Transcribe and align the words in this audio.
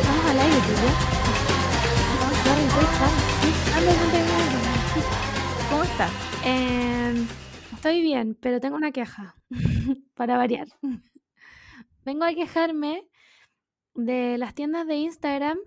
Estamos 0.00 0.24
al 0.26 0.38
aire. 0.40 0.56
Estamos 3.40 3.76
al 3.76 3.88
aire, 3.88 3.98
tú 4.00 4.10
ya. 4.10 4.54
¿Cómo 5.70 5.82
estás? 5.82 6.12
Em, 6.44 7.26
estoy 7.72 8.02
bien, 8.02 8.36
pero 8.40 8.60
tengo 8.60 8.76
una 8.76 8.92
queja. 8.92 9.36
Para 10.14 10.36
variar. 10.36 10.68
Vengo 12.04 12.24
a 12.24 12.34
quejarme 12.34 13.08
de 13.94 14.36
las 14.38 14.54
tiendas 14.54 14.86
de 14.86 14.96
Instagram 14.96 15.58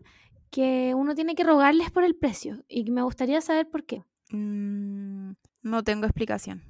que 0.52 0.94
uno 0.96 1.16
tiene 1.16 1.36
que 1.36 1.44
rogarles 1.44 1.90
por 1.92 2.04
el 2.04 2.16
precio. 2.16 2.64
Y 2.68 2.92
me 2.92 3.02
gustaría 3.02 3.42
saber 3.42 3.70
por 3.70 3.86
qué. 3.86 4.04
Mm, 4.32 5.32
no 5.64 5.84
tengo 5.84 6.06
explicación. 6.06 6.64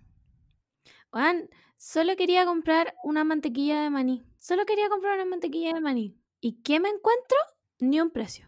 Juan, 1.10 1.50
solo 1.78 2.16
quería 2.16 2.46
comprar 2.46 2.96
una 3.04 3.24
mantequilla 3.24 3.82
de 3.82 3.90
maní. 3.90 4.26
Solo 4.48 4.66
quería 4.66 4.88
comprar 4.88 5.16
una 5.16 5.26
mantequilla 5.26 5.74
de 5.74 5.82
maní. 5.82 6.18
¿Y 6.40 6.62
qué 6.62 6.80
me 6.80 6.88
encuentro? 6.88 7.38
Ni 7.80 8.00
un 8.00 8.12
precio. 8.12 8.48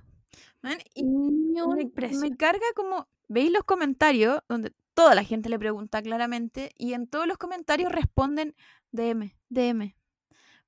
Man, 0.61 0.77
y 0.95 1.03
Ni 1.03 1.59
un 1.59 1.75
me, 1.75 1.87
precio. 1.87 2.21
me 2.21 2.37
carga 2.37 2.65
como, 2.73 3.09
veis 3.27 3.51
los 3.51 3.65
comentarios 3.65 4.39
donde 4.47 4.71
toda 4.93 5.13
la 5.13 5.25
gente 5.25 5.49
le 5.49 5.59
pregunta 5.59 6.01
claramente 6.01 6.71
y 6.77 6.93
en 6.93 7.05
todos 7.07 7.27
los 7.27 7.37
comentarios 7.37 7.91
responden 7.91 8.55
DM, 8.93 9.35
DM. 9.49 9.93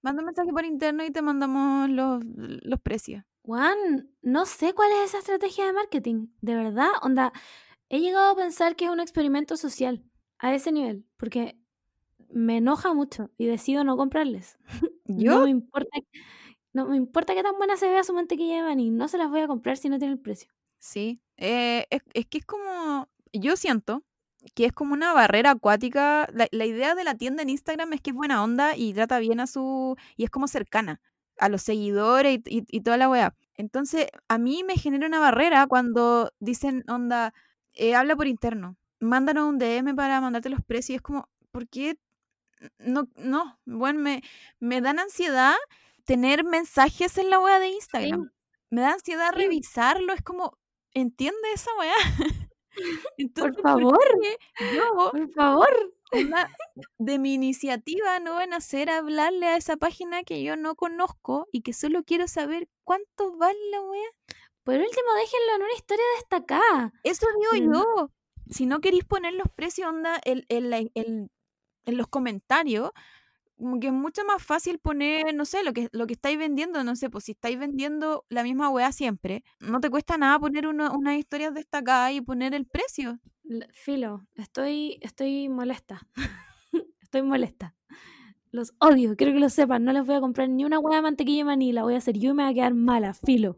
Manda 0.02 0.22
un 0.22 0.26
mensaje 0.26 0.52
por 0.52 0.66
interno 0.66 1.06
y 1.06 1.12
te 1.12 1.22
mandamos 1.22 1.90
los, 1.90 2.22
los 2.26 2.82
precios. 2.82 3.24
Juan, 3.44 4.10
no 4.22 4.46
sé 4.46 4.74
cuál 4.74 4.92
es 4.92 5.12
esa 5.12 5.20
estrategia 5.20 5.66
de 5.66 5.72
marketing. 5.72 6.28
De 6.42 6.56
verdad, 6.56 6.90
onda, 7.04 7.32
he 7.88 8.02
llegado 8.02 8.32
a 8.32 8.36
pensar 8.36 8.76
que 8.76 8.84
es 8.84 8.92
un 8.92 9.00
experimento 9.00 9.56
social 9.56 10.04
a 10.40 10.54
ese 10.54 10.74
nivel, 10.74 11.06
porque 11.16 11.58
me 12.28 12.58
enoja 12.58 12.94
mucho 12.94 13.32
y 13.38 13.46
decido 13.46 13.86
no 13.86 13.96
comprarles. 13.96 14.58
No 15.16 15.42
me 15.42 15.50
importa, 15.50 16.00
no 16.74 16.88
me 16.88 16.98
importa 16.98 17.36
que 17.36 17.44
tan 17.44 17.58
buena 17.58 17.78
se 17.78 17.88
vea 17.90 18.04
su 18.04 18.14
mantequilla 18.14 18.58
de 18.58 18.64
maní, 18.64 18.92
no 18.92 19.08
se 19.08 19.18
las 19.18 19.30
voy 19.30 19.42
a 19.42 19.48
comprar 19.48 19.78
si 19.78 19.90
no 19.90 20.00
tiene 20.00 20.14
el 20.16 20.20
precio. 20.20 20.50
sí, 20.80 21.22
eh, 21.38 21.86
es, 21.90 22.02
es 22.14 22.26
que 22.28 22.40
es 22.40 22.46
como, 22.46 23.08
yo 23.34 23.56
siento 23.56 24.04
que 24.56 24.66
es 24.66 24.74
como 24.74 24.94
una 24.94 25.14
barrera 25.14 25.52
acuática. 25.52 26.28
La, 26.34 26.48
la 26.52 26.66
idea 26.66 26.96
de 26.96 27.04
la 27.04 27.16
tienda 27.16 27.44
en 27.44 27.50
Instagram 27.50 27.94
es 27.94 28.02
que 28.02 28.10
es 28.12 28.16
buena 28.16 28.44
onda 28.44 28.76
y 28.76 28.94
trata 28.94 29.20
bien 29.20 29.40
a 29.40 29.48
su, 29.48 29.96
y 30.18 30.24
es 30.24 30.30
como 30.32 30.48
cercana 30.48 31.00
a 31.38 31.50
los 31.50 31.62
seguidores 31.64 32.40
y, 32.48 32.60
y- 32.60 32.66
y 32.70 32.82
toda 32.82 32.98
la 32.98 33.10
weá. 33.10 33.36
Entonces, 33.56 34.08
a 34.28 34.38
mí 34.40 34.64
me 34.64 34.76
genera 34.78 35.08
una 35.08 35.20
barrera 35.20 35.68
cuando 35.68 36.32
dicen, 36.40 36.84
onda, 36.88 37.34
eh, 37.74 37.96
habla 37.96 38.16
por 38.16 38.28
interno, 38.28 38.78
mándanos 39.00 39.48
un 39.50 39.58
DM 39.60 39.96
para 39.96 40.20
mandarte 40.22 40.50
los 40.50 40.62
precios. 40.64 40.90
Y 40.92 40.96
es 40.96 41.02
como, 41.02 41.30
¿por 41.52 41.68
qué? 41.68 41.98
No, 42.80 43.08
no, 43.16 43.60
bueno, 43.66 44.00
me, 44.00 44.22
me 44.60 44.82
dan 44.82 45.00
ansiedad 45.00 45.56
tener 46.06 46.44
mensajes 46.44 47.18
en 47.18 47.30
la 47.30 47.40
weá 47.40 47.60
de 47.60 47.70
Instagram. 47.70 48.32
Me 48.70 48.82
da 48.82 48.94
ansiedad 48.94 49.32
Sí. 49.34 49.38
revisarlo, 49.42 50.14
es 50.14 50.22
como, 50.22 50.58
¿entiende 50.94 51.40
esa? 51.54 51.72
Entonces, 53.18 53.54
¿por 53.56 53.62
favor. 53.64 54.00
qué 54.22 54.38
yo, 54.76 55.12
Por 55.12 55.32
favor. 55.34 55.94
de 57.00 57.20
mi 57.20 57.34
iniciativa, 57.34 58.20
no 58.20 58.36
van 58.36 58.54
a 58.54 58.58
hacer 58.58 58.90
hablarle 58.90 59.48
a 59.48 59.58
esa 59.58 59.78
página 59.78 60.24
que 60.24 60.44
yo 60.44 60.56
no 60.56 60.76
conozco 60.76 61.48
y 61.52 61.62
que 61.62 61.74
solo 61.74 62.04
quiero 62.04 62.28
saber 62.28 62.68
cuánto 62.84 63.36
vale 63.38 63.60
la 63.72 63.82
weá? 63.82 64.10
Por 64.64 64.76
último, 64.76 65.14
déjenlo 65.20 65.56
en 65.56 65.62
una 65.64 65.74
historia 65.74 66.06
destacada. 66.18 66.94
Eso 67.04 67.26
digo 67.52 67.68
No. 67.72 67.84
yo. 67.98 68.10
Si 68.50 68.66
no 68.66 68.80
queréis 68.80 69.06
poner 69.06 69.34
los 69.34 69.48
precios, 69.56 69.90
onda, 69.90 70.20
el, 70.24 70.46
el- 70.50 70.72
el- 70.74 70.92
el- 70.96 71.32
en 71.86 71.98
los 71.98 72.08
comentarios, 72.08 72.92
como 73.58 73.80
que 73.80 73.88
es 73.88 73.94
mucho 73.94 74.24
más 74.26 74.44
fácil 74.44 74.80
poner, 74.80 75.36
no 75.36 75.46
sé, 75.46 75.64
lo 75.64 75.72
que, 75.74 75.88
lo 75.92 76.08
que 76.08 76.14
estáis 76.14 76.38
vendiendo, 76.38 76.84
no 76.84 76.96
sé, 76.96 77.10
pues 77.12 77.26
si 77.26 77.34
estáis 77.34 77.60
vendiendo 77.60 78.26
la 78.30 78.44
misma 78.44 78.70
weá 78.70 78.92
siempre, 78.92 79.44
no 79.60 79.80
te 79.80 79.90
cuesta 79.92 80.18
nada 80.18 80.40
poner 80.40 80.66
uno- 80.68 80.92
unas 80.98 81.18
historias 81.18 81.54
destacadas 81.54 82.14
y 82.14 82.22
poner 82.22 82.54
el 82.56 82.66
precio. 82.66 83.20
Filo, 83.74 84.26
estoy, 84.36 84.98
estoy 85.02 85.48
molesta. 85.50 86.02
estoy 87.02 87.22
molesta. 87.22 87.76
Los 88.52 88.74
odio, 88.80 89.16
quiero 89.16 89.34
que 89.34 89.40
lo 89.40 89.50
sepan. 89.50 89.84
No 89.86 89.94
les 89.94 90.06
voy 90.06 90.16
a 90.16 90.20
comprar 90.22 90.50
ni 90.50 90.66
una 90.66 90.80
hueá 90.80 90.98
de 90.98 91.02
mantequilla 91.04 91.40
de 91.40 91.46
maní. 91.46 91.72
La 91.72 91.84
voy 91.84 91.94
a 91.94 91.98
hacer 91.98 92.18
yo 92.18 92.32
y 92.32 92.34
me 92.34 92.44
va 92.44 92.50
a 92.50 92.54
quedar 92.54 92.74
mala. 92.74 93.14
Filo. 93.14 93.56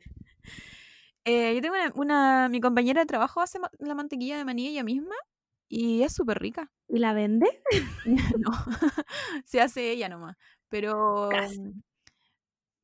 Eh, 1.26 1.56
yo 1.56 1.62
tengo 1.62 1.76
una, 1.76 1.92
una- 1.96 2.50
mi 2.50 2.60
compañera 2.60 3.02
de 3.02 3.06
trabajo 3.06 3.40
hace 3.42 3.58
la 3.80 3.96
mantequilla 3.96 4.38
de 4.38 4.46
maní 4.46 4.68
ella 4.68 4.84
misma 4.84 5.16
y 5.76 6.04
es 6.04 6.14
súper 6.14 6.40
rica. 6.40 6.72
¿Y 6.88 7.00
la 7.00 7.14
vende? 7.14 7.48
No, 8.38 8.52
se 9.46 9.62
hace 9.62 9.92
ella 9.92 10.10
nomás. 10.10 10.36
Pero, 10.70 11.30
Casi. 11.32 11.62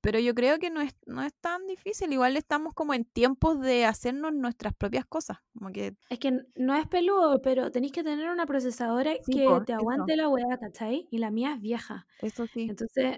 pero 0.01 0.17
yo 0.19 0.33
creo 0.33 0.59
que 0.59 0.69
no 0.69 0.81
es, 0.81 0.95
no 1.05 1.21
es 1.23 1.33
tan 1.41 1.67
difícil. 1.67 2.11
Igual 2.13 2.37
estamos 2.37 2.73
como 2.73 2.93
en 2.93 3.03
tiempos 3.05 3.59
de 3.59 3.85
hacernos 3.85 4.33
nuestras 4.33 4.73
propias 4.73 5.05
cosas. 5.05 5.37
Como 5.53 5.71
que 5.71 5.95
Es 6.09 6.19
que 6.19 6.31
no 6.55 6.75
es 6.75 6.87
peludo, 6.87 7.41
pero 7.41 7.69
tenéis 7.71 7.91
que 7.91 8.03
tener 8.03 8.29
una 8.29 8.45
procesadora 8.45 9.11
Sí, 9.23 9.33
que 9.33 9.39
te 9.65 9.73
eso. 9.73 9.73
aguante 9.73 10.15
la 10.15 10.29
hueá, 10.29 10.57
¿cachai? 10.59 11.07
Y 11.11 11.17
la 11.17 11.31
mía 11.31 11.53
es 11.55 11.61
vieja. 11.61 12.07
eso 12.21 12.47
sí. 12.47 12.67
Entonces, 12.69 13.17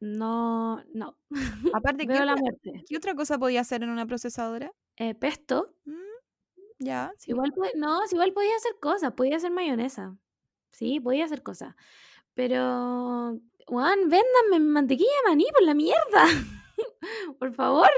no, 0.00 0.82
no. 0.92 1.16
Aparte, 1.72 2.06
¿qué 2.06 2.12
la 2.24 2.36
muerte. 2.36 2.84
qué 2.88 2.96
otra 2.96 3.14
cosa 3.14 3.38
podía 3.38 3.60
hacer 3.62 3.82
en 3.82 3.90
una 3.90 4.06
procesadora? 4.06 4.70
Eh, 4.96 5.14
pesto. 5.14 5.74
Mm, 5.84 6.05
ya, 6.78 7.12
sí. 7.18 7.30
Igual, 7.30 7.52
no, 7.76 8.06
si 8.06 8.14
igual 8.16 8.32
podía 8.32 8.54
hacer 8.56 8.76
cosas, 8.80 9.12
podía 9.14 9.36
hacer 9.36 9.50
mayonesa. 9.50 10.16
Sí, 10.72 11.00
podía 11.00 11.24
hacer 11.24 11.42
cosas. 11.42 11.74
Pero, 12.34 13.38
Juan, 13.66 13.98
véndanme 14.08 14.60
mi 14.60 14.66
mantequilla 14.68 15.10
de 15.24 15.30
maní 15.30 15.46
por 15.52 15.62
la 15.62 15.74
mierda. 15.74 16.24
Por 17.38 17.54
favor. 17.54 17.88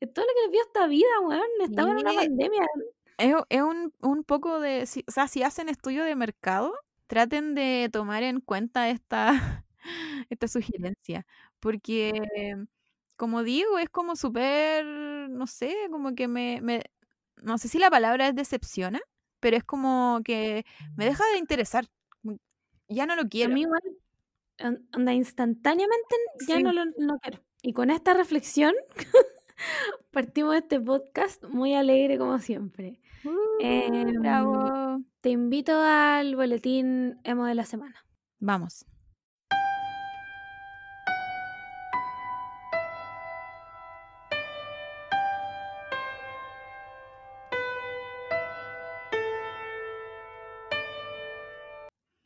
Es 0.00 0.12
todo 0.12 0.24
lo 0.24 0.30
que 0.34 0.42
les 0.44 0.52
dio 0.52 0.62
esta 0.62 0.86
vida, 0.86 1.20
weón. 1.22 1.42
Estamos 1.60 1.92
en 1.92 1.98
una 1.98 2.14
pandemia. 2.14 2.66
Es, 3.18 3.34
es 3.50 3.62
un, 3.62 3.92
un 4.00 4.24
poco 4.24 4.60
de, 4.60 4.86
si- 4.86 5.04
o 5.06 5.12
sea, 5.12 5.28
si 5.28 5.42
hacen 5.42 5.68
estudio 5.68 6.04
de 6.04 6.16
mercado, 6.16 6.72
traten 7.06 7.54
de 7.54 7.90
tomar 7.92 8.22
en 8.22 8.40
cuenta 8.40 8.88
esta, 8.88 9.64
esta 10.30 10.48
sugerencia, 10.48 11.26
porque, 11.60 12.12
como 13.16 13.42
digo, 13.42 13.78
es 13.78 13.88
como 13.90 14.16
súper, 14.16 14.84
no 14.86 15.46
sé, 15.46 15.76
como 15.90 16.14
que 16.14 16.26
me, 16.28 16.60
me, 16.62 16.82
no 17.44 17.58
sé 17.58 17.68
si 17.68 17.78
la 17.78 17.90
palabra 17.90 18.28
es 18.28 18.34
decepciona, 18.34 19.00
pero 19.40 19.56
es 19.56 19.64
como 19.64 20.20
que 20.24 20.64
me 20.96 21.04
deja 21.04 21.24
de 21.32 21.38
interesar, 21.38 21.86
como 22.22 22.38
ya 22.88 23.06
no 23.06 23.14
lo 23.16 23.22
A 23.22 23.28
quiero. 23.28 23.52
mí 23.54 23.62
igual, 23.62 23.82
onda, 24.94 25.12
instantáneamente 25.12 26.14
ya 26.48 26.56
Sí. 26.56 26.62
no 26.62 26.72
lo 26.72 26.84
no 26.98 27.18
quiero. 27.20 27.40
Y 27.62 27.72
con 27.72 27.90
esta 27.90 28.14
reflexión 28.14 28.74
partimos 30.10 30.56
este 30.56 30.80
podcast 30.80 31.44
muy 31.44 31.74
alegre 31.74 32.18
como 32.18 32.38
siempre. 32.38 33.00
Uh, 33.24 33.30
Em, 33.60 34.20
bravo. 34.20 35.00
Te 35.20 35.30
invito 35.30 35.72
al 35.80 36.36
boletín 36.36 37.18
emo 37.24 37.46
de 37.46 37.54
la 37.54 37.64
semana. 37.64 38.04
Vamos. 38.38 38.84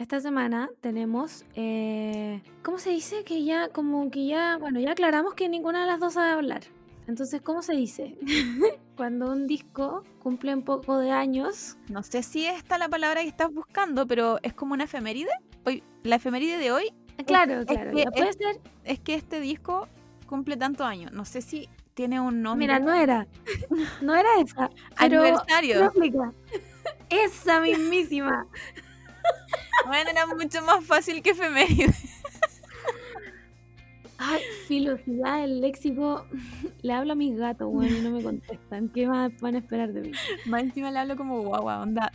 Esta 0.09 0.21
semana 0.21 0.71
tenemos, 0.81 1.45
eh, 1.55 2.41
¿cómo 2.63 2.79
se 2.79 2.89
dice? 2.89 3.25
Que 3.25 3.45
ya, 3.45 3.69
como 3.69 4.11
que 4.11 4.27
ya, 4.27 4.57
bueno, 4.57 4.81
ya 4.81 4.93
aclaramos 4.93 5.35
que 5.35 5.51
ninguna 5.51 5.83
de 5.83 5.87
las 5.87 6.01
dos 6.01 6.15
sabe 6.15 6.31
hablar. 6.31 6.63
Entonces, 7.07 7.43
¿cómo 7.43 7.61
se 7.61 7.75
dice? 7.75 8.17
Cuando 8.97 9.31
un 9.31 9.47
disco 9.47 10.05
cumple 10.19 10.55
un 10.55 10.63
poco 10.63 10.97
de 10.97 11.11
años, 11.11 11.77
No 11.91 12.03
sé 12.03 12.23
si 12.23 12.47
esta 12.47 12.79
la 12.79 12.89
palabra 12.89 13.21
que 13.21 13.29
estás 13.29 13.53
buscando, 13.53 14.07
pero 14.07 14.39
es 14.43 14.55
como 14.55 14.73
una 14.73 14.85
efeméride. 14.85 15.29
Hoy, 15.67 15.83
la 16.05 16.17
efeméride 16.17 16.57
de 16.57 16.73
hoy 16.73 16.91
claro, 17.27 17.61
es 17.61 17.67
claro, 17.67 17.91
que 17.91 18.05
ya 18.05 18.11
puede 18.11 18.33
ser. 18.33 18.61
es 18.85 19.01
que 19.01 19.13
este 19.13 19.41
disco 19.41 19.89
cumple 20.27 20.57
tantos 20.57 20.87
años. 20.87 21.13
No 21.13 21.27
sé 21.27 21.43
si 21.43 21.69
tiene 21.93 22.19
un 22.19 22.41
nombre. 22.41 22.67
Mira, 22.67 22.81
no 22.81 22.95
era, 22.95 23.27
no 24.01 24.17
era 24.17 24.41
esa, 24.41 24.71
Aniversario. 24.97 25.93
Esa 27.11 27.61
mismísima. 27.61 28.47
Bueno, 29.89 30.11
era 30.11 30.27
mucho 30.27 30.63
más 30.63 30.85
fácil 30.85 31.23
que 31.23 31.31
efeméride. 31.31 31.95
Ay, 34.19 34.43
filosidad, 34.67 35.45
el 35.45 35.63
léxico. 35.63 36.27
Le 36.83 36.93
hablo 36.93 37.13
a 37.13 37.17
mis 37.17 37.37
gatos, 37.37 37.73
bueno, 37.73 37.97
y 37.97 38.01
no 38.03 38.11
me 38.11 38.23
contestan. 38.23 38.91
¿Qué 38.91 39.07
más 39.07 39.33
van 39.41 39.55
a 39.55 39.59
esperar 39.59 39.95
de 39.95 40.03
mí? 40.03 40.13
Más 40.45 40.63
encima 40.63 40.91
le 40.91 40.99
hablo 40.99 41.17
como 41.17 41.41
guagua, 41.41 41.81
onda. 41.81 42.13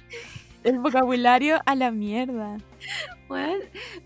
El 0.64 0.80
vocabulario 0.80 1.60
a 1.66 1.76
la 1.76 1.90
mierda. 1.90 2.58
Bueno, 3.28 3.64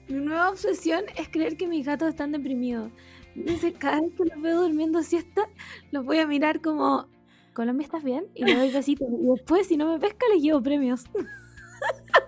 mi 0.08 0.20
nueva 0.20 0.50
obsesión 0.50 1.04
es 1.18 1.28
creer 1.28 1.58
que 1.58 1.68
mis 1.68 1.86
gatos 1.86 2.08
están 2.08 2.32
deprimidos. 2.32 2.90
Entonces, 3.36 3.74
cada 3.78 4.00
vez 4.00 4.14
que 4.16 4.26
los 4.26 4.42
veo 4.42 4.62
durmiendo 4.62 5.04
siesta, 5.04 5.50
los 5.92 6.06
voy 6.06 6.20
a 6.20 6.26
mirar 6.26 6.62
como, 6.62 7.08
Colombia, 7.54 7.84
¿estás 7.84 8.04
bien? 8.04 8.28
Y 8.34 8.46
le 8.46 8.56
doy 8.56 8.72
besitos. 8.72 9.08
Y 9.12 9.28
después, 9.28 9.68
si 9.68 9.76
no 9.76 9.92
me 9.92 10.00
pesca, 10.00 10.26
les 10.34 10.42
llevo 10.42 10.64
premios. 10.64 11.04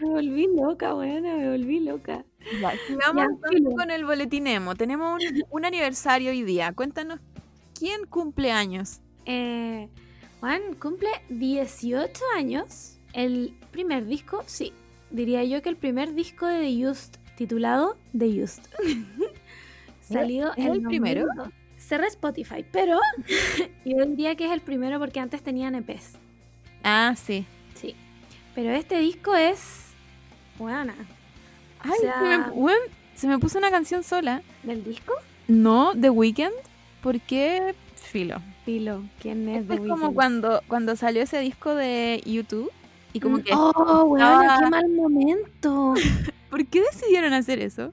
me 0.00 0.08
volví 0.08 0.48
loca, 0.54 0.94
weona, 0.94 1.36
me 1.36 1.50
volví 1.50 1.80
loca. 1.80 2.24
Ya, 2.60 2.72
Ya, 2.72 3.28
filo. 3.48 3.70
con 3.72 3.90
el 3.90 4.04
boletín 4.04 4.46
emo. 4.46 4.74
Tenemos 4.74 5.22
un, 5.22 5.42
un 5.50 5.64
aniversario 5.64 6.30
hoy 6.30 6.42
día. 6.42 6.72
Cuéntanos, 6.72 7.20
¿quién 7.78 8.06
cumple 8.06 8.50
años? 8.52 9.00
Eh, 9.26 9.88
Juan 10.40 10.74
cumple 10.80 11.10
18 11.28 12.22
años. 12.36 12.96
El 13.12 13.54
primer 13.70 14.06
disco, 14.06 14.42
sí. 14.46 14.72
Diría 15.10 15.44
yo 15.44 15.60
que 15.62 15.68
el 15.68 15.76
primer 15.76 16.14
disco 16.14 16.46
de 16.46 16.60
The 16.60 16.86
Used, 16.88 17.14
titulado 17.36 17.96
The 18.16 18.42
Used. 18.42 18.62
Salido 20.00 20.52
¿Es 20.56 20.64
en 20.66 20.72
el 20.72 20.82
primero? 20.82 21.26
2002. 21.26 21.52
Cerré 21.76 22.06
Spotify, 22.08 22.64
pero 22.70 22.98
yo 23.84 24.04
diría 24.06 24.34
que 24.36 24.44
es 24.46 24.52
el 24.52 24.60
primero 24.60 24.98
porque 24.98 25.18
antes 25.20 25.42
tenían 25.42 25.74
EPs. 25.74 26.18
Ah, 26.84 27.14
sí. 27.16 27.44
Sí. 27.74 27.94
Pero 28.54 28.70
este 28.70 28.98
disco 29.00 29.34
es. 29.34 29.79
Buena. 30.60 30.94
Ay, 31.80 31.98
sea- 32.00 32.18
se, 32.20 32.38
me, 32.38 32.50
weón, 32.50 32.78
se 33.14 33.26
me 33.26 33.38
puso 33.38 33.58
una 33.58 33.70
canción 33.70 34.04
sola. 34.04 34.42
¿Del 34.62 34.84
disco? 34.84 35.14
No, 35.48 35.92
The 35.98 36.10
Weeknd. 36.10 36.52
¿Por 37.02 37.18
qué? 37.20 37.74
Filo. 37.96 38.40
Pilo. 38.66 39.02
¿Quién 39.20 39.48
es 39.48 39.62
Esto 39.62 39.74
The 39.74 39.82
es 39.82 39.88
como 39.88 40.12
cuando, 40.14 40.60
cuando 40.68 40.94
salió 40.96 41.22
ese 41.22 41.40
disco 41.40 41.74
de 41.74 42.22
YouTube. 42.26 42.70
Y 43.14 43.20
como 43.20 43.38
Mm, 43.38 43.42
que. 43.42 43.52
Oh, 43.54 44.14
qué 44.16 44.70
mal 44.70 44.88
momento. 44.90 45.94
¿Por 46.50 46.66
qué 46.66 46.82
decidieron 46.82 47.32
hacer 47.32 47.58
eso? 47.60 47.90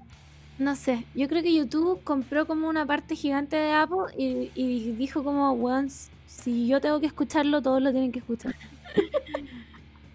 No 0.59 0.75
sé, 0.75 1.05
yo 1.15 1.27
creo 1.27 1.43
que 1.43 1.53
YouTube 1.53 2.03
compró 2.03 2.47
como 2.47 2.67
una 2.67 2.83
parte 2.85 3.15
gigante 3.15 3.55
de 3.55 3.71
Apple 3.71 4.11
y, 4.17 4.49
y 4.55 4.91
dijo 4.93 5.23
como, 5.23 5.51
weón, 5.53 5.89
si 6.25 6.67
yo 6.67 6.81
tengo 6.81 6.99
que 6.99 7.05
escucharlo, 7.05 7.61
todos 7.61 7.81
lo 7.81 7.91
tienen 7.91 8.11
que 8.11 8.19
escuchar. 8.19 8.55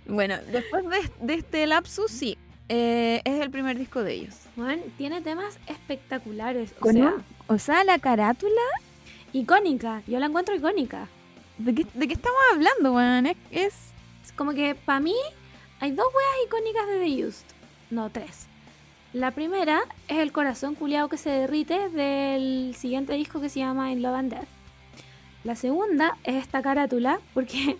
Bueno, 0.07 0.35
después 0.51 0.85
de, 0.89 1.11
de 1.27 1.35
este 1.35 1.67
lapsus, 1.67 2.11
sí. 2.11 2.37
Eh, 2.69 3.21
es 3.25 3.41
el 3.41 3.51
primer 3.51 3.79
disco 3.79 4.03
de 4.03 4.15
ellos. 4.15 4.35
Weón, 4.57 4.81
tiene 4.99 5.21
temas 5.21 5.59
espectaculares, 5.67 6.75
o 6.81 6.91
sea, 6.93 7.15
un- 7.15 7.25
O 7.49 7.59
sea, 7.59 7.85
la 7.85 7.99
carátula. 7.99 8.61
icónica, 9.33 10.03
yo 10.07 10.19
la 10.19 10.27
encuentro 10.27 10.55
icónica. 10.55 11.09
¿De 11.59 11.75
qué, 11.75 11.87
de 11.95 12.09
qué 12.09 12.15
estamos 12.15 12.39
hablando, 12.53 12.93
weón? 12.95 13.27
Es, 13.27 13.37
es- 13.51 13.93
Es 14.25 14.33
como 14.33 14.53
que 14.53 14.75
para 14.75 15.01
mí 15.01 15.15
hay 15.81 15.91
dos 15.93 16.07
weas 16.07 16.47
icónicas 16.47 16.87
de 16.87 16.99
The 17.01 17.27
Used, 17.27 17.45
no 17.91 18.09
tres. 18.11 18.47
La 19.13 19.31
primera 19.33 19.81
es 20.09 20.19
el 20.19 20.33
corazón 20.33 20.75
culiado 20.75 21.09
que 21.09 21.19
se 21.19 21.29
derrite 21.31 21.89
del 21.91 22.75
siguiente 22.77 23.13
disco 23.15 23.41
que 23.41 23.49
se 23.49 23.59
llama 23.61 23.91
In 23.93 24.01
Love 24.03 24.15
and 24.17 24.33
Death. 24.33 24.49
La 25.45 25.55
segunda 25.57 26.17
es 26.25 26.37
esta 26.37 26.63
carátula, 26.63 27.21
porque 27.35 27.77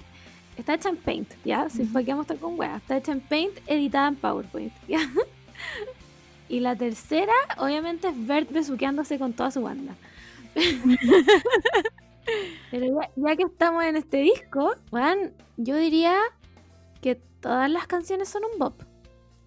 está 0.57 0.75
hecha 0.75 0.89
en 0.89 0.97
Paint, 0.97 1.29
¿ya? 1.45 1.69
Si 1.69 1.83
Ujú. 1.83 1.93
para 1.93 2.05
qué 2.05 2.15
mostrar 2.15 2.39
con 2.39 2.59
weas. 2.59 2.81
Está 2.83 2.97
hecha 2.97 3.13
en 3.13 3.21
Paint, 3.21 3.59
editada 3.67 4.09
en 4.09 4.17
PowerPoint, 4.17 4.73
¿ya? 4.89 4.99
Y 6.49 6.61
la 6.61 6.77
tercera, 6.77 7.33
obviamente, 7.57 8.09
es 8.09 8.27
Bert 8.27 8.51
besuqueándose 8.53 9.19
con 9.19 9.33
toda 9.33 9.51
su 9.51 9.63
banda. 9.63 9.95
Pero 12.71 12.87
ya, 13.01 13.11
ya 13.17 13.37
que 13.37 13.43
estamos 13.45 13.85
en 13.85 13.97
este 13.97 14.19
disco, 14.19 14.75
weón, 14.91 15.33
yo 15.57 15.77
diría 15.77 16.15
que 17.01 17.17
todas 17.41 17.71
las 17.71 17.87
canciones 17.87 18.29
son 18.29 18.43
un 18.53 18.59
bop. 18.59 18.83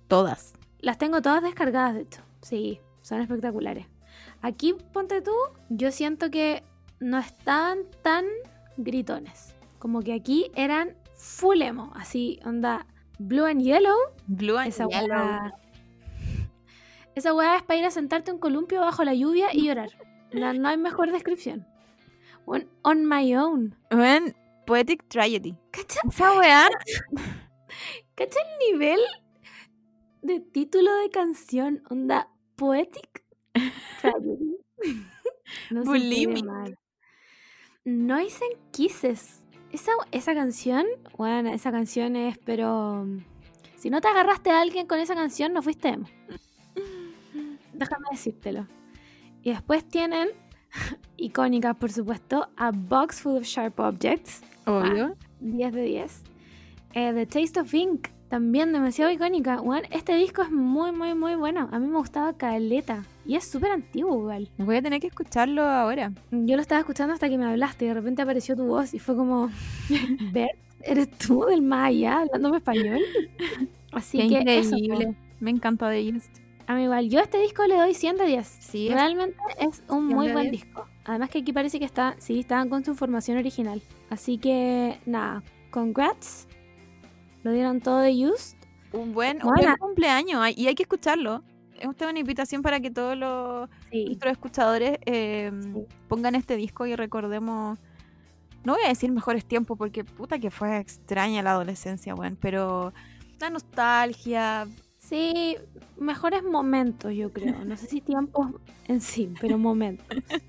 todas. 0.08 0.54
Las 0.80 0.98
tengo 1.00 1.22
todas 1.22 1.42
descargadas, 1.42 1.96
de 1.96 2.01
hecho. 2.01 2.22
Sí, 2.42 2.80
son 3.01 3.19
espectaculares. 3.22 3.88
Aquí, 4.44 4.75
ponte 4.94 5.22
tú, 5.22 5.31
yo 5.69 5.92
siento 5.92 6.30
que 6.30 6.63
no 7.00 7.18
estaban 7.18 7.80
tan 8.04 8.25
gritones. 8.78 9.55
Como 9.86 10.02
que 10.02 10.14
aquí 10.14 10.50
eran 10.56 10.98
full 11.14 11.62
emo, 11.62 11.92
así, 11.94 12.40
onda 12.44 12.88
blue 13.20 13.46
and 13.46 13.62
yellow. 13.62 13.96
Blue 14.26 14.58
and 14.58 14.70
Esa 14.70 14.88
Yellow. 14.88 15.16
weá. 15.16 15.54
Esa 17.14 17.36
weá 17.36 17.58
es 17.58 17.62
para 17.62 17.78
ir 17.78 17.86
a 17.86 17.92
sentarte 17.92 18.32
un 18.32 18.40
columpio 18.40 18.82
bajo 18.82 19.04
la 19.04 19.14
lluvia 19.14 19.54
y 19.54 19.68
llorar. 19.68 19.92
No, 20.34 20.52
no 20.54 20.70
hay 20.70 20.78
mejor 20.78 21.12
descripción. 21.12 21.68
On, 22.46 22.68
on 22.82 23.06
my 23.06 23.36
own. 23.36 23.76
Weón, 23.92 24.36
Poetic 24.66 25.08
Tragedy. 25.08 25.56
¿Cacha? 25.70 26.00
Esa 26.10 26.34
weá. 26.34 26.68
¿Cacha 28.16 28.40
el 28.40 28.72
nivel 28.74 29.02
de 30.24 30.40
título 30.40 30.96
de 30.96 31.12
canción? 31.12 31.84
Onda 31.92 32.32
poetic 32.56 33.24
tragedy. 34.02 34.58
no 35.70 35.84
Bulimic. 35.84 36.44
Noise 37.86 38.42
and 38.46 38.72
Kisses. 38.72 39.44
Esa, 39.75 39.92
esa 40.13 40.33
canción, 40.33 40.86
bueno, 41.18 41.50
esa 41.50 41.69
canción 41.69 42.16
es, 42.16 42.38
pero. 42.38 43.06
Si 43.75 43.89
no 43.89 44.00
te 44.00 44.07
agarraste 44.07 44.50
a 44.50 44.62
alguien 44.62 44.88
con 44.88 45.00
esa 45.00 45.16
canción, 45.16 45.51
no 45.51 45.62
fuiste 45.62 45.89
emo. 45.89 46.07
Déjame 47.74 48.06
decírtelo. 48.10 48.68
Y 49.44 49.50
después 49.50 49.83
tienen, 49.83 50.30
icónicas 51.18 51.75
por 51.75 51.92
supuesto, 51.92 52.48
A 52.56 52.72
Box 52.72 53.19
Full 53.19 53.36
of 53.36 53.44
Sharp 53.44 53.77
Objects. 53.81 54.44
Obvio. 54.66 55.18
10 55.42 55.74
de 55.74 55.81
10. 55.81 56.24
Eh, 56.94 57.12
The 57.13 57.25
Taste 57.25 57.60
of 57.60 57.74
Ink, 57.74 58.07
también 58.36 58.74
demasiado 58.74 59.10
icónica. 59.12 59.62
Weón, 59.62 59.84
este 59.92 60.14
disco 60.18 60.42
es 60.42 60.52
muy, 60.52 60.92
muy, 60.92 61.14
muy 61.16 61.36
bueno. 61.36 61.70
A 61.72 61.80
mí 61.80 61.88
me 61.88 61.98
gustaba 61.98 62.34
Caleta. 62.34 63.06
Y 63.26 63.38
es 63.38 63.48
súper 63.48 63.72
antiguo 63.72 64.18
igual. 64.20 64.50
Voy 64.58 64.76
a 64.76 64.82
tener 64.82 65.00
que 65.00 65.08
escucharlo 65.08 65.62
ahora. 65.64 66.12
Yo 66.32 66.58
lo 66.58 66.62
estaba 66.62 66.80
escuchando 66.82 67.14
hasta 67.14 67.30
que 67.30 67.38
me 67.38 67.46
hablaste 67.46 67.86
y 67.86 67.88
de 67.88 67.94
repente 67.94 68.24
apareció 68.24 68.58
tu 68.58 68.66
voz 68.66 68.94
y 68.94 69.00
fue 69.00 69.16
como, 69.16 69.50
Bert, 70.34 70.52
¿eres 70.82 71.10
tú 71.12 71.46
del 71.46 71.62
más 71.62 71.88
allá 71.88 72.20
hablándome 72.24 72.58
español? 72.58 73.00
Así 73.94 74.18
Qué 74.18 74.28
que 74.28 74.40
increíble. 74.60 75.16
Me 75.40 75.52
encanta 75.52 75.88
de 75.88 76.00
ellos. 76.00 76.24
a 76.68 76.76
mí 76.76 76.84
igual, 76.84 77.08
yo 77.10 77.20
a 77.20 77.24
este 77.24 77.40
disco 77.40 77.66
le 77.66 77.78
doy 77.78 77.94
100 77.94 78.18
de 78.18 78.26
10. 78.26 78.48
Sí, 78.60 78.90
Realmente 78.90 79.38
es 79.62 79.82
un 79.88 80.08
100 80.08 80.18
muy 80.18 80.28
buen 80.34 80.52
10. 80.52 80.64
disco. 80.66 80.86
Además 81.06 81.30
que 81.30 81.38
aquí 81.40 81.54
parece 81.54 81.80
que 81.80 81.86
está, 81.86 82.18
sí, 82.20 82.42
estaban 82.42 82.68
con 82.68 82.84
su 82.84 82.92
información 82.92 83.38
original. 83.38 83.82
Así 84.10 84.38
que, 84.38 85.00
nada, 85.06 85.42
congrats. 85.72 86.50
Lo 87.46 87.52
dieron 87.52 87.80
todo 87.80 88.00
de 88.00 88.12
used. 88.28 88.58
Un 88.92 89.14
buen, 89.14 89.38
un 89.38 89.44
Buena. 89.54 89.62
buen 89.62 89.78
cumpleaños 89.78 90.42
y 90.58 90.66
hay 90.66 90.74
que 90.74 90.82
escucharlo. 90.82 91.44
Es 91.80 91.86
usted 91.88 92.10
una 92.10 92.18
invitación 92.18 92.64
para 92.64 92.80
que 92.80 92.90
todos 92.90 93.16
los 93.16 93.70
Sí. 93.92 94.06
nuestros 94.06 94.32
escuchadores 94.32 94.98
eh, 95.06 95.52
Sí. 95.62 95.86
pongan 96.08 96.34
este 96.34 96.56
disco 96.56 96.88
y 96.88 96.96
recordemos. 96.96 97.78
No 98.64 98.74
voy 98.74 98.82
a 98.84 98.88
decir 98.88 99.12
mejores 99.12 99.46
tiempos 99.46 99.78
porque 99.78 100.04
puta 100.04 100.40
que 100.40 100.50
fue 100.50 100.80
extraña 100.80 101.44
la 101.44 101.52
adolescencia, 101.52 102.16
weón. 102.16 102.36
Pero 102.42 102.94
la 103.40 103.52
nostalgia. 103.52 104.68
Sí, 104.98 105.56
mejores 106.00 106.42
momentos, 106.44 107.14
yo 107.14 107.32
creo. 107.32 107.64
No 107.64 107.78
sé 107.78 107.86
si 107.86 108.02
tiempos 108.02 108.48
en 108.88 109.02
sí, 109.02 109.32
pero 109.40 109.60
momentos. 109.60 110.08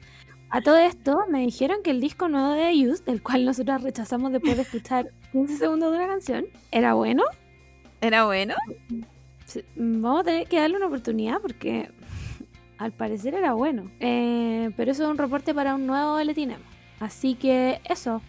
A 0.57 0.63
todo 0.63 0.79
esto, 0.79 1.19
me 1.29 1.41
dijeron 1.41 1.83
que 1.85 1.91
el 1.91 2.01
disco 2.01 2.31
nuevo 2.31 2.53
de 2.53 2.89
Used, 2.89 3.05
del 3.05 3.23
cual 3.23 3.45
nosotros 3.45 3.83
rechazamos 3.83 4.33
después 4.33 4.57
de 4.57 4.63
escuchar 4.63 5.11
15 5.33 5.59
segundos 5.59 5.93
de 5.93 5.99
una 5.99 6.07
canción, 6.07 6.47
era 6.73 6.95
bueno. 6.95 7.25
Era 8.01 8.25
bueno. 8.25 8.55
Vamos 9.77 10.21
a 10.21 10.25
tener 10.25 10.49
que 10.49 10.59
darle 10.59 10.79
una 10.79 10.87
oportunidad 10.87 11.43
porque 11.43 11.91
al 12.79 12.91
parecer 12.91 13.35
era 13.35 13.53
bueno. 13.53 13.91
Eh, 14.01 14.71
pero 14.79 14.93
eso 14.93 15.05
es 15.05 15.11
un 15.11 15.19
reporte 15.19 15.53
para 15.53 15.75
un 15.75 15.87
nuevo 15.87 16.13
boletín 16.13 16.53
emo. 16.53 16.65
Así 17.01 17.35
que 17.35 17.83
eso. 17.85 18.23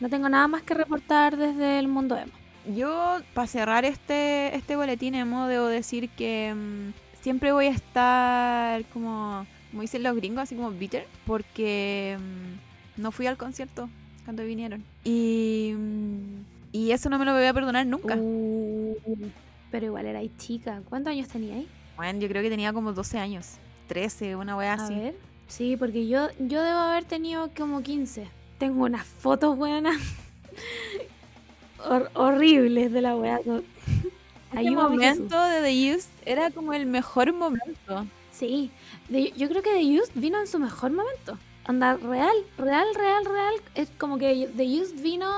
No 0.00 0.08
tengo 0.08 0.30
nada 0.30 0.48
más 0.48 0.62
que 0.62 0.72
reportar 0.72 1.36
desde 1.36 1.80
el 1.80 1.88
mundo 1.88 2.16
emo. 2.16 2.32
Yo, 2.74 3.18
para 3.34 3.46
cerrar 3.46 3.84
este, 3.84 4.56
este 4.56 4.74
boletín 4.74 5.14
emo, 5.14 5.46
debo 5.48 5.66
decir 5.66 6.08
que 6.08 6.54
mm, 6.56 7.20
siempre 7.20 7.52
voy 7.52 7.66
a 7.66 7.72
estar 7.72 8.86
como, 8.86 9.46
como 9.70 9.82
dicen 9.82 10.02
los 10.02 10.14
gringos, 10.16 10.42
así 10.42 10.54
como 10.56 10.70
bitter, 10.70 11.06
porque 11.26 12.16
mm, 12.18 13.00
no 13.02 13.10
fui 13.12 13.26
al 13.26 13.36
concierto 13.36 13.88
cuando 14.24 14.44
vinieron. 14.44 14.84
Y, 15.04 15.72
mm, 15.76 16.40
y 16.72 16.90
eso 16.92 17.08
no 17.10 17.18
me 17.18 17.24
lo 17.24 17.32
voy 17.34 17.44
a 17.44 17.54
perdonar 17.54 17.86
nunca. 17.86 18.16
Uh, 18.18 18.96
pero 19.70 19.86
igual 19.86 20.06
era 20.06 20.18
ahí 20.20 20.30
chica. 20.38 20.82
¿Cuántos 20.88 21.12
años 21.12 21.28
tenía 21.28 21.54
ahí? 21.54 21.68
Bueno, 21.96 22.20
yo 22.20 22.28
creo 22.28 22.42
que 22.42 22.50
tenía 22.50 22.72
como 22.72 22.92
12 22.92 23.18
años, 23.18 23.54
13, 23.88 24.36
una 24.36 24.56
wea 24.56 24.72
A 24.72 24.76
así. 24.76 24.94
ver. 24.94 25.14
Sí, 25.48 25.76
porque 25.76 26.06
yo, 26.06 26.28
yo 26.38 26.62
debo 26.62 26.78
haber 26.78 27.04
tenido 27.04 27.50
como 27.56 27.82
15. 27.82 28.28
Tengo 28.58 28.84
unas 28.84 29.06
fotos 29.06 29.56
buenas. 29.56 29.96
Hor- 31.84 32.10
horribles 32.14 32.92
de 32.92 33.00
la 33.00 33.14
no. 33.14 33.62
Ese 34.50 34.58
Ayúdame, 34.58 34.98
Jesús. 35.04 35.18
momento 35.30 35.42
de 35.44 35.62
The 35.62 35.94
Used 35.94 36.10
era 36.24 36.50
como 36.50 36.72
el 36.72 36.86
mejor 36.86 37.32
momento. 37.32 38.06
Sí, 38.38 38.70
de- 39.08 39.32
yo 39.36 39.48
creo 39.48 39.62
que 39.62 39.70
The 39.72 40.00
Used 40.00 40.12
vino 40.14 40.38
en 40.38 40.46
su 40.46 40.58
mejor 40.58 40.92
momento. 40.92 41.38
Anda, 41.64 41.96
real, 41.96 42.36
real, 42.56 42.86
real, 42.94 43.24
real. 43.24 43.54
Es 43.74 43.90
como 43.98 44.16
que 44.18 44.48
The 44.56 44.64
Used 44.80 45.02
vino 45.02 45.28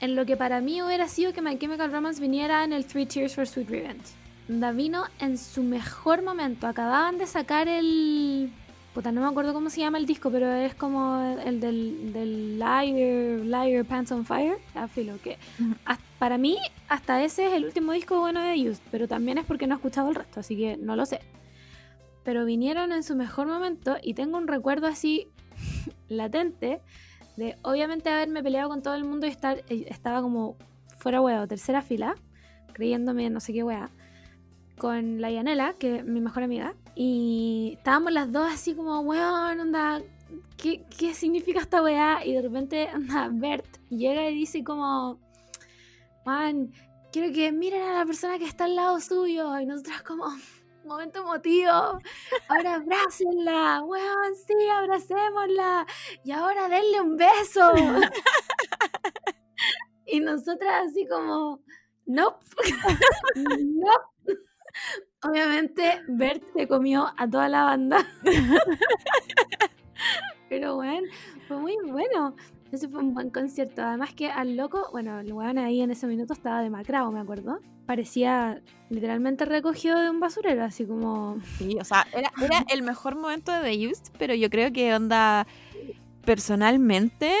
en 0.00 0.14
lo 0.14 0.26
que 0.26 0.36
para 0.36 0.60
mí 0.60 0.82
hubiera 0.82 1.08
sido 1.08 1.32
que 1.32 1.40
My 1.40 1.58
Chemical 1.58 1.90
Romance 1.90 2.20
viniera 2.20 2.62
en 2.64 2.72
el 2.72 2.84
Three 2.84 3.06
Tears 3.06 3.34
for 3.34 3.46
Sweet 3.46 3.68
Revenge. 3.70 4.04
Anda, 4.48 4.70
vino 4.72 5.04
en 5.18 5.38
su 5.38 5.62
mejor 5.62 6.22
momento. 6.22 6.66
Acababan 6.66 7.18
de 7.18 7.26
sacar 7.26 7.66
el... 7.68 8.52
Puta, 8.94 9.12
no 9.12 9.20
me 9.20 9.26
acuerdo 9.26 9.52
cómo 9.52 9.68
se 9.68 9.80
llama 9.80 9.98
el 9.98 10.06
disco, 10.06 10.30
pero 10.30 10.50
es 10.52 10.74
como 10.74 11.20
el 11.44 11.60
del, 11.60 12.12
del 12.12 12.58
Liar, 12.58 13.44
Liar 13.44 13.84
Pants 13.84 14.12
on 14.12 14.24
Fire. 14.24 14.56
Ah, 14.74 14.88
filo, 14.88 15.14
que 15.22 15.36
hasta- 15.84 16.04
para 16.18 16.38
mí 16.38 16.56
hasta 16.88 17.22
ese 17.22 17.46
es 17.48 17.52
el 17.54 17.64
último 17.66 17.92
disco 17.92 18.18
bueno 18.20 18.40
de 18.40 18.54
The 18.54 18.70
Used, 18.70 18.82
pero 18.90 19.06
también 19.08 19.36
es 19.38 19.44
porque 19.44 19.66
no 19.66 19.74
he 19.74 19.76
escuchado 19.76 20.08
el 20.08 20.14
resto, 20.14 20.40
así 20.40 20.56
que 20.56 20.76
no 20.78 20.96
lo 20.96 21.04
sé. 21.04 21.20
Pero 22.26 22.44
vinieron 22.44 22.90
en 22.90 23.04
su 23.04 23.14
mejor 23.14 23.46
momento 23.46 23.98
y 24.02 24.14
tengo 24.14 24.36
un 24.36 24.48
recuerdo 24.48 24.88
así 24.88 25.28
latente 26.08 26.80
de 27.36 27.56
obviamente 27.62 28.10
haberme 28.10 28.42
peleado 28.42 28.68
con 28.68 28.82
todo 28.82 28.96
el 28.96 29.04
mundo 29.04 29.28
y 29.28 29.30
estar, 29.30 29.58
eh, 29.68 29.86
estaba 29.88 30.22
como 30.22 30.56
fuera 30.98 31.20
huevo, 31.20 31.46
tercera 31.46 31.82
fila, 31.82 32.16
creyéndome 32.72 33.30
no 33.30 33.38
sé 33.38 33.52
qué 33.52 33.62
wea, 33.62 33.90
con 34.76 35.20
la 35.20 35.30
Yanela, 35.30 35.74
que 35.74 35.98
es 35.98 36.04
mi 36.04 36.20
mejor 36.20 36.42
amiga, 36.42 36.74
y 36.96 37.74
estábamos 37.78 38.12
las 38.12 38.32
dos 38.32 38.52
así 38.52 38.74
como, 38.74 38.98
weón, 39.02 39.60
onda, 39.60 40.02
¿qué, 40.56 40.82
¿qué 40.98 41.14
significa 41.14 41.60
esta 41.60 41.80
weá? 41.80 42.26
Y 42.26 42.32
de 42.32 42.42
repente, 42.42 42.88
anda, 42.88 43.28
Bert 43.32 43.66
llega 43.88 44.28
y 44.28 44.34
dice 44.34 44.64
como, 44.64 45.20
man, 46.24 46.72
quiero 47.12 47.32
que 47.32 47.52
miren 47.52 47.82
a 47.82 47.98
la 48.00 48.04
persona 48.04 48.36
que 48.36 48.46
está 48.46 48.64
al 48.64 48.74
lado 48.74 48.98
suyo, 48.98 49.60
y 49.60 49.66
nosotras 49.66 50.02
como, 50.02 50.26
momento 50.86 51.20
emotivo. 51.20 51.98
Ahora 52.48 52.74
abrácenla, 52.74 53.82
weón, 53.82 54.36
sí, 54.46 54.68
abracémosla. 54.68 55.86
Y 56.24 56.32
ahora 56.32 56.68
denle 56.68 57.00
un 57.00 57.16
beso. 57.16 57.72
y 60.06 60.20
nosotras 60.20 60.88
así 60.88 61.06
como, 61.06 61.62
nope. 62.06 62.44
nope. 63.36 64.40
Obviamente, 65.22 66.02
Bert 66.08 66.42
se 66.54 66.68
comió 66.68 67.12
a 67.16 67.28
toda 67.28 67.48
la 67.48 67.64
banda. 67.64 68.06
Pero 70.48 70.76
bueno, 70.76 71.08
fue 71.48 71.56
muy 71.56 71.76
bueno. 71.90 72.36
Ese 72.70 72.88
fue 72.88 73.00
un 73.00 73.14
buen 73.14 73.30
concierto. 73.30 73.82
Además 73.82 74.14
que 74.14 74.30
al 74.30 74.56
loco, 74.56 74.88
bueno, 74.92 75.18
el 75.20 75.32
weón 75.32 75.58
ahí 75.58 75.80
en 75.80 75.90
ese 75.90 76.06
minuto 76.06 76.34
estaba 76.34 76.60
demacrado, 76.60 77.10
me 77.10 77.20
acuerdo. 77.20 77.58
Parecía 77.86 78.60
literalmente 78.90 79.44
recogido 79.44 79.98
de 80.00 80.10
un 80.10 80.20
basurero, 80.20 80.64
así 80.64 80.84
como... 80.84 81.38
Sí, 81.58 81.76
o 81.80 81.84
sea, 81.84 82.06
era, 82.12 82.32
era 82.42 82.64
el 82.72 82.82
mejor 82.82 83.16
momento 83.16 83.52
de 83.52 83.70
The 83.70 83.88
Used, 83.88 84.12
pero 84.18 84.34
yo 84.34 84.50
creo 84.50 84.72
que 84.72 84.94
onda, 84.94 85.46
personalmente, 86.24 87.32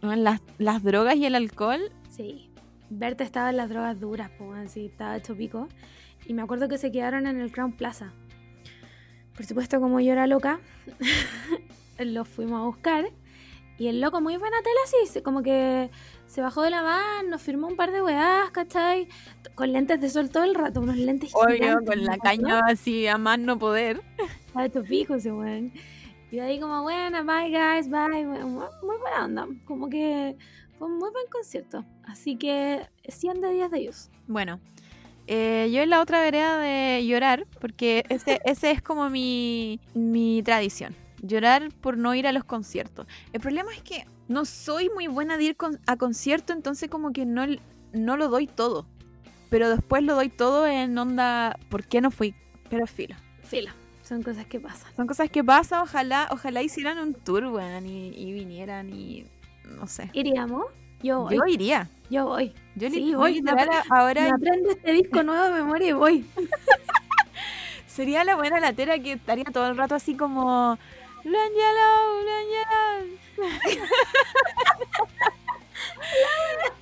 las, 0.00 0.40
las 0.58 0.82
drogas 0.82 1.16
y 1.16 1.26
el 1.26 1.34
alcohol... 1.34 1.80
Sí, 2.10 2.50
Berta 2.90 3.24
estaba 3.24 3.50
en 3.50 3.56
las 3.56 3.68
drogas 3.68 3.98
duras, 3.98 4.30
pues, 4.38 4.58
así, 4.58 4.86
estaba 4.86 5.16
hecho 5.16 5.36
pico. 5.36 5.68
Y 6.26 6.34
me 6.34 6.42
acuerdo 6.42 6.68
que 6.68 6.78
se 6.78 6.92
quedaron 6.92 7.26
en 7.26 7.40
el 7.40 7.50
Crown 7.50 7.72
Plaza. 7.72 8.12
Por 9.34 9.46
supuesto, 9.46 9.80
como 9.80 9.98
yo 10.00 10.12
era 10.12 10.26
loca, 10.26 10.60
los 11.98 12.28
fuimos 12.28 12.60
a 12.60 12.64
buscar 12.64 13.06
y 13.78 13.88
el 13.88 14.00
loco, 14.00 14.20
muy 14.20 14.36
buena 14.36 14.58
tela, 14.62 14.78
así, 14.84 15.22
como 15.22 15.42
que 15.42 15.90
se 16.32 16.40
bajó 16.40 16.62
de 16.62 16.70
la 16.70 16.80
van, 16.80 17.28
nos 17.28 17.42
firmó 17.42 17.66
un 17.66 17.76
par 17.76 17.92
de 17.92 18.00
weás, 18.00 18.50
¿cachai? 18.52 19.06
Con 19.54 19.70
lentes 19.70 20.00
de 20.00 20.08
sol 20.08 20.30
todo 20.30 20.44
el 20.44 20.54
rato, 20.54 20.80
unos 20.80 20.96
lentes 20.96 21.30
Obvio, 21.34 21.84
con 21.84 22.02
la 22.02 22.16
caña 22.16 22.60
así 22.66 23.06
a 23.06 23.18
más 23.18 23.38
no 23.38 23.58
poder. 23.58 24.00
A 24.54 24.64
estos 24.64 24.88
pijos 24.88 25.18
ese 25.18 25.30
weón. 25.30 25.72
Y 26.30 26.38
ahí 26.38 26.58
como, 26.58 26.80
buena, 26.82 27.20
bye 27.20 27.50
guys, 27.50 27.90
bye. 27.90 28.24
Muy 28.24 28.96
buena 28.98 29.24
onda. 29.26 29.46
Como 29.66 29.90
que 29.90 30.34
fue 30.78 30.88
un 30.88 30.96
muy 30.96 31.10
buen 31.10 31.26
concierto. 31.30 31.84
Así 32.04 32.36
que 32.36 32.80
100 33.06 33.42
de 33.42 33.52
10 33.52 33.70
de 33.70 33.78
ellos. 33.78 34.10
Bueno, 34.26 34.58
eh, 35.26 35.70
yo 35.70 35.82
en 35.82 35.90
la 35.90 36.00
otra 36.00 36.22
vereda 36.22 36.58
de 36.58 37.06
llorar, 37.06 37.46
porque 37.60 38.04
ese, 38.08 38.40
ese 38.46 38.70
es 38.70 38.80
como 38.80 39.10
mi, 39.10 39.80
mi 39.92 40.42
tradición 40.42 40.94
llorar 41.22 41.70
por 41.80 41.96
no 41.96 42.14
ir 42.14 42.26
a 42.26 42.32
los 42.32 42.44
conciertos. 42.44 43.06
El 43.32 43.40
problema 43.40 43.72
es 43.72 43.82
que 43.82 44.04
no 44.28 44.44
soy 44.44 44.90
muy 44.90 45.06
buena 45.06 45.38
de 45.38 45.44
ir 45.44 45.56
a 45.86 45.96
conciertos, 45.96 46.54
entonces 46.54 46.90
como 46.90 47.12
que 47.12 47.24
no, 47.24 47.46
no 47.92 48.16
lo 48.16 48.28
doy 48.28 48.46
todo. 48.46 48.86
Pero 49.48 49.70
después 49.70 50.02
lo 50.02 50.14
doy 50.14 50.28
todo 50.28 50.66
en 50.66 50.96
onda, 50.98 51.58
¿por 51.68 51.84
qué 51.84 52.00
no 52.00 52.10
fui? 52.10 52.34
Pero 52.68 52.86
filo. 52.86 53.16
Filo. 53.42 53.70
Son 54.02 54.22
cosas 54.22 54.46
que 54.46 54.58
pasan. 54.58 54.94
Son 54.96 55.06
cosas 55.06 55.30
que 55.30 55.44
pasan, 55.44 55.82
ojalá, 55.82 56.28
ojalá 56.30 56.62
hicieran 56.62 56.98
un 56.98 57.14
tour, 57.14 57.44
weón, 57.46 57.86
y, 57.86 58.32
vinieran 58.32 58.92
y 58.92 59.26
no 59.64 59.86
sé. 59.86 60.10
¿Iríamos? 60.12 60.66
Yo 61.02 61.22
voy. 61.22 61.36
Yo 61.36 61.46
iría. 61.46 61.88
Yo 62.10 62.26
voy. 62.26 62.52
Yo 62.76 62.90
sí, 62.90 63.14
voy. 63.14 63.42
Ahora, 63.46 63.84
ahora... 63.90 64.22
Me 64.22 64.30
aprendo 64.30 64.70
este 64.70 64.92
disco 64.92 65.22
nuevo 65.22 65.44
de 65.44 65.50
memoria 65.50 65.88
y 65.88 65.92
voy. 65.92 66.26
Sería 67.86 68.24
la 68.24 68.36
buena 68.36 68.58
latera 68.58 68.98
que 68.98 69.12
estaría 69.12 69.44
todo 69.44 69.68
el 69.68 69.76
rato 69.76 69.94
así 69.94 70.14
como 70.14 70.78
Langelo, 71.24 72.22
Langelo. 72.24 73.18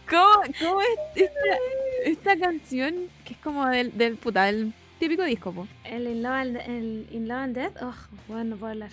¿Cómo, 0.08 0.42
¿Cómo, 0.58 0.80
es 0.82 0.98
esta, 1.14 1.56
esta, 2.04 2.38
canción 2.38 3.08
que 3.24 3.34
es 3.34 3.38
como 3.40 3.66
del, 3.68 3.96
del 3.96 4.16
puta, 4.16 4.48
el 4.48 4.72
típico 4.98 5.22
disco, 5.22 5.52
po? 5.52 5.68
El 5.84 6.06
In 6.08 6.22
Love 6.22 6.32
and, 6.32 6.56
el 6.56 7.06
In 7.10 7.28
Love 7.28 7.38
and 7.38 7.54
Death. 7.54 7.76
Oh, 7.82 7.94
bueno, 8.28 8.44
no 8.44 8.56
puedo 8.56 8.72
hablar. 8.72 8.90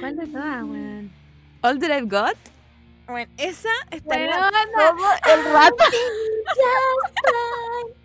¿Cuál 0.00 0.16
de 0.16 0.26
todas, 0.26 0.64
weón? 0.64 1.10
All 1.62 1.78
That 1.78 1.90
I've 1.90 2.08
Got. 2.08 2.36
Bueno, 3.06 3.30
esa 3.38 3.70
está 3.90 4.16
bueno, 4.16 4.30
el 5.32 5.44
rato. 5.52 5.76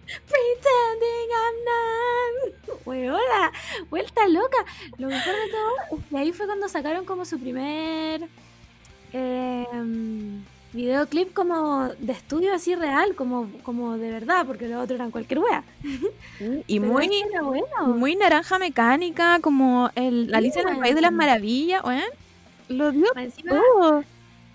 Pretending 0.05 1.29
I'm 1.31 1.55
not. 1.65 2.62
Weona, 2.85 3.51
vuelta 3.89 4.27
loca. 4.27 4.57
Lo 4.97 5.07
mejor 5.07 5.33
de 5.33 5.51
todo 5.51 5.99
es 5.99 6.05
que 6.09 6.17
ahí 6.17 6.31
fue 6.31 6.45
cuando 6.45 6.67
sacaron 6.67 7.05
como 7.05 7.25
su 7.25 7.39
primer 7.39 8.27
eh, 9.13 9.65
videoclip 10.73 11.33
como 11.33 11.89
de 11.99 12.13
estudio 12.13 12.53
así 12.53 12.75
real, 12.75 13.15
como, 13.15 13.49
como 13.63 13.97
de 13.97 14.11
verdad, 14.11 14.45
porque 14.45 14.67
los 14.67 14.83
otros 14.83 14.99
eran 14.99 15.11
cualquier 15.11 15.39
wea. 15.39 15.63
Y 16.67 16.79
muy, 16.79 17.09
muy 17.87 18.15
naranja 18.15 18.59
mecánica, 18.59 19.39
como 19.39 19.89
el, 19.95 20.31
la 20.31 20.39
Alicia 20.39 20.61
en 20.61 20.69
el 20.69 20.77
País 20.79 20.95
de 20.95 21.01
las 21.01 21.11
Maravillas, 21.11 21.83
Lo 22.69 22.91
dio 22.91 23.07
todo 23.47 24.03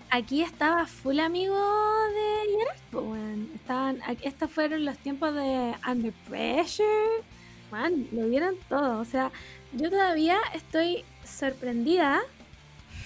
aquí 0.09 0.41
estaba 0.41 0.85
full 0.85 1.19
amigo 1.19 1.55
de 1.55 2.57
Gerard, 2.57 3.39
Estaban, 3.55 4.01
estos 4.21 4.51
fueron 4.51 4.85
los 4.85 4.97
tiempos 4.97 5.33
de 5.33 5.73
Under 5.87 6.13
Pressure. 6.27 7.23
Man, 7.71 8.07
lo 8.11 8.27
vieron 8.27 8.55
todo. 8.67 8.99
O 8.99 9.05
sea, 9.05 9.31
yo 9.73 9.89
todavía 9.89 10.39
estoy 10.53 11.05
sorprendida. 11.23 12.21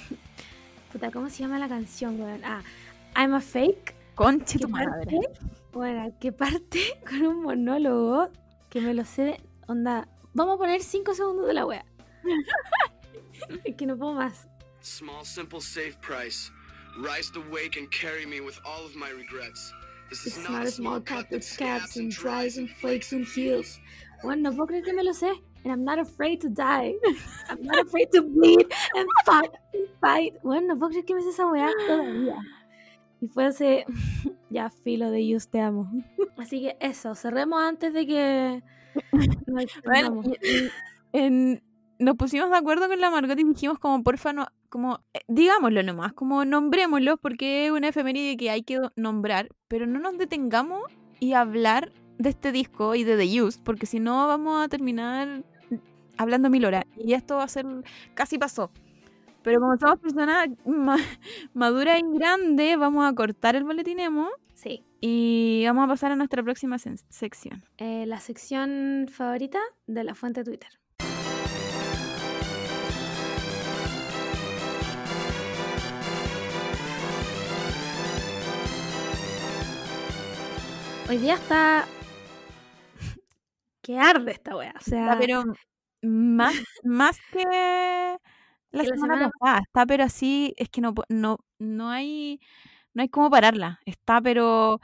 Puta, 0.91 1.11
¿cómo 1.11 1.29
se 1.29 1.43
llama 1.43 1.59
la 1.59 1.67
canción, 1.67 2.19
weón? 2.19 2.41
Ah, 2.43 2.61
I'm 3.15 3.33
a 3.33 3.41
Fake. 3.41 3.95
Conche 4.15 4.59
tu 4.59 4.69
madre. 4.69 5.19
Bueno, 5.71 6.15
que 6.19 6.31
parte 6.31 6.79
con 7.09 7.25
un 7.25 7.41
monólogo 7.41 8.29
que 8.69 8.79
me 8.79 8.93
lo 8.93 9.05
sé 9.05 9.23
de 9.23 9.41
onda. 9.67 10.07
Vamos 10.33 10.55
a 10.55 10.57
poner 10.57 10.81
5 10.81 11.13
segundos 11.13 11.47
de 11.47 11.53
la 11.53 11.65
wea. 11.65 11.85
es 13.65 13.75
que 13.75 13.85
no 13.85 13.97
puedo 13.97 14.13
más. 14.13 14.47
Small, 14.81 15.25
simple, 15.25 15.61
safe 15.61 15.97
price. 16.01 16.51
Rise 16.97 17.31
to 17.33 17.41
wake 17.51 17.77
and 17.77 17.89
carry 17.91 18.25
me 18.25 18.39
with 18.39 18.59
all 18.65 18.85
of 18.85 18.95
my 18.95 19.09
regrets. 19.09 19.73
This 20.09 20.27
is 20.27 20.37
not, 20.47 20.65
a 20.65 20.71
small 20.71 21.01
cut 21.01 21.29
that 21.31 21.43
scabs 21.43 21.97
and 21.97 22.11
dries 22.11 22.57
and 22.57 22.69
flakes 22.69 23.13
and 23.13 23.25
heals. 23.25 23.79
Bueno, 24.23 24.49
no 24.49 24.55
puedo 24.55 24.67
creer 24.67 24.83
que 24.83 24.93
me 24.93 25.03
lo 25.03 25.13
sé. 25.13 25.29
And 25.65 25.71
I'm 25.71 25.83
not 25.83 25.99
afraid 25.99 26.39
to 26.41 26.49
die. 26.49 26.95
I'm 27.49 27.61
not 27.61 27.79
afraid 27.79 28.09
to 28.13 28.21
bleed 28.21 28.67
and 28.95 29.07
fight 29.25 29.51
and 29.73 29.87
fight. 29.99 30.33
Bueno, 30.43 30.73
no 30.73 30.79
puedo 30.79 30.91
creer 30.91 31.05
que 31.05 31.15
me 31.15 31.21
sé 31.21 31.29
esa 31.29 31.47
weá 31.47 31.69
todavía. 31.87 32.37
Y 33.21 33.27
fue 33.27 33.47
ese 33.47 33.85
ya 34.49 34.69
filo 34.69 35.11
de 35.11 35.27
Yus 35.27 35.47
te 35.49 35.61
amo. 35.61 35.89
Así 36.37 36.61
que 36.61 36.77
eso, 36.79 37.15
cerremos 37.15 37.61
antes 37.61 37.93
de 37.93 38.07
que 38.07 38.63
bueno, 39.85 40.21
en, 41.13 41.63
nos 41.99 42.15
pusimos 42.15 42.49
de 42.49 42.57
acuerdo 42.57 42.87
con 42.87 42.99
la 42.99 43.09
Margot 43.09 43.39
y 43.39 43.43
dijimos 43.43 43.79
como 43.79 44.03
porfa 44.03 44.33
no 44.33 44.47
como, 44.69 45.01
eh, 45.13 45.19
digámoslo 45.27 45.83
nomás, 45.83 46.13
como 46.13 46.45
nombrémoslo 46.45 47.17
porque 47.17 47.65
es 47.65 47.71
una 47.71 47.89
efeméride 47.89 48.37
que 48.37 48.49
hay 48.49 48.63
que 48.63 48.79
nombrar, 48.95 49.49
pero 49.67 49.85
no 49.85 49.99
nos 49.99 50.17
detengamos 50.17 50.81
y 51.19 51.33
hablar 51.33 51.91
de 52.23 52.29
este 52.29 52.53
disco 52.53 52.95
y 52.95 53.03
de 53.03 53.17
The 53.17 53.41
Used, 53.41 53.61
porque 53.63 53.85
si 53.85 53.99
no 53.99 54.27
vamos 54.27 54.63
a 54.63 54.69
terminar 54.69 55.43
hablando 56.17 56.49
mil 56.49 56.65
horas. 56.65 56.85
Y 56.97 57.13
esto 57.13 57.35
va 57.35 57.43
a 57.43 57.47
ser, 57.47 57.65
casi 58.13 58.37
pasó. 58.37 58.71
Pero 59.43 59.59
como 59.59 59.75
somos 59.77 59.99
personas 59.99 60.47
maduras 61.53 61.99
y 61.99 62.17
grandes, 62.17 62.77
vamos 62.79 63.05
a 63.05 63.13
cortar 63.13 63.57
el 63.57 63.65
boletinemo. 63.65 64.29
Sí. 64.53 64.85
Y 65.01 65.63
vamos 65.65 65.83
a 65.83 65.87
pasar 65.89 66.13
a 66.13 66.15
nuestra 66.15 66.41
próxima 66.41 66.77
sección. 66.77 67.65
Eh, 67.77 68.05
la 68.07 68.21
sección 68.21 69.07
favorita 69.11 69.59
de 69.85 70.05
la 70.05 70.15
fuente 70.15 70.45
Twitter. 70.45 70.69
Hoy 81.09 81.17
día 81.17 81.33
está. 81.33 81.85
Que 83.83 83.99
arde 83.99 84.31
esta 84.31 84.55
wea. 84.57 84.73
O 84.75 84.81
sea. 84.81 85.17
pero 85.19 85.43
más, 86.01 86.55
más 86.83 87.19
que 87.31 87.43
la, 88.71 88.83
semana, 88.85 89.29
pasada. 89.39 89.59
Está 89.59 89.85
pero 89.85 90.03
así. 90.05 90.53
Es 90.57 90.69
que 90.69 90.81
no, 90.81 90.93
no, 91.09 91.37
no 91.59 91.89
hay. 91.89 92.39
No 92.95 93.01
hay 93.03 93.09
cómo 93.09 93.29
pararla. 93.29 93.79
Está 93.85 94.21
pero. 94.21 94.79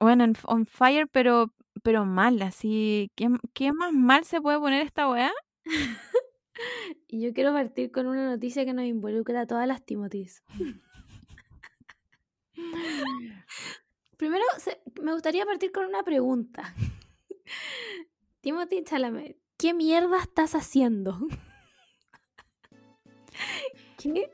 Bueno, 0.00 0.24
on 0.44 0.66
fire, 0.66 1.06
pero, 1.08 1.52
pero 1.82 2.04
mal. 2.04 2.42
Así. 2.42 3.12
¿qué, 3.14 3.28
¿Qué 3.52 3.72
más 3.72 3.92
mal 3.92 4.24
se 4.24 4.40
puede 4.40 4.58
poner 4.58 4.84
esta 4.84 5.08
wea? 5.08 5.32
Y 7.08 7.20
yo 7.20 7.32
quiero 7.34 7.52
partir 7.52 7.90
con 7.90 8.06
una 8.06 8.30
noticia 8.30 8.64
que 8.64 8.72
nos 8.72 8.84
involucra 8.84 9.40
a 9.40 9.46
todas 9.46 9.66
las 9.66 9.84
Timothys. 9.84 10.44
Primero, 14.16 14.44
se- 14.58 14.80
me 15.02 15.12
gustaría 15.12 15.44
partir 15.44 15.72
con 15.72 15.86
una 15.86 16.02
pregunta. 16.02 16.74
Timothy 18.44 18.84
Chalamet, 18.84 19.38
¿qué 19.56 19.72
mierda 19.72 20.18
estás 20.18 20.54
haciendo? 20.54 21.18
¿Qué? 23.96 24.30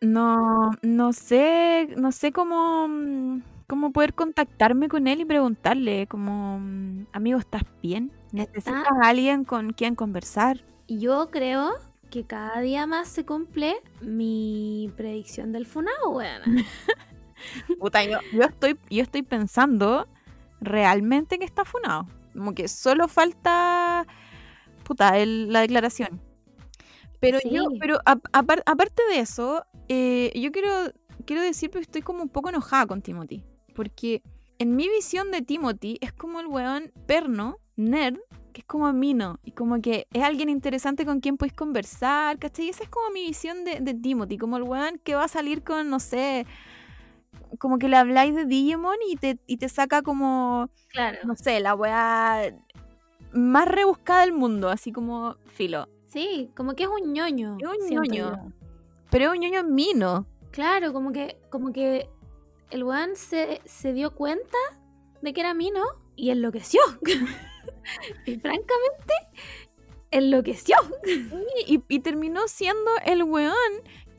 No, 0.00 0.72
no 0.82 1.12
sé, 1.12 1.94
no 1.96 2.10
sé 2.10 2.32
cómo, 2.32 2.88
mm, 2.88 3.42
cómo 3.68 3.92
poder 3.92 4.14
contactarme 4.14 4.88
con 4.88 5.06
él 5.06 5.20
y 5.20 5.24
preguntarle, 5.24 6.08
como, 6.08 6.58
mm, 6.58 7.06
amigo, 7.12 7.38
¿estás 7.38 7.62
bien? 7.80 8.10
¿Necesitas 8.32 8.84
a 8.84 9.08
alguien 9.08 9.44
con 9.44 9.72
quien 9.74 9.94
conversar? 9.94 10.64
Yo 10.88 11.30
creo 11.30 11.74
que 12.10 12.24
cada 12.24 12.58
día 12.58 12.88
más 12.88 13.06
se 13.06 13.24
cumple 13.24 13.76
mi 14.00 14.92
predicción 14.96 15.52
del 15.52 15.66
funado, 15.66 16.10
weón. 16.10 16.42
Puta, 17.78 18.02
yo, 18.02 18.18
yo 18.32 18.42
estoy, 18.42 18.76
yo 18.90 19.02
estoy 19.04 19.22
pensando 19.22 20.08
realmente 20.60 21.38
que 21.38 21.44
está 21.44 21.64
funado. 21.64 22.17
Como 22.38 22.54
que 22.54 22.68
solo 22.68 23.08
falta, 23.08 24.06
puta, 24.84 25.18
el- 25.18 25.52
la 25.52 25.60
declaración. 25.60 26.20
Pero 27.20 27.38
yo, 27.50 27.64
pero 27.80 27.98
a- 28.06 28.16
apar- 28.32 28.62
aparte 28.64 29.02
de 29.10 29.18
eso, 29.18 29.64
eh, 29.88 30.30
yo 30.34 30.52
quiero, 30.52 30.70
quiero 31.26 31.42
decir 31.42 31.70
que 31.70 31.80
estoy 31.80 32.02
como 32.02 32.22
un 32.22 32.28
poco 32.28 32.48
enojada 32.48 32.86
con 32.86 33.02
Timothy. 33.02 33.42
Porque 33.74 34.22
en 34.58 34.76
mi 34.76 34.88
visión 34.88 35.30
de 35.32 35.42
Timothy 35.42 35.98
es 36.00 36.12
como 36.12 36.38
el 36.40 36.46
weón 36.46 36.92
perno, 37.06 37.58
nerd, 37.76 38.18
que 38.52 38.60
es 38.60 38.66
como 38.66 38.92
Mino. 38.92 39.38
Y 39.44 39.50
como 39.52 39.80
que 39.80 40.06
es 40.12 40.22
alguien 40.22 40.48
interesante 40.48 41.04
con 41.04 41.20
quien 41.20 41.36
podéis 41.36 41.54
conversar, 41.54 42.38
¿cachai? 42.38 42.68
Esa 42.68 42.84
es 42.84 42.88
como 42.88 43.10
mi 43.10 43.24
visión 43.26 43.64
de, 43.64 43.80
de 43.80 43.94
Timothy. 43.94 44.38
Como 44.38 44.56
el 44.56 44.62
weón 44.62 45.00
que 45.02 45.14
va 45.16 45.24
a 45.24 45.28
salir 45.28 45.62
con, 45.64 45.90
no 45.90 45.98
sé, 46.00 46.46
como 47.58 47.78
que 47.78 47.88
le 47.88 47.96
habláis 47.96 48.34
de 48.34 48.44
Digimon 48.44 48.96
y 49.08 49.16
te, 49.16 49.38
y 49.46 49.56
te 49.56 49.68
saca 49.68 50.02
como, 50.02 50.70
Claro. 50.88 51.18
no 51.24 51.34
sé, 51.36 51.60
la 51.60 51.74
weá 51.74 52.54
más 53.32 53.68
rebuscada 53.68 54.20
del 54.22 54.32
mundo. 54.32 54.68
Así 54.68 54.92
como 54.92 55.36
filo. 55.54 55.88
Sí, 56.08 56.50
como 56.56 56.74
que 56.74 56.84
es 56.84 56.88
un 56.88 57.12
ñoño. 57.12 57.56
Es 57.60 57.66
un 57.68 57.90
ñoño. 57.90 58.12
yo. 58.14 58.32
Pero 59.10 59.24
es 59.26 59.30
un 59.32 59.40
ñoño 59.40 59.64
Mino. 59.64 60.26
Claro, 60.50 60.92
como 60.92 61.12
que, 61.12 61.38
como 61.50 61.72
que 61.72 62.08
el 62.70 62.84
weón 62.84 63.16
se, 63.16 63.60
se 63.64 63.92
dio 63.92 64.14
cuenta 64.14 64.56
de 65.22 65.32
que 65.32 65.40
era 65.40 65.54
Mino 65.54 65.82
y 66.16 66.30
enloqueció. 66.30 66.80
y 68.26 68.36
francamente, 68.36 69.14
enloqueció. 70.10 70.76
Y, 71.66 71.82
y 71.88 72.00
terminó 72.00 72.48
siendo 72.48 72.90
el 73.04 73.22
weón 73.24 73.54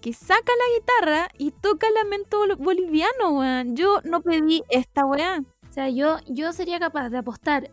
que 0.02 0.14
saca 0.14 0.52
la 0.52 0.80
guitarra 0.80 1.30
y 1.38 1.52
toca 1.52 1.88
lamento 1.92 2.40
boliviano, 2.58 3.32
weón. 3.32 3.76
Yo 3.76 4.00
no 4.04 4.22
pedí 4.22 4.64
esta 4.70 5.06
weá. 5.06 5.44
O 5.70 5.74
sea, 5.74 5.90
yo, 5.90 6.18
yo 6.28 6.54
sería 6.54 6.80
capaz 6.80 7.10
de 7.10 7.18
apostar 7.18 7.72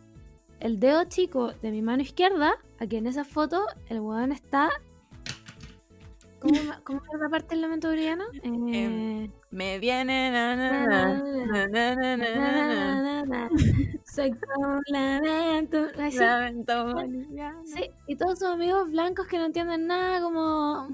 el 0.60 0.80
dedo 0.80 1.04
chico 1.04 1.52
de 1.62 1.70
mi 1.70 1.82
mano 1.82 2.02
izquierda 2.02 2.56
a 2.78 2.86
que 2.86 2.98
en 2.98 3.06
esa 3.06 3.24
foto 3.24 3.64
el 3.88 4.00
weón 4.00 4.32
está. 4.32 4.70
¿Cómo, 6.40 6.54
es 6.54 7.20
la 7.20 7.28
parte 7.30 7.54
del 7.54 7.62
lamento 7.62 7.88
boliviano? 7.88 8.24
Eh... 8.42 9.30
Me 9.50 9.78
viene 9.78 10.30
na, 10.30 10.54
na, 10.54 11.22
Soy 14.04 14.32
como 14.32 14.80
lamento, 14.88 15.86
lamento 15.96 16.92
boliviano. 16.92 17.62
Sí, 17.64 17.90
y 18.06 18.16
todos 18.16 18.38
sus 18.38 18.48
amigos 18.48 18.90
blancos 18.90 19.26
que 19.26 19.38
no 19.38 19.46
entienden 19.46 19.86
nada, 19.86 20.20
como. 20.20 20.88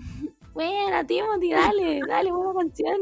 Buena, 0.55 1.07
Timothy, 1.07 1.51
dale, 1.51 2.01
dale, 2.09 2.33
buena 2.33 2.53
canción. 2.55 3.01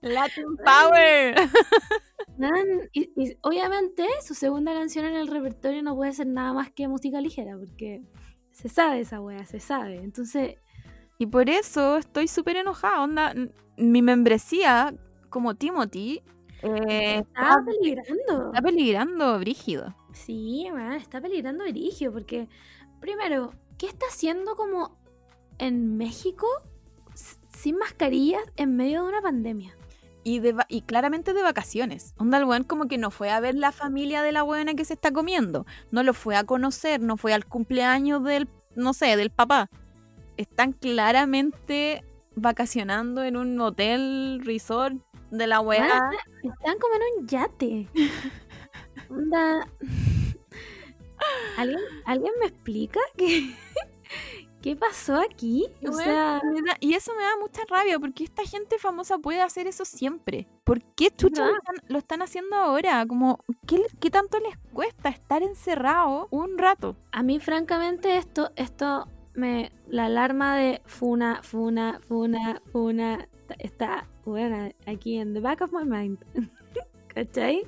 Latin 0.00 0.56
Power. 0.56 1.34
Man, 2.38 2.90
y, 2.92 3.10
y 3.16 3.36
obviamente 3.42 4.06
su 4.22 4.34
segunda 4.34 4.72
canción 4.72 5.04
en 5.04 5.14
el 5.14 5.28
repertorio 5.28 5.82
no 5.82 5.94
puede 5.94 6.12
ser 6.12 6.26
nada 6.26 6.52
más 6.52 6.70
que 6.70 6.88
música 6.88 7.20
ligera, 7.20 7.56
porque 7.56 8.02
se 8.50 8.68
sabe 8.68 9.00
esa 9.00 9.20
wea, 9.20 9.44
se 9.46 9.60
sabe. 9.60 9.96
Entonces, 9.96 10.56
Y 11.18 11.26
por 11.26 11.48
eso 11.48 11.98
estoy 11.98 12.28
súper 12.28 12.56
enojada. 12.56 13.02
Onda, 13.02 13.34
mi 13.76 14.02
membresía 14.02 14.94
como 15.28 15.54
Timothy 15.54 16.22
eh, 16.62 17.18
está 17.18 17.42
está, 17.50 17.64
peligrando. 17.64 18.46
está 18.46 18.62
peligrando 18.62 19.38
brígido. 19.38 19.94
Sí, 20.12 20.68
man, 20.72 20.92
está 20.92 21.20
peligrando 21.20 21.64
Erigio, 21.64 22.12
porque 22.12 22.48
primero, 23.00 23.52
¿qué 23.78 23.86
está 23.86 24.06
haciendo 24.06 24.54
como 24.56 25.01
en 25.62 25.96
México 25.96 26.46
sin 27.56 27.78
mascarillas 27.78 28.42
en 28.56 28.76
medio 28.76 29.02
de 29.02 29.08
una 29.08 29.22
pandemia? 29.22 29.76
Y, 30.24 30.40
de 30.40 30.56
y 30.68 30.82
claramente 30.82 31.32
de 31.34 31.42
vacaciones. 31.42 32.14
Onda, 32.18 32.38
el 32.38 32.44
weón 32.44 32.64
como 32.64 32.86
que 32.88 32.98
no 32.98 33.10
fue 33.10 33.30
a 33.30 33.40
ver 33.40 33.54
la 33.54 33.72
familia 33.72 34.22
de 34.22 34.32
la 34.32 34.42
buena 34.42 34.74
que 34.74 34.84
se 34.84 34.94
está 34.94 35.12
comiendo. 35.12 35.66
No 35.90 36.02
lo 36.02 36.14
fue 36.14 36.36
a 36.36 36.44
conocer, 36.44 37.00
no 37.00 37.16
fue 37.16 37.32
al 37.32 37.46
cumpleaños 37.46 38.22
del, 38.24 38.48
no 38.74 38.92
sé, 38.92 39.16
del 39.16 39.30
papá. 39.30 39.70
Están 40.36 40.72
claramente 40.72 42.04
vacacionando 42.34 43.22
en 43.22 43.36
un 43.36 43.60
hotel, 43.60 44.40
resort 44.44 44.96
de 45.30 45.46
la 45.46 45.60
weá. 45.60 46.10
Están 46.42 46.78
como 46.78 46.94
en 46.94 47.02
un 47.18 47.26
yate. 47.26 47.88
Onda. 49.10 49.68
¿Alguien, 51.56 51.80
¿Alguien 52.04 52.32
me 52.40 52.46
explica 52.46 52.98
qué, 53.16 53.54
qué 54.62 54.76
pasó 54.76 55.20
aquí? 55.20 55.66
O 55.86 55.92
sea, 55.92 56.40
da- 56.66 56.76
y 56.80 56.94
eso 56.94 57.12
me 57.16 57.22
da 57.22 57.36
mucha 57.40 57.62
rabia 57.68 57.98
porque 57.98 58.24
esta 58.24 58.44
gente 58.44 58.78
famosa 58.78 59.18
puede 59.18 59.42
hacer 59.42 59.66
eso 59.66 59.84
siempre. 59.84 60.46
¿Por 60.64 60.82
qué 60.94 61.10
chucha 61.10 61.44
lo 61.46 61.56
están, 61.56 61.74
lo 61.88 61.98
están 61.98 62.22
haciendo 62.22 62.56
ahora? 62.56 63.04
Como, 63.06 63.38
¿qué, 63.66 63.78
le- 63.78 63.86
¿qué 64.00 64.10
tanto 64.10 64.38
les 64.38 64.56
cuesta 64.72 65.08
estar 65.10 65.42
encerrado 65.42 66.28
un 66.30 66.56
rato? 66.58 66.96
a 67.10 67.22
mí 67.22 67.40
francamente 67.40 68.16
esto, 68.16 68.50
esto 68.56 69.06
me. 69.34 69.72
La 69.88 70.06
alarma 70.06 70.56
de 70.56 70.80
funa, 70.86 71.40
funa, 71.42 72.00
funa, 72.08 72.62
funa 72.72 73.28
está 73.58 74.08
buena 74.24 74.70
aquí 74.86 75.18
en 75.18 75.34
the 75.34 75.40
back 75.40 75.60
of 75.60 75.72
my 75.72 75.84
mind. 75.84 76.18
¿Cachai? 77.08 77.66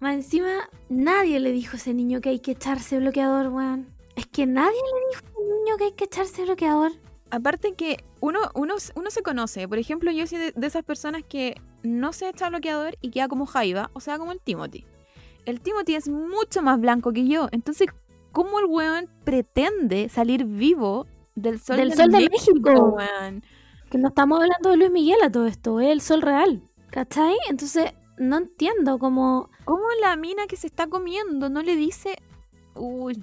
Más 0.00 0.14
encima, 0.14 0.68
nadie 0.88 1.38
le 1.38 1.52
dijo 1.52 1.74
a 1.74 1.76
ese 1.76 1.94
niño 1.94 2.20
que 2.20 2.30
hay 2.30 2.40
que 2.40 2.52
echarse 2.52 2.98
bloqueador, 2.98 3.48
weón. 3.48 3.86
Es 4.16 4.26
que 4.26 4.46
nadie 4.46 4.76
le 4.76 5.16
dijo 5.16 5.34
a 5.34 5.40
un 5.40 5.48
niño 5.48 5.76
que 5.78 5.84
hay 5.84 5.92
que 5.92 6.04
echarse 6.04 6.44
bloqueador. 6.44 6.92
Aparte 7.30 7.74
que 7.74 8.04
uno, 8.20 8.40
uno, 8.54 8.74
uno 8.94 9.10
se 9.10 9.22
conoce. 9.22 9.66
Por 9.66 9.78
ejemplo, 9.78 10.10
yo 10.10 10.26
soy 10.26 10.38
de, 10.38 10.52
de 10.52 10.66
esas 10.66 10.84
personas 10.84 11.22
que 11.26 11.54
no 11.82 12.12
se 12.12 12.28
echa 12.28 12.48
bloqueador 12.50 12.96
y 13.00 13.10
queda 13.10 13.28
como 13.28 13.46
Jaiba, 13.46 13.90
o 13.94 14.00
sea, 14.00 14.18
como 14.18 14.32
el 14.32 14.40
Timothy. 14.40 14.84
El 15.44 15.60
Timothy 15.60 15.94
es 15.94 16.08
mucho 16.08 16.62
más 16.62 16.78
blanco 16.80 17.12
que 17.12 17.26
yo. 17.26 17.48
Entonces, 17.52 17.88
¿cómo 18.32 18.60
el 18.60 18.66
weón 18.66 19.08
pretende 19.24 20.08
salir 20.08 20.44
vivo 20.44 21.06
del 21.34 21.58
sol 21.60 21.76
Del 21.78 21.90
de 21.90 21.96
sol 21.96 22.10
de 22.10 22.28
México, 22.28 22.60
México. 22.60 22.96
weón? 22.96 23.42
Que 23.90 23.98
no 23.98 24.08
estamos 24.08 24.40
hablando 24.40 24.70
de 24.70 24.76
Luis 24.76 24.90
Miguel 24.90 25.18
a 25.22 25.30
todo 25.30 25.46
esto, 25.46 25.80
es 25.80 25.88
el 25.88 26.00
sol 26.00 26.22
real. 26.22 26.62
¿Cachai? 26.90 27.36
Entonces, 27.48 27.92
no 28.18 28.36
entiendo 28.36 28.98
cómo. 28.98 29.50
¿Cómo 29.64 29.82
la 30.00 30.16
mina 30.16 30.46
que 30.46 30.56
se 30.56 30.66
está 30.66 30.86
comiendo 30.88 31.48
no 31.48 31.62
le 31.62 31.76
dice, 31.76 32.16
uy, 32.74 33.22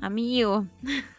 amigo? 0.00 0.66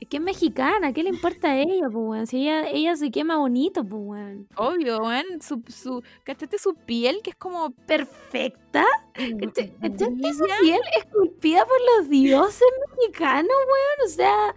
Es 0.00 0.08
que 0.08 0.18
es 0.18 0.22
mexicana, 0.22 0.92
¿qué 0.92 1.02
le 1.02 1.08
importa 1.08 1.52
a 1.52 1.56
ella, 1.56 1.88
pues, 1.90 1.94
weón? 1.94 2.26
Si 2.26 2.42
ella, 2.42 2.68
ella 2.68 2.96
se 2.96 3.10
quema 3.10 3.38
bonito, 3.38 3.84
pues, 3.84 4.02
weón. 4.04 4.48
Obvio, 4.56 4.98
weón, 4.98 5.40
su, 5.40 5.62
su, 5.68 6.02
¿cachaste 6.24 6.58
su 6.58 6.74
piel 6.74 7.20
que 7.22 7.30
es 7.30 7.36
como 7.36 7.70
Perfecta. 7.70 8.84
¿Cachaste 9.14 9.72
brilla? 9.80 10.34
su 10.34 10.44
piel 10.60 10.80
esculpida 10.98 11.64
por 11.64 11.76
los 11.96 12.10
dioses 12.10 12.68
mexicanos, 12.98 13.48
weón? 13.48 14.06
O 14.06 14.08
sea, 14.10 14.54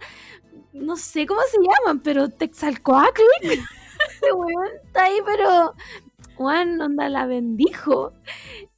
no 0.72 0.96
sé 0.96 1.26
cómo 1.26 1.40
se 1.50 1.58
llaman, 1.58 2.00
pero 2.00 2.28
Texalcoatl. 2.28 3.22
Este 4.10 4.32
weón 4.32 4.68
está 4.84 5.04
ahí, 5.04 5.18
pero. 5.24 5.74
Weón, 6.38 6.80
onda, 6.80 7.08
la 7.08 7.26
bendijo. 7.26 8.12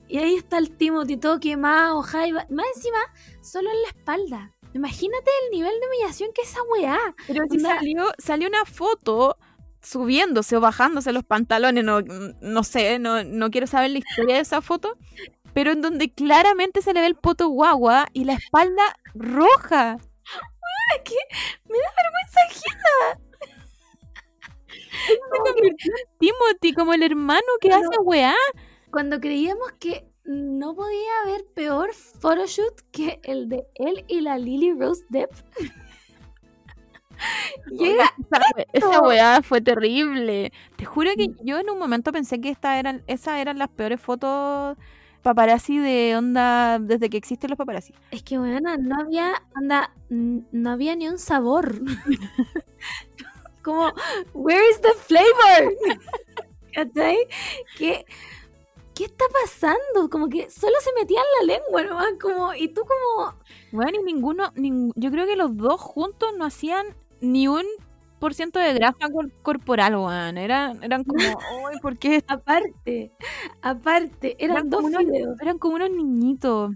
Y 0.08 0.18
ahí 0.18 0.36
está 0.36 0.58
el 0.58 0.76
Timothy 0.76 1.16
todo 1.18 1.40
quemado, 1.40 2.00
Jaiba. 2.02 2.46
Más 2.48 2.66
encima, 2.74 2.98
solo 3.42 3.70
en 3.70 3.82
la 3.82 3.88
espalda. 3.88 4.52
Imagínate 4.72 5.30
el 5.44 5.58
nivel 5.58 5.72
de 5.80 5.86
humillación 5.88 6.30
que 6.32 6.42
esa 6.42 6.60
weá. 6.64 6.98
Pero 7.26 7.44
si 7.50 7.56
Onda- 7.56 7.76
salió, 7.76 8.12
salió 8.18 8.48
una 8.48 8.64
foto 8.64 9.36
subiéndose 9.82 10.56
o 10.56 10.60
bajándose 10.60 11.12
los 11.12 11.24
pantalones, 11.24 11.84
no, 11.84 12.00
no 12.02 12.64
sé, 12.64 12.98
no, 12.98 13.24
no 13.24 13.50
quiero 13.50 13.66
saber 13.66 13.90
la 13.90 13.98
historia 13.98 14.34
de 14.36 14.42
esa 14.42 14.60
foto, 14.60 14.96
pero 15.54 15.72
en 15.72 15.80
donde 15.80 16.12
claramente 16.12 16.82
se 16.82 16.92
le 16.92 17.00
ve 17.00 17.06
el 17.06 17.16
poto 17.16 17.48
guagua 17.48 18.06
y 18.12 18.24
la 18.24 18.34
espalda 18.34 18.82
roja. 19.14 19.96
Me 21.68 21.78
da 21.78 21.90
vergüenza 21.96 22.40
ajena. 22.48 23.20
Se 25.06 25.18
convirtió 25.52 25.92
en 25.92 26.18
Timothy 26.18 26.74
como 26.74 26.92
el 26.94 27.02
hermano 27.02 27.46
que 27.60 27.72
hace 27.72 27.98
weá. 28.02 28.34
Cuando 28.90 29.20
creíamos 29.20 29.72
que 29.78 30.09
no 30.30 30.74
podía 30.74 31.10
haber 31.24 31.44
peor 31.54 31.92
photoshoot 31.92 32.80
que 32.92 33.20
el 33.24 33.48
de 33.48 33.64
él 33.74 34.04
y 34.08 34.20
la 34.20 34.38
Lily 34.38 34.72
Rose 34.72 35.04
Depp. 35.10 35.30
llega 37.70 38.04
Esa, 38.72 39.00
weá 39.02 39.42
fue 39.42 39.60
terrible. 39.60 40.52
Te 40.76 40.84
juro 40.84 41.10
que 41.16 41.28
Mm. 41.28 41.36
yo 41.44 41.58
en 41.58 41.68
un 41.70 41.78
momento 41.78 42.12
pensé 42.12 42.40
que 42.40 42.48
esta 42.50 42.78
eran, 42.78 43.02
esas 43.06 43.38
eran 43.38 43.58
las 43.58 43.68
peores 43.68 44.00
fotos 44.00 44.76
paparazzi 45.22 45.76
de 45.78 46.16
onda 46.16 46.78
desde 46.78 47.10
que 47.10 47.18
existen 47.18 47.50
los 47.50 47.58
paparazzi. 47.58 47.92
Es 48.10 48.22
que, 48.22 48.38
bueno, 48.38 48.74
no 48.78 48.96
había, 49.00 49.42
anda, 49.54 49.92
n- 50.08 50.44
no 50.50 50.70
había 50.70 50.96
ni 50.96 51.08
un 51.08 51.18
sabor. 51.18 51.80
Como, 53.62 53.92
where 54.32 54.62
is 54.70 54.80
the 54.80 54.92
flavor? 54.94 55.74
¿Cachai? 56.74 57.18
¿Qué, 57.76 58.06
¿Qué 59.00 59.06
está 59.06 59.24
pasando? 59.42 60.10
Como 60.10 60.28
que 60.28 60.50
solo 60.50 60.74
se 60.80 60.92
metía 60.92 61.20
en 61.40 61.46
la 61.48 61.54
lengua 61.54 61.82
nomás, 61.84 62.12
como, 62.20 62.52
y 62.52 62.68
tú 62.68 62.82
como, 62.82 63.34
Bueno, 63.72 63.92
y 63.98 64.02
ninguno, 64.04 64.52
nin- 64.56 64.92
yo 64.94 65.10
creo 65.10 65.26
que 65.26 65.36
los 65.36 65.56
dos 65.56 65.80
juntos 65.80 66.28
no 66.36 66.44
hacían 66.44 66.86
ni 67.22 67.48
un 67.48 67.64
por 68.18 68.34
ciento 68.34 68.58
de 68.58 68.74
grasa 68.74 69.08
cor- 69.10 69.32
corporal, 69.40 69.96
weón. 69.96 70.36
Eran, 70.36 70.84
eran 70.84 71.04
como, 71.04 71.16
uy, 71.64 71.80
¿por 71.80 71.96
qué? 71.96 72.22
aparte, 72.26 73.10
aparte, 73.62 74.36
eran 74.38 74.56
Eran 74.58 74.68
dos 74.70 74.84
unos-. 74.84 75.40
Eran 75.40 75.56
como 75.56 75.76
unos 75.76 75.90
niñitos. 75.90 76.72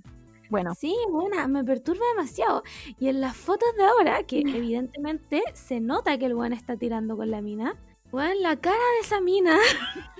Bueno, 0.48 0.74
Sí, 0.74 0.96
buena, 1.10 1.46
me 1.46 1.62
perturba 1.62 2.06
demasiado. 2.16 2.62
Y 2.98 3.08
en 3.08 3.20
las 3.20 3.37
fotos 3.37 3.68
de 3.76 3.84
ahora, 3.84 4.22
que 4.22 4.38
evidentemente 4.40 5.42
se 5.52 5.78
nota 5.80 6.16
que 6.16 6.24
el 6.24 6.34
weón 6.34 6.54
está 6.54 6.78
tirando 6.78 7.18
con 7.18 7.30
la 7.30 7.42
mina, 7.42 7.76
weón, 8.12 8.40
la 8.40 8.56
cara 8.56 8.78
de 8.94 9.00
esa 9.02 9.20
mina. 9.20 9.58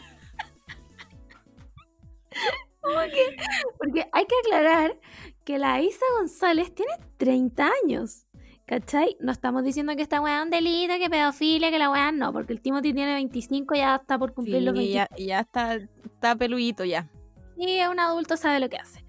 Que- 3.11 3.37
porque 3.79 4.07
hay 4.13 4.27
que 4.27 4.35
aclarar 4.45 5.01
que 5.45 5.59
la 5.59 5.81
Isa 5.81 6.05
González 6.19 6.75
tiene 6.75 6.93
30 7.17 7.71
años. 7.85 8.27
¿Cachai? 8.67 9.17
No 9.21 9.31
estamos 9.31 9.63
diciendo 9.63 9.95
que 9.95 10.01
esta 10.01 10.23
weá 10.23 10.39
es 10.39 10.45
un 10.45 10.51
delito, 10.51 10.95
que 10.99 11.11
pedofilia, 11.11 11.71
que 11.71 11.79
la 11.79 11.91
weá 11.91 12.13
no, 12.13 12.33
porque 12.33 12.55
el 12.55 12.63
Timothy 12.63 12.95
tiene 12.95 13.13
25 13.13 13.75
ya 13.75 13.97
está 13.97 14.19
por 14.19 14.33
cumplir 14.33 14.63
los 14.63 14.73
sí, 14.73 14.95
20. 14.95 14.95
ya, 14.95 15.09
ya 15.19 15.41
está, 15.41 15.75
está 15.75 16.35
peludito 16.35 16.83
ya. 16.83 17.11
Sí, 17.59 17.79
es 17.79 17.89
un 17.89 18.01
adulto, 18.01 18.39
sabe 18.39 18.61
lo 18.61 18.71
que 18.71 18.79
hace. 18.79 19.05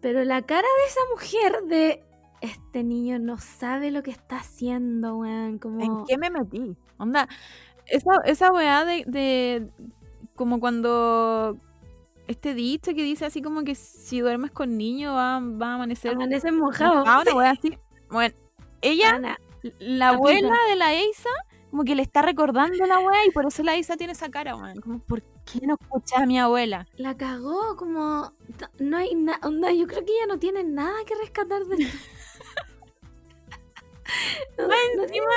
Pero 0.00 0.24
la 0.24 0.42
cara 0.42 0.66
de 0.66 0.88
esa 0.88 1.00
mujer 1.12 1.62
de 1.68 2.04
este 2.40 2.82
niño 2.82 3.20
no 3.20 3.38
sabe 3.38 3.92
lo 3.92 4.02
que 4.02 4.10
está 4.10 4.38
haciendo, 4.38 5.18
weón. 5.18 5.58
Como... 5.58 5.80
¿En 5.80 6.04
qué 6.04 6.18
me 6.18 6.30
metí? 6.30 6.76
Onda, 6.98 7.28
esa, 7.86 8.10
esa 8.24 8.52
weá 8.52 8.84
de, 8.84 9.04
de 9.06 9.68
como 10.34 10.58
cuando 10.58 11.56
este 12.28 12.54
dicho 12.54 12.94
que 12.94 13.02
dice 13.02 13.24
así 13.24 13.42
como 13.42 13.64
que 13.64 13.74
si 13.74 14.20
duermes 14.20 14.50
con 14.50 14.76
niño 14.76 15.14
va, 15.14 15.40
va 15.40 15.72
a 15.72 15.74
amanecer 15.74 16.12
Amanece 16.12 16.50
mojado. 16.52 17.00
mojado, 17.00 17.36
weá 17.36 17.50
así. 17.50 17.78
Bueno, 18.10 18.34
ella, 18.82 19.10
Ana, 19.16 19.38
la 19.78 20.10
abuela 20.10 20.54
de 20.68 20.76
la 20.76 20.92
Eisa, 20.94 21.30
como 21.70 21.84
que 21.84 21.94
le 21.94 22.02
está 22.02 22.22
recordando 22.22 22.84
la 22.86 22.98
weá 22.98 23.26
y 23.26 23.30
por 23.30 23.46
eso 23.46 23.62
la 23.62 23.74
Eisa 23.74 23.96
tiene 23.96 24.12
esa 24.12 24.30
cara, 24.30 24.56
weón. 24.56 24.80
Como, 24.80 24.98
¿por 25.00 25.22
qué 25.22 25.66
no 25.66 25.76
escuchas 25.80 26.20
a 26.20 26.26
mi 26.26 26.38
abuela? 26.38 26.86
la 26.96 27.16
cagó, 27.16 27.76
como. 27.76 28.32
No 28.78 28.96
hay 28.96 29.14
nada. 29.14 29.40
Yo 29.72 29.86
creo 29.86 30.04
que 30.04 30.12
ella 30.12 30.26
no 30.28 30.38
tiene 30.38 30.64
nada 30.64 31.04
que 31.06 31.14
rescatar 31.14 31.64
de. 31.64 31.76
No, 34.58 34.66
no 34.68 34.74
encima, 35.02 35.30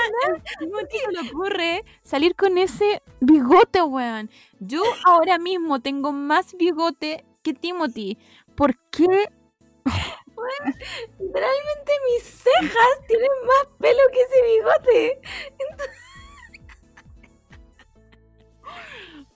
encima 0.62 0.80
se 0.90 1.12
le 1.12 1.30
ocurre 1.30 1.84
salir 2.04 2.36
con 2.36 2.58
ese 2.58 3.02
bigote, 3.20 3.82
weón. 3.82 4.30
Yo 4.60 4.82
ahora 5.06 5.38
mismo 5.38 5.82
tengo 5.82 6.12
más 6.12 6.54
bigote 6.56 7.26
que 7.44 7.54
Timothy. 7.54 8.18
¿Por 8.56 8.78
qué? 8.92 9.08
Literalmente 11.20 11.92
mis 12.08 12.24
cejas 12.24 13.08
tienen 13.08 13.30
más 13.46 13.68
pelo 13.80 14.00
que 14.12 14.22
ese 14.22 14.42
bigote. 14.44 15.20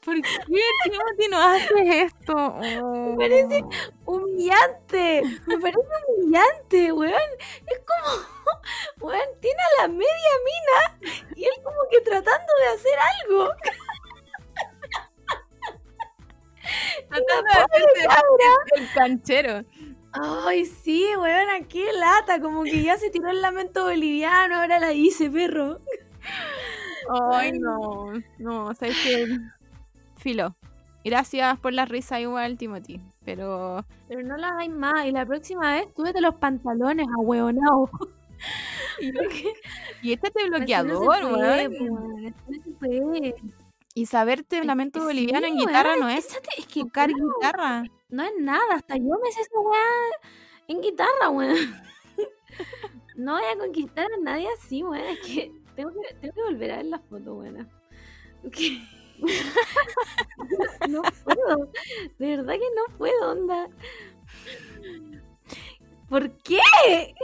¿Por 0.03 0.15
qué 0.21 0.61
Timothy 0.83 1.27
no 1.31 1.37
hace 1.41 2.01
esto? 2.01 2.33
Oh. 2.35 3.15
parece- 3.17 3.63
Humillante. 4.05 5.21
Me 5.47 5.57
parece 5.59 5.79
humillante, 6.17 6.91
weón. 6.91 7.13
Es 7.67 7.79
como. 7.79 8.42
Weón, 8.99 9.27
tiene 9.41 9.59
a 9.61 9.81
la 9.81 9.87
media 9.87 10.33
mina 10.45 10.79
y 11.35 11.43
él 11.43 11.51
como 11.63 11.77
que 11.89 12.01
tratando 12.01 12.53
de 12.61 12.67
hacer 12.75 12.99
algo. 13.21 13.49
Tratando 17.09 17.43
de 17.43 18.05
hacerse 18.05 18.75
el 18.77 18.93
canchero. 18.93 19.65
Ay, 20.13 20.65
sí, 20.65 21.07
weón, 21.17 21.65
qué 21.67 21.91
lata. 21.93 22.39
Como 22.39 22.63
que 22.63 22.83
ya 22.83 22.97
se 22.97 23.09
tiró 23.09 23.29
el 23.29 23.41
lamento 23.41 23.83
boliviano, 23.85 24.61
ahora 24.61 24.79
la 24.79 24.93
hice, 24.93 25.29
perro. 25.29 25.79
Ay, 27.31 27.51
no. 27.53 28.13
No, 28.37 28.73
sabes 28.75 28.95
que. 29.03 29.37
Filo. 30.17 30.55
Gracias 31.03 31.59
por 31.59 31.73
la 31.73 31.85
risa 31.85 32.19
igual, 32.19 32.57
Timothy. 32.57 33.01
Pero. 33.25 33.85
Pero 34.07 34.21
no 34.23 34.37
la 34.37 34.49
hagáis 34.49 34.71
más. 34.71 35.05
Y 35.05 35.11
la 35.11 35.25
próxima 35.25 35.73
vez 35.73 35.93
túvete 35.93 36.21
los 36.21 36.35
pantalones, 36.35 37.07
ahueonao. 37.19 37.89
Y 40.01 40.13
este 40.13 40.31
te 40.31 40.39
Así 40.41 40.49
no 40.49 40.57
se 40.57 40.57
bloqueador, 40.57 41.21
puede, 41.31 41.67
weón. 41.69 42.35
no 42.47 42.77
puede. 42.79 43.35
Y 43.95 44.05
saberte 44.07 44.63
lamento 44.63 44.99
Sí, 44.99 45.05
boliviano 45.05 45.45
en 45.47 45.53
weón, 45.55 45.67
guitarra 45.67 45.95
no 45.95 46.09
es 46.09 46.37
es 46.57 46.65
que 46.67 46.81
tocar 46.81 47.09
no, 47.11 47.33
guitarra. 47.35 47.83
no 48.09 48.23
es 48.23 48.31
nada. 48.39 48.75
Hasta 48.75 48.97
yo 48.97 49.03
me 49.23 49.31
sé 49.31 49.41
esa 49.41 49.59
weá 49.59 49.81
en 50.67 50.81
guitarra, 50.81 51.29
weón. 51.29 51.57
No 53.15 53.33
voy 53.33 53.43
a 53.45 53.57
conquistar 53.59 54.07
a 54.11 54.17
nadie 54.23 54.47
así, 54.57 54.81
weón. 54.83 55.05
Es 55.05 55.19
que 55.19 55.51
tengo 55.75 55.91
que, 55.91 56.15
tengo 56.15 56.33
que 56.33 56.41
volver 56.41 56.71
a 56.71 56.77
ver 56.77 56.85
la 56.87 56.99
foto, 56.99 57.35
weón. 57.35 57.69
No 60.89 61.01
puedo. 61.23 61.71
De 62.19 62.35
verdad 62.37 62.53
que 62.53 62.69
no 62.75 62.97
puedo, 62.97 63.31
onda. 63.31 63.67
¿Por 66.13 66.29
qué? 66.43 66.59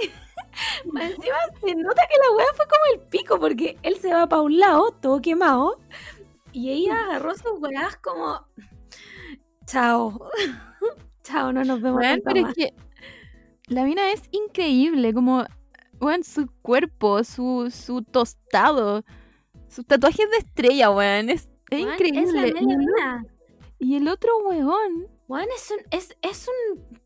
Encima 0.85 1.37
se 1.61 1.75
nota 1.75 2.01
que 2.09 2.17
la 2.17 2.35
weá 2.35 2.47
fue 2.55 2.65
como 2.65 2.81
el 2.95 2.99
pico, 3.07 3.39
porque 3.39 3.77
él 3.83 3.97
se 3.97 4.11
va 4.11 4.27
para 4.27 4.41
un 4.41 4.57
lado, 4.57 4.89
todo 4.99 5.21
quemado, 5.21 5.79
y 6.53 6.71
ella 6.71 7.03
agarró 7.03 7.35
sus 7.35 7.59
weás 7.59 7.97
como. 7.97 8.47
Chao. 9.67 10.31
Chao, 11.23 11.53
no 11.53 11.63
nos 11.65 11.83
vemos 11.83 12.01
pero 12.25 12.41
más. 12.41 12.49
es 12.49 12.55
que 12.55 12.73
la 13.67 13.83
mina 13.83 14.11
es 14.11 14.23
increíble, 14.31 15.13
como, 15.13 15.45
weón, 16.01 16.23
su 16.23 16.49
cuerpo, 16.63 17.23
su, 17.23 17.69
su 17.71 18.01
tostado, 18.01 19.03
sus 19.67 19.85
tatuajes 19.85 20.31
de 20.31 20.37
estrella, 20.37 20.89
weón, 20.89 21.29
es, 21.29 21.47
es 21.69 21.79
increíble. 21.81 22.23
Es 22.23 22.33
la 22.33 22.47
y, 22.47 22.53
media 22.53 22.71
el, 22.71 22.77
mina. 22.79 23.25
y 23.77 23.97
el 23.97 24.07
otro 24.07 24.31
weón, 24.39 25.09
Weón, 25.29 25.47
es 25.55 25.69
un. 25.69 25.77
Es, 25.91 26.17
es 26.23 26.47
un. 26.47 26.99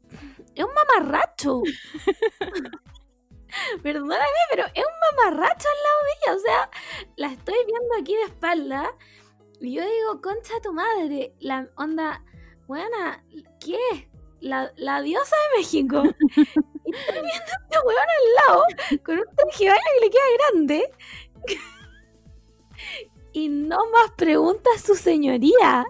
Es 0.55 0.63
un 0.63 0.71
mamarracho. 0.73 1.61
Perdóname, 3.83 4.25
pero 4.49 4.65
es 4.73 4.83
un 4.83 5.17
mamarracho 5.17 5.67
al 5.69 5.83
lado 5.83 5.99
de 6.03 6.11
ella. 6.17 6.35
O 6.35 6.39
sea, 6.39 6.69
la 7.17 7.27
estoy 7.33 7.55
viendo 7.65 7.95
aquí 7.99 8.15
de 8.15 8.23
espalda. 8.23 8.95
Y 9.59 9.75
yo 9.75 9.83
digo, 9.83 10.21
concha 10.21 10.53
tu 10.61 10.73
madre. 10.73 11.33
La 11.39 11.67
onda. 11.77 12.23
Buena, 12.67 13.23
¿qué? 13.59 14.09
La, 14.39 14.71
la 14.77 15.01
diosa 15.01 15.35
de 15.35 15.57
México. 15.59 16.03
Y 16.85 16.95
estoy 16.95 17.13
viendo 17.13 17.31
a 17.31 17.57
este 17.63 17.79
weón 17.87 18.09
al 18.17 18.33
lado 18.35 18.63
con 19.03 19.17
un 19.17 19.25
traje 19.35 19.55
que 19.57 20.05
le 20.05 20.09
queda 20.11 20.23
grande. 20.37 20.91
Y 23.35 23.49
no 23.49 23.89
más 23.89 24.11
preguntas 24.11 24.81
su 24.85 24.93
señoría. 24.93 25.85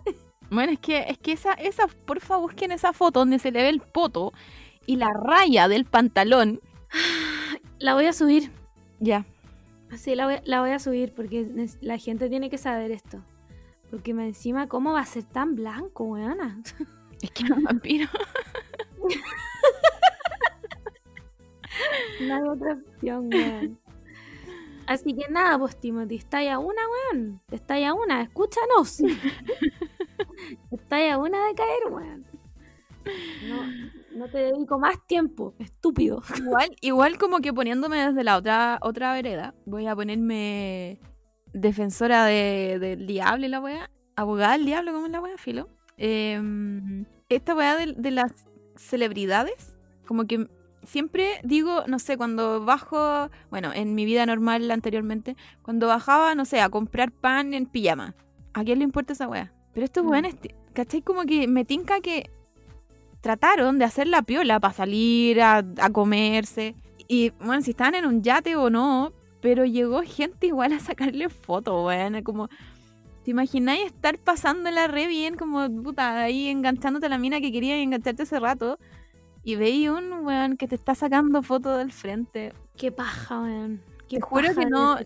Bueno, 0.53 0.73
es 0.73 0.79
que, 0.79 1.05
es 1.07 1.17
que 1.17 1.33
esa, 1.33 1.53
esa, 1.53 1.87
porfa, 1.87 2.37
busquen 2.37 2.71
esa 2.71 2.93
foto 2.93 3.19
donde 3.19 3.39
se 3.39 3.51
le 3.51 3.61
ve 3.63 3.69
el 3.69 3.81
poto 3.81 4.33
y 4.85 4.95
la 4.97 5.09
raya 5.13 5.67
del 5.67 5.85
pantalón. 5.85 6.61
La 7.79 7.95
voy 7.95 8.05
a 8.05 8.13
subir. 8.13 8.51
Ya, 8.99 9.25
Sí, 9.97 10.15
la 10.15 10.25
voy, 10.25 10.35
la 10.45 10.61
voy 10.61 10.71
a 10.71 10.79
subir 10.79 11.13
porque 11.13 11.47
la 11.81 11.97
gente 11.97 12.29
tiene 12.29 12.49
que 12.49 12.57
saber 12.57 12.91
esto. 12.91 13.23
Porque 13.91 14.13
me 14.13 14.25
encima, 14.25 14.67
¿cómo 14.67 14.93
va 14.93 15.01
a 15.01 15.05
ser 15.05 15.23
tan 15.23 15.55
blanco, 15.55 16.05
weona? 16.05 16.61
es 17.21 17.31
que 17.31 17.43
era 17.43 17.55
un 17.55 17.63
vampiro. 17.63 18.07
No 22.21 22.35
hay 22.35 22.41
otra 22.41 22.73
opción, 22.73 23.29
weón. 23.33 23.79
Así 24.87 25.13
que 25.15 25.29
nada, 25.31 25.57
pues 25.57 25.79
Timothy, 25.79 26.15
está 26.15 26.43
ya 26.43 26.59
una, 26.59 26.81
weón. 27.13 27.41
Está 27.51 27.79
ya 27.79 27.93
una, 27.93 28.21
escúchanos. 28.21 28.99
está 30.71 30.99
ya 30.99 31.17
una 31.17 31.47
de 31.47 31.55
caer, 31.55 31.91
weón. 31.91 32.25
No, 33.49 34.17
no 34.17 34.29
te 34.29 34.37
dedico 34.37 34.79
más 34.79 34.95
tiempo, 35.07 35.53
estúpido. 35.59 36.21
Igual, 36.37 36.75
igual 36.81 37.17
como 37.17 37.39
que 37.39 37.53
poniéndome 37.53 37.97
desde 37.97 38.23
la 38.23 38.37
otra, 38.37 38.79
otra 38.81 39.13
vereda, 39.13 39.53
voy 39.65 39.87
a 39.87 39.95
ponerme 39.95 40.99
defensora 41.53 42.25
de- 42.25 42.79
del 42.79 43.05
diablo 43.05 43.45
y 43.45 43.49
la 43.49 43.59
wea, 43.59 43.89
abogada 44.15 44.53
del 44.53 44.65
diablo, 44.65 44.93
como 44.93 45.05
es 45.07 45.11
la 45.11 45.21
wea, 45.21 45.37
filo. 45.37 45.67
Em, 45.97 47.05
esta 47.29 47.55
de, 47.77 47.93
de 47.97 48.11
las 48.11 48.31
celebridades, 48.75 49.75
como 50.07 50.25
que 50.25 50.47
siempre 50.85 51.39
digo, 51.43 51.83
no 51.87 51.99
sé, 51.99 52.17
cuando 52.17 52.63
bajo, 52.65 53.29
bueno, 53.49 53.71
en 53.73 53.95
mi 53.95 54.05
vida 54.05 54.25
normal 54.25 54.69
anteriormente, 54.71 55.35
cuando 55.61 55.87
bajaba, 55.87 56.35
no 56.35 56.45
sé, 56.45 56.61
a 56.61 56.69
comprar 56.69 57.11
pan 57.11 57.53
en 57.53 57.65
pijama. 57.65 58.15
¿A 58.53 58.63
quién 58.63 58.79
le 58.79 58.83
importa 58.85 59.13
esa 59.13 59.27
wea? 59.27 59.51
Pero 59.73 59.85
estos 59.85 60.03
Mm. 60.03 60.09
weones, 60.09 60.35
¿cachai? 60.73 61.01
Como 61.01 61.23
que 61.23 61.47
me 61.47 61.65
tinca 61.65 61.99
que 62.01 62.29
trataron 63.21 63.79
de 63.79 63.85
hacer 63.85 64.07
la 64.07 64.21
piola 64.21 64.59
para 64.59 64.73
salir 64.73 65.41
a, 65.41 65.63
a 65.77 65.89
comerse. 65.91 66.75
Y 67.07 67.31
bueno, 67.39 67.61
si 67.61 67.71
estaban 67.71 67.95
en 67.95 68.05
un 68.05 68.21
yate 68.21 68.55
o 68.55 68.69
no, 68.69 69.13
pero 69.41 69.65
llegó 69.65 70.01
gente 70.03 70.47
igual 70.47 70.73
a 70.73 70.79
sacarle 70.79 71.29
fotos, 71.29 71.85
weón. 71.85 72.21
Como, 72.23 72.49
¿te 73.23 73.31
imagináis 73.31 73.85
estar 73.85 74.17
pasándola 74.19 74.87
re 74.87 75.07
bien, 75.07 75.35
como 75.35 75.69
puta, 75.83 76.21
ahí 76.21 76.47
enganchándote 76.49 77.05
a 77.07 77.09
la 77.09 77.17
mina 77.17 77.41
que 77.41 77.51
quería 77.51 77.77
engancharte 77.77 78.23
hace 78.23 78.39
rato? 78.39 78.77
Y 79.43 79.55
veí 79.55 79.89
un 79.89 80.11
weón 80.25 80.57
que 80.57 80.67
te 80.67 80.75
está 80.75 80.95
sacando 80.95 81.43
fotos 81.43 81.77
del 81.77 81.91
frente. 81.91 82.53
Qué 82.77 82.91
paja, 82.91 83.41
weón. 83.41 83.81
Qué 84.07 84.17
Te 84.17 84.21
juro 84.21 84.47
paja 84.47 84.59
que 84.61 84.69
no- 84.69 84.97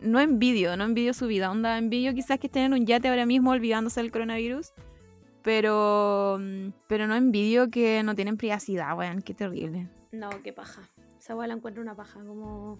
No 0.00 0.20
envidio, 0.20 0.76
no 0.76 0.84
envidio 0.84 1.14
su 1.14 1.26
vida. 1.26 1.50
Onda, 1.50 1.78
envidio 1.78 2.12
quizás 2.14 2.38
que 2.38 2.48
estén 2.48 2.64
en 2.64 2.72
un 2.74 2.86
yate 2.86 3.08
ahora 3.08 3.24
mismo 3.24 3.50
olvidándose 3.50 4.00
del 4.02 4.12
coronavirus. 4.12 4.72
Pero, 5.42 6.38
mm, 6.40 6.68
pero 6.86 7.06
no 7.06 7.14
envidio 7.14 7.70
que 7.70 8.02
no 8.02 8.14
tienen 8.14 8.36
privacidad, 8.36 8.96
weón. 8.96 9.22
Qué 9.22 9.32
terrible. 9.32 9.88
No, 10.12 10.28
qué 10.42 10.52
paja. 10.52 10.82
Esa 11.18 11.34
weá 11.34 11.46
la 11.46 11.54
encuentro 11.54 11.82
una 11.82 11.94
paja. 11.94 12.20
Como. 12.24 12.78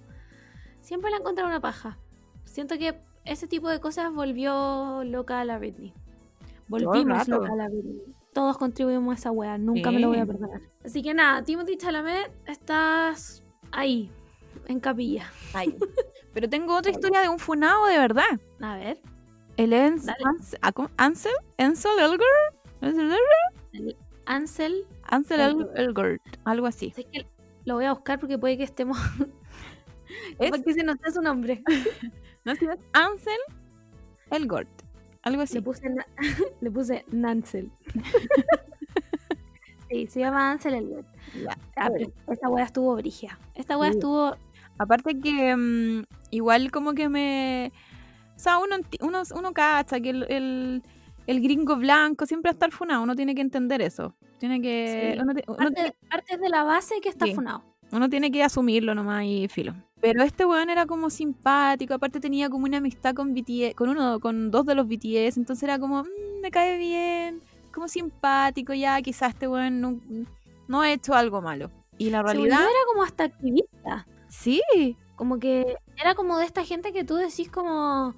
Siempre 0.81 1.11
la 1.11 1.17
encuentro 1.19 1.47
una 1.47 1.61
paja. 1.61 1.99
Siento 2.45 2.77
que 2.77 2.99
ese 3.25 3.47
tipo 3.49 3.69
de 3.71 3.81
cosas 3.81 4.13
volvió 4.13 5.03
loca 5.05 5.41
a 5.41 5.45
la 5.45 5.59
Britney. 5.59 5.95
Volvimos 6.69 7.27
loca 7.29 7.53
a 7.53 7.57
la 7.57 7.69
Britney. 7.69 8.03
Todos 8.37 8.59
contribuimos 8.59 9.13
a 9.13 9.19
esa 9.19 9.31
weá. 9.31 9.57
Nunca 9.57 9.91
me 9.91 9.99
lo 9.99 10.09
voy 10.09 10.19
a 10.19 10.27
perdonar. 10.27 10.61
Así 10.85 11.03
que 11.03 11.15
nada, 11.15 11.43
Timothy 11.43 11.79
Chalamet, 11.79 12.31
estás 12.47 13.43
ahí, 13.73 14.11
en 14.67 14.79
capilla. 14.79 15.25
Ay. 15.55 15.75
Pero 16.35 16.47
tengo 16.47 16.77
otra 16.77 16.91
historia 16.93 17.23
de 17.23 17.31
un 17.31 17.39
funado 17.39 17.87
de 17.87 17.97
verdad. 17.99 18.25
A 18.61 18.77
ver, 18.77 18.99
El 19.57 19.73
Ens- 19.73 20.05
Dale. 20.05 20.23
Ans- 20.23 20.59
ah. 20.61 20.91
Ansel, 20.99 21.33
Ansel 21.57 21.99
Elgort, 21.99 22.55
Ansel 22.83 23.97
Ansel. 24.27 24.87
Ansel 25.05 25.41
El- 25.41 25.47
Elgort. 25.51 25.79
Elgort, 25.79 26.23
algo 26.45 26.67
así. 26.67 26.93
Es 26.95 27.07
que 27.07 27.27
lo 27.65 27.77
voy 27.77 27.87
a 27.87 27.93
buscar 27.95 28.21
porque 28.21 28.37
puede 28.37 28.59
que 28.59 28.65
estemos. 28.65 28.99
Es- 30.39 30.51
Porque 30.51 30.75
se 30.75 30.85
nos 30.85 30.99
da 30.99 31.11
su 31.11 31.23
nombre. 31.23 31.63
¿No 32.45 32.53
es 32.53 32.59
cierto? 32.59 32.85
Ansel 32.93 33.41
Elgort, 34.31 34.69
algo 35.27 35.43
así. 35.43 35.55
Le 35.59 35.63
puse, 35.63 35.89
na- 35.91 36.07
le 36.61 36.71
puse 36.71 37.05
Nansel. 37.11 37.71
sí, 39.91 40.07
se 40.09 40.21
llama 40.21 40.53
Ansel 40.53 40.75
Elgort. 40.75 41.07
Ya. 41.43 41.57
Ah, 41.77 41.89
pero 41.93 42.11
esta 42.29 42.49
weá 42.49 42.65
estuvo 42.65 42.95
brigia. 42.97 43.39
Esta 43.55 43.77
weá 43.79 43.91
Sí. 43.93 43.99
estuvo. 43.99 44.37
Aparte 44.79 45.19
que 45.19 45.57
mm, 45.57 46.05
igual 46.31 46.71
como 46.71 46.93
que 46.95 47.09
me... 47.09 47.73
O 48.37 48.39
sea, 48.39 48.59
uno, 48.59 48.77
uno, 49.01 49.23
uno 49.35 49.53
cacha 49.55 49.99
que 50.01 50.11
el, 50.11 50.27
el, 50.31 50.83
el 51.27 51.41
gringo 51.41 51.77
blanco 51.77 52.27
siempre 52.27 52.51
estar 52.51 52.71
funado. 52.71 53.03
Uno 53.03 53.15
tiene 53.17 53.35
que 53.35 53.41
entender 53.41 53.81
eso. 53.81 54.15
Tiene 54.39 54.61
que... 54.61 55.15
Sí. 55.17 55.21
Uno, 55.23 55.35
ti- 55.35 55.43
uno 55.47 55.57
Parte, 55.57 55.75
tiene, 55.75 55.95
parte 56.11 56.37
de 56.37 56.49
la 56.51 56.63
base 56.65 57.01
que 57.01 57.09
está 57.09 57.25
Sí. 57.27 57.35
funado. 57.35 57.65
Uno 57.93 58.09
tiene 58.09 58.31
que 58.31 58.43
asumirlo 58.43 58.95
nomás 58.95 59.25
y 59.25 59.49
filo. 59.49 59.75
Pero 60.01 60.23
este 60.23 60.45
weón 60.45 60.71
era 60.71 60.87
como 60.87 61.09
simpático. 61.11 61.95
Aparte 61.95 62.21
tenía 62.21 62.49
como 62.51 62.65
una 62.67 62.79
amistad 62.79 63.15
con 63.15 63.33
BTS, 63.35 63.75
con 63.75 63.89
uno, 63.89 64.21
con 64.21 64.51
dos 64.51 64.67
de 64.67 64.75
los 64.75 64.87
BTS. 64.87 65.39
Entonces 65.39 65.63
era 65.63 65.79
como, 65.79 66.03
"Mm, 66.05 66.41
me 66.43 66.51
cae 66.51 66.77
bien. 66.79 67.43
Como 67.73 67.89
simpático 67.89 68.75
ya. 68.75 69.01
Quizás 69.03 69.31
este 69.31 69.49
weón 69.49 69.81
no, 69.81 70.01
no 70.69 70.81
ha 70.83 70.93
hecho 70.93 71.15
algo 71.15 71.41
malo. 71.41 71.71
Y 71.99 72.11
la 72.11 72.23
realidad... 72.23 72.61
era 72.61 72.71
como 72.93 73.03
hasta 73.03 73.25
activista. 73.25 74.07
Sí. 74.29 74.61
Como 75.17 75.39
que 75.39 75.77
era 75.97 76.15
como 76.15 76.37
de 76.39 76.45
esta 76.45 76.63
gente 76.65 76.93
que 76.93 77.05
tú 77.05 77.15
decís 77.17 77.51
como. 77.51 78.15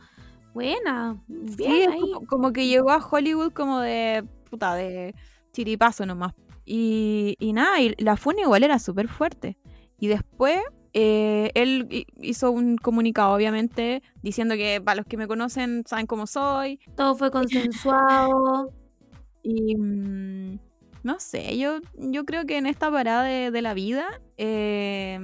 Buena, 0.54 1.16
Sí, 1.56 1.66
bien 1.68 1.92
ahí. 1.92 2.00
como, 2.00 2.26
como 2.26 2.52
que 2.52 2.66
llegó 2.66 2.90
a 2.90 2.96
Hollywood 3.06 3.52
como 3.52 3.78
de 3.80 4.24
puta, 4.50 4.74
de 4.74 5.14
chiripazo 5.52 6.04
nomás. 6.06 6.34
Y, 6.70 7.34
y 7.38 7.54
nada, 7.54 7.80
y 7.80 7.94
la 7.98 8.16
funa 8.18 8.42
igual 8.42 8.62
era 8.62 8.78
súper 8.78 9.08
fuerte. 9.08 9.56
Y 9.98 10.08
después 10.08 10.60
eh, 10.92 11.50
él 11.54 11.86
hi- 11.90 12.06
hizo 12.20 12.50
un 12.50 12.76
comunicado, 12.76 13.32
obviamente, 13.34 14.02
diciendo 14.22 14.54
que 14.54 14.80
para 14.84 14.96
los 14.96 15.06
que 15.06 15.16
me 15.16 15.26
conocen 15.26 15.84
saben 15.86 16.06
cómo 16.06 16.26
soy. 16.26 16.78
Todo 16.94 17.14
fue 17.14 17.30
consensuado. 17.30 18.70
Y 19.42 19.76
mm, 19.76 20.58
no 21.04 21.20
sé, 21.20 21.56
yo, 21.56 21.78
yo 21.96 22.24
creo 22.26 22.44
que 22.44 22.58
en 22.58 22.66
esta 22.66 22.90
parada 22.90 23.22
de, 23.22 23.50
de 23.50 23.62
la 23.62 23.72
vida, 23.72 24.04
eh, 24.36 25.18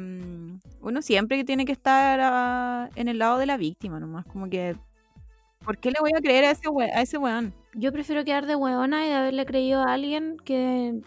uno 0.81 1.03
siempre 1.03 1.45
tiene 1.45 1.65
que 1.67 1.73
estar 1.73 2.21
ah, 2.23 2.89
en 2.95 3.09
el 3.09 3.19
lado 3.19 3.39
de 3.39 3.45
la 3.47 3.57
víctima 3.59 4.01
nomás. 4.01 4.25
Como 4.27 4.49
que, 4.49 4.77
¿por 5.65 5.77
qué 5.79 5.91
le 5.91 5.99
voy 6.01 6.13
a 6.17 6.21
creer 6.23 6.45
a 6.45 6.53
ese, 6.53 6.69
we- 6.69 6.91
a 6.91 7.03
ese 7.03 7.19
weón? 7.19 7.53
Yo 7.75 7.93
prefiero 7.93 8.25
quedar 8.25 8.47
de 8.47 8.55
hueona 8.55 9.05
y 9.05 9.09
de 9.11 9.15
haberle 9.15 9.45
creído 9.45 9.83
a 9.83 9.93
alguien 9.93 10.37
que, 10.45 11.03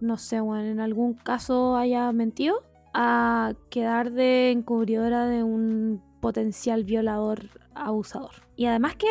no 0.00 0.16
sé, 0.16 0.40
bueno, 0.40 0.64
en 0.64 0.80
algún 0.80 1.14
caso 1.14 1.76
haya 1.76 2.10
mentido, 2.12 2.62
a 2.94 3.52
quedar 3.70 4.12
de 4.12 4.50
encubridora 4.50 5.26
de 5.26 5.42
un 5.42 6.02
potencial 6.20 6.84
violador 6.84 7.44
abusador. 7.74 8.30
Y 8.56 8.66
además 8.66 8.96
que 8.96 9.06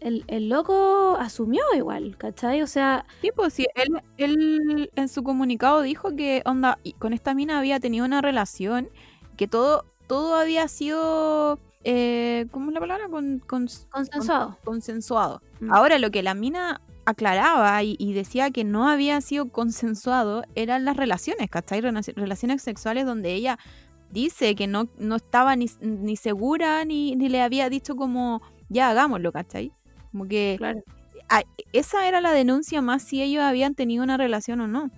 el, 0.00 0.24
el 0.28 0.48
loco 0.48 1.16
asumió 1.18 1.62
igual, 1.76 2.16
¿cachai? 2.16 2.62
O 2.62 2.66
sea, 2.66 3.04
Sí, 3.20 3.30
pues 3.34 3.52
sí, 3.54 3.66
él, 3.74 4.00
él 4.16 4.90
en 4.94 5.08
su 5.08 5.22
comunicado 5.22 5.82
dijo 5.82 6.14
que 6.16 6.42
onda, 6.44 6.78
con 6.98 7.12
esta 7.12 7.34
mina 7.34 7.58
había 7.58 7.78
tenido 7.80 8.04
una 8.04 8.20
relación, 8.22 8.88
que 9.36 9.46
todo, 9.48 9.84
todo 10.06 10.34
había 10.36 10.66
sido, 10.68 11.58
eh, 11.84 12.46
¿cómo 12.50 12.70
es 12.70 12.74
la 12.74 12.80
palabra? 12.80 13.08
Con, 13.08 13.38
con- 13.40 13.68
consensuado. 13.90 14.56
consensuado. 14.64 15.42
Mm. 15.60 15.72
Ahora 15.72 15.98
lo 15.98 16.10
que 16.10 16.22
la 16.22 16.34
mina 16.34 16.80
aclaraba 17.08 17.82
y, 17.82 17.96
y 17.98 18.12
decía 18.12 18.50
que 18.50 18.64
no 18.64 18.88
había 18.88 19.20
sido 19.20 19.50
consensuado 19.50 20.42
eran 20.54 20.84
las 20.84 20.96
relaciones, 20.96 21.48
¿cachai? 21.48 21.80
Relaci- 21.80 22.14
Relaciones 22.14 22.62
sexuales 22.62 23.06
donde 23.06 23.32
ella 23.32 23.58
dice 24.10 24.54
que 24.54 24.66
no, 24.66 24.88
no 24.98 25.16
estaba 25.16 25.56
ni, 25.56 25.66
ni 25.80 26.16
segura 26.16 26.84
ni, 26.84 27.16
ni 27.16 27.28
le 27.28 27.40
había 27.42 27.68
dicho 27.70 27.96
como, 27.96 28.42
ya 28.68 28.90
hagámoslo, 28.90 29.32
¿cachai? 29.32 29.72
Como 30.12 30.26
que 30.26 30.56
Claro. 30.58 30.80
esa 31.72 32.08
era 32.08 32.20
la 32.20 32.32
denuncia 32.32 32.80
más 32.82 33.02
si 33.02 33.22
ellos 33.22 33.42
habían 33.42 33.74
tenido 33.74 34.02
una 34.04 34.16
relación 34.16 34.60
o 34.60 34.66
no. 34.68 34.90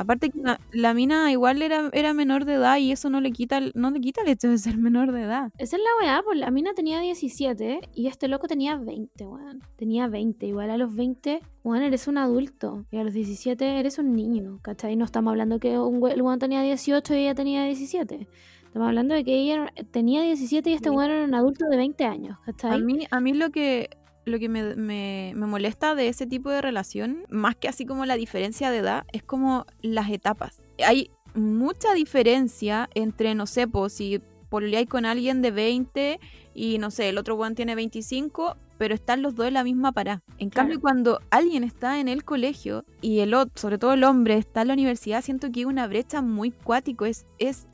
Aparte 0.00 0.30
que 0.30 0.38
la, 0.40 0.60
la 0.72 0.94
mina 0.94 1.30
igual 1.32 1.60
era, 1.62 1.90
era 1.92 2.14
menor 2.14 2.44
de 2.44 2.54
edad 2.54 2.76
y 2.78 2.92
eso 2.92 3.10
no 3.10 3.20
le 3.20 3.32
quita 3.32 3.58
el- 3.58 3.72
no 3.74 3.90
le 3.90 4.00
quita 4.00 4.22
el 4.22 4.28
hecho 4.28 4.48
de 4.48 4.58
ser 4.58 4.76
menor 4.78 5.12
de 5.12 5.22
edad. 5.22 5.50
Esa 5.58 5.76
es 5.76 5.82
la 5.82 5.88
weá, 6.06 6.22
pues 6.24 6.38
la 6.38 6.50
mina 6.50 6.72
tenía 6.74 7.00
17 7.00 7.80
y 7.94 8.06
este 8.06 8.28
loco 8.28 8.46
tenía 8.46 8.76
20, 8.76 9.26
weón. 9.26 9.60
Tenía 9.76 10.06
20, 10.08 10.46
igual 10.46 10.70
a 10.70 10.76
los 10.76 10.94
20, 10.94 11.40
weón, 11.64 11.82
eres 11.82 12.06
un 12.08 12.18
adulto. 12.18 12.84
Y 12.90 12.98
a 12.98 13.04
los 13.04 13.12
17 13.12 13.78
eres 13.80 13.98
un 13.98 14.14
niño, 14.14 14.60
¿cachai? 14.62 14.96
No 14.96 15.04
estamos 15.04 15.30
hablando 15.32 15.58
que 15.58 15.78
un 15.78 16.02
we- 16.02 16.12
el 16.12 16.22
weón 16.22 16.38
tenía 16.38 16.62
18 16.62 17.14
y 17.14 17.18
ella 17.18 17.34
tenía 17.34 17.64
17. 17.64 18.28
Estamos 18.66 18.88
hablando 18.88 19.14
de 19.14 19.24
que 19.24 19.34
ella 19.34 19.72
tenía 19.90 20.22
17 20.22 20.70
y 20.70 20.74
este 20.74 20.90
weón 20.90 21.10
era 21.10 21.24
un 21.24 21.34
adulto 21.34 21.64
de 21.70 21.76
20 21.78 22.04
años, 22.04 22.36
A 22.42 22.44
¿cachai? 22.52 22.82
mí, 22.82 23.06
a 23.10 23.18
mí 23.20 23.32
lo 23.32 23.50
que, 23.50 23.88
lo 24.28 24.38
que 24.38 24.48
me, 24.48 24.74
me- 24.76 25.32
me 25.34 25.46
molesta 25.46 25.94
de 25.94 26.08
ese 26.08 26.26
tipo 26.26 26.50
de 26.50 26.60
relación, 26.62 27.24
más 27.28 27.56
que 27.56 27.68
así 27.68 27.84
como 27.86 28.04
la 28.06 28.16
diferencia 28.16 28.70
de 28.70 28.78
edad, 28.78 29.04
es 29.12 29.22
como 29.22 29.66
las 29.82 30.10
etapas. 30.10 30.60
Hay 30.86 31.10
mucha 31.34 31.92
diferencia 31.94 32.88
entre, 32.94 33.34
no 33.34 33.46
sé, 33.46 33.66
pues 33.68 33.92
si 33.92 34.20
pololeáis 34.48 34.88
con 34.88 35.04
alguien 35.04 35.42
de 35.42 35.50
20 35.50 36.20
y, 36.54 36.78
no 36.78 36.90
sé, 36.90 37.08
el 37.10 37.18
otro 37.18 37.34
weón 37.36 37.54
tiene 37.54 37.74
25, 37.74 38.56
pero 38.78 38.94
están 38.94 39.20
los 39.22 39.34
dos 39.34 39.46
en 39.48 39.54
la 39.54 39.64
misma 39.64 39.92
parada. 39.92 40.22
En 40.38 40.48
Claro. 40.50 40.68
cambio, 40.68 40.80
cuando 40.80 41.20
alguien 41.30 41.64
está 41.64 42.00
en 42.00 42.08
el 42.08 42.24
colegio 42.24 42.84
y 43.02 43.18
el 43.20 43.34
otro, 43.34 43.52
sobre 43.60 43.76
todo 43.78 43.92
el 43.92 44.04
hombre, 44.04 44.34
está 44.36 44.62
en 44.62 44.68
la 44.68 44.74
universidad, 44.74 45.22
siento 45.22 45.50
que 45.52 45.60
hay 45.60 45.64
una 45.66 45.86
brecha 45.86 46.22
muy 46.22 46.50
cuático. 46.50 47.04
Es, 47.04 47.26
es 47.38 47.66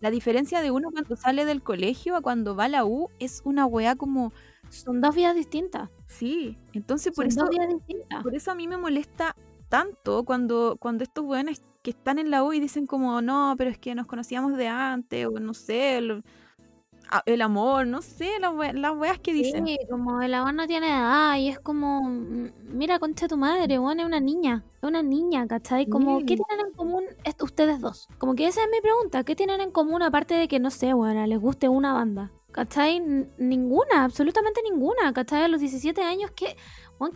la 0.00 0.10
diferencia 0.10 0.60
de 0.60 0.70
uno 0.70 0.90
cuando 0.90 1.16
sale 1.16 1.44
del 1.44 1.62
colegio 1.62 2.16
a 2.16 2.20
cuando 2.20 2.54
va 2.56 2.64
a 2.64 2.68
la 2.68 2.84
U 2.84 3.08
es 3.18 3.40
una 3.44 3.64
weá 3.66 3.96
como 3.96 4.32
Son 4.70 5.00
dos 5.00 5.14
vidas 5.14 5.34
distintas. 5.34 5.90
Sí, 6.06 6.58
entonces 6.72 7.12
por 7.14 7.24
Son 7.24 7.28
eso, 7.28 7.40
dos 7.42 7.50
vidas 7.50 7.68
distintas. 7.68 8.22
por 8.22 8.34
eso 8.34 8.50
a 8.50 8.54
mí 8.54 8.66
me 8.68 8.76
molesta 8.76 9.34
tanto 9.68 10.24
cuando, 10.24 10.76
cuando 10.80 11.04
estos 11.04 11.24
weones 11.24 11.62
que 11.82 11.90
están 11.90 12.18
en 12.18 12.30
la 12.30 12.42
U 12.44 12.52
y 12.52 12.60
dicen 12.60 12.86
como, 12.86 13.20
no, 13.22 13.54
pero 13.56 13.70
es 13.70 13.78
que 13.78 13.94
nos 13.94 14.06
conocíamos 14.06 14.56
de 14.56 14.68
antes, 14.68 15.26
o 15.26 15.38
no 15.40 15.54
sé, 15.54 15.98
el, 15.98 17.42
amor, 17.42 17.86
no 17.86 18.02
sé, 18.02 18.38
las, 18.40 18.54
we- 18.54 18.72
las 18.72 18.96
weas 18.96 19.18
que 19.18 19.32
dicen. 19.32 19.66
Sí, 19.66 19.78
como 19.88 20.20
el 20.22 20.34
amor 20.34 20.54
no 20.54 20.66
tiene 20.66 20.88
edad 20.88 21.36
y 21.36 21.48
es 21.48 21.58
como, 21.58 22.02
mm, 22.02 22.50
mira, 22.74 22.98
concha 22.98 23.28
tu 23.28 23.36
madre, 23.36 23.78
weón, 23.78 24.00
es 24.00 24.06
una 24.06 24.20
niña, 24.20 24.64
es 24.82 24.88
una 24.88 25.02
niña, 25.02 25.46
¿cachai? 25.46 25.86
Como, 25.86 26.18
¿qué 26.20 26.36
tienen 26.36 26.66
en 26.66 26.72
común 26.74 27.04
ustedes 27.42 27.80
dos? 27.80 28.08
Como 28.18 28.34
que 28.34 28.46
esa 28.46 28.60
es 28.62 28.68
mi 28.70 28.80
pregunta, 28.80 29.24
¿qué 29.24 29.34
tienen 29.34 29.60
en 29.60 29.70
común 29.70 30.02
aparte 30.02 30.34
de 30.34 30.48
que, 30.48 30.60
no 30.60 30.70
sé, 30.70 30.92
weón, 30.94 31.28
les 31.28 31.40
guste 31.40 31.68
una 31.68 31.92
banda? 31.92 32.30
¿Cachai? 32.52 33.00
Ninguna, 33.38 34.04
absolutamente 34.04 34.60
ninguna, 34.62 35.12
¿cachai? 35.12 35.44
A 35.44 35.48
los 35.48 35.60
17 35.60 36.02
años, 36.02 36.30
¿qué? 36.32 36.56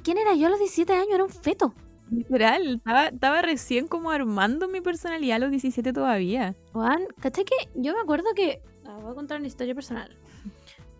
¿quién 0.03 0.19
era 0.19 0.35
yo 0.35 0.47
a 0.47 0.51
los 0.51 0.59
17 0.59 0.93
años? 0.93 1.09
Era 1.13 1.25
un 1.25 1.31
feto. 1.31 1.75
Literal, 2.11 2.77
estaba, 2.77 3.07
estaba 3.09 3.43
recién 3.43 3.89
como 3.89 4.11
armando 4.11 4.69
mi 4.69 4.81
personalidad 4.81 5.37
a 5.37 5.41
los 5.41 5.51
17 5.51 5.93
todavía. 5.93 6.55
Juan, 6.73 7.03
¿cachai 7.21 7.45
que 7.45 7.55
yo 7.75 7.93
me 7.95 8.01
acuerdo 8.01 8.27
que... 8.35 8.63
ah, 8.87 8.99
voy 9.03 9.13
a 9.13 9.15
contar 9.15 9.39
una 9.39 9.49
historia 9.49 9.75
personal. 9.75 10.17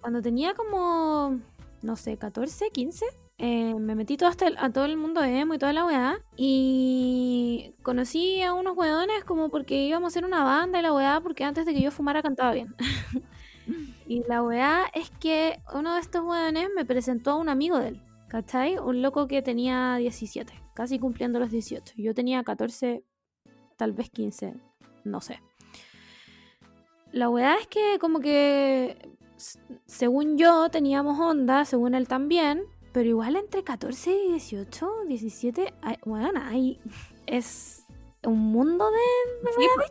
Cuando 0.01 0.21
tenía 0.21 0.55
como, 0.55 1.39
no 1.83 1.97
sé, 1.97 2.17
14, 2.19 2.71
15, 2.71 3.07
eh, 3.39 3.75
me 3.75 3.95
metí 3.95 4.17
todo 4.17 4.29
hasta 4.29 4.47
el- 4.47 4.57
a 4.59 4.71
todo 4.71 4.85
el 4.87 4.97
mundo 4.97 5.23
emo 5.23 5.55
y 5.55 5.59
toda 5.59 5.73
la 5.73 5.87
weá. 5.87 6.19
Y 6.37 7.75
conocí 7.83 8.43
a 8.43 8.53
unos 8.55 8.77
weones 8.77 9.25
como 9.25 9.49
porque 9.51 9.83
íbamos 9.87 10.09
a 10.09 10.13
hacer 10.13 10.25
una 10.25 10.43
banda 10.45 10.79
y 10.79 10.83
la 10.83 10.93
weá, 10.93 11.21
porque 11.23 11.45
antes 11.45 11.65
de 11.67 11.75
que 11.75 11.81
yo 11.83 11.91
fumara 11.91 12.23
cantaba 12.23 12.53
bien. 12.53 12.75
y 14.07 14.23
la 14.25 14.43
weá 14.43 14.85
es 14.93 15.11
que 15.11 15.61
uno 15.75 15.95
de 15.95 16.01
estos 16.01 16.23
weones 16.23 16.69
me 16.75 16.85
presentó 16.85 17.33
a 17.33 17.37
un 17.37 17.49
amigo 17.49 17.79
de 17.79 17.89
él, 17.89 18.03
¿cachai? 18.29 18.79
Un 18.79 19.01
loco 19.01 19.27
que 19.27 19.41
tenía 19.41 19.97
17, 19.97 20.53
casi 20.75 20.99
cumpliendo 20.99 21.39
los 21.39 21.51
18. 21.51 21.95
Yo 21.97 22.15
tenía 22.15 22.43
14, 22.45 23.03
tal 23.77 23.93
vez 23.93 24.11
15, 24.11 24.55
no 25.05 25.21
sé. 25.21 25.41
La 27.13 27.31
weá 27.31 27.57
es 27.57 27.67
que 27.69 27.99
como 27.99 28.21
que, 28.21 29.17
según 29.87 30.37
yo, 30.37 30.69
teníamos 30.69 31.19
onda, 31.19 31.65
según 31.65 31.95
él 31.95 32.09
también, 32.09 32.65
pero 32.93 33.09
igual 33.09 33.37
entre 33.37 33.65
14 33.65 34.11
y 34.13 34.29
18, 34.33 35.05
17, 35.09 35.75
hay, 35.81 35.97
bueno, 36.05 36.41
hay, 36.45 36.81
es 37.27 37.85
un 38.23 38.39
mundo 38.39 38.91
de... 38.91 39.51
Sí, 39.51 39.67
pues, 39.75 39.91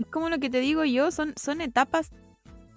es 0.00 0.06
como 0.06 0.28
lo 0.28 0.38
que 0.38 0.50
te 0.50 0.60
digo 0.60 0.84
yo, 0.84 1.10
son, 1.10 1.34
son 1.36 1.60
etapas 1.60 2.10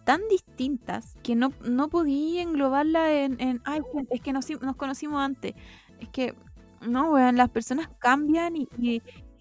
tan 0.08 0.22
distintas 0.30 1.15
que 1.22 1.36
no, 1.36 1.52
no 1.65 1.89
podía 1.89 2.41
englobarla 2.41 3.12
en, 3.12 3.41
en 3.41 3.62
ay, 3.65 3.82
es 4.10 4.22
que 4.22 4.32
nos, 4.32 4.50
nos 4.62 4.78
conocimos 4.78 5.20
antes. 5.20 5.54
Es 6.00 6.08
que, 6.08 6.34
no, 6.80 7.12
weón, 7.12 7.36
las 7.36 7.50
personas 7.50 7.89
cambian 8.00 8.56
y, 8.56 8.70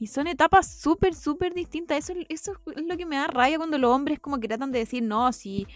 y, 0.00 0.06
son 0.08 0.26
etapas 0.26 0.80
súper, 0.80 1.14
súper 1.14 1.54
distintas. 1.54 1.98
Eso, 1.98 2.18
eso 2.28 2.54
es 2.74 2.82
lo 2.82 2.96
que 2.96 3.06
me 3.06 3.14
da 3.14 3.28
rabia 3.28 3.58
cuando 3.58 3.78
los 3.78 3.92
hombres 3.92 4.18
como 4.18 4.40
que 4.40 4.48
tratan 4.48 4.72
de 4.72 4.80
decir, 4.80 5.04
no, 5.04 5.32
si, 5.32 5.68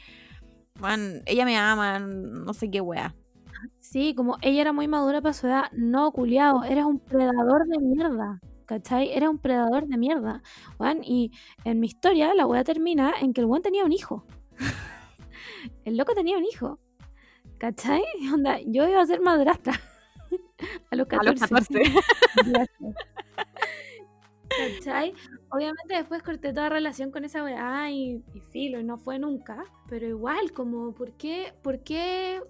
weón, 0.82 1.22
ella 1.24 1.44
me 1.44 1.56
ama, 1.56 2.00
no 2.00 2.52
sé 2.52 2.68
qué 2.68 2.80
weá. 2.80 3.14
Sí, 3.78 4.12
como 4.16 4.38
ella 4.42 4.60
era 4.60 4.72
muy 4.72 4.88
madura 4.88 5.20
para 5.20 5.34
su 5.34 5.46
edad, 5.46 5.70
no, 5.70 6.10
culiao, 6.10 6.64
eres 6.64 6.84
un 6.84 6.98
predador 6.98 7.64
de 7.68 7.78
mierda. 7.78 8.40
¿Cachai? 8.66 9.12
Eres 9.12 9.28
un 9.28 9.38
predador 9.38 9.86
de 9.86 9.96
mierda. 9.96 10.42
Weón, 10.80 11.04
y 11.04 11.30
en 11.64 11.78
mi 11.78 11.86
historia, 11.86 12.34
la 12.34 12.44
weá 12.44 12.64
termina 12.64 13.12
en 13.20 13.32
que 13.32 13.40
el 13.40 13.46
weón 13.46 13.62
tenía 13.62 13.84
un 13.84 13.92
hijo. 13.92 14.26
el 15.84 15.96
loco 15.96 16.14
tenía 16.14 16.38
un 16.38 16.44
hijo. 16.44 16.78
¿Cachai? 17.58 18.02
Onda, 18.32 18.58
yo 18.66 18.88
iba 18.88 19.02
a 19.02 19.06
ser 19.06 19.20
madrastra. 19.20 19.74
a 20.90 20.96
los 20.96 21.06
14. 21.06 21.28
A 21.28 21.32
los 21.32 21.40
14. 21.68 21.82
Gracias. 22.46 22.94
¿Cachai? 24.48 25.14
Obviamente 25.50 25.94
después 25.94 26.22
corté 26.22 26.52
toda 26.52 26.68
relación 26.68 27.10
con 27.10 27.24
esa 27.24 27.44
weá 27.44 27.90
y, 27.90 28.22
y 28.34 28.40
filo, 28.50 28.80
y 28.80 28.84
no 28.84 28.98
fue 28.98 29.18
nunca. 29.18 29.64
Pero 29.88 30.06
igual, 30.06 30.52
como, 30.52 30.92
¿por 30.92 31.12
qué, 31.12 31.54
por 31.62 31.82
qué 31.82 32.40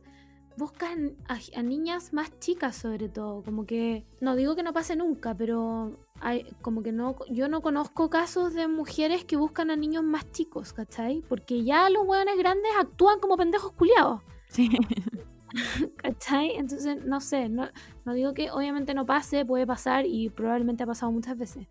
buscan 0.56 1.16
a, 1.28 1.38
a 1.56 1.62
niñas 1.62 2.12
más 2.12 2.38
chicas 2.38 2.76
sobre 2.76 3.08
todo? 3.08 3.42
Como 3.42 3.66
que, 3.66 4.04
no 4.20 4.36
digo 4.36 4.56
que 4.56 4.62
no 4.62 4.72
pase 4.72 4.96
nunca, 4.96 5.34
pero 5.34 5.98
hay, 6.20 6.44
como 6.62 6.82
que 6.82 6.92
no, 6.92 7.16
yo 7.30 7.48
no 7.48 7.62
conozco 7.62 8.10
casos 8.10 8.54
de 8.54 8.68
mujeres 8.68 9.24
que 9.24 9.36
buscan 9.36 9.70
a 9.70 9.76
niños 9.76 10.04
más 10.04 10.30
chicos, 10.32 10.72
¿cachai? 10.72 11.22
Porque 11.28 11.64
ya 11.64 11.88
los 11.90 12.06
weones 12.06 12.36
grandes 12.36 12.70
actúan 12.78 13.20
como 13.20 13.36
pendejos 13.36 13.72
culiados. 13.72 14.22
Sí. 14.48 14.70
¿Cachai? 15.96 16.56
Entonces, 16.56 17.04
no 17.04 17.20
sé, 17.20 17.48
no, 17.48 17.68
no 18.04 18.12
digo 18.12 18.34
que 18.34 18.50
obviamente 18.50 18.94
no 18.94 19.06
pase, 19.06 19.44
puede 19.44 19.66
pasar 19.66 20.06
y 20.06 20.28
probablemente 20.30 20.82
ha 20.82 20.86
pasado 20.86 21.10
muchas 21.10 21.36
veces. 21.36 21.66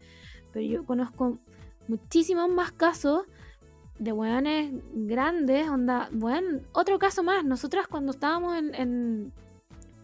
Pero 0.51 0.65
yo 0.65 0.85
conozco 0.85 1.39
muchísimos 1.87 2.49
más 2.49 2.71
casos 2.71 3.23
de 3.99 4.11
weones 4.13 4.71
grandes, 4.93 5.69
onda, 5.69 6.09
bueno, 6.11 6.61
otro 6.71 6.97
caso 6.99 7.21
más, 7.21 7.43
nosotras 7.43 7.87
cuando 7.87 8.11
estábamos 8.11 8.57
en, 8.57 8.73
en, 8.75 9.33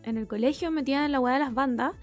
en 0.04 0.18
el 0.18 0.28
colegio 0.28 0.70
metidas 0.70 1.06
en 1.06 1.14
la 1.14 1.20
weá 1.20 1.36
de 1.36 1.40
las 1.40 1.54
bandas, 1.54 1.94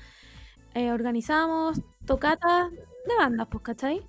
eh, 0.75 0.91
organizábamos 0.91 1.81
tocatas 2.07 2.71
de 2.71 3.17
bandas, 3.19 3.47
pues, 3.51 3.63
¿cachai? 3.63 4.07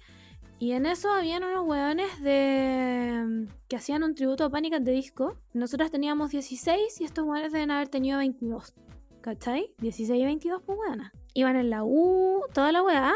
Y 0.59 0.71
en 0.71 0.85
eso 0.85 1.11
habían 1.11 1.43
unos 1.43 1.67
weones 1.67 2.21
de 2.21 3.47
que 3.67 3.75
hacían 3.75 4.03
un 4.03 4.15
tributo 4.15 4.45
a 4.45 4.49
Pánicas 4.49 4.81
de 4.81 4.93
disco. 4.93 5.35
Nosotras 5.53 5.91
teníamos 5.91 6.31
16 6.31 7.01
y 7.01 7.03
estos 7.03 7.25
weones 7.25 7.51
deben 7.51 7.69
haber 7.71 7.89
tenido 7.89 8.19
22. 8.19 8.73
¿Cachai? 9.19 9.73
16 9.79 10.21
y 10.21 10.25
22, 10.25 10.61
pues 10.65 10.77
weonas. 10.79 11.11
Iban 11.33 11.57
en 11.57 11.69
la 11.69 11.83
U, 11.83 12.43
toda 12.53 12.71
la 12.71 12.81
weá. 12.81 13.13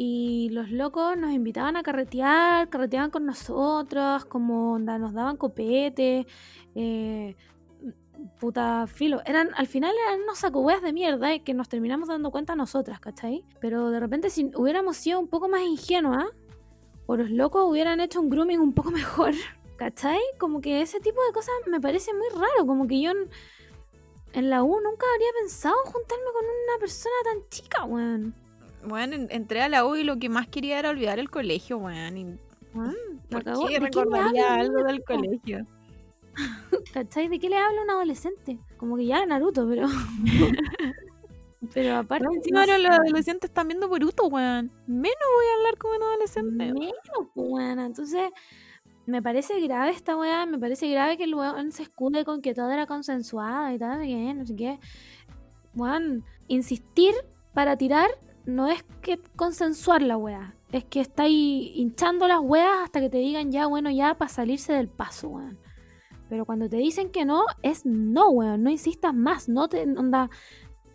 Y 0.00 0.50
los 0.50 0.70
locos 0.70 1.16
nos 1.16 1.32
invitaban 1.32 1.76
a 1.76 1.82
carretear, 1.82 2.68
carreteaban 2.68 3.10
con 3.10 3.26
nosotros, 3.26 4.24
como 4.26 4.74
onda, 4.74 4.96
nos 4.96 5.12
daban 5.12 5.36
copete, 5.36 6.24
eh, 6.76 7.34
puta 8.38 8.86
filo. 8.86 9.20
Eran, 9.26 9.48
al 9.56 9.66
final 9.66 9.92
eran 10.06 10.22
unos 10.22 10.38
sacubeas 10.38 10.82
de 10.82 10.92
mierda 10.92 11.32
eh, 11.32 11.42
que 11.42 11.52
nos 11.52 11.68
terminamos 11.68 12.08
dando 12.08 12.30
cuenta 12.30 12.54
nosotras, 12.54 13.00
¿cachai? 13.00 13.44
Pero 13.60 13.90
de 13.90 13.98
repente 13.98 14.30
si 14.30 14.52
hubiéramos 14.54 14.96
sido 14.98 15.18
un 15.18 15.26
poco 15.26 15.48
más 15.48 15.62
ingenuas, 15.62 16.26
o 17.06 17.16
los 17.16 17.32
locos 17.32 17.68
hubieran 17.68 17.98
hecho 17.98 18.20
un 18.20 18.30
grooming 18.30 18.60
un 18.60 18.74
poco 18.74 18.90
mejor, 18.92 19.32
¿cachai? 19.78 20.20
Como 20.38 20.60
que 20.60 20.80
ese 20.80 21.00
tipo 21.00 21.20
de 21.24 21.32
cosas 21.32 21.54
me 21.66 21.80
parece 21.80 22.12
muy 22.14 22.28
raro, 22.40 22.68
como 22.68 22.86
que 22.86 23.00
yo 23.00 23.10
en, 23.10 23.28
en 24.32 24.48
la 24.48 24.62
U 24.62 24.80
nunca 24.80 25.06
habría 25.12 25.30
pensado 25.40 25.74
juntarme 25.86 26.30
con 26.32 26.44
una 26.44 26.78
persona 26.78 27.16
tan 27.24 27.48
chica, 27.48 27.82
weón. 27.82 28.47
Bueno, 28.84 29.14
en- 29.14 29.28
entré 29.30 29.62
a 29.62 29.68
la 29.68 29.84
U 29.86 29.96
y 29.96 30.04
lo 30.04 30.18
que 30.18 30.28
más 30.28 30.46
quería 30.48 30.78
era 30.78 30.90
olvidar 30.90 31.18
el 31.18 31.30
colegio, 31.30 31.78
weón. 31.78 32.38
Weón, 32.74 32.94
la 33.30 33.40
¿Por 33.40 33.44
qué 33.44 33.50
¿De 33.50 33.56
qué 33.66 33.72
le 33.72 33.78
recordaría 33.80 34.54
algo 34.54 34.82
del 34.84 35.02
colegio? 35.04 35.66
¿Cachai? 36.94 37.28
¿De 37.28 37.38
qué 37.38 37.48
le 37.48 37.56
habla 37.56 37.82
un 37.82 37.90
adolescente? 37.90 38.58
Como 38.76 38.96
que 38.96 39.06
ya 39.06 39.24
Naruto, 39.26 39.68
pero. 39.68 39.86
pero 41.74 41.96
aparte. 41.96 42.26
Encima 42.32 42.64
no 42.66 42.72
ahora 42.72 42.78
los 42.78 42.98
adolescentes 42.98 43.50
están 43.50 43.68
viendo 43.68 43.88
Boruto, 43.88 44.26
weón. 44.26 44.70
Menos 44.86 45.16
voy 45.36 45.46
a 45.46 45.58
hablar 45.58 45.78
como 45.78 45.96
un 45.96 46.02
adolescente. 46.02 46.72
Menos, 46.72 46.94
pues, 47.34 47.48
weona. 47.50 47.86
Entonces, 47.86 48.30
me 49.06 49.22
parece 49.22 49.60
grave 49.60 49.90
esta 49.90 50.16
weá. 50.16 50.46
Me 50.46 50.58
parece 50.58 50.88
grave 50.88 51.16
que 51.16 51.24
el 51.24 51.34
weón 51.34 51.72
se 51.72 51.82
escude 51.82 52.24
con 52.24 52.40
que 52.42 52.54
todo 52.54 52.70
era 52.70 52.86
consensuado 52.86 53.72
y 53.74 53.78
tal, 53.78 54.02
que 54.02 54.34
no 54.34 54.46
sé 54.46 54.54
qué. 54.54 54.78
Weón, 55.74 56.24
insistir 56.46 57.14
para 57.54 57.76
tirar 57.76 58.10
no 58.48 58.66
es 58.68 58.82
que 59.02 59.20
consensuar 59.36 60.02
la 60.02 60.16
weá. 60.16 60.54
Es 60.72 60.84
que 60.84 61.00
estáis 61.00 61.70
hinchando 61.76 62.26
las 62.26 62.40
weas 62.40 62.78
hasta 62.84 63.00
que 63.00 63.08
te 63.10 63.18
digan 63.18 63.52
ya, 63.52 63.66
bueno, 63.66 63.90
ya 63.90 64.14
para 64.14 64.28
salirse 64.30 64.72
del 64.72 64.88
paso, 64.88 65.28
weón. 65.28 65.58
Pero 66.28 66.44
cuando 66.44 66.68
te 66.68 66.76
dicen 66.76 67.10
que 67.10 67.24
no, 67.24 67.44
es 67.62 67.84
no, 67.86 68.30
weón. 68.30 68.62
No 68.62 68.70
insistas 68.70 69.14
más. 69.14 69.48
No 69.48 69.68
te. 69.68 69.82
Onda. 69.82 70.28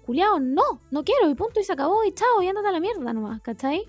Culiao, 0.06 0.40
no, 0.40 0.62
no 0.92 1.04
quiero. 1.04 1.30
Y 1.30 1.36
punto. 1.36 1.60
Y 1.60 1.64
se 1.64 1.74
acabó. 1.74 2.04
Y 2.04 2.12
chao. 2.12 2.42
Y 2.42 2.48
ándate 2.48 2.68
a 2.68 2.72
la 2.72 2.80
mierda 2.80 3.14
nomás, 3.14 3.42
¿cachai? 3.42 3.84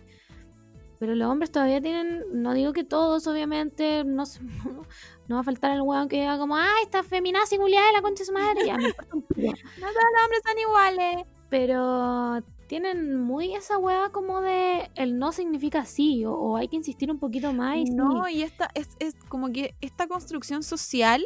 Pero 0.98 1.14
los 1.14 1.28
hombres 1.30 1.50
todavía 1.50 1.80
tienen. 1.82 2.22
No 2.32 2.54
digo 2.54 2.72
que 2.72 2.84
todos, 2.84 3.26
obviamente. 3.26 4.04
No, 4.04 4.24
se- 4.26 4.40
no 5.28 5.34
va 5.36 5.40
a 5.40 5.44
faltar 5.44 5.72
el 5.72 5.82
weón 5.82 6.08
que 6.08 6.20
diga 6.20 6.38
como. 6.38 6.56
¡Ay, 6.56 6.82
esta 6.82 7.02
feminazi 7.02 7.58
culiada 7.58 7.86
de 7.88 7.92
la 7.92 8.02
concha 8.02 8.22
de 8.22 8.26
su 8.26 8.32
madre! 8.32 8.66
Ya 8.66 8.76
me 8.76 8.88
importa 8.88 9.16
un 9.16 9.22
pico. 9.22 9.52
No 9.80 9.86
todos 9.86 10.04
los 10.14 10.22
hombres 10.24 10.42
son 10.46 10.58
iguales. 10.58 11.26
Pero 11.50 12.42
tienen 12.74 13.20
muy 13.20 13.54
esa 13.54 13.78
weá 13.78 14.10
como 14.10 14.40
de. 14.40 14.90
El 14.96 15.16
no 15.16 15.30
significa 15.30 15.84
sí. 15.84 16.24
O, 16.24 16.32
o 16.34 16.56
hay 16.56 16.66
que 16.66 16.74
insistir 16.74 17.08
un 17.08 17.20
poquito 17.20 17.52
más. 17.52 17.76
Y 17.76 17.86
sí. 17.86 17.94
No, 17.94 18.28
y 18.28 18.42
esta 18.42 18.68
es, 18.74 18.88
es 18.98 19.14
como 19.28 19.52
que 19.52 19.76
esta 19.80 20.08
construcción 20.08 20.64
social 20.64 21.24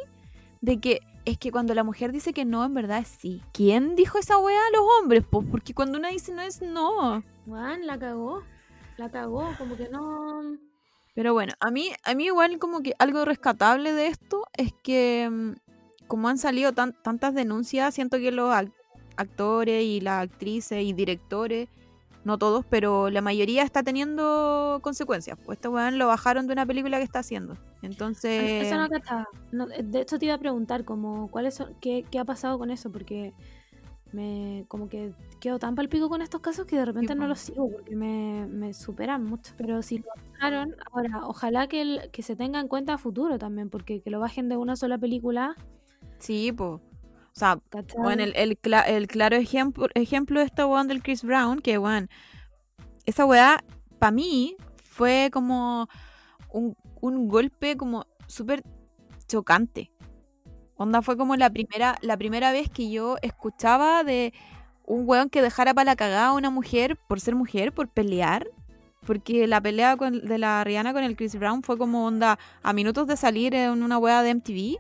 de 0.61 0.78
que 0.78 1.01
es 1.24 1.38
que 1.38 1.51
cuando 1.51 1.72
la 1.74 1.84
mujer 1.84 2.12
dice 2.12 2.34
que 2.34 2.44
no, 2.44 2.66
en 2.66 2.74
verdad 2.74 2.99
es 2.99 3.09
sí. 3.09 3.40
¿Quién 3.55 3.96
dijo 3.96 4.18
esa 4.18 4.36
weá? 4.36 4.61
Los 4.74 4.82
hombres, 5.01 5.24
pues, 5.30 5.46
porque 5.51 5.72
cuando 5.72 5.96
una 5.99 6.09
dice 6.11 6.34
no 6.34 6.42
es 6.42 6.61
no. 6.61 7.22
Weón, 7.46 7.86
la 7.86 7.99
cagó. 7.99 8.42
La 8.99 9.11
cagó. 9.11 9.51
Como 9.57 9.74
que 9.74 9.88
no. 9.88 10.42
Pero 11.14 11.32
bueno, 11.32 11.55
a 11.61 11.70
mí, 11.70 11.90
a 12.05 12.14
mí 12.14 12.26
igual 12.26 12.59
como 12.59 12.82
que 12.82 12.92
algo 12.99 13.24
rescatable 13.24 13.94
de 13.94 14.09
esto 14.09 14.44
es 14.55 14.74
que 14.82 15.28
mm, 15.30 16.07
como 16.09 16.28
han 16.28 16.36
salido 16.36 16.72
tan- 16.72 16.94
tantas 17.03 17.32
denuncias, 17.34 17.94
siento 17.94 18.18
que 18.18 18.32
los 18.32 18.53
actores 19.19 19.85
y 19.85 20.01
las 20.01 20.23
actrices 20.25 20.83
y 20.83 20.93
directores, 20.93 21.69
no 22.25 22.37
todos, 22.39 22.64
pero 22.69 23.11
la 23.11 23.21
mayoría 23.21 23.62
está 23.62 23.83
teniendo 23.83 24.81
consecuencias. 24.83 25.39
Pues 25.45 25.57
este 25.57 25.69
weón 25.69 25.99
lo 25.99 26.07
bajaron 26.07 26.47
de 26.47 26.53
una 26.53 26.66
película 26.66 26.99
que 26.99 27.05
está 27.05 27.21
haciendo. 27.21 27.57
Entonces... 27.83 28.66
Eso 28.66 28.77
no. 28.77 28.89
No, 29.53 29.66
de 29.66 30.01
hecho 30.01 30.19
te 30.19 30.27
iba 30.27 30.35
a 30.35 30.39
preguntar 30.39 30.85
como 30.85 31.31
cuáles 31.31 31.55
son, 31.55 31.75
qué, 31.81 32.05
qué 32.11 32.19
ha 32.19 32.25
pasado 32.25 32.59
con 32.59 32.71
eso, 32.71 32.91
porque 32.91 33.33
me 34.12 34.64
como 34.69 34.89
que 34.89 35.12
quedo 35.39 35.59
tan 35.59 35.75
palpico 35.75 36.09
con 36.09 36.23
estos 36.23 36.41
casos 36.41 36.64
que 36.66 36.77
de 36.77 36.87
repente 36.87 37.14
no 37.14 37.27
los 37.27 37.41
sigo 37.41 37.71
porque 37.71 37.95
me, 37.95 38.47
me 38.47 38.73
superan 38.75 39.25
mucho. 39.25 39.53
Pero 39.57 39.83
si 39.83 39.99
lo 39.99 40.05
bajaron, 40.33 40.75
ahora 40.91 41.21
ojalá 41.27 41.66
que, 41.69 41.83
el- 41.83 42.11
que 42.11 42.23
se 42.23 42.35
tenga 42.37 42.59
en 42.61 42.69
cuenta 42.69 42.95
a 42.95 42.99
futuro 42.99 43.39
también, 43.39 43.71
porque 43.71 44.01
que 44.01 44.11
lo 44.11 44.19
bajen 44.21 44.49
de 44.49 44.57
una 44.57 44.77
sola 44.77 44.99
película. 44.99 45.57
Sí, 46.19 46.53
pues. 46.53 46.81
O 47.39 47.41
sea, 47.41 47.61
bueno, 48.03 48.22
el, 48.24 48.32
el, 48.36 48.61
cla- 48.61 48.84
el 48.86 49.07
claro 49.07 49.36
ejemplo, 49.36 49.86
ejemplo 49.95 50.41
de 50.41 50.47
esta 50.47 50.66
weón 50.66 50.89
del 50.89 51.03
Chris 51.03 51.22
Brown, 51.22 51.61
que 51.61 51.78
weón, 51.78 52.09
esa 53.07 53.24
weá, 53.24 53.62
para 53.99 54.11
mí, 54.12 54.57
fue 54.82 55.30
como 55.32 55.89
un, 56.51 56.76
un 57.01 57.28
golpe 57.28 57.76
como 57.76 58.07
súper 58.26 58.62
chocante. 59.26 59.93
Onda 60.76 61.03
fue 61.03 61.16
como 61.16 61.36
la 61.36 61.51
primera, 61.51 61.97
la 62.03 62.16
primera 62.16 62.53
vez 62.53 62.68
que 62.70 62.91
yo 62.91 63.16
escuchaba 63.22 64.05
de 64.05 64.32
un 64.84 65.05
weón 65.09 65.28
que 65.30 65.43
dejara 65.43 65.74
para 65.74 65.84
la 65.86 65.97
cagada 65.97 66.28
a 66.28 66.32
una 66.32 66.51
mujer 66.51 66.97
por 67.09 67.20
ser 67.20 67.34
mujer, 67.34 67.72
por 67.72 67.89
pelear. 67.89 68.49
Porque 69.07 69.47
la 69.47 69.61
pelea 69.61 69.97
con- 69.97 70.20
de 70.26 70.39
la 70.39 70.62
Rihanna 70.64 70.93
con 70.93 71.03
el 71.05 71.16
Chris 71.16 71.36
Brown 71.39 71.62
fue 71.62 71.78
como 71.78 72.05
onda 72.07 72.39
a 72.62 72.72
minutos 72.72 73.07
de 73.07 73.16
salir 73.16 73.55
en 73.55 73.82
una 73.82 73.97
weá 73.99 74.22
de 74.22 74.30
MTV. 74.34 74.76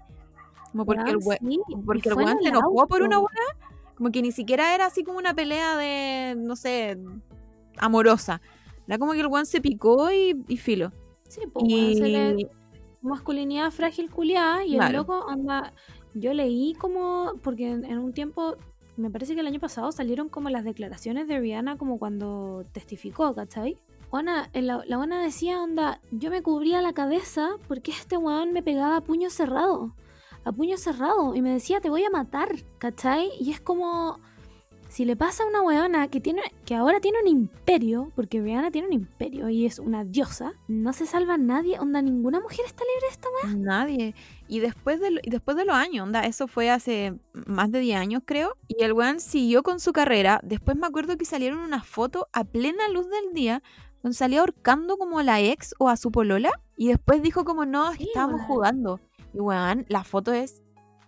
Como 0.84 0.96
porque 0.96 1.10
el, 1.12 1.20
sí, 1.22 1.60
porque 1.86 2.08
el 2.08 2.14
weón 2.14 2.38
se 2.42 2.48
el 2.48 2.54
enojó 2.56 2.86
por 2.86 3.02
una 3.02 3.18
weá. 3.18 3.28
Como 3.96 4.10
que 4.10 4.22
ni 4.22 4.32
siquiera 4.32 4.74
era 4.74 4.86
así 4.86 5.02
como 5.04 5.18
una 5.18 5.34
pelea 5.34 5.76
de, 5.76 6.34
no 6.36 6.54
sé, 6.56 6.98
amorosa. 7.78 8.40
Era 8.86 8.98
como 8.98 9.12
que 9.12 9.20
el 9.20 9.26
weón 9.26 9.46
se 9.46 9.60
picó 9.60 10.10
y, 10.10 10.42
y 10.48 10.56
filo. 10.56 10.92
Sí, 11.28 11.40
pues, 11.52 11.64
weón, 11.68 11.94
se 11.94 12.08
le- 12.08 12.50
masculinidad 13.02 13.70
frágil 13.70 14.10
culiada 14.10 14.64
y 14.64 14.72
el 14.72 14.78
Claro. 14.78 14.98
loco 14.98 15.28
anda 15.28 15.72
yo 16.14 16.32
leí 16.34 16.74
como 16.74 17.34
porque 17.42 17.70
en, 17.70 17.84
en 17.84 17.98
un 17.98 18.12
tiempo 18.12 18.56
me 18.96 19.08
parece 19.10 19.34
que 19.34 19.40
el 19.40 19.46
año 19.46 19.60
pasado 19.60 19.92
salieron 19.92 20.28
como 20.28 20.50
las 20.50 20.64
declaraciones 20.64 21.28
de 21.28 21.38
Rihanna 21.38 21.76
como 21.78 21.98
cuando 22.00 22.64
testificó, 22.72 23.34
¿cachai? 23.34 23.78
Ona, 24.10 24.50
la, 24.52 24.82
la 24.86 24.96
buena 24.96 25.22
decía, 25.22 25.62
onda, 25.62 26.00
yo 26.10 26.30
me 26.30 26.42
cubría 26.42 26.82
la 26.82 26.92
cabeza 26.92 27.50
porque 27.68 27.92
este 27.92 28.16
weón 28.16 28.52
me 28.52 28.62
pegaba 28.64 28.96
a 28.96 29.00
puño 29.02 29.30
cerrado, 29.30 29.94
a 30.44 30.52
puño 30.52 30.76
cerrado, 30.76 31.34
y 31.34 31.42
me 31.42 31.50
decía, 31.50 31.80
te 31.80 31.90
voy 31.90 32.04
a 32.04 32.10
matar, 32.10 32.48
¿cachai? 32.78 33.30
Y 33.40 33.50
es 33.50 33.60
como, 33.60 34.20
si 34.88 35.04
le 35.04 35.16
pasa 35.16 35.42
a 35.42 35.46
una 35.46 35.60
weona 35.62 36.08
que, 36.08 36.20
tiene, 36.20 36.42
que 36.64 36.74
ahora 36.74 37.00
tiene 37.00 37.18
un 37.20 37.28
imperio, 37.28 38.10
porque 38.16 38.40
Rihanna 38.40 38.70
tiene 38.70 38.88
un 38.88 38.94
imperio 38.94 39.48
y 39.48 39.66
es 39.66 39.78
una 39.78 40.04
diosa, 40.04 40.54
no 40.66 40.92
se 40.92 41.06
salva 41.06 41.36
nadie, 41.36 41.78
onda, 41.78 42.00
ninguna 42.00 42.40
mujer 42.40 42.64
está 42.64 42.84
libre 42.84 43.06
de 43.06 43.12
esta 43.12 43.28
weá. 43.28 43.54
nadie. 43.54 44.14
Y 44.48 44.60
después 44.60 44.98
de, 45.00 45.20
después 45.24 45.56
de 45.56 45.66
los 45.66 45.76
años, 45.76 46.04
onda, 46.04 46.24
eso 46.24 46.48
fue 46.48 46.70
hace 46.70 47.14
más 47.32 47.70
de 47.70 47.80
10 47.80 47.98
años, 47.98 48.22
creo. 48.24 48.56
Y 48.66 48.82
el 48.82 48.94
weón 48.94 49.20
siguió 49.20 49.62
con 49.62 49.78
su 49.78 49.92
carrera. 49.92 50.40
Después 50.42 50.76
me 50.76 50.86
acuerdo 50.86 51.18
que 51.18 51.26
salieron 51.26 51.58
unas 51.58 51.86
fotos 51.86 52.24
a 52.32 52.44
plena 52.44 52.88
luz 52.88 53.08
del 53.10 53.34
día, 53.34 53.62
donde 54.02 54.16
salía 54.16 54.40
ahorcando 54.40 54.96
como 54.96 55.18
a 55.18 55.22
la 55.22 55.40
ex 55.40 55.74
o 55.78 55.90
a 55.90 55.96
su 55.96 56.10
polola. 56.10 56.50
Y 56.76 56.88
después 56.88 57.20
dijo 57.22 57.44
como, 57.44 57.66
no, 57.66 57.92
Sí, 57.92 58.04
estábamos 58.04 58.40
jugando. 58.46 59.00
Y 59.32 59.40
weón, 59.40 59.86
la 59.88 60.04
foto 60.04 60.32
es 60.32 60.62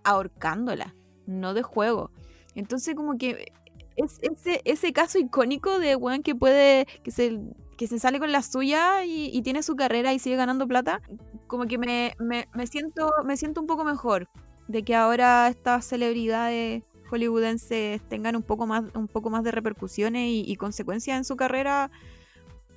ahorcándola, 0.04 0.94
no 1.26 1.54
de 1.54 1.62
juego. 1.62 2.10
Entonces 2.54 2.94
como 2.94 3.16
que 3.18 3.52
es 3.96 4.18
ese, 4.64 4.92
caso 4.92 5.18
icónico 5.18 5.78
de 5.78 5.96
weón 5.96 6.22
que 6.22 6.34
puede, 6.34 6.86
que 7.02 7.10
se, 7.10 7.40
que 7.76 7.86
se 7.86 7.98
sale 7.98 8.18
con 8.18 8.32
la 8.32 8.42
suya 8.42 9.04
y, 9.04 9.40
tiene 9.42 9.62
su 9.62 9.76
carrera 9.76 10.12
y 10.12 10.18
sigue 10.18 10.36
ganando 10.36 10.66
plata, 10.66 11.02
como 11.46 11.66
que 11.66 11.78
me, 11.78 12.14
me, 12.18 12.48
me 12.54 12.66
siento, 12.66 13.10
me 13.24 13.36
siento 13.36 13.60
un 13.60 13.66
poco 13.66 13.84
mejor 13.84 14.28
de 14.68 14.82
que 14.84 14.94
ahora 14.94 15.48
estas 15.48 15.84
celebridades 15.84 16.84
hollywoodenses 17.10 18.00
tengan 18.08 18.36
un 18.36 18.42
poco 18.42 18.66
más, 18.66 18.84
un 18.94 19.08
poco 19.08 19.30
más 19.30 19.42
de 19.42 19.50
repercusiones 19.50 20.28
y, 20.28 20.56
consecuencias 20.56 21.16
en 21.16 21.24
su 21.24 21.36
carrera 21.36 21.90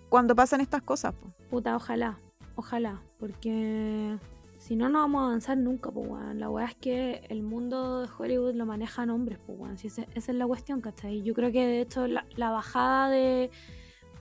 cuando 0.10 0.36
pasan 0.36 0.62
estas 0.62 0.82
cosas. 0.82 1.14
Puta, 1.50 1.76
ojalá, 1.76 2.20
ojalá, 2.56 3.02
porque 3.20 4.18
si 4.64 4.78
no, 4.78 4.88
no 4.88 5.00
vamos 5.00 5.22
a 5.22 5.26
avanzar 5.26 5.58
nunca, 5.58 5.92
pues, 5.92 6.08
weón. 6.10 6.40
La 6.40 6.50
weá 6.50 6.68
es 6.68 6.76
que 6.76 7.26
el 7.28 7.44
mundo 7.44 8.02
de 8.02 8.08
Hollywood 8.18 8.54
lo 8.56 8.66
manejan 8.66 9.10
hombres, 9.10 9.38
pues, 9.46 9.60
weón. 9.60 9.78
Si 9.78 9.88
ese- 9.88 10.08
esa 10.16 10.32
es 10.32 10.38
la 10.38 10.48
cuestión, 10.48 10.80
¿cachai? 10.80 11.22
Yo 11.22 11.34
creo 11.34 11.52
que 11.52 11.66
de 11.66 11.82
hecho 11.82 12.08
la, 12.08 12.26
bajada 12.50 13.10
de 13.10 13.52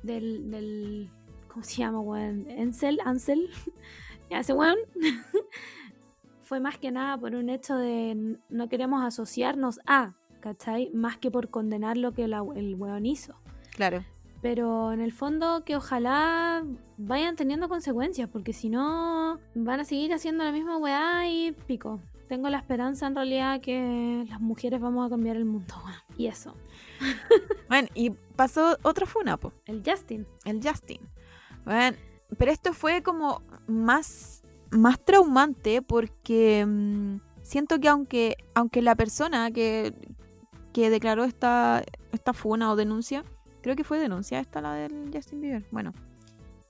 del, 0.03 0.51
del. 0.51 1.11
¿Cómo 1.47 1.62
se 1.62 1.76
llama, 1.76 2.01
weón? 2.01 2.47
Ansel, 2.59 2.99
Ansel, 3.05 3.51
ya 4.30 4.40
ese 4.40 4.53
weón. 4.53 4.78
fue 6.43 6.59
más 6.59 6.76
que 6.76 6.90
nada 6.90 7.16
por 7.16 7.34
un 7.34 7.49
hecho 7.49 7.76
de 7.76 8.36
no 8.51 8.68
queremos 8.68 9.05
asociarnos 9.05 9.78
a, 9.86 10.14
¿cachai? 10.40 10.90
Más 10.93 11.18
que 11.18 11.30
por 11.30 11.51
condenar 11.51 11.97
lo 11.97 12.12
que 12.12 12.24
el 12.24 12.74
weón 12.76 13.07
hizo. 13.07 13.34
Claro. 13.76 14.05
Pero 14.43 14.93
en 14.93 15.01
el 15.01 15.12
fondo 15.12 15.64
que 15.64 15.76
ojalá 15.76 16.64
vayan 16.99 17.36
teniendo 17.36 17.68
consecuencias, 17.68 18.28
porque 18.28 18.53
si 18.53 18.68
no 18.68 19.38
van 19.55 19.80
a 19.80 19.84
seguir 19.84 20.12
haciendo 20.12 20.43
la 20.43 20.51
misma 20.51 20.76
weá 20.76 21.28
y 21.28 21.53
pico. 21.53 22.01
Tengo 22.28 22.49
la 22.49 22.59
esperanza 22.59 23.07
en 23.07 23.14
realidad 23.14 23.61
que 23.61 24.24
las 24.28 24.40
mujeres 24.40 24.80
vamos 24.80 25.07
a 25.07 25.11
cambiar 25.11 25.36
el 25.36 25.45
mundo. 25.45 25.74
Y 26.18 26.26
eso. 26.26 26.55
Bueno, 27.68 27.88
y 27.95 28.11
pasó 28.11 28.76
otra 28.82 29.07
funa, 29.07 29.38
po. 29.38 29.53
El 29.64 29.82
Justin. 29.86 30.26
el 30.45 30.61
Justin. 30.62 31.01
Bueno, 31.64 31.97
pero 32.36 32.51
esto 32.51 32.74
fue 32.74 33.03
como 33.03 33.40
más, 33.66 34.43
más 34.70 35.03
traumante 35.03 35.80
porque 35.80 36.66
mm, 36.66 37.16
siento 37.43 37.80
que 37.80 37.88
aunque, 37.88 38.36
aunque 38.55 38.82
la 38.82 38.95
persona 38.95 39.51
que, 39.53 39.95
que 40.74 40.90
declaró 40.90 41.24
esta, 41.24 41.82
esta 42.12 42.34
funa 42.34 42.70
o 42.72 42.76
denuncia, 42.76 43.24
creo 43.62 43.76
que 43.76 43.84
fue 43.84 43.98
denuncia 43.98 44.40
esta 44.40 44.60
la 44.60 44.74
del 44.74 45.10
Justin 45.12 45.40
Bieber, 45.40 45.64
bueno, 45.70 45.92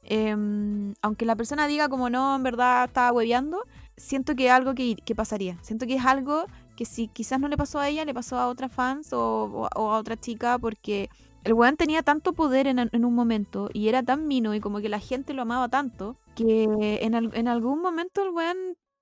em, 0.05 0.95
aunque 1.03 1.25
la 1.25 1.37
persona 1.37 1.67
diga 1.67 1.89
como 1.89 2.11
no, 2.11 2.35
en 2.37 2.43
verdad 2.43 2.85
estaba 2.85 3.13
hueveando, 3.13 3.65
siento 3.97 4.35
que 4.35 4.47
es 4.47 4.53
algo 4.53 4.75
que, 4.75 4.97
que 4.97 5.15
pasaría, 5.15 5.59
siento 5.63 5.87
que 5.87 5.97
es 5.97 6.05
algo 6.05 6.45
que 6.77 6.85
si 6.85 7.09
quizás 7.09 7.39
no 7.41 7.49
le 7.49 7.57
pasó 7.57 7.79
a 7.79 7.89
ella, 7.89 8.05
le 8.05 8.15
pasó 8.15 8.39
a 8.39 8.49
otras 8.49 8.73
fans 8.73 9.13
o, 9.13 9.69
a 9.75 9.79
otra 9.81 10.17
chica 10.17 10.59
porque 10.59 11.09
el 11.45 11.53
weón 11.55 11.77
tenía 11.77 12.03
tanto 12.03 12.33
poder 12.33 12.67
en, 12.67 12.79
un 13.05 13.15
momento 13.15 13.69
y 13.73 13.89
era 13.89 14.03
tan 14.03 14.27
mino 14.27 14.55
y 14.55 14.61
como 14.61 14.81
que 14.81 14.89
la 14.89 14.99
gente 15.01 15.35
lo 15.35 15.43
amaba 15.43 15.69
tanto 15.69 16.17
que 16.35 16.99
en, 17.03 17.15
al- 17.15 17.35
en 17.35 17.47
algún 17.49 17.83
momento 17.83 18.23
el 18.23 18.31
weón 18.31 18.57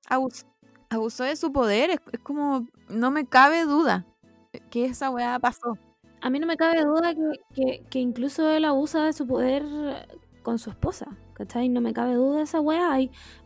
abus- 0.09 0.47
abusó 0.89 1.25
de 1.25 1.37
su 1.37 1.53
poder. 1.53 1.91
Es, 1.91 2.01
es 2.13 2.21
como, 2.21 2.67
no 2.89 3.11
me 3.11 3.25
cabe 3.27 3.65
duda 3.65 4.07
que 4.71 4.87
esa 4.87 5.11
weá 5.11 5.39
pasó. 5.39 5.79
A 6.23 6.31
mí 6.31 6.39
no 6.39 6.47
me 6.47 6.57
cabe 6.57 6.85
duda 6.85 7.15
que, 7.55 7.83
que- 7.91 7.99
incluso 8.01 8.51
él 8.51 8.65
abusa 8.65 9.05
de 9.07 9.13
su 9.13 9.27
poder 9.27 9.65
con 10.43 10.59
su 10.59 10.71
esposa, 10.71 11.07
¿cachai? 11.35 11.69
No 11.69 11.81
me 11.81 11.93
cabe 11.93 12.15
duda 12.15 12.39
de 12.39 12.43
esa 12.45 12.61
weá. 12.61 12.99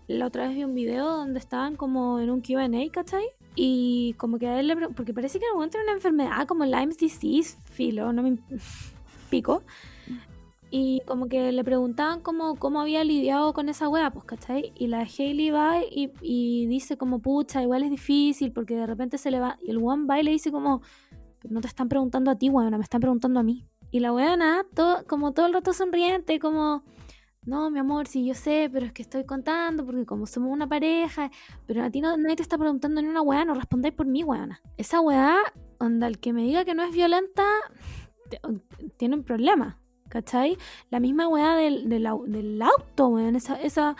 La 0.07 0.27
otra 0.27 0.47
vez 0.49 0.57
vi 0.57 0.65
un 0.65 0.75
video 0.75 1.09
donde 1.09 1.39
estaban 1.39 1.77
como 1.77 2.21
en 2.21 2.31
un 2.31 2.41
QA, 2.41 2.69
¿cachai? 2.93 3.25
Y 3.57 4.15
como 4.19 4.39
que 4.39 4.49
a 4.49 4.59
él 4.61 4.67
le... 4.69 4.77
Porque 4.91 5.15
parece 5.15 5.39
que 5.39 5.47
weón 5.57 5.71
tiene 5.71 5.85
una 5.85 5.95
enfermedad 5.95 6.47
como 6.47 6.65
Lyme's 6.65 6.99
disease, 6.99 7.57
filo, 7.65 8.13
no 8.13 8.23
me... 8.23 8.39
pico. 9.31 9.63
Y 10.71 11.03
como 11.07 11.29
que 11.29 11.53
le 11.53 11.63
preguntaban 11.63 12.21
como 12.21 12.57
cómo 12.57 12.81
había 12.81 13.05
lidiado 13.05 13.53
con 13.53 13.69
esa 13.69 13.89
wea, 13.89 14.11
pues, 14.11 14.25
¿cachai? 14.25 14.73
Y 14.77 14.89
la 14.89 15.03
Hailey 15.03 15.51
va 15.51 15.79
y, 15.85 16.11
y 16.21 16.67
dice 16.67 16.97
como, 16.97 17.21
pucha, 17.21 17.63
igual 17.63 17.85
es 17.85 17.91
difícil 17.91 18.51
porque 18.53 18.75
de 18.75 18.87
repente 18.87 19.17
se 19.19 19.31
le 19.31 19.39
va... 19.39 19.57
Y 19.63 19.71
el 19.71 19.79
weón 19.79 20.09
va 20.11 20.19
y 20.21 20.25
le 20.25 20.33
dice 20.33 20.51
como, 20.51 20.83
no 21.49 21.61
te 21.61 21.69
están 21.69 21.89
preguntando 21.89 22.31
a 22.31 22.37
ti, 22.37 22.49
weona, 22.49 22.79
me 22.79 22.85
están 22.85 23.01
preguntando 23.01 23.41
a 23.41 23.43
mí. 23.43 23.67
Y 23.91 24.01
la 24.01 24.13
weona, 24.13 24.67
como 25.07 25.33
todo 25.33 25.47
el 25.47 25.53
rato 25.53 25.73
sonriente, 25.73 26.39
como, 26.39 26.83
no, 27.45 27.71
mi 27.71 27.79
amor, 27.79 28.09
sí, 28.09 28.27
yo 28.27 28.35
sé, 28.35 28.69
pero 28.73 28.87
es 28.87 28.93
que 28.93 29.03
estoy 29.03 29.25
contando 29.25 29.85
porque 29.85 30.05
como 30.05 30.27
somos 30.27 30.51
una 30.51 30.69
pareja, 30.69 31.31
pero 31.67 31.85
a 31.85 31.91
ti 31.91 32.01
no, 32.01 32.17
nadie 32.17 32.37
te 32.37 32.43
está 32.43 32.59
preguntando 32.59 33.01
ni 33.03 33.09
una 33.09 33.23
weá, 33.23 33.45
no 33.45 33.55
respondáis 33.55 33.95
por 33.95 34.07
mí, 34.07 34.25
weona. 34.25 34.61
Esa 34.77 35.01
weá, 35.01 35.39
onda, 35.79 36.07
el 36.07 36.19
que 36.19 36.33
me 36.33 36.43
diga 36.43 36.65
que 36.65 36.75
no 36.75 36.83
es 36.83 36.93
violenta, 36.93 37.45
tiene 38.97 39.15
un 39.15 39.23
problema, 39.23 39.79
¿cachai? 40.09 40.57
La 40.91 40.99
misma 40.99 41.29
weá 41.29 41.55
del 41.55 42.63
auto, 42.63 43.09
weón, 43.09 43.37
esa, 43.37 43.61
esa, 43.61 43.97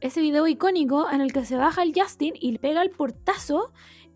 ese 0.00 0.20
video 0.20 0.46
icónico 0.46 1.10
en 1.10 1.20
el 1.20 1.32
que 1.32 1.44
se 1.44 1.56
baja 1.56 1.82
el 1.82 1.92
Justin 1.94 2.34
y 2.38 2.52
le 2.52 2.58
pega 2.58 2.82
el 2.82 2.90
portazo 2.90 3.72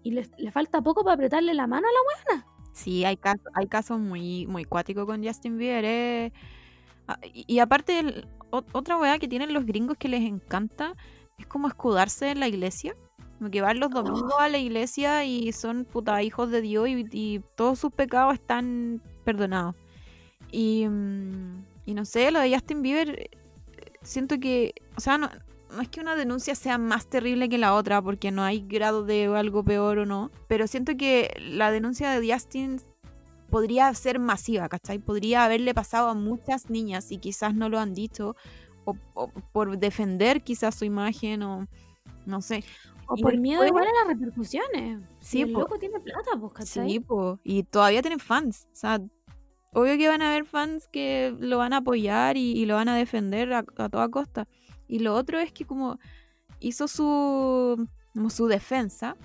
y 0.06 0.10
le, 0.12 0.28
le 0.38 0.50
falta 0.50 0.80
poco 0.82 1.02
para 1.04 1.14
apretarle 1.14 1.54
la 1.54 1.66
mano 1.66 1.86
a 1.88 1.90
la 1.90 2.34
weona. 2.34 2.46
Sí, 2.72 3.04
hay 3.04 3.16
casos, 3.16 3.46
hay 3.54 3.66
casos 3.66 3.98
muy, 3.98 4.46
muy 4.46 4.64
cuáticos 4.64 5.06
con 5.06 5.24
Justin 5.24 5.56
Bieber. 5.58 5.84
eh. 5.84 6.32
Ah, 7.08 7.18
Y, 7.32 7.44
y 7.46 7.58
aparte, 7.60 7.98
el- 8.00 8.28
otra 8.50 8.96
weá 8.98 9.18
que 9.18 9.28
tienen 9.28 9.52
los 9.52 9.64
gringos 9.66 9.96
que 9.98 10.08
les 10.08 10.22
encanta 10.22 10.94
es 11.38 11.46
como 11.46 11.68
escudarse 11.68 12.30
en 12.30 12.40
la 12.40 12.48
iglesia. 12.48 12.94
Como 13.38 13.50
que 13.50 13.60
van 13.60 13.80
los 13.80 13.90
domingos 13.90 14.34
a 14.38 14.48
la 14.48 14.58
iglesia 14.58 15.24
y 15.24 15.52
son 15.52 15.84
puta 15.84 16.22
hijos 16.22 16.50
de 16.50 16.60
Dios 16.62 16.88
y, 16.88 17.04
y 17.12 17.40
todos 17.56 17.78
sus 17.78 17.92
pecados 17.92 18.34
están 18.34 19.02
perdonados. 19.24 19.74
Y, 20.52 20.86
mm, 20.88 21.64
y 21.86 21.94
no 21.94 22.04
sé, 22.04 22.30
lo 22.30 22.40
de 22.40 22.52
Justin 22.54 22.82
Bieber, 22.82 23.10
eh, 23.20 23.30
siento 24.02 24.38
que, 24.38 24.72
o 24.96 25.00
sea, 25.00 25.18
no, 25.18 25.28
no 25.76 25.82
es 25.82 25.88
que 25.88 26.00
una 26.00 26.16
denuncia 26.16 26.54
sea 26.54 26.78
más 26.78 27.06
terrible 27.08 27.48
que 27.48 27.58
la 27.58 27.74
otra, 27.74 28.02
porque 28.02 28.30
no 28.32 28.42
hay 28.42 28.60
grado 28.66 29.04
de 29.04 29.26
algo 29.26 29.62
peor 29.62 29.98
o 29.98 30.06
no, 30.06 30.30
pero 30.48 30.66
siento 30.66 30.96
que 30.96 31.30
la 31.40 31.70
denuncia 31.70 32.10
de 32.18 32.32
Justin 32.32 32.80
podría 33.50 33.92
ser 33.94 34.18
masiva, 34.18 34.68
¿cachai? 34.68 34.98
Podría 34.98 35.44
haberle 35.44 35.72
pasado 35.74 36.08
a 36.08 36.14
muchas 36.14 36.68
niñas 36.70 37.12
y 37.12 37.18
quizás 37.18 37.54
no 37.54 37.68
lo 37.68 37.78
han 37.78 37.94
dicho, 37.94 38.34
o, 38.84 38.96
o 39.14 39.28
por 39.52 39.78
defender 39.78 40.42
quizás 40.42 40.74
su 40.74 40.84
imagen, 40.84 41.42
o 41.42 41.66
no 42.24 42.40
sé. 42.42 42.64
O 43.08 43.16
Y 43.16 43.22
por 43.22 43.36
miedo 43.36 43.62
después- 43.62 43.84
igual 43.84 43.96
a 44.02 44.08
las 44.08 44.18
repercusiones. 44.18 45.00
Si 45.20 45.28
Sí, 45.38 45.42
el 45.42 45.52
po. 45.52 45.60
loco 45.60 45.78
tiene 45.78 46.00
plata, 46.00 46.30
pues, 46.40 46.52
¿cachai? 46.54 46.90
Sí, 46.90 47.00
po, 47.00 47.38
y 47.44 47.62
todavía 47.62 48.02
tienen 48.02 48.18
fans. 48.18 48.66
O 48.72 48.76
sea, 48.76 49.00
obvio 49.72 49.96
que 49.96 50.08
van 50.08 50.22
a 50.22 50.30
haber 50.30 50.44
fans 50.44 50.88
que 50.88 51.32
lo 51.38 51.58
van 51.58 51.72
a 51.72 51.78
apoyar 51.78 52.36
y, 52.36 52.52
y 52.52 52.66
lo 52.66 52.74
van 52.74 52.88
a 52.88 52.96
defender 52.96 53.52
a, 53.52 53.58
a 53.76 53.88
toda 53.88 54.08
costa. 54.08 54.48
Y 54.88 55.00
lo 55.00 55.14
otro 55.14 55.38
es 55.38 55.52
que 55.52 55.64
como 55.64 55.98
hizo 56.60 56.88
su, 56.88 57.88
como 58.14 58.30
su 58.30 58.46
defensa 58.46 59.16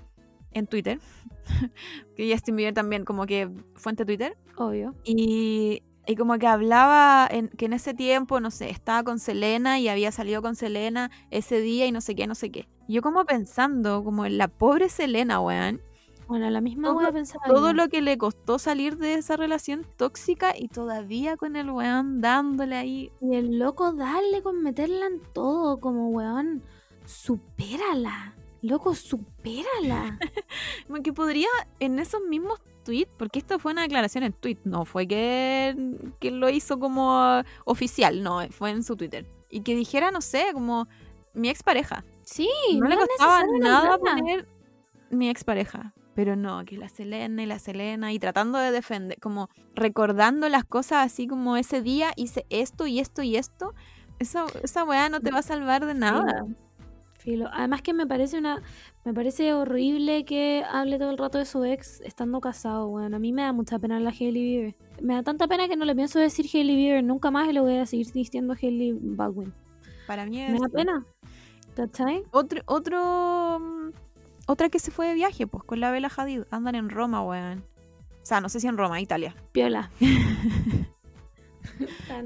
en 0.52 0.68
Twitter, 0.68 1.00
que 2.16 2.32
Justin 2.32 2.56
Bieber 2.56 2.74
también 2.74 3.06
como 3.06 3.26
que 3.26 3.50
fuente 3.76 4.06
Twitter, 4.06 4.38
Obvio. 4.58 4.96
y, 5.04 5.84
y 6.06 6.16
como 6.16 6.38
que 6.40 6.48
hablaba 6.48 7.28
en, 7.30 7.50
que 7.50 7.66
en 7.66 7.74
ese 7.74 7.94
tiempo, 7.94 8.40
no 8.40 8.52
sé, 8.52 8.70
estaba 8.70 9.04
con 9.04 9.20
Selena 9.20 9.80
y 9.80 9.88
había 9.88 10.12
salido 10.12 10.42
con 10.42 10.56
Selena 10.56 11.12
ese 11.30 11.62
día 11.62 11.86
y 11.86 11.92
no 11.92 12.02
sé 12.02 12.16
qué, 12.16 12.28
no 12.28 12.36
sé 12.36 12.52
qué. 12.52 12.68
Yo 12.88 13.02
como 13.02 13.24
pensando, 13.26 14.04
como 14.04 14.26
en 14.26 14.38
la 14.38 14.48
pobre 14.48 14.90
Selena, 14.90 15.40
weón, 15.40 15.82
Bueno, 16.32 16.50
la 16.50 16.62
misma 16.62 16.88
Todo- 16.88 16.98
wea 17.00 17.12
pensaba 17.12 17.44
todo 17.46 17.74
lo 17.74 17.90
que 17.90 18.02
le 18.02 18.18
costó 18.18 18.58
salir 18.58 18.96
de 18.96 19.16
esa 19.16 19.36
relación 19.36 19.86
tóxica 19.98 20.58
y 20.58 20.70
todavía 20.70 21.36
con 21.36 21.58
el 21.58 21.70
weón 21.70 22.22
dándole 22.22 22.78
ahí. 22.78 23.12
Y 23.20 23.36
el 23.36 23.60
loco 23.60 23.92
darle 23.92 24.42
con 24.42 24.64
meterla 24.64 25.08
en 25.08 25.20
todo, 25.34 25.82
como 25.82 26.08
weón, 26.08 26.64
supérala. 27.06 28.34
Loco, 28.62 28.96
supérala. 28.96 30.18
Como 30.88 31.04
que 31.04 31.12
podría 31.12 31.50
en 31.82 32.00
esos 32.00 32.22
mismos 32.22 32.62
tweets, 32.86 33.12
porque 33.18 33.40
esto 33.40 33.60
fue 33.60 33.74
una 33.74 33.82
declaración 33.82 34.24
en 34.24 34.32
tweet, 34.32 34.60
no 34.64 34.86
fue 34.86 35.06
que, 35.08 35.76
que 36.22 36.32
lo 36.32 36.50
hizo 36.50 36.80
como 36.80 37.44
oficial, 37.66 38.24
no, 38.24 38.40
fue 38.52 38.70
en 38.70 38.84
su 38.84 38.96
Twitter. 38.96 39.26
Y 39.50 39.64
que 39.64 39.76
dijera, 39.76 40.12
no 40.12 40.22
sé, 40.22 40.46
como 40.54 40.88
mi 41.34 41.50
expareja. 41.50 42.06
Sí, 42.24 42.48
no, 42.80 42.88
le 42.88 42.96
costaba 42.96 43.44
nada 43.60 43.98
nombrarla. 43.98 43.98
poner 43.98 44.48
mi 45.10 45.30
expareja. 45.30 45.94
Pero 46.14 46.36
no, 46.36 46.64
que 46.66 46.78
la 46.78 46.90
Selena 46.90 47.44
y 47.44 47.46
la 47.46 47.60
Selena 47.60 48.12
y 48.12 48.20
tratando 48.20 48.58
de 48.58 48.72
defender, 48.72 49.18
como 49.20 49.50
recordando 49.76 50.50
las 50.50 50.66
cosas 50.66 51.06
así 51.06 51.28
como 51.28 51.56
ese 51.56 51.82
día 51.82 52.12
hice 52.18 52.46
esto 52.50 52.86
y 52.86 53.00
esto 53.00 53.22
y 53.22 53.38
esto. 53.38 53.74
Esa, 54.20 54.46
esa 54.62 54.84
weá 54.84 55.10
no 55.10 55.20
te 55.22 55.32
va 55.32 55.40
a 55.40 55.44
salvar 55.44 55.86
de 55.86 55.94
nada. 55.94 56.46
Filo. 57.18 57.50
Además 57.54 57.82
que 57.82 57.94
me 57.94 58.06
parece 58.06 58.38
una. 58.38 58.62
Me 59.06 59.14
parece 59.14 59.54
horrible 59.54 60.26
que 60.26 60.64
hable 60.70 60.98
todo 60.98 61.12
el 61.12 61.18
rato 61.18 61.38
de 61.38 61.46
su 61.46 61.64
ex 61.64 62.02
estando 62.02 62.42
casado, 62.42 62.88
weón. 62.88 63.14
A 63.14 63.20
mí 63.20 63.32
me 63.32 63.44
da 63.44 63.54
mucha 63.54 63.80
pena 63.80 64.00
la 64.00 64.10
Hailey 64.10 64.44
Bieber. 64.44 64.76
Me 65.02 65.14
da 65.14 65.24
tanta 65.24 65.48
pena 65.48 65.68
que 65.68 65.76
no 65.76 65.86
le 65.86 65.96
pienso 65.96 66.20
decir 66.20 66.46
Hailey 66.52 66.76
Bieber 66.76 67.04
nunca 67.04 67.32
más 67.32 67.48
y 67.48 67.54
le 67.54 67.62
voy 67.62 67.78
a 67.78 67.86
seguir 67.86 68.12
diciendo 68.12 68.56
Hailey 68.60 68.98
Baldwin. 69.00 69.54
Para 70.08 70.26
mí 70.26 70.38
Me 70.38 70.56
es 70.56 70.62
da 70.62 70.70
pena. 70.70 71.06
¿Cachai? 71.76 72.24
otro, 72.32 72.62
otro 72.66 73.60
mm, 73.60 73.90
otra 74.52 74.70
que 74.70 74.80
se 74.80 74.92
fue 74.92 75.08
de 75.08 75.14
viaje, 75.14 75.48
pues 75.48 75.64
con 75.64 75.80
la 75.80 75.92
Bella 75.92 76.10
Hadid. 76.16 76.44
Andan 76.52 76.76
en 76.76 76.90
Roma, 76.90 77.22
weón. 77.24 77.64
O 78.22 78.26
sea, 78.26 78.42
no 78.42 78.50
sé 78.50 78.60
si 78.60 78.68
en 78.68 78.78
Roma, 78.78 79.00
Italia. 79.02 79.36
Piola. 79.52 79.90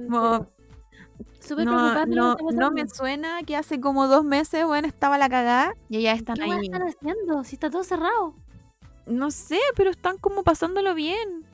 Como- 0.10 0.48
Súper 1.40 1.66
no, 1.66 2.06
no, 2.06 2.36
que 2.36 2.44
está 2.44 2.60
no 2.60 2.72
me 2.72 2.88
suena 2.90 3.44
que 3.44 3.56
hace 3.56 3.80
como 3.80 4.08
dos 4.08 4.26
meses, 4.26 4.66
weón, 4.66 4.84
estaba 4.86 5.18
la 5.20 5.30
cagada 5.30 5.76
y 5.90 5.98
ellas 5.98 6.18
están 6.18 6.36
¿Qué 6.36 6.44
ahí. 6.44 6.52
a 6.52 6.62
estar 6.62 6.82
haciendo? 6.82 7.44
Si 7.44 7.56
está 7.56 7.70
todo 7.70 7.84
cerrado. 7.84 8.36
No 9.06 9.30
sé, 9.30 9.60
pero 9.76 9.92
están 9.92 10.18
como 10.18 10.44
pasándolo 10.44 10.96
bien. 10.96 11.46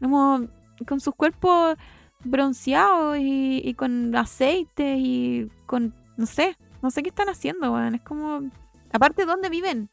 Como 0.00 0.46
con 0.86 1.00
sus 1.00 1.14
cuerpos 1.16 1.76
bronceados 2.24 3.18
y, 3.18 3.60
y 3.64 3.74
con 3.74 4.14
aceite 4.14 4.94
y 4.98 5.50
con. 5.66 5.92
No 6.16 6.26
sé, 6.26 6.56
no 6.80 6.90
sé 6.92 7.02
qué 7.02 7.08
están 7.08 7.28
haciendo, 7.28 7.72
weón. 7.72 7.96
Es 7.96 8.02
como. 8.02 8.48
Aparte, 8.92 9.24
¿dónde 9.26 9.48
viven? 9.48 9.90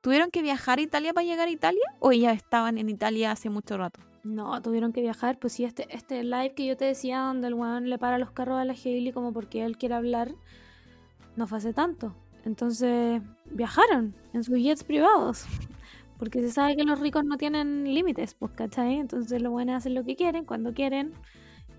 ¿Tuvieron 0.00 0.30
que 0.30 0.40
viajar 0.40 0.78
a 0.78 0.82
Italia 0.82 1.12
para 1.12 1.26
llegar 1.26 1.48
a 1.48 1.50
Italia? 1.50 1.82
¿O 1.98 2.10
ellas 2.10 2.34
estaban 2.34 2.78
en 2.78 2.88
Italia 2.88 3.32
hace 3.32 3.50
mucho 3.50 3.76
rato? 3.76 4.00
No, 4.24 4.60
tuvieron 4.62 4.92
que 4.92 5.02
viajar. 5.02 5.38
Pues 5.38 5.52
sí, 5.52 5.64
este, 5.64 5.86
este 5.94 6.24
live 6.24 6.54
que 6.54 6.66
yo 6.66 6.76
te 6.76 6.86
decía, 6.86 7.20
donde 7.20 7.48
el 7.48 7.54
weón 7.54 7.90
le 7.90 7.98
para 7.98 8.18
los 8.18 8.30
carros 8.30 8.58
a 8.58 8.64
la 8.64 8.72
Hailey 8.72 9.12
como 9.12 9.32
porque 9.32 9.62
él 9.64 9.76
quiere 9.76 9.94
hablar, 9.94 10.34
no 11.36 11.46
fue 11.46 11.58
hace 11.58 11.74
tanto. 11.74 12.14
Entonces, 12.44 13.20
viajaron 13.44 14.14
en 14.32 14.42
sus 14.42 14.58
jets 14.58 14.84
privados. 14.84 15.44
Porque 16.18 16.40
se 16.40 16.50
sabe 16.50 16.76
que 16.76 16.84
los 16.84 17.00
ricos 17.00 17.24
no 17.24 17.38
tienen 17.38 17.84
límites, 17.94 18.34
pues, 18.34 18.52
¿cachai? 18.52 18.96
Entonces 18.96 19.40
los 19.40 19.52
buenos 19.52 19.76
hacen 19.76 19.94
lo 19.94 20.04
que 20.04 20.16
quieren, 20.16 20.44
cuando 20.44 20.74
quieren, 20.74 21.14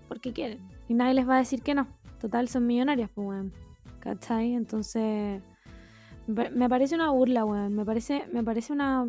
porque 0.08 0.32
quieren. 0.32 0.60
Y 0.88 0.94
nadie 0.94 1.14
les 1.14 1.28
va 1.28 1.36
a 1.36 1.38
decir 1.38 1.62
que 1.62 1.74
no. 1.74 1.86
Total, 2.20 2.48
son 2.48 2.66
millonarias, 2.66 3.08
pues, 3.14 3.26
weón. 3.26 3.52
¿Cachai? 4.00 4.54
Entonces, 4.54 5.42
me 6.26 6.34
pa- 6.34 6.50
me 6.50 6.68
parece 6.68 6.94
una 6.94 7.10
burla, 7.10 7.44
weón. 7.44 7.74
Me 7.74 7.84
parece, 7.84 8.26
me 8.32 8.42
parece 8.44 8.72
una... 8.72 9.06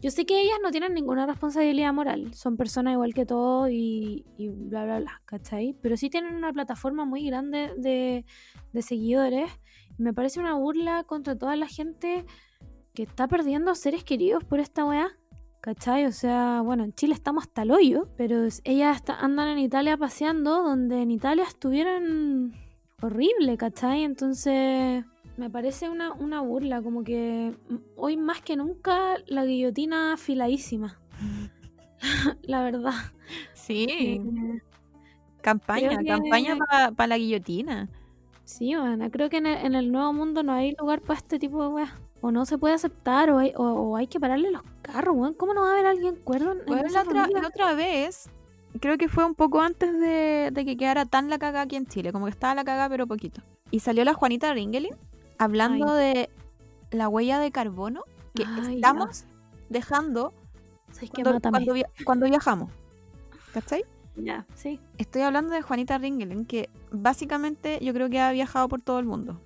Yo 0.00 0.12
sé 0.12 0.24
que 0.26 0.40
ellas 0.40 0.58
no 0.62 0.70
tienen 0.70 0.94
ninguna 0.94 1.26
responsabilidad 1.26 1.92
moral, 1.92 2.32
son 2.32 2.56
personas 2.56 2.92
igual 2.92 3.14
que 3.14 3.26
todos 3.26 3.68
y, 3.68 4.24
y 4.36 4.48
bla, 4.48 4.84
bla, 4.84 5.00
bla, 5.00 5.22
¿cachai? 5.24 5.74
Pero 5.82 5.96
sí 5.96 6.08
tienen 6.08 6.36
una 6.36 6.52
plataforma 6.52 7.04
muy 7.04 7.26
grande 7.26 7.72
de, 7.76 8.24
seguidores. 8.80 9.50
Me 9.98 10.14
parece 10.14 10.38
una 10.38 10.54
burla 10.54 11.02
contra 11.02 11.36
toda 11.36 11.56
la 11.56 11.66
gente 11.66 12.24
que 12.94 13.02
está 13.02 13.26
perdiendo 13.26 13.74
seres 13.74 14.04
queridos 14.04 14.44
por 14.44 14.60
esta 14.60 14.84
weá, 14.84 15.08
¿cachai? 15.60 16.06
O 16.06 16.12
sea, 16.12 16.62
bueno, 16.64 16.84
en 16.84 16.92
Chile 16.92 17.14
estamos 17.14 17.42
hasta 17.48 17.62
el 17.62 17.72
hoyo, 17.72 18.08
pero 18.16 18.44
ellas 18.62 18.96
está- 18.96 19.18
andan 19.18 19.48
en 19.48 19.58
Italia 19.58 19.96
paseando, 19.96 20.62
donde 20.62 21.02
en 21.02 21.10
Italia 21.10 21.42
estuvieron 21.42 22.52
horrible, 23.02 23.56
¿cachai? 23.56 24.04
Entonces, 24.04 25.04
me 25.38 25.48
parece 25.50 25.88
una, 25.88 26.12
una 26.12 26.40
burla, 26.42 26.82
como 26.82 27.02
que 27.04 27.54
mm, 27.70 27.76
hoy 27.96 28.16
más 28.16 28.42
que 28.42 28.56
nunca 28.56 29.16
la 29.26 29.44
guillotina 29.46 30.12
afiladísima. 30.14 30.98
la 32.42 32.62
verdad. 32.62 32.92
Sí, 33.54 33.86
Eh, 33.88 34.20
campaña, 35.40 35.98
que- 35.98 36.06
campaña 36.06 36.56
para 36.96 37.06
la 37.06 37.18
guillotina. 37.18 37.88
sí, 38.44 38.74
bueno, 38.74 39.10
creo 39.10 39.28
que 39.30 39.38
en 39.38 39.46
el, 39.46 39.66
en 39.66 39.74
el 39.74 39.92
nuevo 39.92 40.12
mundo 40.12 40.42
no 40.42 40.52
hay 40.52 40.74
lugar 40.78 41.00
para 41.00 41.18
este 41.18 41.38
tipo 41.38 41.62
de 41.62 41.68
weas. 41.68 41.90
O 42.20 42.32
no 42.32 42.44
se 42.46 42.58
puede 42.58 42.74
aceptar, 42.74 43.30
o 43.30 43.38
hay, 43.38 43.52
o, 43.56 43.62
o 43.62 43.96
hay 43.96 44.08
que 44.08 44.18
pararle 44.18 44.50
los 44.50 44.62
carros, 44.82 45.14
weón. 45.16 45.34
¿Cómo 45.34 45.54
no 45.54 45.60
va 45.62 45.68
a 45.68 45.72
haber 45.74 45.86
alguien 45.86 46.16
cuerdo 46.16 46.50
en, 46.52 46.66
Bueno, 46.66 46.88
la, 46.90 47.02
otra, 47.02 47.28
la 47.28 47.46
otra 47.46 47.74
vez, 47.74 48.28
creo 48.80 48.98
que 48.98 49.08
fue 49.08 49.24
un 49.24 49.36
poco 49.36 49.60
antes 49.60 49.92
de, 50.00 50.50
de 50.52 50.64
que 50.64 50.76
quedara 50.76 51.04
tan 51.06 51.30
la 51.30 51.38
cagada 51.38 51.62
aquí 51.62 51.76
en 51.76 51.86
Chile, 51.86 52.10
como 52.10 52.24
que 52.24 52.30
estaba 52.32 52.56
la 52.56 52.64
cagada 52.64 52.88
pero 52.88 53.06
poquito. 53.06 53.40
Y 53.70 53.78
salió 53.80 54.04
la 54.04 54.14
Juanita 54.14 54.52
Ringelin 54.52 54.96
hablando 55.38 55.94
de 55.94 56.30
la 56.90 57.08
huella 57.08 57.38
de 57.38 57.50
carbono 57.50 58.04
que 58.34 58.44
Ay, 58.46 58.76
estamos 58.76 59.24
dejando 59.68 60.32
cuando, 61.12 61.32
Mátame. 61.34 61.50
cuando 61.52 61.72
via- 61.74 61.90
cuando 62.04 62.26
viajamos. 62.26 62.72
¿Cachai? 63.52 63.84
Ya, 64.16 64.46
sí. 64.54 64.80
Estoy 64.98 65.22
hablando 65.22 65.54
de 65.54 65.62
Juanita 65.62 65.96
Ringelin, 65.98 66.44
que 66.44 66.68
básicamente 66.90 67.78
yo 67.82 67.92
creo 67.92 68.08
que 68.10 68.20
ha 68.20 68.32
viajado 68.32 68.68
por 68.68 68.80
todo 68.80 68.98
el 68.98 69.04
mundo. 69.06 69.40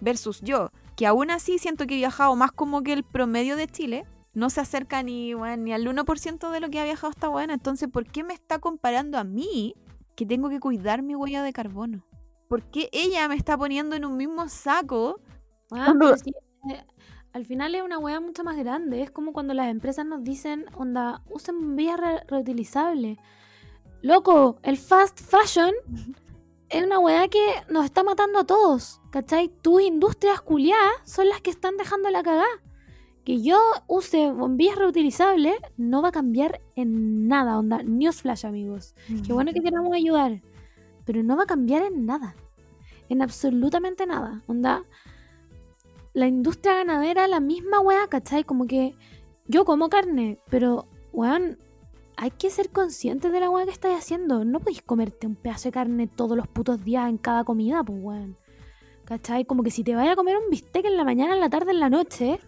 Versus 0.00 0.40
yo, 0.42 0.70
que 0.96 1.06
aún 1.06 1.30
así 1.30 1.58
siento 1.58 1.86
que 1.86 1.94
he 1.94 1.98
viajado 1.98 2.34
más 2.36 2.52
como 2.52 2.82
que 2.82 2.92
el 2.92 3.04
promedio 3.04 3.56
de 3.56 3.66
Chile. 3.66 4.04
No 4.34 4.48
se 4.48 4.60
acerca 4.60 5.02
ni, 5.02 5.34
weón, 5.34 5.64
ni 5.64 5.72
al 5.74 5.86
1% 5.86 6.50
de 6.50 6.60
lo 6.60 6.70
que 6.70 6.80
ha 6.80 6.84
viajado 6.84 7.10
esta 7.10 7.28
buena. 7.28 7.52
Entonces, 7.54 7.88
¿por 7.90 8.06
qué 8.06 8.24
me 8.24 8.32
está 8.32 8.58
comparando 8.58 9.18
a 9.18 9.24
mí 9.24 9.74
que 10.16 10.24
tengo 10.24 10.48
que 10.48 10.58
cuidar 10.60 11.02
mi 11.02 11.14
huella 11.14 11.42
de 11.42 11.52
carbono? 11.52 12.02
¿Por 12.48 12.62
qué 12.62 12.88
ella 12.92 13.28
me 13.28 13.34
está 13.34 13.56
poniendo 13.58 13.94
en 13.96 14.04
un 14.04 14.16
mismo 14.16 14.48
saco? 14.48 15.20
Ah, 15.74 15.84
Cuando- 15.86 16.06
pero 16.06 16.16
sí, 16.16 16.32
eh, 16.70 16.84
al 17.32 17.46
final 17.46 17.74
es 17.74 17.82
una 17.82 17.98
weá 17.98 18.20
mucho 18.20 18.44
más 18.44 18.56
grande. 18.56 19.02
Es 19.02 19.10
como 19.10 19.32
cuando 19.32 19.54
las 19.54 19.68
empresas 19.68 20.04
nos 20.06 20.22
dicen, 20.22 20.66
onda, 20.74 21.22
usen 21.30 21.58
bombillas 21.60 21.98
re- 21.98 22.22
reutilizables. 22.28 23.18
Loco, 24.02 24.58
el 24.62 24.76
fast 24.76 25.20
fashion 25.20 25.72
es 26.68 26.84
una 26.84 26.98
weá 26.98 27.28
que 27.28 27.44
nos 27.70 27.84
está 27.84 28.02
matando 28.02 28.40
a 28.40 28.44
todos. 28.44 29.00
¿Cachai? 29.10 29.48
Tus 29.62 29.82
industrias 29.82 30.40
culiadas 30.40 30.92
son 31.04 31.28
las 31.28 31.40
que 31.40 31.50
están 31.50 31.76
dejando 31.76 32.10
la 32.10 32.22
cagá. 32.22 32.46
Que 33.24 33.40
yo 33.40 33.60
use 33.86 34.32
bombillas 34.32 34.76
reutilizables 34.76 35.54
no 35.76 36.02
va 36.02 36.08
a 36.08 36.12
cambiar 36.12 36.60
en 36.74 37.28
nada, 37.28 37.56
onda. 37.58 37.80
Newsflash, 37.84 38.44
amigos. 38.46 38.94
Qué 39.24 39.32
bueno 39.32 39.52
que 39.52 39.60
queramos 39.60 39.94
ayudar. 39.94 40.42
Pero 41.04 41.22
no 41.22 41.36
va 41.36 41.44
a 41.44 41.46
cambiar 41.46 41.82
en 41.84 42.04
nada. 42.04 42.34
En 43.08 43.22
absolutamente 43.22 44.06
nada. 44.06 44.42
Onda. 44.48 44.82
La 46.14 46.26
industria 46.26 46.74
ganadera, 46.74 47.26
la 47.26 47.40
misma 47.40 47.80
weá, 47.80 48.06
¿cachai? 48.08 48.44
Como 48.44 48.66
que 48.66 48.94
yo 49.46 49.64
como 49.64 49.88
carne, 49.88 50.38
pero, 50.50 50.86
weón, 51.12 51.58
hay 52.16 52.30
que 52.30 52.50
ser 52.50 52.70
conscientes 52.70 53.32
de 53.32 53.40
la 53.40 53.50
weá 53.50 53.64
que 53.64 53.70
estáis 53.70 53.98
haciendo. 53.98 54.44
No 54.44 54.60
podéis 54.60 54.82
comerte 54.82 55.26
un 55.26 55.36
pedazo 55.36 55.68
de 55.68 55.72
carne 55.72 56.06
todos 56.06 56.36
los 56.36 56.48
putos 56.48 56.84
días 56.84 57.08
en 57.08 57.18
cada 57.18 57.44
comida, 57.44 57.82
pues, 57.82 57.98
weón. 58.00 58.36
¿Cachai? 59.04 59.44
Como 59.44 59.62
que 59.62 59.70
si 59.70 59.84
te 59.84 59.94
vayas 59.94 60.12
a 60.12 60.16
comer 60.16 60.36
un 60.36 60.50
bistec 60.50 60.84
en 60.84 60.96
la 60.96 61.04
mañana, 61.04 61.34
en 61.34 61.40
la 61.40 61.50
tarde, 61.50 61.72
en 61.72 61.80
la 61.80 61.90
noche, 61.90 62.38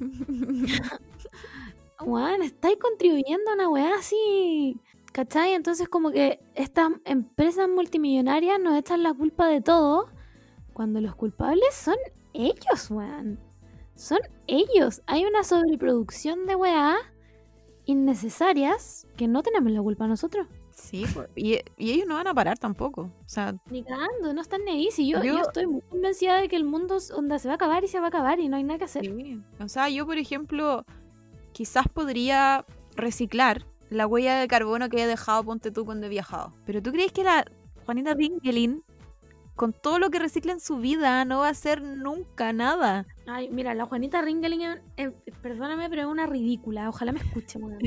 weón, 2.04 2.42
estáis 2.42 2.76
contribuyendo 2.78 3.50
a 3.50 3.54
una 3.54 3.68
weá 3.68 3.94
así. 3.98 4.80
¿Cachai? 5.12 5.52
Entonces 5.52 5.88
como 5.88 6.10
que 6.10 6.40
estas 6.54 6.90
empresas 7.04 7.68
multimillonarias 7.68 8.58
nos 8.58 8.78
echan 8.78 9.02
la 9.02 9.12
culpa 9.12 9.46
de 9.46 9.60
todo 9.60 10.08
cuando 10.72 11.02
los 11.02 11.14
culpables 11.14 11.74
son 11.74 11.96
ellos, 12.34 12.90
weón. 12.90 13.38
son 13.94 14.18
ellos. 14.46 15.02
Hay 15.06 15.24
una 15.24 15.44
sobreproducción 15.44 16.46
de 16.46 16.56
weá 16.56 16.96
innecesarias 17.84 19.06
que 19.16 19.28
no 19.28 19.42
tenemos 19.42 19.72
la 19.72 19.82
culpa 19.82 20.06
nosotros. 20.06 20.46
Sí, 20.70 21.04
pues, 21.12 21.28
y, 21.36 21.58
y 21.76 21.92
ellos 21.92 22.06
no 22.06 22.14
van 22.14 22.26
a 22.26 22.34
parar 22.34 22.58
tampoco. 22.58 23.02
O 23.02 23.28
sea, 23.28 23.54
Ni 23.70 23.82
cagando, 23.82 24.32
no 24.32 24.40
están 24.40 24.64
ni 24.64 24.70
ahí. 24.72 24.88
Si 24.90 25.06
yo, 25.08 25.18
yo... 25.22 25.34
Yo- 25.34 25.42
estoy 25.42 25.66
muy 25.66 25.82
convencida 25.82 26.40
de 26.40 26.48
que 26.48 26.56
el 26.56 26.64
mundo 26.64 26.96
onda, 27.14 27.38
se 27.38 27.48
va 27.48 27.54
a 27.54 27.56
acabar 27.56 27.84
y 27.84 27.88
se 27.88 27.98
va 27.98 28.06
a 28.06 28.08
acabar 28.08 28.40
y 28.40 28.48
no 28.48 28.56
hay 28.56 28.64
nada 28.64 28.78
que 28.78 28.84
hacer. 28.84 29.04
sí. 29.04 29.40
O 29.60 29.68
sea, 29.68 29.88
yo, 29.90 30.06
por 30.06 30.16
ejemplo, 30.16 30.84
quizás 31.52 31.86
podría 31.88 32.64
reciclar 32.96 33.66
la 33.90 34.06
huella 34.06 34.38
de 34.38 34.48
carbono 34.48 34.88
que 34.88 35.02
he 35.02 35.06
dejado, 35.06 35.44
ponte 35.44 35.70
tú, 35.70 35.84
cuando 35.84 36.06
he 36.06 36.08
viajado. 36.10 36.54
Pero 36.64 36.80
¿tú 36.82 36.90
crees 36.92 37.12
que 37.12 37.22
la 37.24 37.44
Juanita 37.84 38.14
Ringelin, 38.14 38.82
con 39.62 39.72
todo 39.72 40.00
lo 40.00 40.10
que 40.10 40.18
recicla 40.18 40.50
en 40.50 40.58
su 40.58 40.78
vida, 40.78 41.24
no 41.24 41.38
va 41.38 41.46
a 41.46 41.50
hacer 41.50 41.82
nunca 41.82 42.52
nada? 42.52 43.06
Ay, 43.28 43.48
mira, 43.48 43.76
la 43.76 43.86
Juanita 43.86 44.20
Ringeling, 44.20 44.80
eh, 44.96 45.12
perdóname, 45.40 45.88
pero 45.88 46.02
es 46.02 46.08
una 46.08 46.26
ridícula. 46.26 46.88
Ojalá 46.88 47.12
me 47.12 47.20
escuche, 47.20 47.60
weón. 47.60 47.78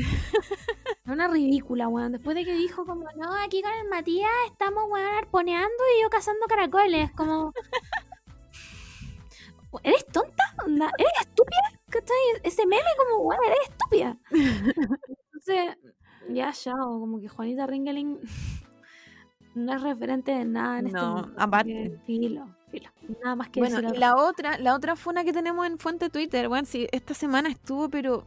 es 1.05 1.11
una 1.11 1.27
ridícula, 1.27 1.89
weón. 1.89 2.13
Después 2.13 2.33
de 2.33 2.45
que 2.45 2.53
dijo 2.53 2.85
como, 2.85 3.03
no, 3.17 3.35
aquí 3.43 3.61
con 3.61 3.73
el 3.73 3.89
Matías 3.89 4.29
estamos, 4.49 4.85
weón, 4.89 5.17
arponeando 5.17 5.83
y 5.97 6.01
yo 6.01 6.09
cazando 6.09 6.45
caracoles. 6.47 7.11
Como... 7.11 7.51
¿Eres 9.83 10.05
tonta? 10.05 10.55
Onda, 10.65 10.89
¿Eres 10.97 11.11
estúpida? 11.19 11.81
¿Cachai? 11.89 12.15
Ese 12.41 12.65
meme 12.65 12.87
como, 12.97 13.25
weón, 13.25 13.41
eres 13.47 13.69
estúpida. 13.69 14.17
Entonces, 15.33 15.75
ya, 16.29 16.51
ya, 16.51 16.71
como 16.71 17.19
que 17.19 17.27
Juanita 17.27 17.67
Ringeling 17.67 18.21
no 19.55 19.73
es 19.73 19.81
referente 19.81 20.31
de 20.31 20.45
nada 20.45 20.79
en 20.79 20.87
este 20.87 20.99
No, 20.99 21.13
mundo. 21.15 21.33
aparte. 21.37 21.99
Filo, 22.05 22.45
filo. 22.69 22.89
Nada 23.23 23.35
más 23.35 23.49
que 23.49 23.59
Bueno, 23.59 23.81
decir 23.81 23.97
la 23.97 24.15
otra, 24.15 24.57
la 24.59 24.75
otra 24.75 24.95
funa 24.95 25.23
que 25.23 25.33
tenemos 25.33 25.65
en 25.65 25.77
Fuente 25.79 26.09
Twitter, 26.09 26.47
bueno, 26.47 26.65
sí, 26.65 26.87
esta 26.91 27.13
semana 27.13 27.49
estuvo, 27.49 27.89
pero 27.89 28.25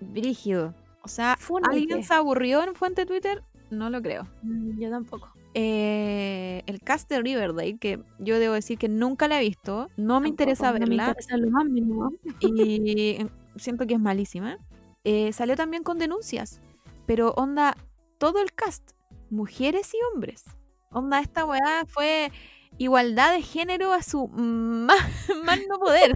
brígido. 0.00 0.74
O 1.02 1.08
sea, 1.08 1.36
¿Funa 1.38 1.68
de 1.70 1.76
¿alguien 1.78 1.98
qué? 2.00 2.04
se 2.04 2.14
aburrió 2.14 2.62
en 2.62 2.74
Fuente 2.74 3.06
Twitter? 3.06 3.42
No 3.70 3.90
lo 3.90 4.00
creo. 4.02 4.26
Mm, 4.42 4.78
Yo 4.80 4.90
tampoco. 4.90 5.28
Eh, 5.54 6.62
el 6.66 6.80
cast 6.80 7.10
de 7.10 7.20
Riverdale, 7.20 7.76
que 7.78 8.02
yo 8.18 8.38
debo 8.38 8.54
decir 8.54 8.78
que 8.78 8.88
nunca 8.88 9.28
la 9.28 9.40
he 9.40 9.44
visto, 9.44 9.90
no 9.96 10.20
me 10.20 10.28
interesa 10.28 10.72
me 10.72 10.78
verla 10.78 11.08
interesa 11.08 11.36
lo 11.36 11.50
más 11.50 11.66
mínimo. 11.66 12.10
y 12.40 13.18
siento 13.56 13.86
que 13.86 13.94
es 13.94 14.00
malísima. 14.00 14.58
Eh, 15.04 15.32
salió 15.32 15.56
también 15.56 15.82
con 15.82 15.98
denuncias, 15.98 16.60
pero 17.06 17.32
onda, 17.36 17.76
todo 18.18 18.40
el 18.40 18.52
cast, 18.54 18.92
mujeres 19.30 19.92
y 19.94 19.98
hombres. 20.14 20.44
Onda, 20.92 21.20
esta 21.20 21.44
weá 21.44 21.84
fue 21.88 22.30
igualdad 22.78 23.32
de 23.34 23.42
género 23.42 23.92
a 23.92 24.02
su 24.02 24.28
más, 24.32 24.98
más 25.44 25.58
no 25.68 25.78
poder. 25.78 26.14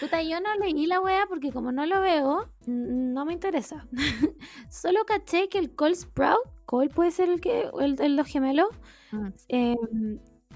Puta, 0.00 0.22
yo 0.22 0.38
no 0.40 0.54
leí 0.56 0.86
la 0.86 1.00
wea 1.00 1.26
porque 1.28 1.50
como 1.52 1.72
no 1.72 1.86
lo 1.86 2.00
veo, 2.00 2.48
no 2.66 3.24
me 3.24 3.32
interesa. 3.32 3.86
Solo 4.70 5.04
caché 5.04 5.48
que 5.48 5.58
el 5.58 5.74
Cole 5.74 5.94
Sprout, 5.94 6.40
Cole 6.66 6.88
puede 6.90 7.10
ser 7.10 7.28
el 7.30 7.40
que 7.40 7.68
el, 7.80 7.96
el 8.00 8.16
los 8.16 8.26
gemelos, 8.26 8.68
Mm. 9.14 9.28
eh, 9.50 9.76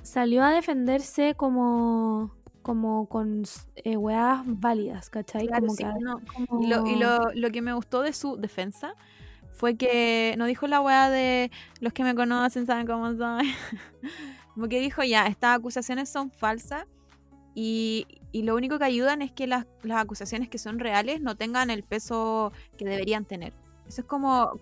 salió 0.00 0.42
a 0.42 0.50
defenderse 0.50 1.34
como 1.34 2.34
como 2.62 3.06
con 3.06 3.42
eh, 3.76 3.98
weas 3.98 4.40
válidas, 4.46 5.10
¿cachai? 5.10 5.46
Claro, 5.46 5.66
como 5.66 5.74
sí, 5.76 5.84
que- 5.84 6.00
no. 6.00 6.20
como- 6.48 6.62
Y, 6.62 6.66
lo, 6.68 6.86
y 6.86 6.96
lo, 6.96 7.18
lo 7.34 7.50
que 7.50 7.60
me 7.60 7.74
gustó 7.74 8.00
de 8.00 8.14
su 8.14 8.38
defensa 8.38 8.94
fue 9.56 9.76
que 9.76 10.34
no 10.38 10.46
dijo 10.46 10.66
la 10.66 10.80
weá 10.80 11.10
de 11.10 11.50
los 11.80 11.92
que 11.92 12.04
me 12.04 12.14
conocen 12.14 12.66
saben 12.66 12.86
cómo 12.86 13.14
soy. 13.16 13.52
Como 14.54 14.68
que 14.68 14.80
dijo, 14.80 15.02
ya, 15.02 15.26
estas 15.26 15.58
acusaciones 15.58 16.08
son 16.08 16.30
falsas 16.30 16.86
y, 17.54 18.06
y 18.32 18.42
lo 18.42 18.54
único 18.54 18.78
que 18.78 18.84
ayudan 18.84 19.20
es 19.20 19.32
que 19.32 19.46
las, 19.46 19.66
las 19.82 20.02
acusaciones 20.02 20.48
que 20.48 20.58
son 20.58 20.78
reales 20.78 21.20
no 21.20 21.36
tengan 21.36 21.70
el 21.70 21.82
peso 21.82 22.52
que 22.78 22.84
deberían 22.86 23.24
tener. 23.24 23.52
Eso 23.86 24.02
es 24.02 24.06
como, 24.06 24.58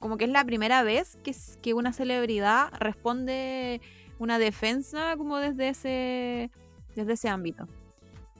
como 0.00 0.16
que 0.16 0.24
es 0.24 0.30
la 0.30 0.44
primera 0.44 0.82
vez 0.82 1.18
que, 1.22 1.34
que 1.62 1.74
una 1.74 1.92
celebridad 1.92 2.70
responde 2.78 3.80
una 4.18 4.38
defensa 4.38 5.16
como 5.16 5.38
desde 5.38 5.68
ese, 5.68 6.50
desde 6.94 7.12
ese 7.12 7.28
ámbito. 7.28 7.68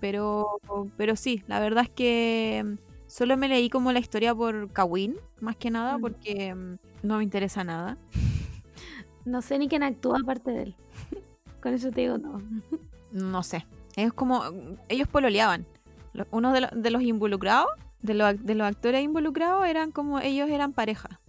Pero, 0.01 0.61
pero 0.97 1.16
sí, 1.16 1.42
la 1.47 1.61
verdad 1.61 1.84
es 1.84 1.90
que 1.90 2.76
solo 3.07 3.36
me 3.36 3.48
leí 3.48 3.68
como 3.70 3.92
la 3.92 3.98
historia 3.98 4.34
por 4.34 4.70
Kawin, 4.72 5.16
más 5.40 5.57
que 5.57 5.70
nada, 5.70 5.98
Mm. 5.98 6.00
porque 6.00 6.54
mm, 6.54 6.76
no 7.02 7.18
me 7.18 7.24
interesa 7.24 7.64
nada. 7.64 7.96
No 9.24 9.42
sé 9.42 9.59
ni 9.59 9.68
quién 9.68 9.82
actúa 9.82 10.18
aparte 10.24 10.50
de 10.50 10.62
él. 10.62 10.76
Con 11.62 11.74
eso 11.74 11.90
te 11.90 12.02
digo 12.02 12.18
no. 12.18 12.40
No 13.12 13.42
sé. 13.42 13.66
Es 13.96 14.12
como, 14.12 14.40
mm, 14.50 14.76
ellos 14.88 15.09
pololeaban. 15.09 15.66
Lo- 16.12 16.26
Uno 16.30 16.52
de, 16.52 16.62
lo- 16.62 16.68
de 16.72 16.90
los 16.90 17.02
involucrados, 17.02 17.68
de, 18.02 18.14
los 18.14 18.28
ac- 18.34 18.40
de 18.40 18.54
los 18.54 18.66
actores 18.66 19.02
involucrados, 19.02 19.66
eran 19.66 19.90
como, 19.90 20.18
ellos 20.20 20.48
eran 20.48 20.72
pareja. 20.72 21.20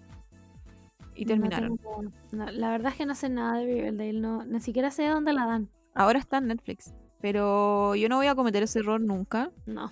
Y 1.16 1.26
No 1.26 1.30
terminaron. 1.30 1.78
tengo- 1.78 2.04
no, 2.32 2.52
la 2.52 2.70
verdad 2.70 2.92
es 2.92 2.98
que 2.98 3.06
no 3.08 3.16
sé 3.16 3.30
nada 3.30 3.58
de 3.58 3.66
Riverdale, 3.66 4.14
no, 4.20 4.46
ni 4.46 4.60
siquiera 4.62 4.92
sé 4.92 5.08
dónde 5.08 5.34
la 5.34 5.46
dan. 5.48 5.70
Ahora 5.96 6.20
está 6.20 6.38
en 6.38 6.48
Netflix. 6.48 6.94
Pero 7.20 7.96
yo 7.96 8.08
no 8.10 8.18
voy 8.18 8.28
a 8.28 8.36
cometer 8.36 8.62
ese 8.62 8.80
error 8.80 9.02
nunca. 9.02 9.50
No. 9.66 9.90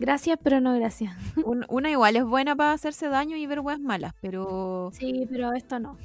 Gracias, 0.00 0.38
pero 0.42 0.60
no 0.60 0.74
gracias. 0.74 1.14
Un- 1.44 1.64
una 1.68 1.90
igual 1.90 2.16
es 2.16 2.24
buena 2.24 2.56
para 2.56 2.72
hacerse 2.72 3.08
daño 3.08 3.36
y 3.36 3.46
ver 3.46 3.60
weas 3.60 3.78
malas, 3.80 4.12
pero 4.20 4.90
Sí, 4.92 5.26
pero 5.30 5.52
esto 5.52 5.78
no. 5.78 5.96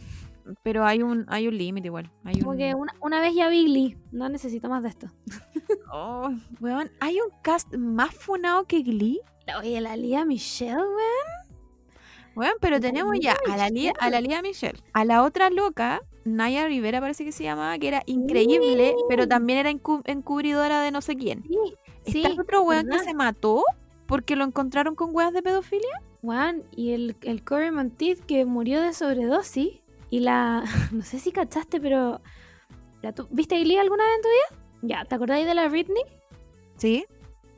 pero 0.62 0.86
hay 0.86 1.02
un 1.02 1.26
hay 1.28 1.48
un 1.48 1.58
límite 1.58 1.88
igual. 1.88 2.12
Hay 2.24 2.40
Como 2.40 2.52
un- 2.52 2.58
que 2.58 2.76
una, 2.76 2.94
una 3.02 3.20
vez 3.22 3.34
ya 3.34 3.48
vi 3.50 3.64
Glee, 3.66 3.98
no 4.12 4.30
necesito 4.30 4.70
más 4.70 4.84
de 4.84 4.90
esto. 4.90 5.08
Oh, 5.98 6.30
weón, 6.60 6.92
hay 7.00 7.16
un 7.22 7.30
cast 7.42 7.74
más 7.76 8.14
funado 8.14 8.66
que 8.66 8.82
Glee. 8.82 9.22
Oye, 9.60 9.80
la 9.80 9.96
Lía 9.96 10.26
Michelle, 10.26 10.76
weón. 10.76 11.56
Weón, 12.36 12.54
pero 12.60 12.82
tenemos 12.82 13.16
ya 13.22 13.38
a 13.50 13.56
la 13.56 13.70
Lía, 13.70 13.94
a 14.00 14.10
la 14.10 14.20
Lía 14.20 14.42
Michelle, 14.42 14.78
a 14.92 15.06
la 15.06 15.24
otra 15.24 15.50
loca, 15.50 16.02
Naya 16.26 16.68
Rivera 16.68 17.00
parece 17.00 17.24
que 17.24 17.32
se 17.32 17.44
llamaba, 17.46 17.78
que 17.78 17.88
era 17.88 18.04
increíble, 18.08 18.94
pero 19.08 19.26
también 19.26 19.60
era 19.60 19.72
encu- 19.72 20.02
encubridora 20.04 20.82
de 20.82 20.92
no 20.92 21.02
sé 21.02 21.16
quién. 21.16 21.44
Sí, 21.48 21.58
sí. 22.12 22.18
Está 22.24 22.34
el 22.34 22.40
otro 22.42 22.64
weón 22.64 22.90
que 22.90 23.00
se 23.00 23.14
mató 23.14 23.64
porque 24.08 24.36
lo 24.36 24.44
encontraron 24.46 24.96
con 24.96 25.16
weas 25.16 25.34
de 25.34 25.42
pedofilia. 25.42 26.02
Weón, 26.22 26.64
y 26.72 26.92
el, 26.94 27.16
el 27.22 27.44
Corey 27.44 27.72
Monteith 27.72 28.20
que 28.26 28.46
murió 28.46 28.82
de 28.82 28.94
sobredosis. 28.94 29.82
Y 30.10 30.20
la. 30.20 30.64
No 30.92 31.02
sé 31.04 31.20
si 31.20 31.32
cachaste, 31.32 31.80
pero. 31.80 32.22
la 33.02 33.14
tu- 33.14 33.28
¿Viste 33.32 33.60
Glee 33.64 33.78
alguna 33.78 34.04
vez 34.04 34.14
en 34.16 34.22
tu 34.22 34.28
vida? 34.30 34.64
Ya, 34.82 35.06
¿te 35.06 35.16
acordáis 35.16 35.46
de 35.46 35.54
la 35.56 35.68
Britney? 35.68 36.04
Sí. 36.78 37.06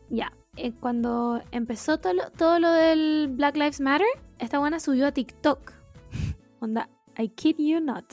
Ya. 0.10 0.32
eh, 0.56 0.72
cuando 0.80 1.41
empezó 1.52 2.00
todo 2.00 2.14
lo, 2.14 2.32
todo 2.32 2.60
lo 2.60 2.72
del 2.72 3.28
Black 3.32 3.58
Lives 3.58 3.80
Matter, 3.82 4.08
esta 4.39 4.60
buena 4.60 4.80
subió 4.80 5.08
a 5.08 5.12
TikTok. 5.12 5.74
Onda, 6.62 6.89
I 7.18 7.30
kid 7.30 7.56
you 7.60 7.80
not. 7.82 8.06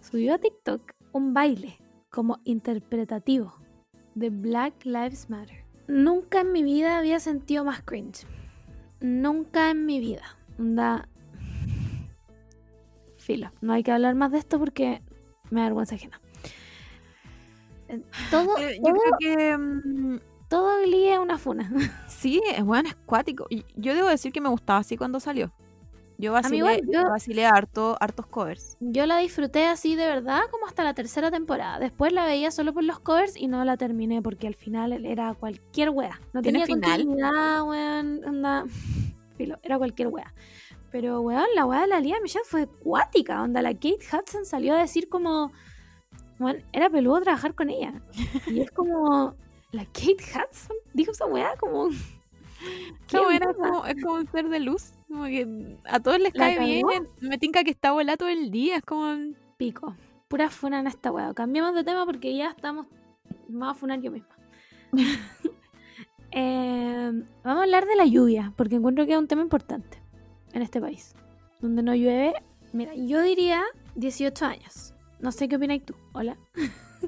Subió 0.00 0.34
a 0.34 0.38
TikTok 0.38 0.92
un 1.12 1.34
baile 1.34 1.78
como 2.10 2.38
interpretativo 2.44 3.54
de 4.14 4.30
Black 4.30 4.84
Lives 4.84 5.28
Matter. 5.30 5.61
Nunca 5.86 6.40
en 6.40 6.52
mi 6.52 6.62
vida 6.62 6.98
había 6.98 7.20
sentido 7.20 7.64
más 7.64 7.82
cringe. 7.82 8.26
Nunca 9.00 9.70
en 9.70 9.84
mi 9.86 10.00
vida. 10.00 10.36
Onda. 10.58 11.08
Filo. 13.18 13.52
No 13.60 13.72
hay 13.72 13.82
que 13.82 13.92
hablar 13.92 14.14
más 14.14 14.32
de 14.32 14.38
esto 14.38 14.58
porque 14.58 15.02
me 15.50 15.60
da 15.60 15.66
vergüenza 15.66 15.94
ajena. 15.94 16.20
Eh, 17.88 18.00
Todo, 18.30 18.58
Eh, 18.58 18.76
yo 18.76 18.92
todo, 18.92 18.94
creo 18.94 19.16
que 19.18 19.56
mm, 19.58 20.20
todo 20.48 20.82
Glee 20.82 21.08
es 21.08 21.18
una 21.18 21.38
funa. 21.38 21.70
sí, 22.08 22.40
es 22.54 22.62
weón, 22.62 22.86
es 22.86 22.94
cuático. 23.06 23.46
Yo 23.76 23.94
debo 23.94 24.08
decir 24.08 24.32
que 24.32 24.40
me 24.40 24.48
gustaba 24.48 24.80
así 24.80 24.96
cuando 24.96 25.20
salió. 25.20 25.52
Yo 26.22 26.32
vacilé, 26.32 26.56
igual, 26.58 26.80
yo- 26.88 27.10
vacilé 27.10 27.44
harto, 27.46 27.96
hartos 28.00 28.26
covers. 28.26 28.76
Yo 28.80 29.06
la 29.06 29.18
disfruté 29.18 29.66
así 29.66 29.96
de 29.96 30.06
verdad 30.06 30.40
como 30.50 30.66
hasta 30.66 30.84
la 30.84 30.94
tercera 30.94 31.30
temporada. 31.30 31.78
Después 31.80 32.12
la 32.12 32.24
veía 32.24 32.50
solo 32.50 32.72
por 32.72 32.84
los 32.84 33.00
covers 33.00 33.36
y 33.36 33.48
no 33.48 33.64
la 33.64 33.76
terminé 33.76 34.22
porque 34.22 34.46
al 34.46 34.54
final 34.54 35.04
era 35.04 35.34
cualquier 35.34 35.90
wea. 35.90 36.20
No 36.32 36.40
¿Tiene 36.42 36.60
tenía 36.60 36.66
final? 36.66 37.00
continuidad, 37.04 37.62
weón. 37.64 38.20
Filo, 39.36 39.58
era 39.62 39.78
cualquier 39.78 40.08
wea. 40.08 40.32
Pero 40.92 41.20
weón, 41.22 41.46
la 41.54 41.66
wea 41.66 41.80
de 41.80 41.86
la 41.88 42.00
Lía 42.00 42.20
Michelle 42.22 42.44
fue 42.44 42.66
cuática. 42.66 43.42
Onda, 43.42 43.60
la 43.62 43.72
Kate 43.74 43.98
Hudson 44.12 44.44
salió 44.44 44.74
a 44.74 44.78
decir 44.78 45.08
como. 45.08 45.50
Weón, 46.38 46.62
era 46.72 46.88
peludo 46.90 47.20
trabajar 47.20 47.54
con 47.54 47.68
ella. 47.70 48.00
Y 48.46 48.60
es 48.60 48.70
como. 48.70 49.34
La 49.72 49.86
Kate 49.86 50.18
Hudson 50.18 50.76
dijo 50.92 51.12
esa 51.12 51.24
wea 51.24 51.56
como. 51.58 51.88
¿Qué 53.06 53.16
Esa 53.16 53.20
weá 53.20 53.30
mierda? 53.38 53.54
como, 53.54 53.86
es 53.86 54.02
como 54.02 54.14
un 54.16 54.26
ser 54.30 54.48
de 54.48 54.60
luz. 54.60 54.92
Como 55.08 55.24
que 55.24 55.78
a 55.84 56.00
todos 56.00 56.18
les 56.18 56.34
¿La 56.34 56.54
cae 56.54 56.58
bien. 56.64 56.86
Me 57.20 57.38
tinca 57.38 57.64
que 57.64 57.70
está 57.70 57.92
volada 57.92 58.16
todo 58.16 58.28
el 58.28 58.50
día. 58.50 58.76
Es 58.76 58.82
como. 58.82 59.34
Pico. 59.56 59.94
Pura 60.28 60.48
funa 60.50 60.80
en 60.80 60.86
esta 60.86 61.10
wea. 61.12 61.34
Cambiamos 61.34 61.74
de 61.74 61.84
tema 61.84 62.06
porque 62.06 62.34
ya 62.36 62.48
estamos. 62.50 62.86
Me 63.48 63.58
voy 63.60 63.68
a 63.68 63.74
funar 63.74 64.00
yo 64.00 64.10
misma. 64.10 64.34
Eh, 66.34 67.12
vamos 67.44 67.60
a 67.60 67.62
hablar 67.64 67.84
de 67.84 67.94
la 67.94 68.06
lluvia, 68.06 68.54
porque 68.56 68.76
encuentro 68.76 69.04
que 69.04 69.12
es 69.12 69.18
un 69.18 69.28
tema 69.28 69.42
importante 69.42 70.02
en 70.54 70.62
este 70.62 70.80
país. 70.80 71.14
Donde 71.60 71.82
no 71.82 71.94
llueve. 71.94 72.32
Mira, 72.72 72.94
yo 72.94 73.20
diría 73.20 73.62
18 73.96 74.46
años. 74.46 74.94
No 75.20 75.30
sé 75.30 75.46
qué 75.46 75.56
opináis 75.56 75.84
tú. 75.84 75.94
Hola. 76.12 76.38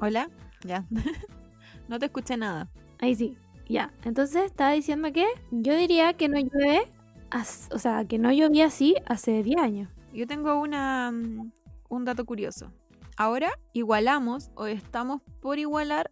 Hola. 0.00 0.28
Ya. 0.66 0.86
no 1.88 1.98
te 1.98 2.06
escuché 2.06 2.38
nada. 2.38 2.70
Ahí 2.98 3.14
sí. 3.14 3.36
Ya, 3.68 3.92
entonces 4.04 4.44
estaba 4.44 4.72
diciendo 4.72 5.12
que 5.12 5.26
yo 5.50 5.74
diría 5.74 6.12
que 6.12 6.28
no 6.28 6.38
llueve, 6.38 6.92
o 7.70 7.78
sea, 7.78 8.04
que 8.04 8.18
no 8.18 8.32
llovía 8.32 8.66
así 8.66 8.94
hace 9.06 9.42
10 9.42 9.60
años. 9.60 9.90
Yo 10.12 10.26
tengo 10.26 10.60
una, 10.60 11.10
mm, 11.10 11.50
un 11.88 12.04
dato 12.04 12.24
curioso. 12.24 12.70
Ahora 13.16 13.50
igualamos 13.72 14.50
o 14.54 14.66
estamos 14.66 15.22
por 15.40 15.58
igualar 15.58 16.10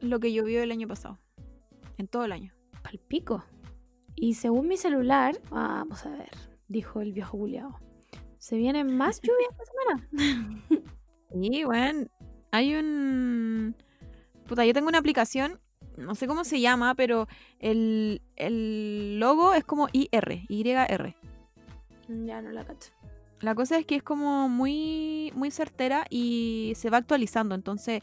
lo 0.00 0.20
que 0.20 0.32
llovió 0.32 0.62
el 0.62 0.70
año 0.70 0.88
pasado. 0.88 1.18
En 1.98 2.08
todo 2.08 2.24
el 2.24 2.32
año. 2.32 2.52
Palpico. 2.82 3.44
Y 4.16 4.34
según 4.34 4.68
mi 4.68 4.76
celular, 4.76 5.36
vamos 5.50 6.06
a 6.06 6.10
ver, 6.10 6.30
dijo 6.68 7.00
el 7.00 7.12
viejo 7.12 7.38
culiao. 7.38 7.80
Se 8.38 8.56
vienen 8.56 8.96
más 8.96 9.20
lluvias 9.22 9.50
esta 9.50 9.64
semana. 9.64 10.62
Y 11.34 11.64
bueno, 11.64 12.06
hay 12.52 12.74
un... 12.76 13.74
Puta, 14.46 14.64
yo 14.64 14.72
tengo 14.72 14.88
una 14.88 14.98
aplicación, 14.98 15.58
no 15.96 16.14
sé 16.14 16.26
cómo 16.26 16.44
se 16.44 16.60
llama, 16.60 16.94
pero 16.94 17.28
el, 17.58 18.22
el 18.36 19.18
logo 19.18 19.54
es 19.54 19.64
como 19.64 19.88
IR, 19.92 20.46
YR. 20.48 21.14
ya 22.08 22.42
no 22.42 22.50
la 22.50 22.64
cacho. 22.64 22.90
La 23.40 23.54
cosa 23.54 23.78
es 23.78 23.86
que 23.86 23.96
es 23.96 24.02
como 24.02 24.48
muy, 24.48 25.30
muy 25.34 25.50
certera 25.50 26.06
y 26.08 26.72
se 26.76 26.88
va 26.88 26.98
actualizando. 26.98 27.54
Entonces, 27.54 28.00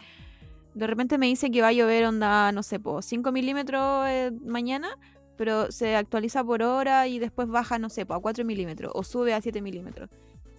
de 0.73 0.87
repente 0.87 1.17
me 1.17 1.25
dice 1.25 1.49
que 1.51 1.61
va 1.61 1.69
a 1.69 1.73
llover 1.73 2.05
onda, 2.05 2.51
no 2.51 2.63
sé, 2.63 2.79
po, 2.79 3.01
5 3.01 3.31
milímetros 3.31 4.07
eh, 4.07 4.31
mañana, 4.45 4.97
pero 5.37 5.71
se 5.71 5.95
actualiza 5.95 6.43
por 6.43 6.61
hora 6.61 7.07
y 7.07 7.19
después 7.19 7.47
baja, 7.47 7.79
no 7.79 7.89
sé, 7.89 8.05
po, 8.05 8.13
a 8.13 8.21
4 8.21 8.45
milímetros 8.45 8.91
o 8.93 9.03
sube 9.03 9.33
a 9.33 9.41
7 9.41 9.61
milímetros. 9.61 10.09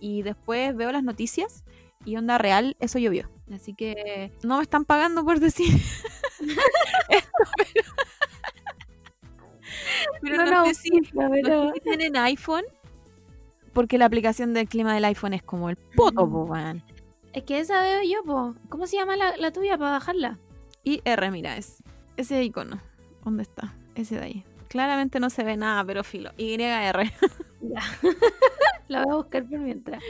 Y 0.00 0.22
después 0.22 0.74
veo 0.74 0.90
las 0.90 1.04
noticias 1.04 1.64
y 2.04 2.16
onda 2.16 2.38
real, 2.38 2.76
eso 2.80 2.98
llovió. 2.98 3.30
Así 3.52 3.74
que 3.74 4.32
no 4.42 4.56
me 4.56 4.62
están 4.62 4.84
pagando 4.84 5.24
por 5.24 5.38
decir 5.38 5.68
pero... 10.20 10.36
No 10.36 10.44
no, 10.44 10.50
la 10.50 10.64
sé 10.66 10.74
si- 10.74 10.90
no 10.90 11.30
sé 11.30 11.72
si 11.74 11.80
tienen 11.80 12.16
iPhone, 12.16 12.64
porque 13.72 13.98
la 13.98 14.04
aplicación 14.06 14.54
del 14.54 14.68
clima 14.68 14.94
del 14.94 15.04
iPhone 15.06 15.34
es 15.34 15.42
como 15.42 15.70
el 15.70 15.76
poto, 15.76 16.28
po, 16.28 16.44
weón. 16.44 16.82
Es 17.32 17.44
que 17.44 17.58
esa 17.58 17.80
veo 17.80 18.02
yo, 18.02 18.22
po. 18.24 18.54
¿Cómo 18.68 18.86
se 18.86 18.96
llama 18.96 19.16
la, 19.16 19.36
la 19.38 19.50
tuya 19.52 19.78
para 19.78 19.92
bajarla? 19.92 20.38
Y 20.84 21.00
R, 21.04 21.30
mira, 21.30 21.56
es 21.56 21.82
ese 22.16 22.42
icono. 22.44 22.80
¿Dónde 23.24 23.42
está? 23.44 23.74
Ese 23.94 24.16
de 24.16 24.24
ahí. 24.24 24.44
Claramente 24.68 25.20
no 25.20 25.30
se 25.30 25.44
ve 25.44 25.56
nada, 25.56 25.84
pero 25.84 26.04
filo. 26.04 26.30
YR. 26.36 27.10
Ya. 27.64 27.80
la 28.88 29.04
voy 29.04 29.12
a 29.12 29.16
buscar 29.18 29.44
por 29.48 29.60
mientras. 29.60 30.02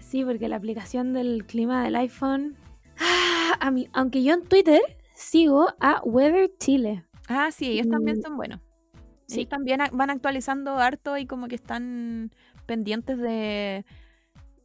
Sí, 0.00 0.24
porque 0.24 0.48
la 0.48 0.56
aplicación 0.56 1.12
del 1.12 1.44
clima 1.46 1.84
del 1.84 1.94
iPhone. 1.94 2.56
Ah, 2.98 3.56
a 3.60 3.70
mí, 3.70 3.88
aunque 3.92 4.24
yo 4.24 4.34
en 4.34 4.42
Twitter 4.42 4.80
sigo 5.16 5.66
a 5.80 6.00
Weather 6.04 6.50
Chile. 6.58 7.04
Ah, 7.28 7.50
sí, 7.50 7.72
ellos 7.72 7.88
también 7.88 8.18
Mm. 8.18 8.22
son 8.22 8.36
buenos. 8.36 8.60
Sí. 9.26 9.44
También 9.46 9.80
van 9.92 10.10
actualizando 10.10 10.76
harto 10.78 11.16
y 11.16 11.26
como 11.26 11.48
que 11.48 11.56
están 11.56 12.30
pendientes 12.66 13.18
de, 13.18 13.84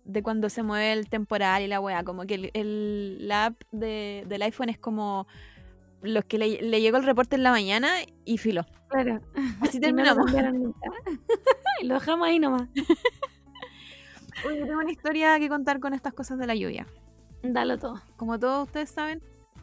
de 0.05 0.21
cuando 0.23 0.49
se 0.49 0.61
mueve 0.61 0.93
el 0.93 1.09
temporal 1.09 1.63
y 1.63 1.67
la 1.67 1.79
weá. 1.79 2.03
Como 2.03 2.25
que 2.27 2.35
el, 2.35 2.51
el- 2.53 3.27
la 3.27 3.45
app 3.47 3.61
de- 3.71 4.23
del 4.27 4.41
iPhone 4.43 4.69
es 4.69 4.77
como 4.77 5.25
los 6.03 6.25
que 6.25 6.37
le, 6.37 6.61
le 6.61 6.81
llegó 6.81 6.97
el 6.97 7.03
reporte 7.05 7.35
en 7.35 7.43
la 7.43 7.51
mañana 7.51 7.89
y 8.25 8.37
filo. 8.37 8.65
Claro. 8.89 9.19
Así 9.61 9.77
Y 9.83 9.91
no 9.93 10.03
lo 10.03 10.25
terminamos. 10.25 10.75
lo 11.83 11.93
dejamos 11.95 12.27
ahí 12.27 12.37
nomás. 12.39 12.67
Oye, 14.45 14.59
yo 14.59 14.65
tengo 14.65 14.79
una 14.79 14.91
historia 14.91 15.39
que 15.39 15.49
contar 15.49 15.79
con 15.79 15.93
estas 15.93 16.13
cosas 16.13 16.37
de 16.39 16.47
la 16.47 16.55
lluvia. 16.55 16.87
Dalo 17.43 17.77
todo. 17.77 18.01
Como 18.17 18.39
todos 18.39 18.67
ustedes 18.67 18.89
saben, 18.89 19.21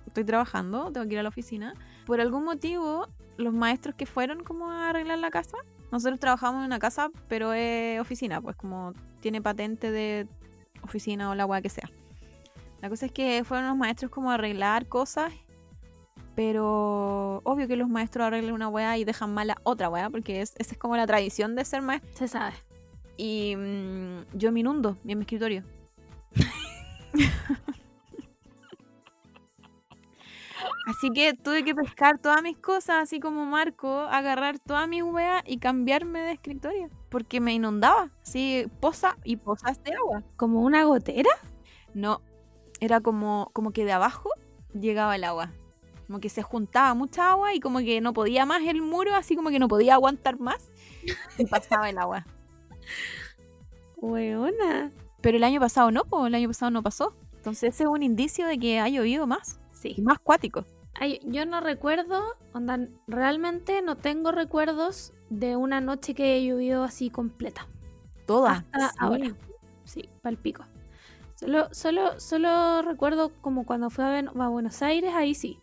estoy 0.09 0.25
trabajando, 0.25 0.91
tengo 0.93 1.07
que 1.07 1.15
ir 1.15 1.19
a 1.21 1.23
la 1.23 1.29
oficina. 1.29 1.75
Por 2.07 2.21
algún 2.21 2.45
motivo, 2.45 3.09
los 3.37 3.55
maestros 3.55 3.95
que 3.95 4.07
fueron 4.07 4.43
como 4.43 4.71
a 4.71 4.91
arreglar 4.91 5.19
la 5.19 5.31
casa, 5.31 5.57
nosotros 5.91 6.21
trabajamos 6.21 6.61
en 6.61 6.67
una 6.67 6.79
casa, 6.79 7.11
pero 7.29 7.53
es 7.53 8.01
oficina, 8.01 8.41
pues 8.41 8.57
como 8.57 8.93
tiene 9.21 9.41
patente 9.41 9.91
de 9.91 10.27
oficina 10.83 11.31
o 11.31 11.35
la 11.35 11.47
weá 11.47 11.63
que 11.63 11.71
sea. 11.71 11.91
La 12.81 12.89
cosa 12.89 13.07
es 13.07 13.13
que 13.13 13.43
fueron 13.45 13.69
los 13.69 13.77
maestros 13.77 14.11
como 14.11 14.31
a 14.31 14.35
arreglar 14.35 14.87
cosas, 14.87 15.33
pero 16.35 17.41
obvio 17.45 17.67
que 17.67 17.77
los 17.77 17.89
maestros 17.89 18.27
arreglan 18.27 18.55
una 18.55 18.69
weá 18.69 18.97
y 18.99 19.05
dejan 19.05 19.35
mala 19.35 19.59
otra 19.65 19.89
weá, 19.89 20.11
porque 20.11 20.41
es, 20.41 20.55
esa 20.59 20.73
es 20.73 20.79
como 20.79 20.97
la 20.97 21.07
tradición 21.07 21.57
de 21.57 21.65
ser 21.65 21.83
maestro. 21.83 22.11
Se 22.15 22.29
sabe. 22.29 22.55
Y 23.17 23.57
mm, 23.57 24.37
yo 24.39 24.53
me 24.53 24.61
inundo 24.61 24.97
en 25.05 25.19
mi 25.19 25.25
escritorio. 25.25 25.65
Así 30.89 31.11
que 31.11 31.35
tuve 31.35 31.65
que 31.65 31.75
pescar 31.75 32.19
todas 32.19 32.43
mis 32.43 32.57
cosas, 32.57 33.03
así 33.03 33.21
como 33.21 33.45
Marco, 33.45 34.01
agarrar 34.01 34.59
todas 34.59 34.89
mis 34.89 35.03
weas 35.03 35.43
y 35.45 35.59
cambiarme 35.59 36.21
de 36.21 36.33
escritorio. 36.33 36.89
Porque 37.11 37.41
me 37.41 37.53
inundaba. 37.53 38.11
Así, 38.23 38.65
poza 38.81 39.19
y 39.23 39.37
pozas 39.37 39.85
de 39.85 39.93
agua. 39.93 40.23
¿Como 40.37 40.63
una 40.63 40.85
gotera? 40.85 41.29
No, 41.93 42.23
era 42.81 43.03
como, 43.03 43.51
como 43.53 43.71
que 43.73 43.85
de 43.85 43.93
abajo 43.93 44.31
llegaba 44.73 45.15
el 45.15 45.25
agua. 45.25 45.53
Como 46.07 46.21
que 46.21 46.31
se 46.31 46.41
juntaba 46.41 46.95
mucha 46.95 47.33
agua 47.33 47.53
y 47.53 47.61
como 47.61 47.81
que 47.81 48.01
no 48.01 48.15
podía 48.15 48.47
más 48.47 48.63
el 48.63 48.81
muro, 48.81 49.15
así 49.15 49.37
como 49.37 49.51
que 49.51 49.59
no 49.59 49.69
podía 49.69 49.93
aguantar 49.93 50.41
más. 50.41 50.71
Y 51.37 51.45
pasaba 51.45 51.91
el 51.91 51.99
agua. 51.99 52.25
Weona. 53.97 54.91
Pero 55.21 55.37
el 55.37 55.45
año 55.45 55.61
pasado 55.61 55.91
no, 55.91 56.05
el 56.27 56.35
año 56.35 56.49
pasado 56.49 56.71
no 56.71 56.83
pasó. 56.83 57.15
Entonces 57.35 57.75
ese 57.75 57.83
es 57.83 57.91
un 57.91 58.03
indicio 58.03 58.47
de 58.47 58.59
que 58.59 58.81
ha 58.81 58.89
llovido 58.89 59.27
más. 59.27 59.61
Sí. 59.73 59.93
Y 59.95 60.01
más 60.01 60.19
cuático. 60.19 60.65
Ay, 60.95 61.21
yo 61.25 61.47
no 61.47 61.61
recuerdo, 61.61 62.23
onda, 62.53 62.79
realmente 63.07 63.83
no 63.83 63.97
tengo 63.97 64.33
recuerdos 64.33 65.13
de 65.31 65.57
una 65.57 65.81
noche 65.81 66.15
que 66.15 66.35
haya 66.35 66.53
llovido 66.53 66.83
así 66.85 67.11
completa. 67.11 67.69
Todas. 68.27 68.65
Hasta 68.73 68.89
sí. 68.89 68.97
ahora. 68.99 69.35
Sí, 69.85 70.09
palpico. 70.23 70.65
Solo, 71.35 71.69
solo, 71.73 72.19
solo 72.19 72.83
recuerdo 72.83 73.33
como 73.41 73.65
cuando 73.65 73.91
fui 73.91 74.05
a, 74.05 74.19
a 74.19 74.49
Buenos 74.49 74.83
Aires, 74.83 75.13
ahí 75.15 75.35
sí. 75.35 75.61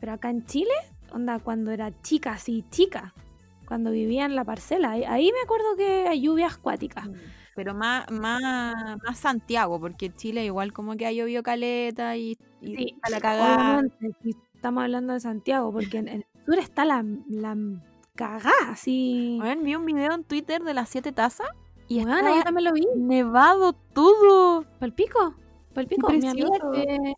Pero 0.00 0.14
acá 0.14 0.30
en 0.30 0.44
Chile, 0.46 0.74
onda, 1.12 1.38
cuando 1.38 1.70
era 1.70 1.92
chica, 2.02 2.36
sí, 2.38 2.64
chica, 2.70 3.14
cuando 3.66 3.92
vivía 3.92 4.24
en 4.24 4.34
la 4.34 4.44
parcela, 4.44 4.90
ahí, 4.90 5.30
me 5.32 5.40
acuerdo 5.44 5.76
que 5.76 6.08
hay 6.08 6.20
lluvias 6.20 6.56
acuáticas. 6.56 7.08
Pero 7.54 7.72
más, 7.72 8.10
más, 8.10 8.98
más 9.02 9.18
Santiago, 9.18 9.78
porque 9.78 10.12
Chile 10.12 10.44
igual 10.44 10.72
como 10.72 10.96
que 10.96 11.06
ha 11.06 11.12
llovido 11.12 11.42
caleta 11.42 12.16
y, 12.16 12.36
y 12.60 12.76
Sí, 12.76 12.94
está 12.96 13.10
la 13.10 13.20
cagada. 13.20 13.82
Estamos 14.62 14.84
hablando 14.84 15.12
de 15.12 15.18
Santiago, 15.18 15.72
porque 15.72 15.98
en, 15.98 16.06
el 16.06 16.24
sur 16.46 16.56
está 16.56 16.84
la, 16.84 17.04
la 17.28 17.56
cagada, 18.14 18.70
así. 18.70 19.40
Vi 19.60 19.74
un 19.74 19.84
video 19.84 20.12
en 20.12 20.22
Twitter 20.22 20.62
de 20.62 20.72
las 20.72 20.88
siete 20.88 21.10
tazas 21.10 21.48
y 21.88 21.96
Weona, 21.96 22.18
estaba 22.18 22.36
yo 22.36 22.42
también 22.44 22.64
lo 22.66 22.72
vi. 22.72 22.86
nevado 22.94 23.72
todo. 23.72 24.64
Palpico, 24.78 25.34
palpico. 25.74 26.08
Mi 26.10 26.28
amiga 26.28 26.50
que, 26.72 27.14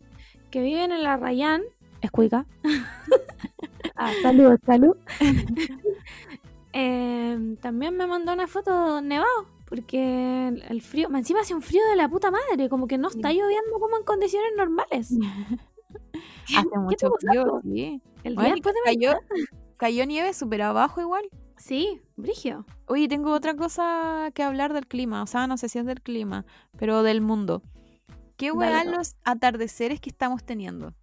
que 0.49 0.61
viven 0.63 0.91
en 0.91 1.03
la 1.03 1.17
Rayán, 1.17 1.61
es 2.01 2.09
cuica. 2.09 2.47
ah, 3.95 4.11
salud, 4.23 4.57
salud. 4.65 4.97
Em, 6.73 7.57
también 7.57 7.95
me 7.95 8.07
mandó 8.07 8.33
una 8.33 8.47
foto 8.47 9.01
nevado, 9.01 9.45
porque 9.69 10.47
el, 10.47 10.63
el 10.67 10.81
frío, 10.81 11.09
encima 11.13 11.41
hace 11.41 11.53
un 11.53 11.61
frío 11.61 11.83
de 11.91 11.95
la 11.95 12.09
puta 12.09 12.31
madre, 12.31 12.69
como 12.69 12.87
que 12.87 12.97
no 12.97 13.07
está 13.07 13.29
lloviendo 13.29 13.79
como 13.79 13.97
en 13.97 14.03
condiciones 14.03 14.49
normales. 14.57 15.13
Hace 16.45 16.69
¿Qué 16.69 16.77
mucho 16.77 17.09
frío, 17.19 17.61
sí. 17.63 18.01
El 18.23 18.35
Bueno, 18.35 18.47
día 18.47 18.55
después 18.55 18.75
de 18.75 18.81
cayó, 18.83 19.13
cayó 19.77 20.05
nieve 20.05 20.33
súper 20.33 20.61
abajo 20.61 21.01
igual. 21.01 21.23
Sí, 21.57 22.01
brigio. 22.15 22.65
Oye, 22.85 23.07
tengo 23.07 23.31
otra 23.31 23.55
cosa 23.55 24.31
que 24.33 24.43
hablar 24.43 24.73
del 24.73 24.87
clima. 24.87 25.23
O 25.23 25.27
sea, 25.27 25.47
no 25.47 25.57
sé 25.57 25.69
si 25.69 25.79
es 25.79 25.85
del 25.85 26.01
clima, 26.01 26.45
pero 26.77 27.03
del 27.03 27.21
mundo. 27.21 27.63
¿Qué 28.37 28.51
weá 28.51 28.83
los 28.83 29.15
atardeceres 29.23 30.01
que 30.01 30.09
estamos 30.09 30.43
teniendo? 30.43 30.93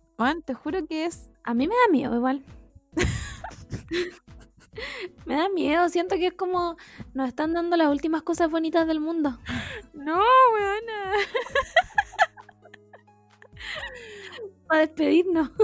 Te 0.45 0.55
juro 0.55 0.87
que 0.87 1.05
es. 1.05 1.31
A 1.43 1.53
mí 1.53 1.67
me 1.67 1.75
da 1.75 1.91
miedo 1.91 2.15
igual. 2.15 2.45
me 5.27 5.35
da 5.35 5.49
miedo, 5.49 5.89
siento 5.89 6.15
que 6.17 6.29
es 6.29 6.35
como 6.35 6.77
nos 7.13 7.27
están 7.29 7.53
dando 7.53 7.77
las 7.77 7.89
últimas 7.89 8.23
cosas 8.23 8.49
bonitas 8.51 8.87
del 8.87 9.01
mundo. 9.01 9.39
No, 9.95 10.21
weona. 10.55 11.13
Para 14.73 14.87
despedirnos. 14.87 15.51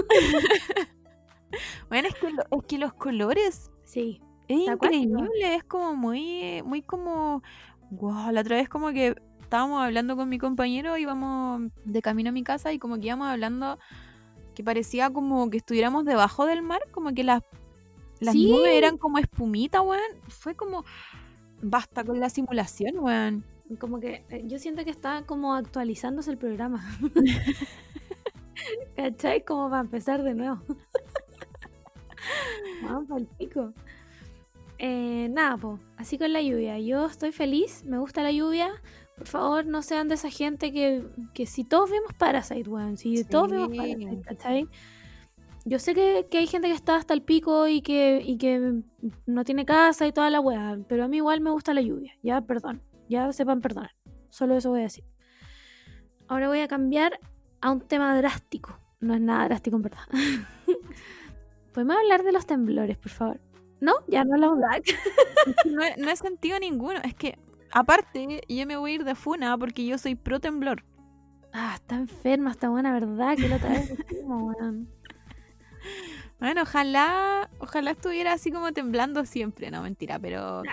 Bueno, 1.89 2.07
es 2.09 2.13
que, 2.13 2.29
lo- 2.29 2.43
es 2.59 2.65
que 2.67 2.77
los 2.77 2.93
colores 2.93 3.71
Sí. 3.83 4.21
es 4.47 4.59
increíble. 4.67 5.55
Es 5.55 5.63
como 5.63 5.95
muy, 5.95 6.61
muy 6.63 6.83
como. 6.83 7.41
Wow, 7.89 8.31
la 8.31 8.41
otra 8.41 8.57
vez 8.57 8.69
como 8.69 8.91
que 8.91 9.15
estábamos 9.41 9.81
hablando 9.83 10.15
con 10.15 10.29
mi 10.29 10.37
compañero, 10.37 10.95
íbamos 10.97 11.71
de 11.85 12.01
camino 12.03 12.29
a 12.29 12.33
mi 12.33 12.43
casa 12.43 12.71
y 12.71 12.77
como 12.77 12.99
que 12.99 13.07
íbamos 13.07 13.27
hablando 13.29 13.79
que 14.53 14.63
parecía 14.63 15.09
como 15.09 15.49
que 15.49 15.57
estuviéramos 15.57 16.05
debajo 16.05 16.45
del 16.45 16.61
mar, 16.61 16.81
como 16.91 17.15
que 17.15 17.23
las, 17.23 17.41
las 18.19 18.33
Sí. 18.33 18.51
nubes 18.51 18.69
eran 18.73 18.99
como 18.99 19.17
espumita, 19.17 19.81
weón. 19.81 20.01
Fue 20.27 20.53
como. 20.55 20.85
Basta 21.63 22.03
con 22.03 22.19
la 22.19 22.29
simulación, 22.29 22.99
weón. 22.99 23.43
Como 23.79 23.99
que 23.99 24.23
eh, 24.29 24.43
yo 24.45 24.59
siento 24.59 24.83
que 24.85 24.91
está 24.91 25.23
como 25.25 25.55
actualizándose 25.55 26.29
el 26.29 26.37
programa. 26.37 26.85
¿Cachai? 28.95 29.43
Como 29.43 29.69
para 29.69 29.81
empezar 29.81 30.23
de 30.23 30.33
nuevo. 30.33 30.61
Vamos 32.83 33.07
pa'l 33.07 33.27
pico. 33.37 33.73
Eh, 34.77 35.27
nada, 35.29 35.57
po. 35.57 35.79
Así 35.97 36.17
con 36.17 36.31
la 36.31 36.41
lluvia. 36.41 36.79
Yo 36.79 37.05
estoy 37.05 37.31
feliz, 37.31 37.83
me 37.85 37.97
gusta 37.97 38.23
la 38.23 38.31
lluvia. 38.31 38.69
Por 39.17 39.27
favor, 39.27 39.65
no 39.65 39.81
sean 39.81 40.07
de 40.07 40.15
esa 40.15 40.29
gente 40.29 40.71
que, 40.71 41.05
que 41.33 41.45
si 41.45 41.65
todos 41.65 41.91
vemos 41.91 42.13
Parasite, 42.17 42.69
weón. 42.69 42.97
Si 42.97 43.23
todos 43.25 43.51
vemos 43.51 43.75
Parasite. 43.75 44.21
¿cachai? 44.21 44.67
Yo 45.65 45.77
sé 45.77 45.93
que, 45.93 46.27
que 46.31 46.37
hay 46.37 46.47
gente 46.47 46.69
que 46.69 46.73
está 46.73 46.95
hasta 46.95 47.13
el 47.13 47.21
pico 47.21 47.67
y 47.67 47.81
que, 47.81 48.21
y 48.25 48.37
que 48.37 48.81
no 49.25 49.43
tiene 49.43 49.65
casa 49.65 50.07
y 50.07 50.13
toda 50.13 50.29
la 50.29 50.39
weá, 50.39 50.79
pero 50.87 51.03
a 51.03 51.07
mí 51.09 51.17
igual 51.17 51.41
me 51.41 51.51
gusta 51.51 51.73
la 51.73 51.81
lluvia. 51.81 52.13
Ya, 52.23 52.41
perdón. 52.41 52.81
Ya 53.09 53.31
sepan 53.33 53.59
perdonar. 53.59 53.91
Solo 54.29 54.55
eso 54.55 54.69
voy 54.69 54.79
a 54.79 54.83
decir. 54.83 55.03
Ahora 56.27 56.47
voy 56.47 56.61
a 56.61 56.67
cambiar 56.67 57.19
a 57.61 57.71
un 57.71 57.81
tema 57.81 58.15
drástico. 58.17 58.79
No 58.99 59.13
es 59.13 59.21
nada 59.21 59.45
drástico 59.45 59.77
en 59.77 59.81
verdad. 59.83 60.03
¿Podemos 61.73 61.95
hablar 61.97 62.23
de 62.23 62.31
los 62.31 62.45
temblores, 62.45 62.97
por 62.97 63.11
favor? 63.11 63.39
¿No? 63.79 63.93
Ya 64.07 64.23
no 64.25 64.33
hablamos 64.33 64.59
No, 65.65 65.81
no 65.97 66.09
he 66.09 66.15
sentido 66.15 66.59
ninguno. 66.59 66.99
Es 67.03 67.13
que, 67.13 67.39
aparte, 67.71 68.41
yo 68.47 68.65
me 68.65 68.75
voy 68.75 68.91
a 68.91 68.95
ir 68.95 69.03
de 69.03 69.15
funa 69.15 69.57
porque 69.57 69.85
yo 69.85 69.97
soy 69.97 70.15
pro 70.15 70.39
temblor. 70.39 70.83
Ah, 71.53 71.73
está 71.75 71.95
enferma, 71.95 72.51
está 72.51 72.69
buena, 72.69 72.91
¿verdad? 72.91 73.35
Que 73.35 73.47
la 73.47 73.55
otra 73.55 73.69
vez 73.69 73.93
weón. 74.23 74.89
Bueno, 76.39 76.61
ojalá, 76.61 77.49
ojalá 77.59 77.91
estuviera 77.91 78.33
así 78.33 78.51
como 78.51 78.71
temblando 78.71 79.25
siempre. 79.25 79.71
No, 79.71 79.81
mentira, 79.81 80.19
pero 80.19 80.63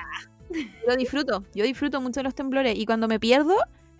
yo 0.50 0.96
disfruto. 0.96 1.44
Yo 1.54 1.64
disfruto 1.64 2.00
mucho 2.00 2.20
de 2.20 2.24
los 2.24 2.34
temblores. 2.34 2.78
Y 2.78 2.86
cuando 2.86 3.08
me 3.08 3.18
pierdo, 3.18 3.56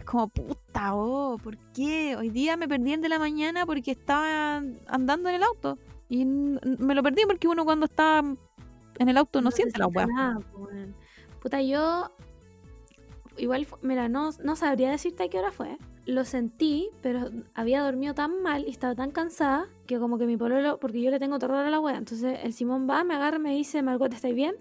como, 0.07 0.29
puta, 0.29 0.95
oh, 0.95 1.37
¿por 1.43 1.59
qué? 1.75 2.17
Hoy 2.17 2.31
día 2.31 2.57
me 2.57 2.69
perdí 2.69 2.95
el 2.95 3.03
de 3.03 3.09
la 3.09 3.19
mañana 3.19 3.67
porque 3.67 3.91
estaba 3.91 4.63
andando 4.87 5.29
en 5.29 5.35
el 5.35 5.43
auto. 5.43 5.79
Y 6.09 6.25
me 6.25 6.95
lo 6.95 7.03
perdí 7.03 7.23
porque 7.27 7.49
uno 7.49 7.65
cuando 7.65 7.87
está 7.87 8.23
en 8.99 9.09
el 9.09 9.17
auto 9.17 9.43
no, 9.43 9.51
siente 9.51 9.79
la 9.79 9.89
weá. 9.89 10.39
Puta, 11.43 11.61
yo. 11.61 12.13
Igual, 13.37 13.67
mira, 13.83 14.09
no, 14.09 14.31
no 14.43 14.57
sabría 14.57 14.91
decirte 14.91 15.25
a 15.25 15.29
qué 15.29 15.39
hora 15.39 15.53
fue. 15.53 15.77
Lo 16.07 16.25
sentí, 16.25 16.89
pero 17.03 17.31
había 17.55 17.83
dormido 17.83 18.15
tan 18.15 18.41
mal 18.43 18.65
y 18.67 18.71
estaba 18.71 18.95
tan 18.95 19.11
cansada 19.11 19.67
que, 19.87 19.99
como 19.99 20.17
que 20.17 20.27
mi 20.27 20.37
pololo. 20.37 20.79
Porque 20.79 21.03
yo 21.03 21.11
le 21.11 21.19
tengo 21.19 21.39
terror 21.39 21.59
a 21.59 21.69
la 21.69 21.81
wea. 21.81 21.97
Entonces, 21.97 22.39
el 22.43 22.53
Simón 22.53 22.89
va, 22.89 23.05
me 23.05 23.15
agarra 23.15 23.37
y 23.37 23.41
me 23.41 23.51
dice: 23.51 23.83
Margot, 23.83 24.13
¿estás 24.15 24.33
bien? 24.33 24.55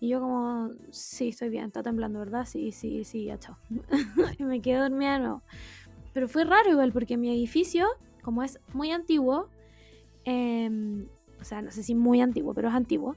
Y 0.00 0.08
yo, 0.08 0.20
como, 0.20 0.70
sí, 0.90 1.28
estoy 1.28 1.50
bien, 1.50 1.66
está 1.66 1.82
temblando, 1.82 2.18
¿verdad? 2.18 2.46
Sí, 2.46 2.72
sí, 2.72 3.04
sí, 3.04 3.24
ya, 3.26 3.38
chao. 3.38 3.58
y 4.38 4.44
me 4.44 4.60
quedé 4.60 4.78
dormida 4.78 5.14
de 5.14 5.18
nuevo. 5.20 5.42
Pero 6.12 6.26
fue 6.28 6.44
raro, 6.44 6.70
igual, 6.70 6.92
porque 6.92 7.16
mi 7.16 7.30
edificio, 7.30 7.86
como 8.22 8.42
es 8.42 8.58
muy 8.72 8.90
antiguo, 8.90 9.48
em, 10.24 11.06
o 11.40 11.44
sea, 11.44 11.62
no 11.62 11.70
sé 11.70 11.82
si 11.82 11.94
muy 11.94 12.20
antiguo, 12.20 12.54
pero 12.54 12.68
es 12.68 12.74
antiguo 12.74 13.16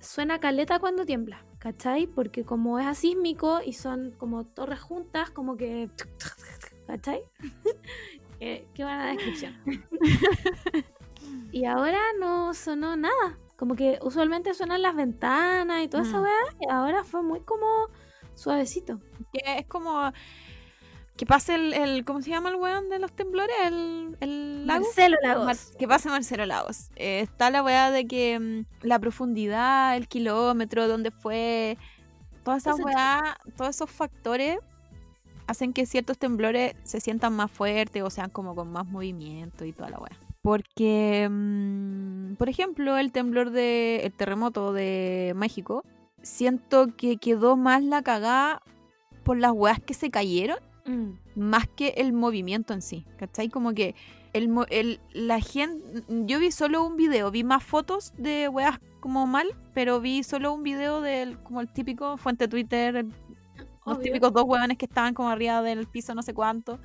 suena 0.00 0.38
caleta 0.38 0.78
cuando 0.78 1.04
tiembla, 1.04 1.44
¿cachai? 1.58 2.06
Porque 2.06 2.44
como 2.44 2.78
es 2.78 2.86
asísmico 2.86 3.60
y 3.64 3.72
son 3.72 4.12
como 4.12 4.44
torres 4.44 4.80
juntas, 4.80 5.30
como 5.30 5.56
que... 5.56 5.90
¿cachai? 6.86 7.22
Eh, 8.40 8.68
qué 8.72 8.84
buena 8.84 9.08
descripción. 9.08 9.52
y 11.52 11.64
ahora 11.64 11.98
no 12.20 12.54
sonó 12.54 12.94
nada. 12.94 13.36
Como 13.58 13.74
que 13.74 13.98
usualmente 14.02 14.54
suenan 14.54 14.80
las 14.82 14.94
ventanas 14.94 15.82
y 15.82 15.88
toda 15.88 16.04
esa 16.04 16.18
Mm. 16.20 16.22
weá, 16.22 16.56
y 16.60 16.70
ahora 16.70 17.04
fue 17.04 17.22
muy 17.22 17.40
como 17.40 17.66
suavecito. 18.34 19.00
Que 19.32 19.58
es 19.58 19.66
como 19.66 20.12
que 21.16 21.26
pase 21.26 21.56
el, 21.56 21.74
el- 21.74 22.04
¿cómo 22.04 22.22
se 22.22 22.30
llama 22.30 22.50
el 22.50 22.54
weón 22.54 22.88
de 22.88 23.00
los 23.00 23.10
temblores? 23.12 23.54
El, 23.64 24.16
el 24.20 24.64
lago. 24.66 24.84
Marcelo 24.84 25.16
Lagos. 25.24 25.44
Mar- 25.46 25.56
que 25.76 25.88
pase 25.88 26.08
Marcelo 26.08 26.46
Lagos. 26.46 26.90
Eh, 26.94 27.20
está 27.20 27.50
la 27.50 27.64
weá 27.64 27.90
de 27.90 28.06
que 28.06 28.38
mm, 28.38 28.86
la 28.86 29.00
profundidad, 29.00 29.96
el 29.96 30.06
kilómetro, 30.06 30.86
donde 30.86 31.10
fue, 31.10 31.76
todas 32.44 32.62
esas 32.62 32.74
Ese 32.78 32.84
weá, 32.84 33.36
todos 33.56 33.70
esos 33.74 33.90
factores 33.90 34.60
hacen 35.48 35.72
que 35.72 35.84
ciertos 35.86 36.16
temblores 36.18 36.74
se 36.84 37.00
sientan 37.00 37.32
más 37.34 37.50
fuertes 37.50 38.00
o 38.04 38.10
sean 38.10 38.30
como 38.30 38.54
con 38.54 38.70
más 38.70 38.86
movimiento 38.86 39.64
y 39.64 39.72
toda 39.72 39.90
la 39.90 39.98
weá. 39.98 40.16
Porque, 40.48 41.28
mm, 41.30 42.36
por 42.36 42.48
ejemplo, 42.48 42.96
el 42.96 43.12
temblor 43.12 43.50
de, 43.50 43.96
el 44.04 44.12
terremoto 44.14 44.72
de 44.72 45.34
México, 45.36 45.84
siento 46.22 46.86
que 46.96 47.18
quedó 47.18 47.54
más 47.54 47.84
la 47.84 48.00
cagada 48.00 48.62
por 49.24 49.36
las 49.36 49.52
weas 49.52 49.78
que 49.78 49.92
se 49.92 50.10
cayeron 50.10 50.56
Mm. 50.86 51.18
más 51.34 51.68
que 51.68 51.88
el 51.98 52.14
movimiento 52.14 52.72
en 52.72 52.80
sí, 52.80 53.04
¿cachai? 53.18 53.50
Como 53.50 53.74
que 53.74 53.94
el, 54.32 54.48
el- 54.70 55.00
la 55.12 55.38
gente, 55.38 56.02
yo 56.24 56.38
vi 56.38 56.50
solo 56.50 56.82
un 56.82 56.96
video, 56.96 57.30
vi 57.30 57.44
más 57.44 57.62
fotos 57.62 58.14
de 58.16 58.48
weas 58.48 58.80
como 59.00 59.26
mal, 59.26 59.48
pero 59.74 60.00
vi 60.00 60.22
solo 60.22 60.54
un 60.54 60.62
video 60.62 61.02
del, 61.02 61.36
como 61.42 61.60
el 61.60 61.70
típico 61.70 62.16
fuente 62.16 62.48
Twitter, 62.48 62.96
el- 62.96 63.12
los 63.84 64.00
típicos 64.00 64.32
dos 64.32 64.44
weones 64.46 64.78
que 64.78 64.86
estaban 64.86 65.12
como 65.12 65.28
arriba 65.28 65.60
del 65.60 65.86
piso 65.86 66.14
no 66.14 66.22
sé 66.22 66.32
cuánto, 66.32 66.78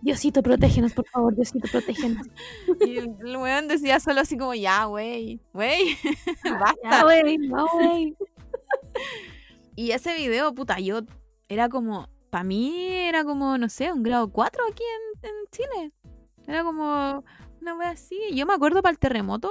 Diosito, 0.00 0.42
protégenos, 0.42 0.92
por 0.92 1.06
favor, 1.08 1.34
Diosito, 1.34 1.68
protégenos. 1.70 2.26
y 2.86 2.98
el, 2.98 3.36
weón 3.36 3.68
decía 3.68 4.00
solo 4.00 4.20
así 4.20 4.36
como, 4.36 4.54
ya, 4.54 4.88
wey, 4.88 5.40
wey, 5.52 5.96
basta. 6.44 6.90
Ya, 6.90 7.06
wey, 7.06 7.38
no, 7.38 7.66
wey. 7.78 8.16
Y 9.74 9.92
ese 9.92 10.14
video, 10.14 10.54
puta, 10.54 10.78
yo 10.80 11.00
era 11.48 11.70
como, 11.70 12.08
para 12.28 12.44
mí 12.44 12.74
era 12.88 13.24
como, 13.24 13.56
no 13.56 13.70
sé, 13.70 13.90
un 13.90 14.02
grado 14.02 14.30
4 14.30 14.64
aquí 14.70 14.82
en, 15.22 15.30
en 15.30 15.34
Chile. 15.50 15.92
Era 16.46 16.62
como 16.62 17.24
una 17.60 17.74
wea 17.74 17.90
así. 17.90 18.18
Yo 18.34 18.44
me 18.44 18.52
acuerdo 18.52 18.82
para 18.82 18.92
el 18.92 18.98
terremoto, 18.98 19.50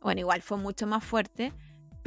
bueno, 0.00 0.20
igual 0.20 0.40
fue 0.40 0.56
mucho 0.56 0.86
más 0.86 1.04
fuerte, 1.04 1.52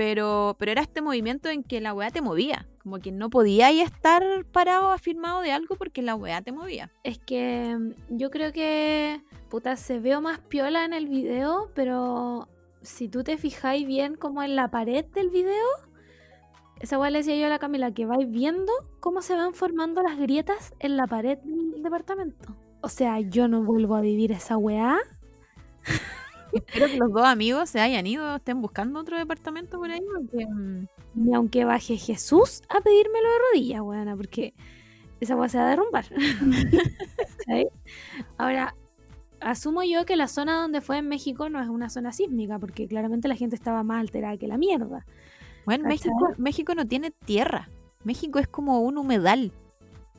pero, 0.02 0.56
pero 0.58 0.72
era 0.72 0.82
este 0.82 1.00
movimiento 1.00 1.48
en 1.50 1.62
que 1.62 1.80
la 1.80 1.94
weá 1.94 2.10
te 2.10 2.24
movía. 2.24 2.66
Como 2.82 2.98
que 2.98 3.12
no 3.12 3.30
podía 3.30 3.68
ahí 3.68 3.82
estar 3.82 4.24
parado 4.52 4.90
afirmado 4.90 5.42
de 5.42 5.52
algo 5.52 5.76
porque 5.76 6.02
la 6.02 6.16
weá 6.16 6.42
te 6.42 6.52
movía. 6.52 6.92
Es 7.04 7.20
que 7.20 7.78
mm, 7.78 8.18
yo 8.18 8.32
creo 8.32 8.52
que, 8.52 9.22
puta, 9.48 9.76
se 9.76 10.00
veo 10.00 10.20
más 10.20 10.40
piola 10.40 10.86
en 10.86 10.94
el 10.94 11.08
video, 11.08 11.70
pero 11.76 12.50
si 12.82 13.10
tú 13.10 13.24
te 13.24 13.38
fijáis 13.38 13.86
bien 13.86 14.16
como 14.16 14.42
en 14.42 14.56
la 14.56 14.72
pared 14.72 15.06
del 15.06 15.30
video, 15.30 15.68
esa 16.80 16.98
weá 16.98 17.12
le 17.12 17.20
decía 17.20 17.36
yo 17.36 17.46
a 17.46 17.50
la 17.50 17.60
Camila, 17.60 17.94
que 17.94 18.08
vais 18.08 18.28
viendo 18.28 18.74
cómo 19.00 19.22
se 19.22 19.36
van 19.36 19.54
formando 19.54 20.02
las 20.02 20.18
grietas 20.18 20.74
en 20.80 20.98
la 20.98 21.06
pared 21.06 21.38
del 21.44 21.84
departamento. 21.84 22.56
O 22.82 22.90
sea, 22.90 23.20
yo 23.20 23.48
no 23.48 23.62
vuelvo 23.62 23.94
a 23.94 24.02
vivir 24.02 24.32
esa 24.32 24.58
weá. 24.58 24.98
Espero 26.54 26.88
que 26.88 26.98
los 26.98 27.12
dos 27.12 27.24
amigos 27.24 27.70
se 27.70 27.80
hayan 27.80 28.06
ido, 28.08 28.36
estén 28.36 28.62
buscando 28.62 29.00
otro 29.00 29.18
departamento 29.18 29.78
por 29.78 29.92
ahí. 29.92 30.02
Porque, 30.02 30.46
mm, 30.46 30.88
Ni 31.16 31.34
aunque 31.34 31.66
baje 31.66 31.98
Jesús 31.98 32.62
a 32.70 32.82
pedírmelo 32.82 33.30
de 33.30 33.38
rodillas, 33.52 33.82
weona, 33.82 34.16
porque 34.16 34.54
esa 35.20 35.36
weá 35.36 35.50
se 35.50 35.58
va 35.58 35.66
a 35.66 35.70
derrumbar. 35.70 36.06
Ahora, 38.38 38.76
asumo 39.40 39.84
yo 39.84 40.06
que 40.06 40.16
la 40.16 40.28
zona 40.28 40.62
donde 40.62 40.82
fue 40.82 40.98
en 40.98 41.08
México 41.08 41.50
no 41.50 41.62
es 41.62 41.70
una 41.70 41.90
zona 41.90 42.12
sísmica, 42.12 42.60
porque 42.60 42.88
claramente 42.88 43.28
la 43.28 43.36
gente 43.36 43.56
estaba 43.56 43.84
más 43.84 44.00
alterada 44.00 44.38
que 44.38 44.48
la 44.48 44.58
mierda. 44.58 45.06
Bueno. 45.66 45.88
México, 45.88 46.34
México 46.38 46.76
no 46.76 46.88
tiene 46.88 47.12
tierra. 47.12 47.70
México 48.04 48.40
es 48.40 48.48
como 48.48 48.80
un 48.82 48.98
humedal. 48.98 49.52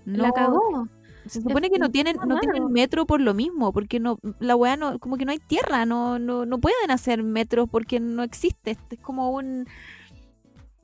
No, 0.04 0.24
La 0.24 0.32
cagó. 0.32 0.88
Se 1.26 1.40
supone 1.40 1.70
que 1.70 1.78
no 1.78 1.90
tienen, 1.90 2.16
no 2.26 2.38
tienen 2.40 2.72
metro 2.72 3.06
por 3.06 3.20
lo 3.20 3.32
mismo, 3.34 3.72
porque 3.72 4.00
no, 4.00 4.18
la 4.40 4.56
weá 4.56 4.76
no, 4.76 4.98
como 4.98 5.16
que 5.16 5.24
no 5.24 5.32
hay 5.32 5.38
tierra, 5.38 5.86
no, 5.86 6.18
no, 6.18 6.46
no 6.46 6.58
pueden 6.60 6.90
hacer 6.90 7.22
metros 7.22 7.68
porque 7.70 8.00
no 8.00 8.22
existe. 8.22 8.72
Este 8.72 8.96
es 8.96 9.00
como 9.00 9.30
un, 9.30 9.66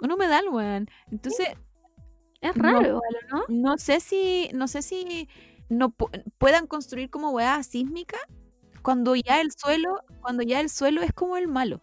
un 0.01 0.13
humedal, 0.13 0.49
weón. 0.51 0.89
Entonces, 1.11 1.49
Es 2.41 2.55
raro 2.57 2.87
igual, 2.87 3.17
¿o 3.33 3.37
¿no? 3.37 3.43
no 3.49 3.79
sé 3.79 4.01
si, 4.01 4.49
no 4.55 4.69
sé 4.69 4.83
si 4.83 5.29
no 5.69 5.91
pu- 5.91 6.23
puedan 6.39 6.67
construir 6.67 7.11
como 7.11 7.31
weá 7.31 7.63
sísmica 7.63 8.17
cuando 8.83 9.17
ya 9.17 9.41
el 9.41 9.51
suelo, 9.51 10.03
cuando 10.21 10.43
ya 10.45 10.61
el 10.61 10.69
suelo 10.71 11.03
es 11.03 11.13
como 11.13 11.37
el 11.37 11.49
malo. 11.49 11.83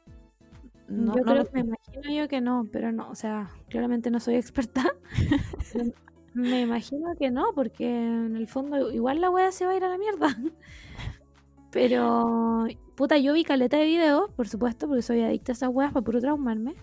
No, 0.88 1.14
yo 1.16 1.22
no 1.24 1.32
creo 1.32 1.44
lo 1.44 1.50
me 1.52 1.60
imagino 1.62 2.14
yo 2.22 2.28
que 2.30 2.42
no, 2.42 2.68
pero 2.72 2.92
no, 2.92 3.10
o 3.10 3.16
sea, 3.16 3.50
claramente 3.70 4.10
no 4.12 4.20
soy 4.20 4.36
experta. 4.36 4.96
Me 6.36 6.62
imagino 6.62 7.16
que 7.18 7.32
no, 7.32 7.54
porque 7.56 7.88
en 7.88 8.36
el 8.36 8.48
fondo 8.48 8.92
igual 8.92 9.22
la 9.22 9.30
wea 9.30 9.54
se 9.54 9.66
va 9.66 9.72
a 9.72 9.78
ir 9.78 9.86
a 9.86 9.90
la 9.90 9.98
mierda. 9.98 10.28
Pero, 11.72 12.68
puta, 12.96 13.18
yo 13.18 13.34
vi 13.34 13.46
caleta 13.46 13.78
de 13.78 13.86
videos, 13.86 14.30
por 14.32 14.48
supuesto, 14.48 14.88
porque 14.88 15.02
soy 15.02 15.22
adicta 15.22 15.54
a 15.54 15.56
esas 15.56 15.70
weas 15.74 15.94
para 15.94 16.04
puro 16.04 16.20
traumarme. 16.20 16.76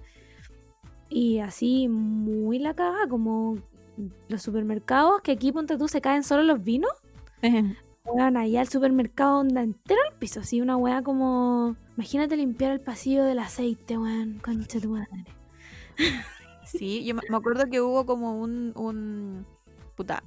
Y 1.11 1.38
así, 1.40 1.86
muy 1.88 2.59
la 2.59 2.74
caga, 2.74 3.07
como 3.09 3.59
los 4.28 4.42
supermercados, 4.42 5.20
que 5.20 5.32
aquí, 5.32 5.53
ponte 5.53 5.76
tú, 5.76 5.86
se 5.86 6.00
caen 6.00 6.22
solo 6.22 6.42
los 6.42 6.64
vinos. 6.64 6.92
Weón, 8.05 8.36
allá 8.36 8.62
al 8.62 8.68
supermercado 8.68 9.38
onda 9.38 9.62
entero 9.62 10.00
al 10.11 10.18
piso, 10.18 10.40
así 10.40 10.61
una 10.61 10.76
weá 10.76 11.03
como. 11.03 11.76
Imagínate 11.96 12.36
limpiar 12.36 12.72
el 12.72 12.80
pasillo 12.80 13.22
del 13.22 13.38
aceite, 13.38 13.96
weón, 13.96 14.40
concha 14.42 14.80
tu 14.80 14.88
madre. 14.88 15.24
Sí, 16.78 17.04
yo 17.04 17.14
me 17.14 17.36
acuerdo 17.36 17.64
que 17.70 17.80
hubo 17.80 18.06
como 18.06 18.40
un, 18.40 18.72
un 18.76 19.46
puta, 19.96 20.22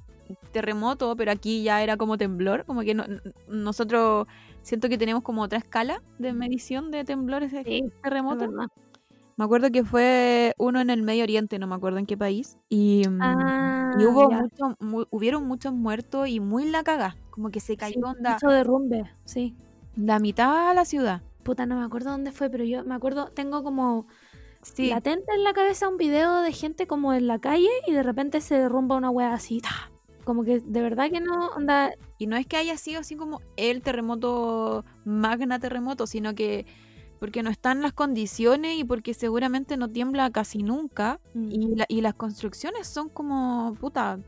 terremoto, 0.52 1.14
pero 1.16 1.30
aquí 1.32 1.62
ya 1.62 1.82
era 1.82 1.96
como 1.96 2.16
temblor, 2.18 2.64
como 2.64 2.82
que 2.82 2.94
no- 2.94 3.04
nosotros 3.48 4.26
siento 4.62 4.88
que 4.88 4.98
tenemos 4.98 5.22
como 5.22 5.42
otra 5.42 5.58
escala 5.58 6.02
de 6.18 6.32
medición 6.32 6.90
de 6.90 7.04
temblores 7.04 7.52
de 7.52 7.62
Sí, 7.64 7.82
es 7.84 8.02
terremoto. 8.02 8.48
verdad. 8.48 8.66
Me 9.36 9.44
acuerdo 9.44 9.70
que 9.70 9.84
fue 9.84 10.54
uno 10.56 10.80
en 10.80 10.88
el 10.88 11.02
Medio 11.02 11.24
Oriente, 11.24 11.58
no 11.58 11.66
me 11.66 11.74
acuerdo 11.74 11.98
en 11.98 12.06
qué 12.06 12.16
país. 12.16 12.56
Y, 12.70 13.06
mm, 13.06 13.22
Ah, 13.22 13.90
y 13.98 14.04
hubo 14.06 14.30
mucho, 14.30 14.76
mu- 14.80 15.04
hubieron 15.10 15.44
muchos 15.46 15.74
muertos 15.74 16.28
y 16.28 16.40
muy 16.40 16.64
la 16.70 16.82
cagá. 16.82 17.16
Como 17.30 17.50
que 17.50 17.60
se 17.60 17.74
Sí, 17.74 17.76
cayó 17.76 18.00
onda 18.02 18.32
mucho 18.32 18.48
derrumbe, 18.48 19.04
sí. 19.26 19.54
la 19.94 20.18
mitad 20.20 20.70
a 20.70 20.74
la 20.74 20.86
ciudad. 20.86 21.20
Puta, 21.42 21.66
no 21.66 21.78
me 21.78 21.84
acuerdo 21.84 22.10
dónde 22.10 22.32
fue, 22.32 22.48
pero 22.48 22.64
yo 22.64 22.82
me 22.84 22.94
acuerdo, 22.94 23.26
tengo 23.28 23.62
como 23.62 24.06
Sí, 24.74 24.88
latente 24.88 25.32
en 25.34 25.44
la 25.44 25.52
cabeza 25.52 25.88
un 25.88 25.96
video 25.96 26.40
de 26.42 26.52
gente 26.52 26.86
como 26.86 27.12
en 27.14 27.26
la 27.26 27.38
calle 27.38 27.68
y 27.86 27.92
de 27.92 28.02
repente 28.02 28.40
se 28.40 28.56
derrumba 28.58 28.96
una 28.96 29.10
wea 29.10 29.32
así. 29.34 29.60
Como 30.24 30.42
que 30.44 30.58
de 30.60 30.80
verdad 30.82 31.10
que 31.10 31.20
no, 31.20 31.48
onda, 31.56 31.92
y 32.18 32.26
no 32.26 32.36
es 32.36 32.46
que 32.46 32.56
haya 32.56 32.76
sido 32.76 33.00
así 33.00 33.14
como 33.16 33.40
el 33.56 33.80
terremoto, 33.82 34.84
magna 35.04 35.58
terremoto, 35.60 36.06
sino 36.06 36.34
que 36.34 36.66
porque 37.20 37.42
no 37.42 37.48
están 37.50 37.80
las 37.80 37.92
condiciones 37.92 38.76
y 38.78 38.84
porque 38.84 39.14
seguramente 39.14 39.76
no 39.76 39.88
tiembla 39.88 40.30
casi 40.30 40.62
nunca. 40.62 41.20
mm, 41.34 41.48
Y, 41.52 41.74
la- 41.76 41.86
y 41.88 42.00
las 42.00 42.14
construcciones 42.14 42.86
son 42.88 43.08
como, 43.08 43.74
puta, 43.80 44.18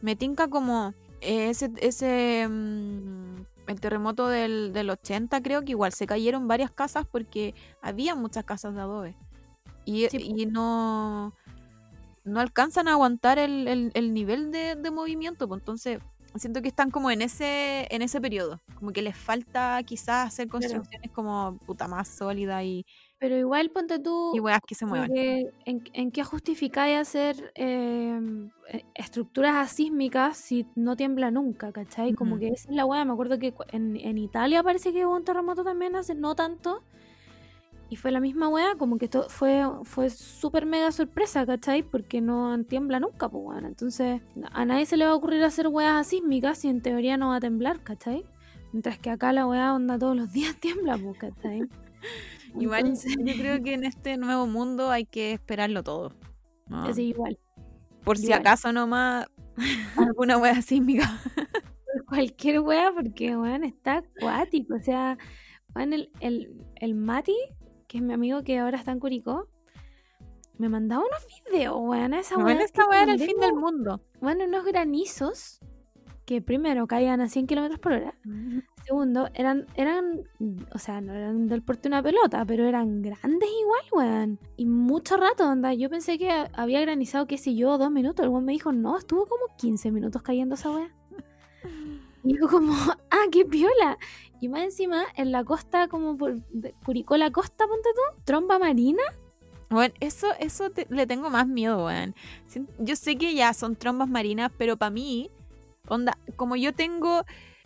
me 0.00 0.16
tinca 0.16 0.48
como 0.48 0.94
eh, 1.20 1.50
ese, 1.50 1.70
ese 1.80 2.48
mm, 2.48 3.36
el 3.68 3.80
terremoto 3.80 4.28
del, 4.28 4.72
del 4.72 4.90
80 4.90 5.42
creo 5.42 5.62
que 5.62 5.72
igual 5.72 5.92
se 5.92 6.06
cayeron 6.06 6.48
varias 6.48 6.70
casas 6.70 7.06
porque 7.06 7.54
había 7.82 8.14
muchas 8.14 8.44
casas 8.44 8.74
de 8.74 8.80
adobe. 8.80 9.16
Y, 9.86 10.08
Sí, 10.10 10.18
y 10.18 10.46
no, 10.46 11.34
no 12.24 12.40
alcanzan 12.40 12.88
a 12.88 12.92
aguantar 12.92 13.38
el, 13.38 13.68
el- 13.68 13.90
el 13.94 14.14
nivel 14.14 14.50
de, 14.52 14.76
de 14.76 14.90
movimiento, 14.90 15.48
pues 15.48 15.60
entonces 15.60 16.00
siento 16.36 16.60
que 16.62 16.68
están 16.68 16.90
como 16.90 17.10
en 17.10 17.22
ese, 17.22 17.86
en 17.94 18.02
ese 18.02 18.20
periodo, 18.20 18.60
como 18.74 18.92
que 18.92 19.02
les 19.02 19.16
falta 19.16 19.82
quizás 19.84 20.26
hacer 20.28 20.48
construcciones 20.48 21.10
como 21.12 21.58
puta 21.66 21.88
más 21.88 22.08
sólidas 22.08 22.64
y, 22.64 22.84
pero 23.18 23.36
igual 23.38 23.70
ponte 23.70 23.98
tú, 23.98 24.36
y 24.36 24.40
weas 24.40 24.60
que 24.66 24.74
se 24.74 24.86
muevan. 24.86 25.08
que, 25.14 25.44
¿en, 25.64 25.82
en 25.94 26.10
qué 26.12 26.24
justificáis 26.24 26.98
hacer 26.98 27.52
eh, 27.54 28.20
eh, 28.68 28.84
estructuras 28.94 29.54
asísmicas 29.56 30.36
si 30.36 30.66
no 30.74 30.96
tiembla 30.96 31.30
nunca, 31.30 31.72
¿cachai? 31.72 32.12
Como 32.12 32.38
que 32.38 32.48
esa 32.48 32.68
es 32.70 32.76
la 32.76 32.84
wea, 32.86 33.04
me 33.06 33.12
acuerdo 33.12 33.38
que 33.38 33.54
en, 33.72 33.96
en 33.96 34.18
Italia 34.18 34.62
parece 34.62 34.92
que 34.92 35.06
hubo 35.06 35.16
un 35.16 35.24
terremoto 35.24 35.64
también 35.64 35.96
hace 35.96 36.14
no 36.14 36.34
tanto. 36.34 36.84
Y 37.88 37.96
fue 37.96 38.10
la 38.10 38.18
misma 38.18 38.48
wea, 38.48 38.74
como 38.76 38.98
que 38.98 39.04
esto 39.04 39.26
fue, 39.28 39.62
fue 39.84 40.10
súper 40.10 40.66
mega 40.66 40.90
sorpresa, 40.90 41.46
¿cachai? 41.46 41.84
Porque 41.84 42.20
no 42.20 42.64
tiembla 42.64 42.98
nunca, 42.98 43.28
pues 43.28 43.44
bueno. 43.44 43.68
Entonces, 43.68 44.22
a 44.50 44.64
nadie 44.64 44.86
se 44.86 44.96
le 44.96 45.04
va 45.04 45.12
a 45.12 45.14
ocurrir 45.14 45.44
hacer 45.44 45.68
weas 45.68 46.06
asísmicas 46.06 46.58
si 46.58 46.68
en 46.68 46.82
teoría 46.82 47.16
no 47.16 47.28
va 47.28 47.36
a 47.36 47.40
temblar, 47.40 47.82
¿cachai? 47.84 48.24
Mientras 48.72 48.98
que 48.98 49.10
acá 49.10 49.32
la 49.32 49.46
wea 49.46 49.72
onda 49.72 49.98
todos 49.98 50.16
los 50.16 50.32
días 50.32 50.56
tiembla, 50.60 50.98
pues, 50.98 51.16
¿cachai? 51.18 51.62
Igual 52.58 52.80
Entonces, 52.80 53.16
yo 53.18 53.34
creo 53.34 53.62
que 53.62 53.74
en 53.74 53.84
este 53.84 54.16
nuevo 54.16 54.46
mundo 54.46 54.90
hay 54.90 55.04
que 55.04 55.32
esperarlo 55.32 55.82
todo. 55.82 56.12
¿no? 56.68 56.92
sí, 56.92 57.08
igual. 57.08 57.38
Por 58.02 58.18
si 58.18 58.32
acaso 58.32 58.72
nomás 58.72 59.26
alguna 59.96 60.38
wea 60.38 60.60
sísmica. 60.62 61.20
cualquier 62.08 62.60
wea 62.60 62.92
porque 62.92 63.36
weón 63.36 63.62
está 63.62 63.98
acuático. 63.98 64.74
O 64.74 64.80
sea, 64.80 65.18
weón, 65.74 65.92
el, 65.92 66.10
el, 66.20 66.64
el 66.76 66.94
Mati, 66.94 67.36
que 67.86 67.98
es 67.98 68.02
mi 68.02 68.12
amigo 68.12 68.42
que 68.42 68.58
ahora 68.58 68.78
está 68.78 68.92
en 68.92 69.00
Curicó, 69.00 69.48
me 70.58 70.68
mandaba 70.68 71.02
unos 71.02 71.26
videos, 71.44 71.76
weón. 71.78 72.14
Esa 72.14 72.38
weá 72.38 72.60
esta 72.60 72.84
era 73.02 73.12
el 73.12 73.20
fin 73.20 73.38
del 73.40 73.54
mundo. 73.54 74.00
Bueno, 74.20 74.44
unos 74.44 74.64
granizos 74.64 75.60
que 76.24 76.42
primero 76.42 76.86
caían 76.86 77.20
a 77.20 77.28
100 77.28 77.46
kilómetros 77.46 77.78
por 77.78 77.92
hora. 77.92 78.14
Segundo, 78.84 79.28
eran, 79.34 79.66
eran, 79.76 80.22
o 80.72 80.78
sea, 80.78 81.00
no 81.00 81.14
eran 81.14 81.46
del 81.46 81.62
porte 81.62 81.82
de 81.82 81.88
una 81.88 82.02
pelota, 82.02 82.44
pero 82.44 82.64
eran 82.64 83.00
grandes 83.00 83.48
igual, 83.60 83.82
weón. 83.92 84.40
Y 84.56 84.66
mucho 84.66 85.16
rato, 85.16 85.48
onda. 85.48 85.72
Yo 85.74 85.88
pensé 85.88 86.18
que 86.18 86.30
había 86.52 86.80
granizado, 86.80 87.26
qué 87.26 87.38
sé 87.38 87.54
yo, 87.54 87.78
dos 87.78 87.90
minutos. 87.90 88.24
El 88.24 88.30
weón 88.30 88.44
me 88.44 88.52
dijo, 88.52 88.72
no, 88.72 88.98
estuvo 88.98 89.26
como 89.26 89.56
15 89.56 89.92
minutos 89.92 90.22
cayendo 90.22 90.56
esa 90.56 90.70
weá. 90.70 90.90
Y 92.24 92.38
yo 92.40 92.48
como, 92.48 92.72
ah, 93.10 93.26
qué 93.30 93.44
piola. 93.44 93.98
Y 94.40 94.48
más 94.48 94.62
encima, 94.62 95.04
en 95.16 95.32
la 95.32 95.44
costa, 95.44 95.88
como 95.88 96.16
por 96.16 96.34
de 96.50 96.74
Curicó 96.84 97.16
la 97.16 97.30
costa, 97.30 97.66
ponte 97.66 97.88
tú, 97.94 98.22
tromba 98.24 98.58
marina. 98.58 99.02
Bueno, 99.70 99.94
eso, 100.00 100.28
eso 100.38 100.70
te- 100.70 100.86
le 100.90 101.06
tengo 101.06 101.30
más 101.30 101.46
miedo, 101.48 101.86
weón. 101.86 102.14
Yo 102.78 102.96
sé 102.96 103.16
que 103.16 103.34
ya 103.34 103.52
son 103.54 103.76
trombas 103.76 104.08
marinas, 104.08 104.52
pero 104.56 104.76
para 104.76 104.90
mí, 104.90 105.30
onda, 105.88 106.18
como 106.36 106.54
yo 106.56 106.72
tengo 106.72 107.24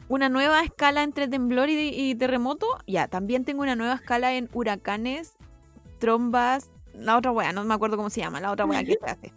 una 0.09 0.29
nueva 0.29 0.63
escala 0.63 1.03
entre 1.03 1.29
temblor 1.29 1.69
y, 1.69 1.89
y 1.89 2.15
terremoto, 2.15 2.67
ya, 2.87 3.07
también 3.09 3.45
tengo 3.45 3.63
una 3.63 3.77
nueva 3.77 3.95
escala 3.95 4.35
en 4.35 4.49
huracanes, 4.53 5.35
trombas, 5.99 6.71
la 6.95 7.17
otra 7.17 7.33
weá, 7.33 7.53
no 7.53 7.65
me 7.65 7.75
acuerdo 7.75 7.97
cómo 7.97 8.11
se 8.11 8.21
llama, 8.21 8.41
la 8.41 8.51
otra 8.51 8.65
weá 8.65 8.83
que 8.83 8.97
se 9.05 9.11
hace. 9.11 9.33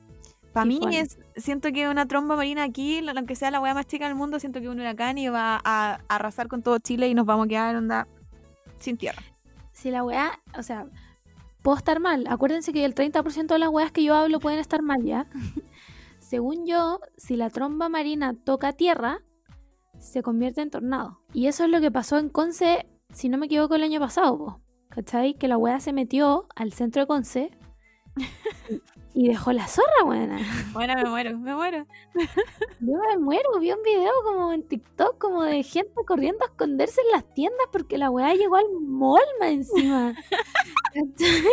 Para 0.53 0.65
mí 0.65 0.79
es, 0.91 1.17
siento 1.35 1.71
que 1.71 1.87
una 1.87 2.07
tromba 2.07 2.35
marina 2.35 2.63
aquí, 2.63 3.01
aunque 3.07 3.35
sea 3.35 3.49
la 3.49 3.59
weá 3.59 3.73
más 3.73 3.87
chica 3.87 4.05
del 4.05 4.15
mundo, 4.15 4.39
siento 4.39 4.61
que 4.61 4.69
un 4.69 4.79
huracán 4.79 5.17
y 5.17 5.27
va 5.27 5.59
a, 5.63 5.99
arrasar 6.07 6.47
con 6.47 6.61
todo 6.61 6.77
Chile 6.77 7.07
y 7.07 7.15
nos 7.15 7.25
vamos 7.25 7.47
a 7.47 7.49
quedar, 7.49 7.75
onda, 7.75 8.07
sin 8.77 8.97
tierra. 8.97 9.21
Si 9.71 9.89
la 9.89 10.03
weá, 10.03 10.39
o 10.57 10.61
sea, 10.61 10.85
puedo 11.63 11.77
estar 11.77 11.99
mal. 11.99 12.25
Acuérdense 12.29 12.71
que 12.71 12.85
el 12.85 12.93
30% 12.93 13.47
de 13.47 13.59
las 13.59 13.69
weas 13.69 13.91
que 13.91 14.03
yo 14.03 14.13
hablo 14.13 14.39
pueden 14.39 14.59
estar 14.59 14.83
mal 14.83 15.03
ya. 15.03 15.27
Según 16.19 16.67
yo, 16.67 16.99
si 17.17 17.35
la 17.35 17.49
tromba 17.49 17.89
marina 17.89 18.35
toca 18.35 18.73
tierra, 18.73 19.21
se 19.97 20.21
convierte 20.21 20.61
en 20.61 20.69
tornado. 20.69 21.21
Y 21.33 21.47
eso 21.47 21.63
es 21.63 21.71
lo 21.71 21.81
que 21.81 21.91
pasó 21.91 22.19
en 22.19 22.29
Conce, 22.29 22.85
si 23.11 23.27
no 23.27 23.39
me 23.39 23.47
equivoco, 23.47 23.75
el 23.75 23.83
año 23.83 23.99
pasado, 23.99 24.37
po. 24.37 24.63
¿cachai? 24.93 25.33
Que 25.33 25.47
la 25.47 25.57
wea 25.57 25.79
se 25.79 25.93
metió 25.93 26.47
al 26.55 26.71
centro 26.73 27.01
de 27.01 27.07
Conce 27.07 27.51
y 29.13 29.27
dejó 29.27 29.51
la 29.53 29.67
zorra, 29.67 30.03
buena. 30.03 30.39
Bueno, 30.71 30.95
me 30.95 31.05
muero, 31.05 31.37
me 31.37 31.53
muero. 31.53 31.85
Yo 32.79 32.97
me 32.97 33.17
muero, 33.17 33.59
vi 33.59 33.71
un 33.71 33.83
video 33.83 34.11
como 34.23 34.51
en 34.51 34.63
TikTok 34.63 35.17
como 35.19 35.43
de 35.43 35.61
gente 35.61 35.93
corriendo 36.07 36.43
a 36.43 36.47
esconderse 36.47 37.01
en 37.01 37.11
las 37.11 37.33
tiendas 37.33 37.67
porque 37.71 37.97
la 37.97 38.09
weá 38.09 38.33
llegó 38.33 38.55
al 38.55 38.65
más 38.81 39.21
encima. 39.41 40.15
¿Cachai? 40.93 41.51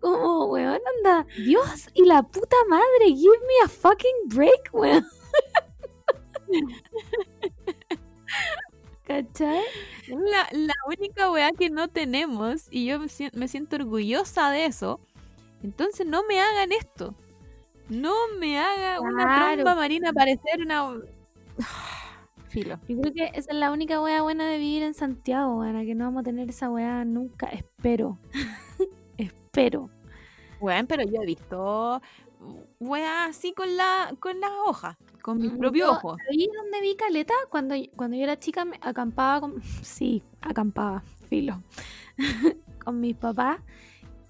Como, 0.00 0.46
weón, 0.46 0.80
anda, 0.98 1.26
Dios 1.36 1.88
y 1.94 2.04
la 2.04 2.22
puta 2.22 2.56
madre, 2.68 3.14
give 3.14 3.38
me 3.38 3.64
a 3.64 3.68
fucking 3.68 4.28
break, 4.28 4.70
weón. 4.72 5.06
¿Cachai? 9.04 9.62
La, 10.08 10.48
la 10.52 10.74
única 10.86 11.30
weá 11.30 11.50
que 11.52 11.70
no 11.70 11.88
tenemos, 11.88 12.66
y 12.70 12.86
yo 12.86 12.98
me 13.32 13.48
siento 13.48 13.76
orgullosa 13.76 14.50
de 14.50 14.66
eso, 14.66 15.00
entonces 15.62 16.06
no 16.06 16.22
me 16.28 16.40
hagan 16.40 16.72
esto. 16.72 17.14
No 17.88 18.14
me 18.38 18.58
haga 18.58 19.00
una 19.00 19.52
tromba 19.54 19.74
marina 19.74 20.12
parecer 20.12 20.60
una... 20.60 20.94
Filo. 22.48 22.80
Yo 22.88 23.00
creo 23.00 23.14
que 23.14 23.24
esa 23.38 23.52
es 23.52 23.56
la 23.56 23.70
única 23.70 24.00
weá 24.00 24.22
buena 24.22 24.48
de 24.48 24.58
vivir 24.58 24.82
en 24.82 24.92
Santiago, 24.92 25.60
weón, 25.60 25.86
que 25.86 25.94
no 25.94 26.06
vamos 26.06 26.22
a 26.22 26.24
tener 26.24 26.50
esa 26.50 26.68
weá 26.68 27.04
nunca, 27.04 27.46
espero. 27.46 28.18
espero. 29.18 29.88
Weón, 30.60 30.86
pero 30.88 31.04
yo 31.04 31.22
he 31.22 31.26
visto 31.26 32.02
weá 32.78 33.26
así 33.26 33.52
con 33.52 33.76
la 33.76 34.14
con 34.18 34.40
las 34.40 34.50
hojas, 34.66 34.96
con 35.22 35.38
mi 35.38 35.48
propio 35.48 35.86
Yo, 35.86 35.92
ojo. 35.92 36.16
Ahí 36.30 36.48
donde 36.54 36.80
vi 36.80 36.96
caleta, 36.96 37.34
cuando, 37.50 37.74
cuando 37.96 38.16
yo 38.16 38.24
era 38.24 38.38
chica, 38.38 38.64
me 38.64 38.78
acampaba 38.82 39.40
con. 39.40 39.62
Sí, 39.82 40.22
acampaba, 40.40 41.02
filo. 41.28 41.62
con 42.84 43.00
mis 43.00 43.16
papás 43.16 43.60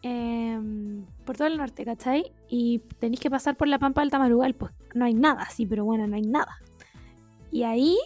em, 0.02 1.04
por 1.24 1.36
todo 1.36 1.48
el 1.48 1.58
norte, 1.58 1.84
¿cachai? 1.84 2.32
Y 2.48 2.80
tenéis 2.98 3.20
que 3.20 3.30
pasar 3.30 3.56
por 3.56 3.68
la 3.68 3.78
pampa 3.78 4.00
del 4.00 4.10
Tamarugal, 4.10 4.54
pues 4.54 4.72
no 4.94 5.04
hay 5.04 5.14
nada, 5.14 5.46
sí, 5.46 5.66
pero 5.66 5.84
bueno, 5.84 6.06
no 6.06 6.16
hay 6.16 6.22
nada. 6.22 6.58
Y 7.50 7.64
ahí, 7.64 7.98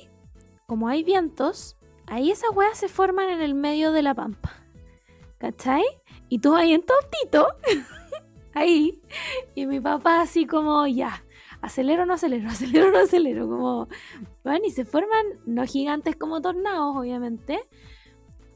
como 0.67 0.89
hay 0.89 1.05
vientos, 1.05 1.77
ahí 2.07 2.31
esas 2.31 2.51
weas 2.55 2.79
se 2.79 2.89
forman 2.89 3.29
en 3.29 3.41
el 3.41 3.55
medio 3.55 3.93
de 3.93 4.03
la 4.03 4.15
pampa, 4.15 4.53
¿cachai? 5.39 5.85
Y 6.29 6.39
tú 6.39 6.55
ahí 6.55 6.73
en 6.73 6.83
tontito, 6.83 7.49
ahí, 8.55 9.01
y 9.55 9.67
mi 9.67 9.81
papá 9.81 10.23
así 10.23 10.47
como, 10.47 10.87
ya, 10.87 11.25
acelero 11.61 12.07
no 12.07 12.15
acelero, 12.15 12.49
acelero 12.51 12.91
no 12.91 12.99
acelero, 12.99 13.49
como, 13.49 13.89
bueno, 14.43 14.65
y 14.67 14.71
se 14.71 14.85
forman, 14.85 15.27
no 15.47 15.65
gigantes 15.65 16.17
como 16.17 16.41
tornados, 16.41 16.97
obviamente, 16.97 17.61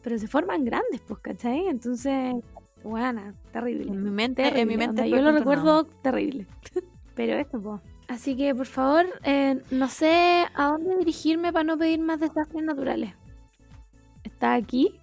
pero 0.02 0.18
se 0.18 0.28
forman 0.28 0.64
grandes, 0.64 1.00
pues, 1.06 1.20
¿cachai? 1.20 1.68
Entonces, 1.68 2.34
buena, 2.82 3.34
terrible. 3.52 3.90
En 3.90 4.02
mi 4.02 4.10
mente, 4.10 4.42
Terrible, 4.42 4.62
en 4.62 4.68
mi 4.68 4.76
mente 4.76 5.02
onda, 5.02 5.16
yo 5.16 5.22
lo 5.22 5.32
recuerdo 5.32 5.84
terrible. 5.84 6.46
pero 7.14 7.34
esto, 7.34 7.60
pues. 7.60 7.80
Así 8.08 8.36
que, 8.36 8.54
por 8.54 8.66
favor, 8.66 9.06
eh, 9.22 9.60
no 9.70 9.88
sé 9.88 10.46
a 10.54 10.68
dónde 10.68 10.96
dirigirme 10.96 11.52
para 11.52 11.64
no 11.64 11.76
pedir 11.76 12.00
más 12.00 12.20
desastres 12.20 12.64
naturales. 12.64 13.14
¿Está 14.24 14.54
aquí? 14.54 14.98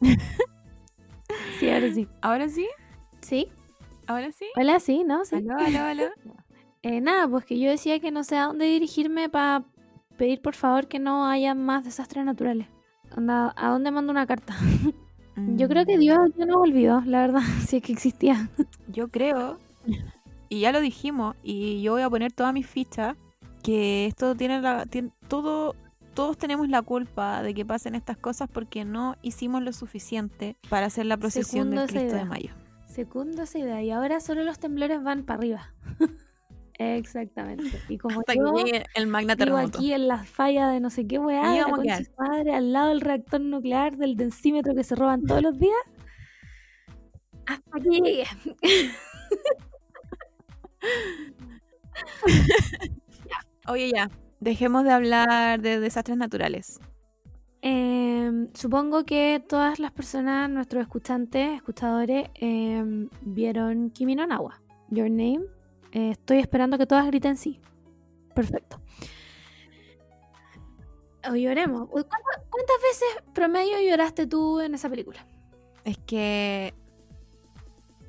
sí, 1.60 1.70
ahora 1.70 1.92
sí. 1.92 2.08
Ahora 2.20 2.48
sí, 2.48 2.68
¿Sí? 3.20 3.48
ahora 4.06 4.32
sí. 4.32 4.46
Hola, 4.56 4.80
sí, 4.80 5.04
¿no? 5.04 5.24
Sí. 5.24 5.36
Aló, 5.36 5.56
aló, 5.58 5.80
aló. 5.80 6.04
Eh, 6.82 7.00
nada, 7.00 7.26
pues 7.26 7.44
que 7.44 7.58
yo 7.58 7.68
decía 7.68 7.98
que 7.98 8.12
no 8.12 8.22
sé 8.22 8.36
a 8.36 8.44
dónde 8.44 8.66
dirigirme 8.66 9.28
para 9.28 9.64
pedir 10.16 10.40
por 10.40 10.54
favor 10.54 10.86
que 10.86 11.00
no 11.00 11.26
haya 11.26 11.52
más 11.52 11.84
desastres 11.84 12.24
naturales. 12.24 12.68
¿a 13.10 13.68
dónde 13.70 13.90
mando 13.90 14.12
una 14.12 14.26
carta? 14.26 14.56
Yo 15.36 15.68
creo 15.68 15.84
que 15.84 15.96
Mm, 15.96 16.00
Dios 16.00 16.18
ya 16.36 16.46
no 16.46 16.60
olvidó, 16.60 17.02
la 17.02 17.20
verdad, 17.20 17.40
si 17.68 17.76
es 17.76 17.82
que 17.82 17.92
existía. 17.92 18.48
Yo 18.88 19.08
creo, 19.08 19.58
y 20.48 20.60
ya 20.60 20.72
lo 20.72 20.80
dijimos, 20.80 21.36
y 21.42 21.82
yo 21.82 21.92
voy 21.92 22.02
a 22.02 22.10
poner 22.10 22.32
todas 22.32 22.52
mis 22.54 22.66
fichas, 22.66 23.16
que 23.62 24.06
esto 24.06 24.34
tiene 24.34 24.60
la. 24.60 24.86
todo, 25.28 25.74
todos 26.14 26.38
tenemos 26.38 26.68
la 26.68 26.82
culpa 26.82 27.42
de 27.42 27.52
que 27.52 27.66
pasen 27.66 27.94
estas 27.94 28.16
cosas 28.16 28.48
porque 28.50 28.84
no 28.84 29.16
hicimos 29.22 29.62
lo 29.62 29.72
suficiente 29.72 30.56
para 30.70 30.86
hacer 30.86 31.06
la 31.06 31.16
procesión 31.16 31.66
Secundo 31.66 31.80
del 31.82 31.90
Cristo 31.90 32.16
de. 32.16 32.24
Mayo. 32.24 32.50
Segundo 32.86 33.42
esa 33.42 33.58
idea. 33.58 33.82
Y 33.82 33.90
ahora 33.90 34.20
solo 34.20 34.42
los 34.42 34.58
temblores 34.58 35.02
van 35.02 35.24
para 35.24 35.38
arriba. 35.38 35.74
Exactamente. 36.78 37.80
Y 37.88 37.96
como 37.96 38.20
Hasta 38.20 38.34
que 38.34 38.38
yo 38.38 38.54
llegue 38.54 38.84
el 38.94 39.06
magna 39.06 39.36
terremoto. 39.36 39.78
aquí 39.78 39.92
en 39.92 40.08
la 40.08 40.24
falla 40.24 40.68
de 40.68 40.80
no 40.80 40.90
sé 40.90 41.06
qué 41.06 41.18
weá, 41.18 41.52
de 41.52 42.04
su 42.04 42.12
madre, 42.18 42.54
al 42.54 42.72
lado 42.72 42.88
del 42.88 43.00
reactor 43.00 43.40
nuclear 43.40 43.96
del 43.96 44.16
densímetro 44.16 44.74
que 44.74 44.84
se 44.84 44.94
roban 44.94 45.24
todos 45.24 45.42
los 45.42 45.58
días. 45.58 45.76
Hasta 47.46 47.78
aquí 47.78 48.00
llegué. 48.02 48.24
Oye, 53.68 53.90
ya, 53.94 54.10
dejemos 54.40 54.84
de 54.84 54.92
hablar 54.92 55.60
de 55.60 55.80
desastres 55.80 56.16
naturales. 56.18 56.78
Em, 57.62 58.48
supongo 58.54 59.04
que 59.04 59.42
todas 59.48 59.80
las 59.80 59.90
personas, 59.92 60.48
nuestros 60.50 60.82
escuchantes, 60.82 61.54
escuchadores, 61.56 62.28
em, 62.34 63.08
vieron 63.22 63.90
Kimi 63.90 64.14
no 64.14 64.26
Nawa, 64.26 64.60
Your 64.90 65.10
Name. 65.10 65.40
Eh, 65.96 66.10
estoy 66.10 66.40
esperando 66.40 66.76
que 66.76 66.84
todas 66.86 67.06
griten 67.06 67.38
sí. 67.38 67.58
Perfecto. 68.34 68.78
O 71.26 71.34
lloremos. 71.34 71.88
¿Cuántas, 71.88 72.78
veces 72.82 73.08
promedio 73.32 73.80
lloraste 73.80 74.26
tú 74.26 74.60
en 74.60 74.74
esa 74.74 74.90
película? 74.90 75.26
Es 75.84 75.96
que 75.96 76.74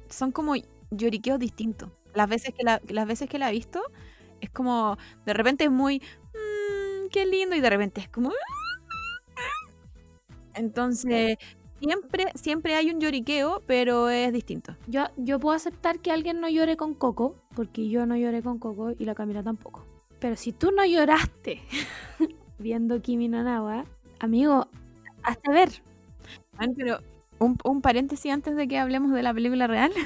son 0.09 0.33
como 0.33 0.55
lloriqueos 0.91 1.39
distintos. 1.39 1.89
Las 2.13 2.27
veces 2.27 2.53
que 2.53 2.65
la, 2.65 2.81
las 2.89 3.07
veces 3.07 3.29
que 3.29 3.39
la 3.39 3.47
he 3.49 3.53
visto, 3.53 3.81
es 4.41 4.49
como, 4.49 4.97
de 5.25 5.33
repente 5.33 5.63
es 5.63 5.71
muy, 5.71 6.01
"Mm, 6.33 7.07
qué 7.09 7.25
lindo, 7.25 7.55
y 7.55 7.61
de 7.61 7.69
repente 7.69 8.01
es 8.01 8.09
como... 8.09 8.33
Entonces, 10.55 11.37
siempre, 11.79 12.25
siempre 12.35 12.75
hay 12.75 12.91
un 12.91 12.99
lloriqueo, 12.99 13.63
pero 13.65 14.09
es 14.09 14.33
distinto. 14.33 14.75
Yo, 14.87 15.05
yo 15.17 15.39
puedo 15.39 15.55
aceptar 15.55 15.99
que 15.99 16.11
alguien 16.11 16.41
no 16.41 16.49
llore 16.49 16.77
con 16.77 16.93
Coco, 16.93 17.35
porque 17.55 17.89
yo 17.89 18.05
no 18.05 18.15
lloré 18.15 18.41
con 18.41 18.59
Coco 18.59 18.91
y 18.91 19.05
la 19.05 19.15
Camila 19.15 19.43
tampoco. 19.43 19.85
Pero 20.19 20.35
si 20.35 20.51
tú 20.51 20.71
no 20.71 20.85
lloraste 20.85 21.61
viendo 22.59 23.01
Kimi 23.01 23.27
no 23.27 23.43
Nawa, 23.43 23.85
amigo, 24.19 24.67
hazte 25.23 25.51
ver. 25.51 25.69
Ay, 26.57 26.69
pero 26.75 26.99
un, 27.39 27.57
un 27.63 27.81
paréntesis 27.81 28.31
antes 28.31 28.55
de 28.55 28.67
que 28.67 28.79
hablemos 28.79 29.11
de 29.11 29.23
la 29.23 29.33
película 29.33 29.67
real. 29.67 29.91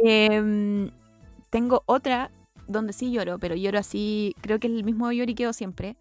Em, 0.00 0.92
tengo 1.50 1.82
otra 1.86 2.30
donde 2.68 2.92
sí 2.92 3.10
lloro, 3.10 3.38
pero 3.38 3.56
lloro 3.56 3.78
así, 3.78 4.36
creo 4.40 4.60
que 4.60 4.68
es 4.68 4.72
el 4.72 4.84
mismo 4.84 5.10
lloriqueo 5.10 5.52
siempre, 5.52 5.96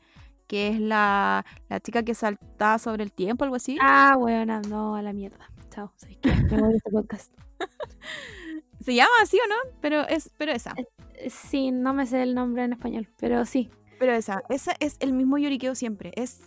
que 0.48 0.70
es 0.70 0.80
la, 0.80 1.46
la 1.70 1.80
chica 1.80 2.04
que 2.04 2.14
saltaba 2.14 2.80
sobre 2.80 3.04
el 3.04 3.12
tiempo, 3.12 3.44
algo 3.44 3.58
así. 3.58 3.78
Ah, 3.82 4.16
weona, 4.18 4.62
no, 4.62 4.96
a 4.96 5.02
la 5.02 5.14
mierda. 5.14 5.52
Chao, 5.70 5.92
¿sabes 5.98 6.18
qué? 6.22 6.32
Me 6.34 6.62
voy 6.62 6.72
de 6.72 6.78
este 6.78 6.92
podcast. 6.92 7.34
Se 8.82 8.96
llama 8.96 9.12
así 9.22 9.38
o 9.38 9.48
no, 9.50 9.72
pero 9.82 10.08
es 10.08 10.32
pero 10.38 10.52
esa. 10.52 10.74
Eh, 10.78 10.88
Sí, 11.30 11.72
no 11.72 11.94
me 11.94 12.06
sé 12.06 12.22
el 12.22 12.36
nombre 12.36 12.64
en 12.64 12.74
español, 12.74 13.10
pero 13.18 13.44
sí. 13.46 13.70
Pero 14.00 14.14
esa, 14.14 14.44
esa 14.50 14.74
es 14.80 14.98
el 15.00 15.14
mismo 15.14 15.38
lloriqueo 15.38 15.74
siempre, 15.74 16.12
es 16.16 16.42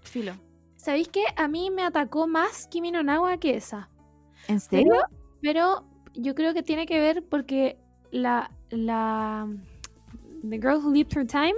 filo. 0.00 0.34
¿Sabéis 0.76 1.08
qué? 1.08 1.22
A 1.36 1.46
mí 1.46 1.70
me 1.70 1.84
atacó 1.84 2.26
más 2.26 2.66
Kimi 2.66 2.90
no 2.90 3.04
Nawa 3.04 3.36
que 3.38 3.56
esa. 3.56 3.88
¿En 4.48 4.58
Pero, 4.68 4.96
pero 5.40 5.84
yo 6.14 6.34
creo 6.34 6.52
que 6.54 6.64
tiene 6.64 6.86
que 6.86 6.98
ver 6.98 7.22
porque 7.28 7.78
la, 8.10 8.50
la 8.70 9.48
The 10.42 10.56
Girl 10.56 10.78
Who 10.84 10.90
Lived 10.92 11.16
Her 11.16 11.26
Time 11.26 11.54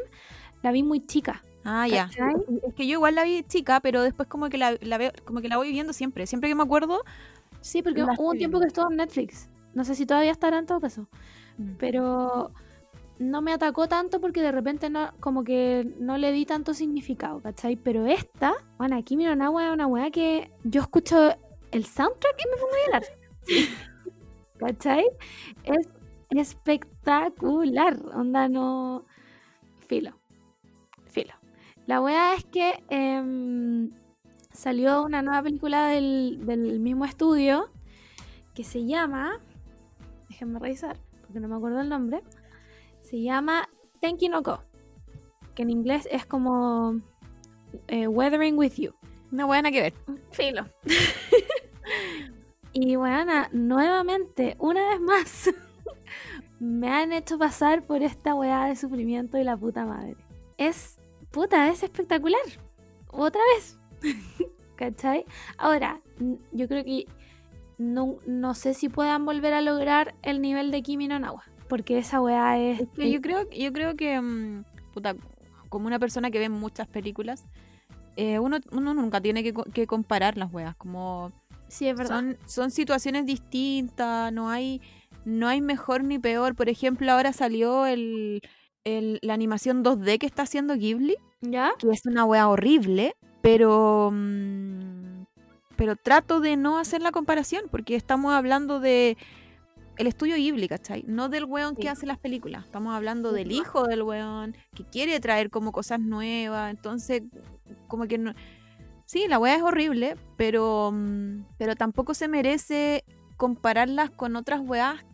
la 0.62 0.72
vi 0.72 0.82
muy 0.82 1.04
chica. 1.06 1.42
Ah, 1.64 1.88
ya. 1.88 2.06
¿Cachai? 2.06 2.34
Es 2.66 2.74
que 2.74 2.86
yo 2.86 2.94
igual 2.94 3.14
la 3.14 3.24
vi 3.24 3.42
chica, 3.42 3.80
pero 3.80 4.02
después 4.02 4.28
como 4.28 4.48
que 4.50 4.58
la, 4.58 4.76
la 4.80 4.98
veo, 4.98 5.12
como 5.24 5.40
que 5.40 5.48
la 5.48 5.56
voy 5.56 5.70
viendo 5.72 5.92
siempre. 5.92 6.26
Siempre 6.26 6.48
que 6.48 6.54
me 6.54 6.62
acuerdo, 6.62 7.02
Sí, 7.64 7.80
porque 7.80 8.04
hubo 8.04 8.30
un 8.30 8.36
tiempo 8.36 8.60
que 8.60 8.66
estuvo 8.66 8.90
en 8.90 8.98
Netflix. 8.98 9.48
No 9.72 9.86
sé 9.86 9.94
si 9.94 10.04
todavía 10.04 10.32
estará 10.32 10.58
en 10.58 10.66
todo 10.66 10.80
caso. 10.82 11.08
Mm. 11.56 11.76
Pero 11.78 12.52
no 13.18 13.40
me 13.40 13.54
atacó 13.54 13.88
tanto 13.88 14.20
porque 14.20 14.42
de 14.42 14.52
repente 14.52 14.90
no, 14.90 15.14
como 15.18 15.44
que 15.44 15.90
no 15.98 16.18
le 16.18 16.30
di 16.32 16.44
tanto 16.44 16.74
significado, 16.74 17.40
¿cachai? 17.40 17.76
Pero 17.76 18.04
esta, 18.06 18.52
bueno, 18.76 18.98
aquí 18.98 19.16
mira 19.16 19.32
una 19.32 19.48
wea, 19.48 19.72
una 19.72 19.86
wea 19.86 20.10
que 20.10 20.50
yo 20.62 20.82
escucho 20.82 21.34
el 21.70 21.86
soundtrack 21.86 22.36
y 22.38 22.50
me 22.50 22.56
pongo 22.58 22.74
a 22.74 22.86
llorar. 22.86 23.04
¿Cachai? 24.58 25.06
Es 25.64 25.88
espectacular. 26.28 27.98
Onda, 28.14 28.46
no. 28.46 29.06
Filo. 29.88 30.20
La 31.86 32.00
wea 32.00 32.34
es 32.34 32.44
que 32.44 32.82
em, 32.88 33.90
salió 34.52 35.02
una 35.02 35.22
nueva 35.22 35.42
película 35.42 35.88
del, 35.88 36.40
del 36.46 36.80
mismo 36.80 37.04
estudio 37.04 37.70
que 38.54 38.64
se 38.64 38.86
llama. 38.86 39.40
Déjenme 40.28 40.58
revisar, 40.58 40.96
porque 41.20 41.40
no 41.40 41.48
me 41.48 41.56
acuerdo 41.56 41.80
el 41.80 41.88
nombre. 41.88 42.22
Se 43.00 43.20
llama 43.20 43.68
Tenki 44.00 44.28
no 44.28 44.42
Go, 44.42 44.60
que 45.54 45.62
en 45.62 45.70
inglés 45.70 46.08
es 46.10 46.24
como 46.24 47.00
eh, 47.88 48.08
Weathering 48.08 48.58
with 48.58 48.74
You. 48.76 48.92
no 49.30 49.46
buena 49.46 49.70
que 49.70 49.82
ver. 49.82 49.94
Filo. 50.30 50.64
y 52.72 52.96
bueno, 52.96 53.32
nuevamente, 53.52 54.56
una 54.58 54.88
vez 54.88 55.00
más, 55.00 55.50
me 56.60 56.88
han 56.90 57.12
hecho 57.12 57.38
pasar 57.38 57.84
por 57.86 58.02
esta 58.02 58.34
weá 58.34 58.66
de 58.66 58.76
sufrimiento 58.76 59.38
y 59.38 59.44
la 59.44 59.56
puta 59.56 59.84
madre. 59.84 60.16
Es, 60.56 60.98
puta, 61.34 61.68
es 61.68 61.82
espectacular. 61.82 62.40
Otra 63.08 63.40
vez. 63.54 63.76
¿Cachai? 64.76 65.24
Ahora, 65.58 66.00
yo 66.52 66.68
creo 66.68 66.84
que 66.84 67.06
no, 67.76 68.18
no 68.26 68.54
sé 68.54 68.72
si 68.72 68.88
puedan 68.88 69.24
volver 69.26 69.52
a 69.52 69.60
lograr 69.60 70.14
el 70.22 70.40
nivel 70.40 70.70
de 70.70 70.82
Kimi 70.82 71.08
no 71.08 71.18
Nawa. 71.18 71.42
Porque 71.68 71.98
esa 71.98 72.20
weá 72.20 72.58
es. 72.58 72.82
Es 72.82 72.88
que 72.90 73.10
yo 73.10 73.20
creo, 73.20 73.50
yo 73.50 73.72
creo 73.72 73.96
que, 73.96 74.20
mm, 74.20 74.64
puta, 74.92 75.16
como 75.68 75.88
una 75.88 75.98
persona 75.98 76.30
que 76.30 76.38
ve 76.38 76.48
muchas 76.48 76.86
películas, 76.86 77.46
eh, 78.16 78.38
uno, 78.38 78.58
uno 78.70 78.94
nunca 78.94 79.20
tiene 79.20 79.42
que 79.42 79.86
comparar 79.88 80.36
las 80.36 80.52
weas. 80.52 80.76
Como 80.76 81.32
sí, 81.66 81.88
es 81.88 81.96
verdad. 81.96 82.16
son, 82.16 82.38
son 82.46 82.70
situaciones 82.70 83.26
distintas, 83.26 84.32
no 84.32 84.50
hay, 84.50 84.80
no 85.24 85.48
hay 85.48 85.60
mejor 85.60 86.04
ni 86.04 86.20
peor. 86.20 86.54
Por 86.54 86.68
ejemplo, 86.68 87.10
ahora 87.10 87.32
salió 87.32 87.86
el, 87.86 88.40
el- 88.84 89.18
la 89.22 89.34
animación 89.34 89.82
2D 89.82 90.18
que 90.18 90.26
está 90.26 90.42
haciendo 90.42 90.74
Ghibli, 90.76 91.16
¿Ya? 91.40 91.72
que 91.78 91.88
es 91.90 92.04
una 92.06 92.24
wea 92.24 92.48
horrible, 92.48 93.14
pero, 93.42 94.10
mm, 94.12 95.24
pero 95.76 95.96
trato 95.96 96.40
de 96.40 96.56
no 96.56 96.78
hacer 96.78 97.02
la 97.02 97.10
comparación, 97.12 97.64
porque 97.70 97.96
estamos 97.96 98.32
hablando 98.32 98.80
de 98.80 99.16
el 99.96 100.06
estudio 100.08 100.36
Ghibli, 100.36 100.66
¿cachai? 100.68 101.04
No 101.06 101.28
del 101.28 101.44
weón 101.44 101.76
Sí. 101.76 101.82
que 101.82 101.88
hace 101.88 102.04
las 102.06 102.18
películas. 102.18 102.64
Estamos 102.64 102.94
hablando 102.94 103.30
del 103.32 103.52
hijo 103.52 103.86
del 103.86 104.02
weón, 104.02 104.56
que 104.74 104.84
quiere 104.84 105.20
traer 105.20 105.50
como 105.50 105.70
cosas 105.70 106.00
nuevas. 106.00 106.70
Entonces, 106.70 107.22
como 107.86 108.06
que 108.08 108.18
no... 108.18 108.32
Sí, 109.06 109.26
la 109.28 109.38
wea 109.38 109.54
es 109.54 109.62
horrible, 109.62 110.16
pero, 110.36 110.90
mm, 110.92 111.44
pero 111.58 111.76
tampoco 111.76 112.12
se 112.14 112.26
merece 112.26 113.04
compararlas 113.36 114.10
con 114.10 114.34
otras 114.34 114.60
weas 114.60 115.04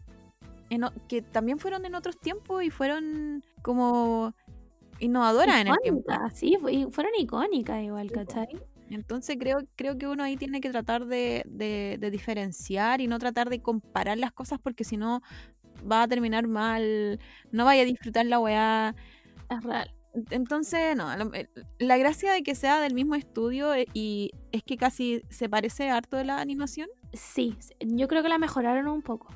en 0.70 0.84
que 1.08 1.20
también 1.20 1.58
fueron 1.58 1.84
en 1.84 1.94
otros 1.94 2.16
tiempos 2.18 2.62
y 2.62 2.70
fueron 2.70 3.42
como 3.62 4.34
innovadoras 4.98 5.60
en 5.60 5.68
el 5.68 5.76
tiempo. 5.82 6.12
Sí, 6.34 6.56
fueron 6.90 7.12
icónicas 7.18 7.82
igual. 7.82 8.10
¿cachai? 8.10 8.48
Entonces 8.90 9.36
creo, 9.38 9.58
creo 9.76 9.96
que 9.96 10.06
uno 10.08 10.24
ahí 10.24 10.36
tiene 10.36 10.60
que 10.60 10.70
tratar 10.70 11.06
de, 11.06 11.42
de- 11.46 11.96
de 12.00 12.10
diferenciar 12.10 13.00
y 13.00 13.06
no 13.06 13.18
tratar 13.18 13.48
de 13.48 13.60
comparar 13.62 14.18
las 14.18 14.32
cosas 14.32 14.58
porque 14.60 14.82
si 14.84 14.96
no 14.96 15.22
va 15.90 16.02
a 16.02 16.08
terminar 16.08 16.48
mal, 16.48 17.20
no 17.52 17.64
vaya 17.64 17.82
a 17.82 17.84
disfrutar 17.86 18.26
la 18.26 18.40
weá. 18.40 18.94
Es 19.48 19.62
real. 19.62 19.94
Entonces, 20.30 20.96
no, 20.96 21.16
lo- 21.16 21.32
eh, 21.34 21.48
la 21.78 21.96
gracia 21.98 22.32
de 22.32 22.42
que 22.42 22.56
sea 22.56 22.80
del 22.80 22.94
mismo 22.94 23.14
estudio 23.14 23.72
eh, 23.74 23.86
y 23.94 24.32
es 24.50 24.64
que 24.64 24.76
casi 24.76 25.22
se 25.30 25.48
parece 25.48 25.88
harto 25.88 26.16
de 26.16 26.24
la 26.24 26.40
animación. 26.40 26.88
Sí, 27.12 27.56
yo 27.80 28.08
creo 28.08 28.22
que 28.24 28.28
la 28.28 28.38
mejoraron 28.38 28.88
un 28.88 29.02
poco. 29.02 29.28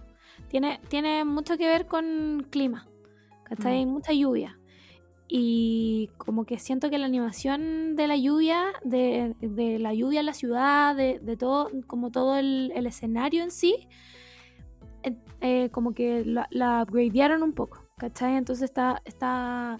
Tiene, 0.48 0.80
tiene 0.88 1.24
mucho 1.24 1.56
que 1.56 1.68
ver 1.68 1.86
con 1.86 2.44
clima, 2.50 2.88
¿cachai? 3.44 3.72
Mm. 3.74 3.78
Hay 3.78 3.86
mucha 3.86 4.12
lluvia. 4.12 4.58
Y 5.26 6.10
como 6.18 6.44
que 6.44 6.58
siento 6.58 6.90
que 6.90 6.98
la 6.98 7.06
animación 7.06 7.96
de 7.96 8.06
la 8.06 8.16
lluvia, 8.16 8.66
de, 8.84 9.34
de 9.40 9.78
la 9.78 9.94
lluvia 9.94 10.20
en 10.20 10.26
la 10.26 10.34
ciudad, 10.34 10.94
de, 10.94 11.18
de 11.18 11.36
todo, 11.36 11.70
como 11.86 12.10
todo 12.10 12.36
el, 12.36 12.72
el 12.74 12.86
escenario 12.86 13.42
en 13.42 13.50
sí, 13.50 13.88
eh, 15.02 15.16
eh, 15.40 15.68
como 15.70 15.94
que 15.94 16.24
la, 16.24 16.46
la 16.50 16.82
upgradearon 16.82 17.42
un 17.42 17.52
poco, 17.52 17.84
¿cachai? 17.96 18.36
Entonces 18.36 18.64
está, 18.64 19.00
está 19.04 19.78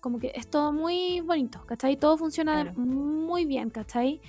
como 0.00 0.18
que 0.18 0.32
es 0.34 0.48
todo 0.48 0.72
muy 0.72 1.20
bonito, 1.20 1.64
¿cachai? 1.66 1.96
Todo 1.96 2.18
funciona 2.18 2.62
Claro. 2.64 2.78
muy 2.78 3.46
bien, 3.46 3.70
¿cachai? 3.70 4.20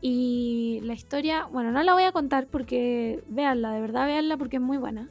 Y 0.00 0.80
la 0.82 0.92
historia, 0.92 1.46
bueno, 1.46 1.70
no 1.72 1.82
la 1.82 1.94
voy 1.94 2.02
a 2.02 2.12
contar 2.12 2.46
porque 2.48 3.22
véanla, 3.28 3.72
de 3.72 3.80
verdad 3.80 4.06
véanla 4.06 4.36
porque 4.36 4.56
es 4.56 4.62
muy 4.62 4.76
buena. 4.76 5.08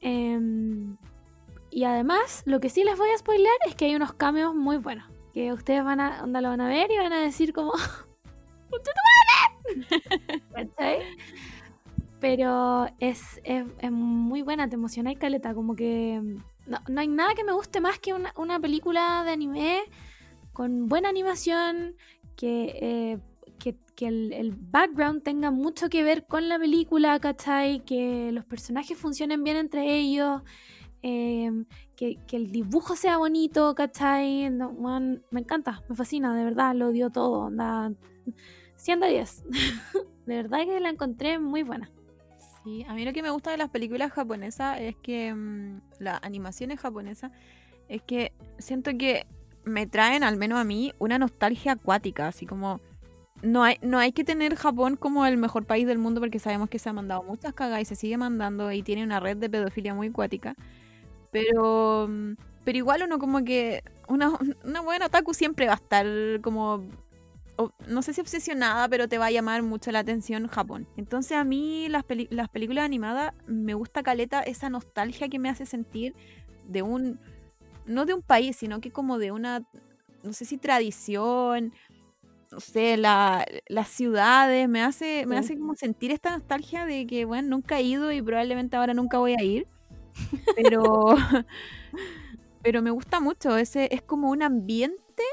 Em, 0.00 0.96
y 1.76 1.84
además, 1.84 2.42
lo 2.46 2.58
que 2.58 2.70
sí 2.70 2.84
les 2.84 2.96
voy 2.96 3.10
a 3.10 3.18
spoiler 3.18 3.52
es 3.66 3.74
que 3.74 3.84
hay 3.84 3.94
unos 3.94 4.14
cameos 4.14 4.54
muy 4.54 4.78
buenos. 4.78 5.10
Que 5.34 5.52
ustedes 5.52 5.84
van 5.84 6.00
a, 6.00 6.24
onda 6.24 6.40
lo 6.40 6.48
van 6.48 6.62
a 6.62 6.68
ver 6.68 6.90
y 6.90 6.96
van 6.96 7.12
a 7.12 7.20
decir 7.20 7.52
como... 7.52 7.72
¿Cachai? 10.54 11.00
Pero 12.18 12.86
es, 12.98 13.42
es, 13.44 13.66
es, 13.78 13.92
muy 13.92 14.40
buena, 14.40 14.70
te 14.70 14.76
emociona 14.76 15.12
y 15.12 15.16
caleta. 15.16 15.52
Como 15.52 15.76
que 15.76 16.18
no, 16.64 16.78
no, 16.88 17.00
hay 17.02 17.08
nada 17.08 17.34
que 17.34 17.44
me 17.44 17.52
guste 17.52 17.82
más 17.82 17.98
que 17.98 18.14
una, 18.14 18.32
una 18.38 18.58
película 18.58 19.22
de 19.26 19.32
anime 19.32 19.82
con 20.54 20.88
buena 20.88 21.10
animación, 21.10 21.94
que 22.36 22.78
eh, 22.80 23.18
que 23.96 24.06
el, 24.06 24.54
background 24.54 25.22
tenga 25.22 25.50
mucho 25.50 25.88
que 25.88 26.04
ver 26.04 26.26
con 26.26 26.48
la 26.48 26.58
película, 26.58 27.18
¿cachai? 27.18 27.80
Que 27.84 28.30
los 28.30 28.44
personajes 28.44 28.96
funcionen 28.96 29.42
bien 29.42 29.56
entre 29.56 29.96
ellos, 29.96 30.42
em, 31.06 31.66
que, 31.94 32.18
el 32.32 32.50
dibujo 32.50 32.96
sea 32.96 33.18
bonito, 33.18 33.74
¿cachai? 33.74 34.50
me 34.50 35.40
encanta, 35.40 35.82
me 35.88 35.94
fascina, 35.94 36.36
de 36.36 36.44
verdad, 36.44 36.74
lo 36.74 36.90
dio 36.90 37.10
todo, 37.10 37.46
anda 37.46 37.92
100 38.76 39.00
de 39.00 39.08
10. 39.08 39.44
de 40.26 40.36
verdad 40.36 40.64
que 40.64 40.80
la 40.80 40.90
encontré 40.90 41.38
muy 41.38 41.62
buena. 41.62 41.90
Sí, 42.64 42.84
a 42.88 42.94
mí 42.94 43.04
lo 43.04 43.12
que 43.12 43.22
me 43.22 43.30
gusta 43.30 43.52
de 43.52 43.56
las 43.56 43.70
películas 43.70 44.10
japonesas 44.10 44.80
es 44.80 44.96
que 44.96 45.32
mm, 45.32 45.80
la 46.00 46.18
animación 46.22 46.72
es 46.72 46.80
japonesa, 46.80 47.30
es 47.88 48.02
que 48.02 48.32
siento 48.58 48.90
que 48.98 49.26
me 49.64 49.86
traen, 49.86 50.24
al 50.24 50.36
menos 50.36 50.58
a 50.58 50.64
mí, 50.64 50.92
una 50.98 51.18
nostalgia 51.18 51.72
acuática, 51.72 52.26
así 52.26 52.46
como 52.46 52.80
no 53.42 53.62
hay, 53.62 53.76
no 53.82 53.98
hay 53.98 54.12
que 54.12 54.24
tener 54.24 54.56
Japón 54.56 54.96
como 54.96 55.26
el 55.26 55.36
mejor 55.36 55.66
país 55.66 55.86
del 55.86 55.98
mundo 55.98 56.20
porque 56.20 56.38
sabemos 56.38 56.68
que 56.68 56.78
se 56.78 56.88
ha 56.88 56.92
mandado 56.92 57.22
muchas 57.22 57.52
cagas 57.52 57.80
y 57.80 57.84
se 57.84 57.94
sigue 57.94 58.16
mandando 58.16 58.72
y 58.72 58.82
tiene 58.82 59.04
una 59.04 59.20
red 59.20 59.36
de 59.36 59.48
pedofilia 59.48 59.94
muy 59.94 60.10
cuática. 60.10 60.56
Pero, 61.36 62.08
mm, 62.08 62.32
pero 62.64 62.78
igual 62.78 63.02
uno 63.02 63.18
como 63.18 63.44
que 63.44 63.82
una, 64.08 64.30
una 64.64 64.80
buena 64.80 65.06
otaku 65.06 65.34
siempre 65.34 65.66
va 65.66 65.72
a 65.72 65.76
estar 65.76 66.06
como, 66.40 66.82
no 67.86 68.02
sé 68.02 68.14
si 68.14 68.22
obsesionada, 68.22 68.88
pero 68.88 69.06
te 69.06 69.18
va 69.18 69.26
a 69.26 69.30
llamar 69.30 69.62
mucho 69.62 69.92
la 69.92 69.98
atención 69.98 70.46
Japón. 70.46 70.88
Entonces 70.96 71.36
a 71.36 71.44
mí 71.44 71.88
las, 71.90 72.04
las 72.30 72.48
películas 72.48 72.84
animadas 72.86 73.34
me 73.46 73.74
gusta 73.74 74.02
caleta 74.02 74.42
esa 74.42 74.70
nostalgia 74.70 75.28
que 75.28 75.38
me 75.38 75.50
hace 75.50 75.66
sentir 75.66 76.14
de 76.66 76.80
un, 76.80 77.20
no 77.84 78.06
de 78.06 78.14
un 78.14 78.22
país, 78.22 78.56
sino 78.56 78.80
que 78.80 78.90
como 78.90 79.18
de 79.18 79.32
una, 79.32 79.62
no 80.22 80.32
sé 80.32 80.46
si 80.46 80.56
tradición 80.56 81.74
no 82.50 82.60
sé, 82.60 82.96
la, 82.96 83.44
las 83.68 83.88
ciudades, 83.88 84.68
me 84.68 84.80
hace, 84.82 85.26
me 85.26 85.36
hace 85.36 85.58
como 85.58 85.74
sentir 85.74 86.12
esta 86.12 86.30
nostalgia 86.30 86.86
de 86.86 87.06
que, 87.06 87.24
bueno, 87.24 87.48
nunca 87.48 87.78
he 87.78 87.82
ido 87.82 88.12
y 88.12 88.22
probablemente 88.22 88.76
ahora 88.76 88.94
nunca 88.94 89.18
voy 89.18 89.34
a 89.34 89.42
ir. 89.42 89.66
Pero, 90.54 91.16
pero 92.62 92.82
me 92.82 92.90
gusta 92.90 93.20
mucho, 93.20 93.56
ese 93.56 93.88
es 93.92 94.02
como 94.02 94.30
un 94.30 94.42
ambiente 94.42 95.24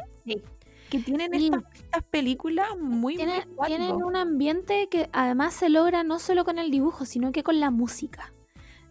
que 0.90 1.00
tienen 1.00 1.34
estas, 1.34 2.04
películas 2.12 2.68
muy, 2.80 3.16
tienen, 3.16 3.44
tienen 3.66 3.94
un 3.94 4.16
ambiente 4.16 4.88
que 4.90 5.10
además 5.12 5.56
se 5.56 5.70
logra 5.70 6.04
no 6.04 6.20
solo 6.20 6.46
con 6.46 6.60
el 6.60 6.70
dibujo, 6.70 7.06
sino 7.06 7.32
que 7.32 7.42
con 7.42 7.60
la 7.60 7.72
música. 7.72 8.32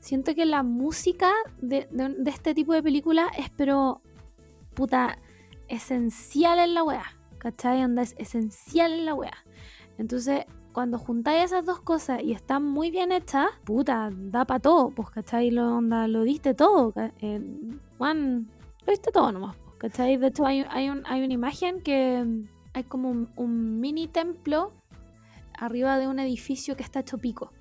Siento 0.01 0.35
que 0.35 0.44
la 0.44 0.64
música 0.64 1.31
de, 1.60 1.86
de 1.93 2.31
este 2.31 2.55
tipo 2.55 2.73
de 2.73 2.82
películas 2.82 3.28
es, 3.39 3.51
pero, 3.51 4.02
puta, 4.74 5.16
esencial 5.69 6.59
en 6.59 6.74
la 6.74 6.82
weá. 6.82 7.05
¿cachai? 7.43 7.82
Onda 7.82 8.02
es 8.02 8.14
esencial 8.19 8.93
en 8.93 9.05
la 9.05 9.14
wea. 9.14 9.44
Entonces, 9.98 10.44
cuando 10.73 10.99
juntáis 10.99 11.44
esas 11.44 11.65
dos 11.65 11.81
cosas 11.81 12.23
y 12.23 12.32
están 12.32 12.65
muy 12.65 12.90
bien 12.90 13.12
hechas, 13.12 13.49
puta, 13.65 14.11
da 14.12 14.44
para 14.44 14.61
todo, 14.61 14.90
pues, 14.90 15.11
¿cachai? 15.11 15.51
Lo, 15.51 15.77
onda, 15.77 16.09
lo 16.09 16.23
diste 16.23 16.55
todo, 16.55 16.93
eh, 16.97 17.40
Juan, 17.99 18.49
lo 18.86 18.90
diste 18.90 19.12
todo 19.12 19.32
nomás, 19.32 19.57
pues, 19.57 19.77
¿cachai? 19.78 20.16
De 20.16 20.28
hecho, 20.28 20.47
hay, 20.47 20.65
hay, 20.69 20.89
un, 20.89 21.03
hay 21.07 21.23
una 21.23 21.35
imagen 21.35 21.82
que 21.82 22.24
hay 22.73 22.85
como 22.85 23.27
un, 23.36 23.81
mini 23.81 24.07
templo 24.09 24.73
arriba 25.59 25.99
de 25.99 26.09
un 26.09 26.19
edificio 26.19 26.77
que 26.77 26.82
está 26.82 27.01
hecho 27.01 27.19
pico, 27.19 27.53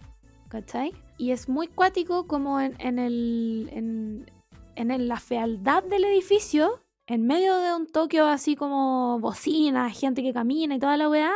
¿cachai? 0.48 0.94
Y 1.18 1.32
es 1.32 1.50
muy 1.50 1.68
cuático 1.68 2.28
como 2.28 2.60
en, 2.60 2.76
el... 3.00 3.70
En, 3.72 4.32
en 4.76 5.08
la 5.08 5.18
fealdad 5.18 5.84
del 5.84 6.06
edificio 6.06 6.80
en 7.12 7.28
medio 7.28 7.58
de 7.58 7.76
un 7.76 7.88
Tokio 7.88 8.26
así 8.26 8.56
como 8.56 9.20
bocina, 9.20 9.90
gente 9.90 10.24
que 10.24 10.32
camina 10.32 10.76
y 10.76 10.80
toda 10.80 10.96
la 10.96 11.10
weá, 11.10 11.34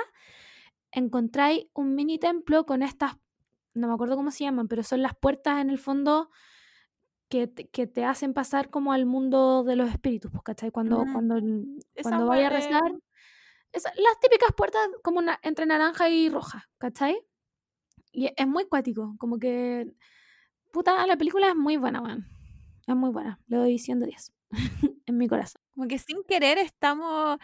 encontráis 0.95 1.67
un 1.73 1.93
mini 1.93 2.17
templo 2.17 2.65
con 2.65 2.81
estas, 2.81 3.17
no 3.73 3.87
me 3.87 3.93
acuerdo 3.93 4.15
cómo 4.15 4.31
se 4.31 4.45
llaman, 4.45 4.67
pero 4.67 4.81
son 4.81 5.01
las 5.01 5.13
puertas 5.15 5.61
en 5.61 5.69
el 5.69 5.77
fondo 5.77 6.31
que 7.27 7.47
te, 7.47 7.67
que 7.67 7.85
te 7.85 8.05
hacen 8.05 8.33
pasar 8.33 8.69
como 8.69 8.93
al 8.93 9.05
mundo 9.05 9.63
de 9.63 9.75
los 9.75 9.89
espíritus, 9.89 10.31
pues, 10.31 10.43
¿cachai? 10.43 10.71
Cuando, 10.71 11.03
cuando, 11.11 11.35
cuando 12.01 12.25
vaya 12.27 12.47
a 12.47 12.49
rezar. 12.49 12.91
las 13.73 14.19
típicas 14.21 14.49
puertas 14.55 14.81
como 15.03 15.19
una, 15.19 15.37
entre 15.43 15.65
naranja 15.65 16.09
y 16.09 16.29
roja, 16.29 16.69
¿cachai? 16.77 17.19
Y 18.11 18.31
es 18.35 18.47
muy 18.47 18.65
cuático, 18.65 19.15
como 19.19 19.37
que... 19.37 19.93
Puta, 20.71 21.05
la 21.05 21.17
película 21.17 21.49
es 21.49 21.55
muy 21.55 21.77
buena, 21.77 22.01
weón. 22.01 22.25
Es 22.87 22.95
muy 22.95 23.09
buena, 23.09 23.39
le 23.47 23.57
doy 23.57 23.79
100 23.79 23.99
de 23.99 24.05
10 24.07 24.33
en 25.05 25.17
mi 25.17 25.27
corazón. 25.27 25.61
Como 25.73 25.87
que 25.87 25.97
sin 25.97 26.23
querer 26.23 26.57
estamos 26.57 27.37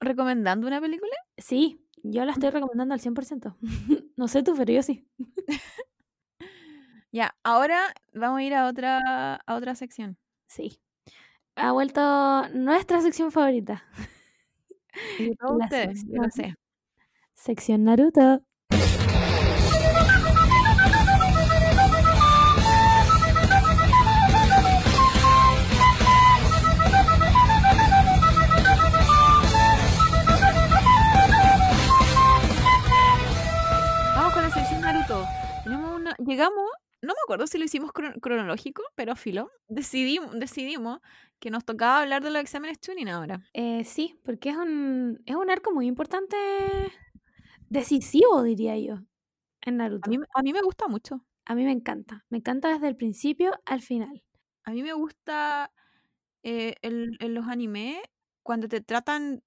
recomendando 0.00 0.66
una 0.66 0.80
película. 0.80 1.14
Sí, 1.36 1.83
yo 2.04 2.24
la 2.24 2.32
estoy 2.32 2.50
recomendando 2.50 2.94
al 2.94 3.00
100%. 3.00 3.56
no 4.16 4.28
sé 4.28 4.42
tú, 4.42 4.54
pero 4.56 4.72
yo 4.72 4.82
sí. 4.82 5.08
ya, 7.12 7.34
ahora 7.42 7.94
vamos 8.12 8.38
a 8.38 8.42
ir 8.42 8.54
a 8.54 8.66
otra, 8.68 9.36
a 9.36 9.54
otra 9.56 9.74
sección. 9.74 10.18
Sí. 10.46 10.80
Ha 11.56 11.72
vuelto 11.72 12.48
nuestra 12.50 13.00
sección 13.00 13.32
favorita. 13.32 13.84
Y 15.18 15.30
ustedes, 15.30 16.04
yo 16.06 16.22
sé. 16.30 16.54
Sección 17.34 17.84
Naruto. 17.84 18.42
Llegamos, 36.18 36.70
no 37.02 37.08
me 37.08 37.20
acuerdo 37.24 37.46
si 37.46 37.58
lo 37.58 37.64
hicimos 37.64 37.92
cronológico, 37.92 38.82
pero 38.94 39.16
filo, 39.16 39.50
decidimos, 39.68 40.38
decidimos 40.38 41.00
que 41.38 41.50
nos 41.50 41.64
tocaba 41.64 42.00
hablar 42.00 42.22
de 42.22 42.30
los 42.30 42.42
exámenes 42.42 42.80
tuning 42.80 43.08
ahora. 43.08 43.44
Eh, 43.52 43.84
sí, 43.84 44.18
porque 44.24 44.50
es 44.50 44.56
un, 44.56 45.20
es 45.26 45.36
un 45.36 45.50
arco 45.50 45.72
muy 45.72 45.86
importante, 45.86 46.36
decisivo, 47.68 48.42
diría 48.42 48.78
yo, 48.78 49.00
en 49.60 49.76
Naruto. 49.76 50.08
A 50.34 50.42
mí, 50.42 50.52
me 50.52 50.62
gusta 50.62 50.88
mucho. 50.88 51.24
A 51.46 51.54
mí 51.54 51.64
me 51.64 51.72
encanta, 51.72 52.24
me 52.30 52.38
encanta 52.38 52.72
desde 52.72 52.88
el 52.88 52.96
principio 52.96 53.52
al 53.66 53.82
final. 53.82 54.24
A 54.64 54.70
mí 54.70 54.82
me 54.82 54.94
gusta 54.94 55.70
eh, 56.42 56.76
en 56.80 57.34
los 57.34 57.46
animes 57.48 57.98
cuando 58.42 58.68
te 58.68 58.80
tratan, 58.80 59.42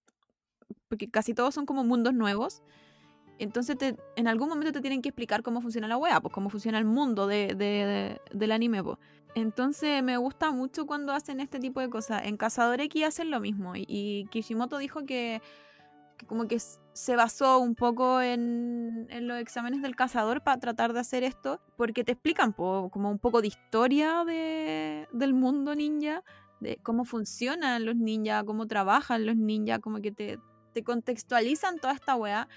porque 0.90 1.10
casi 1.10 1.34
todos 1.34 1.56
son 1.56 1.66
como 1.66 1.84
mundos 1.84 2.14
nuevos, 2.14 2.62
entonces 3.40 3.78
en 4.16 4.28
algún 4.28 4.50
momento 4.50 4.72
te 4.72 4.82
tienen 4.82 5.02
que 5.02 5.10
explicar 5.10 5.44
cómo 5.44 5.62
funciona 5.62 5.88
la 5.88 5.98
wea, 5.98 6.22
pues 6.22 6.34
cómo 6.34 6.50
funciona 6.50 6.78
el 6.78 6.86
mundo 6.86 7.28
de, 7.28 8.20
del 8.32 8.52
anime. 8.52 8.84
Pues. 8.84 8.98
Entonces 9.36 10.02
me 10.04 10.18
gusta 10.18 10.52
mucho 10.52 10.86
cuando 10.88 11.14
hacen 11.14 11.40
este 11.40 11.60
tipo 11.60 11.80
de 11.80 11.90
cosas. 11.90 12.24
En 12.26 12.38
Cazador 12.38 12.82
X 12.82 13.06
hacen 13.06 13.30
lo 13.30 13.40
mismo. 13.40 13.74
Y, 13.76 14.28
Kishimoto 14.32 14.78
dijo 14.78 15.06
que, 15.06 15.42
como 16.28 16.48
que 16.48 16.60
se 16.60 17.16
basó 17.16 17.60
un 17.60 17.76
poco 17.76 18.22
en, 18.22 19.08
los 19.28 19.40
exámenes 19.40 19.82
del 19.84 19.96
cazador 19.96 20.42
para 20.42 20.60
tratar 20.60 20.94
de 20.94 21.00
hacer 21.00 21.24
esto. 21.24 21.62
Porque 21.76 22.04
te 22.04 22.14
explican 22.14 22.54
como 22.54 23.12
un 23.12 23.20
poco 23.20 23.42
de 23.42 23.48
historia 23.48 24.24
del 24.26 25.34
mundo 25.34 25.76
ninja. 25.76 26.24
De 26.60 26.78
cómo 26.78 27.06
funcionan 27.06 27.86
los 27.86 27.96
ninjas, 27.96 28.44
cómo 28.44 28.66
trabajan 28.66 29.28
los 29.28 29.36
ninjas, 29.36 29.78
como 29.78 30.02
que 30.02 30.12
te, 30.12 30.40
te 30.74 30.84
contextualizan 30.84 31.78
toda 31.78 31.94
esta 31.94 32.16
wea 32.16 32.48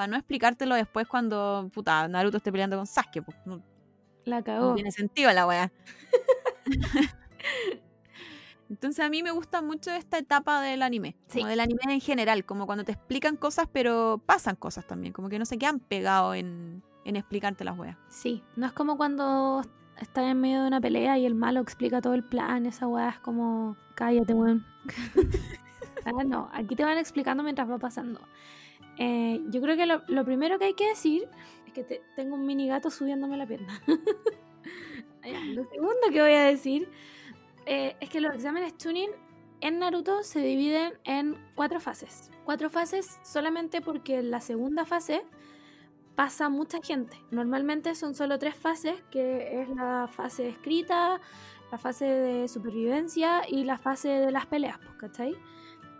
para 0.00 0.06
no 0.06 0.16
explicártelo 0.16 0.76
después 0.76 1.06
cuando, 1.06 1.70
puta, 1.74 2.08
Naruto 2.08 2.38
esté 2.38 2.50
peleando 2.50 2.78
con 2.78 2.86
Sasuke. 2.86 3.20
Pues, 3.22 3.36
la 4.24 4.42
cagó. 4.42 4.70
No 4.70 4.74
tiene 4.74 4.92
sentido 4.92 5.30
la 5.30 5.46
weá. 5.46 5.70
Entonces 8.70 9.04
a 9.04 9.10
mí 9.10 9.22
me 9.22 9.30
gusta 9.30 9.60
mucho 9.60 9.90
esta 9.90 10.16
etapa 10.16 10.62
del 10.62 10.80
anime, 10.80 11.16
como 11.30 11.48
del 11.48 11.60
anime 11.60 11.82
en 11.90 12.00
general, 12.00 12.46
como 12.46 12.64
cuando 12.64 12.82
te 12.82 12.92
explican 12.92 13.36
cosas 13.36 13.68
pero 13.70 14.22
pasan 14.24 14.56
cosas 14.56 14.86
también, 14.86 15.12
como 15.12 15.28
que 15.28 15.38
no 15.38 15.44
se 15.44 15.58
quedan 15.58 15.80
pegados 15.80 16.34
en, 16.36 16.82
en 17.04 17.16
explicarte 17.16 17.62
las 17.62 17.78
weas. 17.78 17.98
Sí, 18.08 18.42
no 18.56 18.64
es 18.64 18.72
como 18.72 18.96
cuando 18.96 19.60
estás 20.00 20.24
en 20.24 20.40
medio 20.40 20.62
de 20.62 20.68
una 20.68 20.80
pelea 20.80 21.18
y 21.18 21.26
el 21.26 21.34
malo 21.34 21.60
explica 21.60 22.00
todo 22.00 22.14
el 22.14 22.24
plan, 22.24 22.64
esa 22.64 22.86
weá 22.86 23.10
es 23.10 23.18
como, 23.18 23.76
cállate 23.96 24.32
weón. 24.32 24.64
ah, 26.06 26.24
no, 26.24 26.48
aquí 26.54 26.74
te 26.74 26.84
van 26.84 26.96
explicando 26.96 27.42
mientras 27.42 27.68
va 27.68 27.76
pasando. 27.76 28.22
Eh, 29.02 29.40
yo 29.48 29.62
creo 29.62 29.76
que 29.76 29.86
lo, 29.86 30.24
primero 30.26 30.58
que 30.58 30.66
hay 30.66 30.74
que 30.74 30.86
decir 30.88 31.26
es 31.66 31.72
que 31.72 31.84
te- 31.84 32.02
tengo 32.16 32.34
un 32.34 32.44
mini 32.46 32.68
gato 32.68 32.90
subiéndome 32.90 33.36
la 33.38 33.46
pierna. 33.46 33.80
Ya, 35.24 35.40
lo 35.54 35.64
segundo 35.64 36.00
que 36.12 36.20
voy 36.20 36.32
a 36.34 36.44
decir 36.44 36.86
eh, 37.64 37.96
es 38.00 38.10
que 38.10 38.20
los 38.20 38.34
exámenes 38.34 38.76
tuning 38.76 39.10
en 39.62 39.78
Naruto 39.78 40.22
se 40.22 40.40
dividen 40.40 40.92
en 41.04 41.36
cuatro 41.54 41.80
fases. 41.80 42.30
Cuatro 42.44 42.68
fases 42.68 43.18
solamente 43.22 43.80
porque 43.80 44.18
en 44.18 44.30
la 44.30 44.40
segunda 44.40 44.84
fase 44.84 45.22
pasa 46.14 46.50
mucha 46.50 46.80
gente. 46.82 47.16
Normalmente 47.30 47.94
son 47.94 48.14
solo 48.14 48.38
tres 48.38 48.54
fases, 48.54 49.00
que 49.10 49.62
es 49.62 49.68
la 49.70 50.08
fase 50.12 50.48
escrita, 50.48 51.20
la 51.72 51.78
fase 51.78 52.04
de 52.04 52.48
supervivencia 52.48 53.42
y 53.48 53.64
la 53.64 53.78
fase 53.78 54.08
de 54.08 54.30
las 54.30 54.44
peleas, 54.44 54.78
pues, 54.78 54.92
¿cachai? 54.98 55.34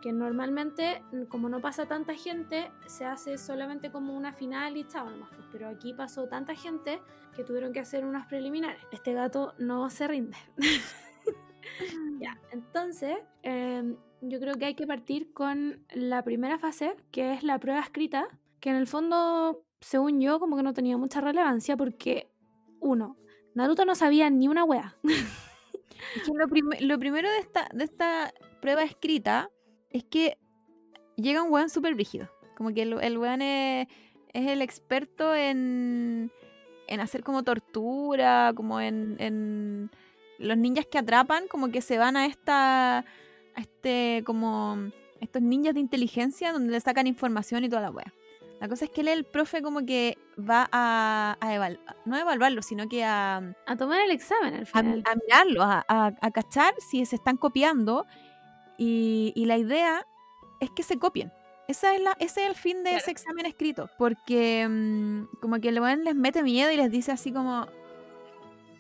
Que 0.01 0.13
normalmente, 0.13 1.03
como 1.29 1.49
no 1.49 1.61
pasa 1.61 1.87
tanta 1.87 2.15
gente, 2.15 2.71
se 2.87 3.05
hace 3.05 3.37
solamente 3.37 3.91
como 3.91 4.17
una 4.17 4.33
final 4.33 4.77
y 4.77 4.85
chao 4.87 5.11
nomás. 5.11 5.29
pues, 5.31 5.47
Pero 5.53 5.69
aquí 5.69 5.93
pasó 5.93 6.27
tanta 6.27 6.55
gente 6.55 7.01
que 7.35 7.45
tuvieron 7.45 7.73
que 7.73 7.81
hacer 7.81 8.05
unos 8.05 8.27
preliminares. 8.27 8.83
Este 8.93 9.13
gato 9.13 9.55
no 9.59 9.91
se 9.91 10.09
rinde. 10.09 10.37
ya, 12.21 12.39
entonces, 12.51 13.17
em, 13.43 13.97
yo 14.23 14.41
creo 14.41 14.55
que 14.55 14.67
hay 14.67 14.75
que 14.75 14.87
partir 14.87 15.33
con 15.33 15.85
la 15.93 16.23
primera 16.23 16.59
fase, 16.59 16.97
que 17.11 17.35
es 17.35 17.43
la 17.43 17.59
prueba 17.59 17.81
escrita, 17.81 18.27
que 18.61 18.71
en 18.71 18.77
el 18.77 18.87
fondo, 18.87 19.65
según 19.81 20.21
yo, 20.21 20.41
como 20.41 20.57
que 20.57 20.63
no 20.63 20.73
tenía 20.73 20.97
mucha 20.97 21.21
relevancia 21.21 21.77
porque, 21.77 22.31
uno, 22.81 23.17
Naruto 23.55 23.85
no 23.85 23.95
sabía 23.95 24.31
ni 24.31 24.49
una 24.49 24.65
wea. 24.65 24.97
Lo, 26.27 26.47
lo 26.81 26.99
primero 26.99 27.31
de 27.31 27.39
esta, 27.39 27.69
de 27.75 27.85
esta 27.85 28.33
prueba 28.61 28.83
escrita 28.83 29.51
es 29.91 30.05
que 30.05 30.39
llega 31.17 31.43
un 31.43 31.53
weón 31.53 31.71
súper 31.71 31.95
brígido. 31.95 32.29
Como 32.57 32.73
que 32.75 32.83
el, 32.83 32.93
el 33.01 33.19
weón 33.19 33.43
es, 33.43 33.89
es 34.33 34.47
el 34.49 34.63
experto 34.63 35.35
en, 35.35 36.31
en 36.89 37.01
hacer 37.01 37.23
como 37.23 37.43
tortura, 37.43 38.53
como 38.55 38.81
en, 38.81 39.17
en 39.19 39.91
los 40.39 40.57
ninjas 40.57 40.87
que 40.87 40.99
atrapan, 40.99 41.49
como 41.49 41.69
que 41.71 41.81
se 41.83 41.99
van 41.99 42.17
a 42.17 42.27
esta, 42.27 42.99
a 42.99 43.05
este, 43.57 44.23
como 44.27 44.77
estos 45.21 45.43
ninjas 45.43 45.75
de 45.75 45.81
inteligencia 45.81 46.53
donde 46.53 46.73
le 46.73 46.81
sacan 46.81 47.07
información 47.07 47.65
y 47.65 47.69
toda 47.69 47.83
la 47.83 47.91
wea. 47.91 48.13
La 48.61 48.69
cosa 48.69 48.85
es 48.85 48.91
que 48.91 49.01
él, 49.01 49.09
el 49.09 49.25
profe, 49.25 49.63
como 49.63 49.87
que 49.87 50.19
va 50.39 50.69
a, 50.71 51.39
a 51.41 51.55
evaluar, 51.55 51.97
no 52.05 52.17
a 52.17 52.21
evaluarlo, 52.21 52.61
sino 52.61 52.89
que 52.91 53.03
a, 53.05 53.39
A 53.67 53.77
tomar 53.77 54.01
el 54.03 54.11
examen 54.11 54.53
al 54.55 54.67
final. 54.67 55.03
a 55.07 55.15
mirarlo, 55.15 55.63
a, 55.63 55.83
a- 55.89 56.13
a 56.21 56.31
cachar 56.31 56.75
si 56.91 57.07
se 57.07 57.17
están 57.17 57.39
copiando. 57.39 58.05
Y, 58.83 59.33
y 59.37 59.45
la 59.45 59.59
idea 59.59 60.07
es 60.59 60.71
que 60.71 60.83
se 60.83 60.99
copien. 60.99 61.31
Esa 61.69 61.95
es 61.95 62.01
la, 62.03 62.13
ese 62.19 62.45
es 62.45 62.49
el 62.49 62.55
fin 62.57 62.79
de 62.79 62.91
Claro. 62.91 62.97
ese 62.99 63.11
examen 63.11 63.45
escrito. 63.45 63.91
Porque 63.99 64.67
mm, 64.67 65.37
como 65.41 65.61
que 65.61 65.69
el 65.69 65.79
weón 65.81 66.03
les 66.03 66.15
mete 66.15 66.43
miedo 66.43 66.73
y 66.73 66.77
les 66.79 66.91
dice 66.91 67.13
así 67.13 67.31
como 67.31 67.67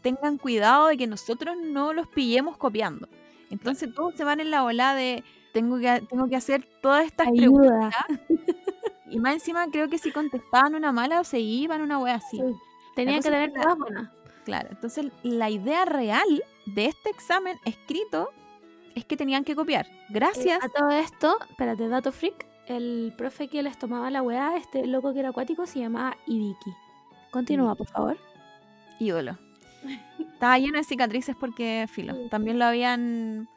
tengan 0.02 0.38
cuidado 0.38 0.86
de 0.86 0.96
que 0.96 1.06
nosotros 1.06 1.54
no 1.62 1.92
los 1.92 2.08
pillemos 2.08 2.56
copiando. 2.56 3.08
Entonces 3.50 3.94
todos 3.94 4.14
se 4.14 4.24
van 4.24 4.40
en 4.40 4.50
la 4.50 4.64
ola 4.64 4.94
de 4.94 5.22
tengo 5.52 5.78
que, 5.78 6.02
tengo 6.08 6.28
que 6.28 6.36
hacer 6.36 6.66
todas 6.80 7.04
estas 7.04 7.28
preguntas. 7.30 7.94
Y 9.12 9.18
más 9.18 9.34
encima 9.34 9.66
creo 9.72 9.88
que 9.88 9.98
si 9.98 10.12
contestaban 10.12 10.76
una 10.76 10.92
mala 10.92 11.18
o 11.18 11.24
se 11.24 11.40
iban 11.40 11.80
una 11.80 11.98
wea 11.98 12.14
así. 12.14 12.36
Sí. 12.36 12.54
Tenían 12.94 13.16
que 13.20 13.28
tener 13.28 13.52
todas 13.52 13.76
buenas. 13.76 14.08
Claro, 14.44 14.68
entonces 14.70 15.06
la 15.24 15.50
idea 15.50 15.84
real 15.84 16.44
de 16.66 16.86
este 16.86 17.10
examen 17.10 17.58
escrito 17.64 18.30
es 18.94 19.04
que 19.04 19.16
tenían 19.16 19.44
que 19.44 19.54
copiar. 19.54 19.86
Gracias. 20.08 20.58
A 20.64 20.68
todo 20.68 20.90
esto, 20.90 21.38
espérate, 21.50 21.88
dato 21.88 22.12
freak, 22.12 22.46
el 22.66 23.12
profe 23.16 23.48
que 23.48 23.62
les 23.62 23.78
tomaba 23.78 24.10
la 24.10 24.22
weá, 24.22 24.56
este 24.56 24.86
loco 24.86 25.12
que 25.12 25.20
era 25.20 25.30
acuático, 25.30 25.66
se 25.66 25.80
llamaba 25.80 26.16
Ibiki. 26.26 26.72
Continúa, 27.30 27.74
por 27.74 27.86
favor. 27.86 28.18
ídolo. 28.98 29.38
Estaba 30.18 30.58
lleno 30.58 30.78
de 30.78 30.84
cicatrices 30.84 31.36
porque, 31.38 31.86
filo, 31.90 32.14
Sí. 32.14 32.28
también 32.30 32.58
lo 32.58 32.64
habían, 32.66 33.48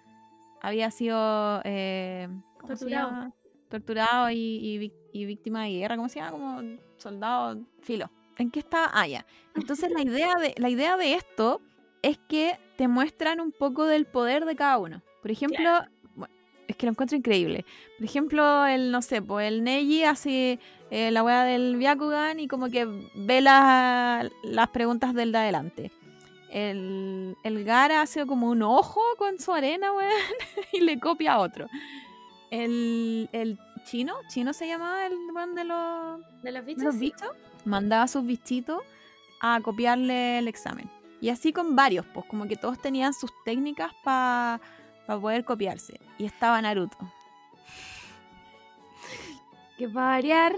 había 0.62 0.90
sido 0.92 1.62
eh, 1.64 2.28
¿cómo 2.60 2.76
se 2.76 2.86
Torturado. 2.86 3.34
torturado 3.70 4.30
y, 4.30 4.38
y 4.38 4.78
vic- 4.80 5.10
y 5.12 5.26
víctima 5.26 5.64
de 5.64 5.72
guerra, 5.72 5.96
¿cómo 5.98 6.10
se 6.10 6.20
llama? 6.20 6.32
Como 6.32 6.62
soldado, 6.98 7.62
filo. 7.82 8.10
¿En 8.38 8.50
qué 8.52 8.60
estaba? 8.60 8.90
Ah, 8.94 9.06
ya. 9.08 9.26
Entonces 9.56 9.92
la 9.92 10.02
idea 10.04 10.36
de, 10.36 10.56
la 10.58 10.70
idea 10.70 10.96
de 10.98 11.14
esto 11.16 11.62
es 12.02 12.18
que 12.28 12.58
te 12.78 12.88
muestran 12.88 13.40
un 13.40 13.52
poco 13.52 13.86
del 13.86 14.06
poder 14.06 14.46
de 14.46 14.56
cada 14.56 14.78
uno. 14.78 15.02
Por 15.24 15.32
ejemplo, 15.32 15.68
bueno, 16.16 16.32
es 16.68 16.76
que 16.76 16.86
lo 16.86 16.92
encuentro 16.92 17.18
increíble. 17.18 17.66
Por 17.98 18.06
ejemplo, 18.06 18.66
el, 18.68 18.92
no 18.92 19.02
sé, 19.02 19.22
pues 19.24 19.48
el 19.48 19.64
Neji 19.64 20.04
hace 20.04 20.60
eh, 20.92 21.10
la 21.10 21.24
weá 21.24 21.44
del 21.46 21.78
Byakugan 21.78 22.40
y 22.40 22.48
como 22.48 22.70
que 22.70 22.86
ve 23.16 23.42
la- 23.42 24.30
las 24.44 24.68
preguntas 24.70 25.16
del 25.16 25.32
de 25.32 25.38
adelante. 25.40 25.92
El, 26.52 27.36
el 27.44 27.64
Gara 27.64 28.02
hace 28.04 28.28
como 28.28 28.50
un 28.52 28.62
ojo 28.62 29.02
con 29.18 29.40
su 29.40 29.52
arena, 29.54 29.92
weón, 29.92 30.12
y 30.74 30.82
le 30.82 31.00
copia 31.00 31.34
a 31.34 31.40
otro. 31.40 31.68
El, 32.52 33.30
el 33.32 33.58
chino, 33.86 34.14
chino 34.28 34.54
se 34.54 34.68
llamaba 34.68 35.06
el 35.08 35.14
weón 35.34 35.56
de 35.56 35.64
los, 35.64 36.20
De 36.44 36.52
los 36.52 36.62
de 36.66 36.74
bichos, 36.74 36.84
los 36.84 36.94
sí. 36.96 37.00
bichos, 37.00 37.30
mandaba 37.66 38.04
a 38.04 38.08
sus 38.08 38.26
bichitos 38.26 38.82
a 39.42 39.60
copiarle 39.62 40.38
el 40.40 40.48
examen. 40.48 40.90
Y 41.22 41.30
así 41.30 41.54
con 41.54 41.76
varios, 41.76 42.06
pues 42.14 42.26
como 42.28 42.48
que 42.48 42.56
todos 42.58 42.80
tenían 42.82 43.14
sus 43.14 43.32
técnicas 43.46 43.92
para 44.04 44.60
poder 45.08 45.44
copiarse. 45.46 46.00
Y 46.18 46.26
estaba 46.26 46.62
Naruto. 46.62 46.98
que 49.78 49.88
para 49.90 50.08
variar, 50.08 50.56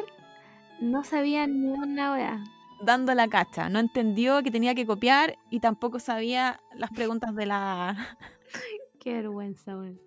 no 0.80 1.04
sabía 1.04 1.48
ni 1.48 1.70
una 1.70 2.14
weá. 2.14 2.44
dando 2.82 3.14
la 3.14 3.28
cacha. 3.28 3.70
No 3.70 3.80
entendió 3.80 4.44
que 4.44 4.52
tenía 4.52 4.76
que 4.76 4.86
copiar 4.86 5.38
y 5.50 5.60
tampoco 5.60 6.00
sabía 6.00 6.60
las 6.76 6.92
preguntas 6.92 7.34
de 7.36 7.46
la... 7.46 8.18
Qué 9.00 9.14
vergüenza, 9.14 9.78
weón. 9.78 10.00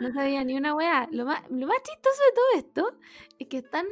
No 0.00 0.12
sabía 0.12 0.42
ni 0.44 0.56
una 0.56 0.74
weá. 0.74 1.06
Lo 1.10 1.26
más, 1.26 1.42
lo 1.50 1.66
más 1.66 1.76
chistoso 1.82 2.22
de 2.22 2.32
todo 2.34 2.46
esto 2.56 2.98
es 3.38 3.48
que 3.48 3.58
están. 3.58 3.86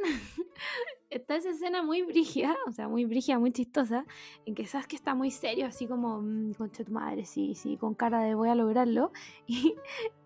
Está 1.15 1.35
esa 1.35 1.49
escena 1.51 1.83
muy 1.83 2.01
brígida, 2.03 2.55
o 2.67 2.71
sea, 2.71 2.87
muy 2.87 3.05
brígida, 3.05 3.39
muy 3.39 3.51
chistosa, 3.51 4.05
en 4.45 4.55
que 4.55 4.65
sabes 4.67 4.87
que 4.87 4.95
está 4.95 5.15
muy 5.15 5.31
serio, 5.31 5.65
así 5.67 5.87
como, 5.87 6.21
"Mm, 6.21 6.53
concha 6.53 6.83
tu 6.83 6.91
madre, 6.91 7.25
sí, 7.25 7.55
sí, 7.55 7.77
con 7.77 7.95
cara 7.95 8.21
de 8.21 8.35
voy 8.35 8.49
a 8.49 8.55
lograrlo. 8.55 9.11
Y, 9.47 9.75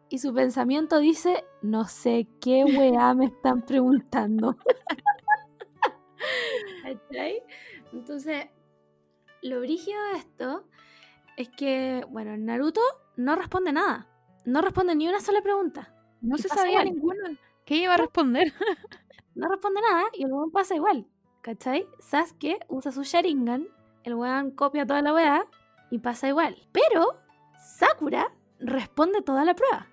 y 0.10 0.20
su 0.20 0.34
pensamiento 0.34 1.00
dice, 1.00 1.44
no 1.62 1.86
sé 1.86 2.28
qué 2.42 2.64
weá 2.66 3.14
me 3.14 3.26
están 3.26 3.62
preguntando. 3.66 4.58
¿Cachai? 6.84 7.42
Entonces, 7.94 8.46
lo 9.42 9.60
brígido 9.60 9.98
de 10.14 10.20
esto 10.20 10.68
es 11.38 11.50
que, 11.50 12.06
bueno, 12.10 12.36
Naruto 12.38 12.82
no 13.18 13.36
responde 13.36 13.72
nada. 13.74 14.08
No 14.46 14.62
responde 14.62 14.96
ni 14.96 15.08
una 15.08 15.20
sola 15.22 15.42
pregunta. 15.42 15.94
No 16.22 16.38
se 16.38 16.48
sabía 16.50 16.82
igual. 16.84 16.86
ninguna. 16.86 17.38
¿Qué 17.66 17.78
iba 17.78 17.94
a 17.96 17.98
responder? 17.98 18.54
No 19.38 19.48
responde 19.50 19.82
nada 19.82 20.06
y 20.14 20.24
el 20.24 20.34
weón 20.34 20.52
pasa 20.52 20.76
igual. 20.76 21.06
¿Cachai? 21.42 21.88
Sasuke 22.00 22.60
usa 22.68 22.92
su 22.92 23.04
Sharingan, 23.04 23.68
el 24.04 24.16
weón 24.16 24.52
copia 24.52 24.86
toda 24.86 25.02
la 25.02 25.14
weá 25.14 25.46
y 25.92 26.00
pasa 26.00 26.28
igual. 26.28 26.58
Pero 26.72 27.20
Sakura 27.78 28.32
responde 28.60 29.22
toda 29.22 29.46
la 29.46 29.56
prueba. 29.56 29.88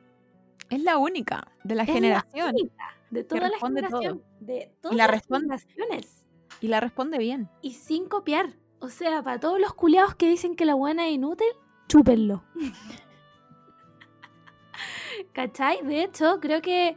Es 0.70 0.82
la 0.82 0.98
única 0.98 1.46
de 1.62 1.74
la 1.74 1.82
Es 1.82 1.88
la 1.88 1.94
generación. 1.94 2.50
única 2.54 2.84
de 3.10 3.24
toda 3.24 3.48
la 3.48 3.58
todo. 3.58 3.66
generación. 3.68 4.22
De 4.40 4.74
todas 4.80 4.96
la 4.96 5.04
las 5.04 5.10
responde. 5.14 5.58
generaciones. 5.58 6.28
Y 6.60 6.68
la 6.68 6.80
responde 6.80 7.18
bien. 7.18 7.50
Y 7.60 7.74
sin 7.74 8.08
copiar. 8.08 8.54
O 8.80 8.88
sea, 8.88 9.22
para 9.22 9.38
todos 9.38 9.60
los 9.60 9.74
culiados 9.74 10.14
que 10.14 10.28
dicen 10.28 10.56
que 10.56 10.64
la 10.64 10.74
buena 10.74 11.06
es 11.06 11.12
inútil, 11.12 11.46
chúpenlo. 11.88 12.42
¿Cachai? 15.32 15.82
De 15.84 16.02
hecho, 16.02 16.40
creo 16.40 16.60
que. 16.60 16.96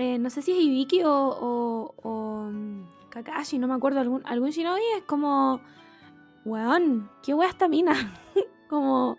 Eh, 0.00 0.18
no 0.18 0.30
sé 0.30 0.42
si 0.42 0.52
es 0.52 0.58
Ibiki 0.58 1.02
o, 1.04 1.12
o, 1.12 1.94
o, 2.02 2.50
mm, 2.50 2.84
Kakashi, 3.10 3.58
no 3.58 3.68
me 3.68 3.74
acuerdo. 3.74 4.00
Algún, 4.00 4.22
algún 4.24 4.50
shinobi 4.50 4.82
es 4.96 5.02
como. 5.04 5.60
Weón, 6.44 7.10
qué 7.22 7.34
wea 7.34 7.48
esta 7.48 7.68
mina. 7.68 8.14
como. 8.68 9.18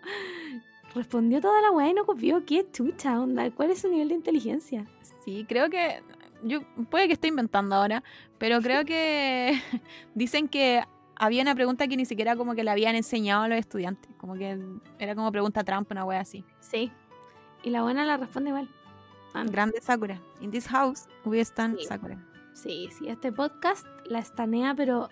Respondió 0.94 1.40
toda 1.40 1.62
la 1.62 1.70
wea 1.70 1.88
y 1.88 1.94
no 1.94 2.04
copió. 2.04 2.44
Qué 2.44 2.66
chucha, 2.70 3.20
onda. 3.20 3.50
¿Cuál 3.50 3.70
es 3.70 3.80
su 3.80 3.88
nivel 3.88 4.08
de 4.08 4.14
inteligencia? 4.14 4.86
Sí, 5.24 5.46
creo 5.48 5.70
que... 5.70 6.02
Yo, 6.42 6.60
puede 6.90 7.06
que 7.06 7.14
esté 7.14 7.28
inventando 7.28 7.76
ahora, 7.76 8.02
pero 8.38 8.60
creo 8.60 8.84
que 8.86 9.58
dicen 10.14 10.48
que 10.48 10.82
había 11.16 11.42
una 11.42 11.54
pregunta 11.54 11.86
que 11.86 11.96
ni 11.96 12.04
siquiera 12.04 12.36
como 12.36 12.54
que 12.54 12.64
le 12.64 12.70
habían 12.70 12.96
enseñado 12.96 13.44
a 13.44 13.48
los 13.48 13.58
estudiantes. 13.58 14.10
Como 14.18 14.34
que 14.34 14.58
era 14.98 15.14
como 15.14 15.30
pregunta 15.32 15.64
trampa, 15.64 15.94
una 15.94 16.04
wea 16.04 16.20
así. 16.20 16.44
Sí. 16.60 16.90
Y 17.62 17.70
la 17.70 17.82
buena 17.82 18.04
la 18.04 18.16
responde 18.16 18.50
igual. 18.50 18.68
Ah, 19.34 19.44
Grande 19.44 19.80
Sakura. 19.80 20.20
In 20.40 20.50
this 20.50 20.66
house, 20.68 21.08
we 21.24 21.40
stand 21.40 21.78
Sí. 21.78 21.86
Sakura. 21.86 22.18
Sí, 22.54 22.88
sí, 22.96 23.08
este 23.08 23.32
podcast 23.32 23.86
la 24.04 24.18
estanea, 24.18 24.74
pero 24.74 25.08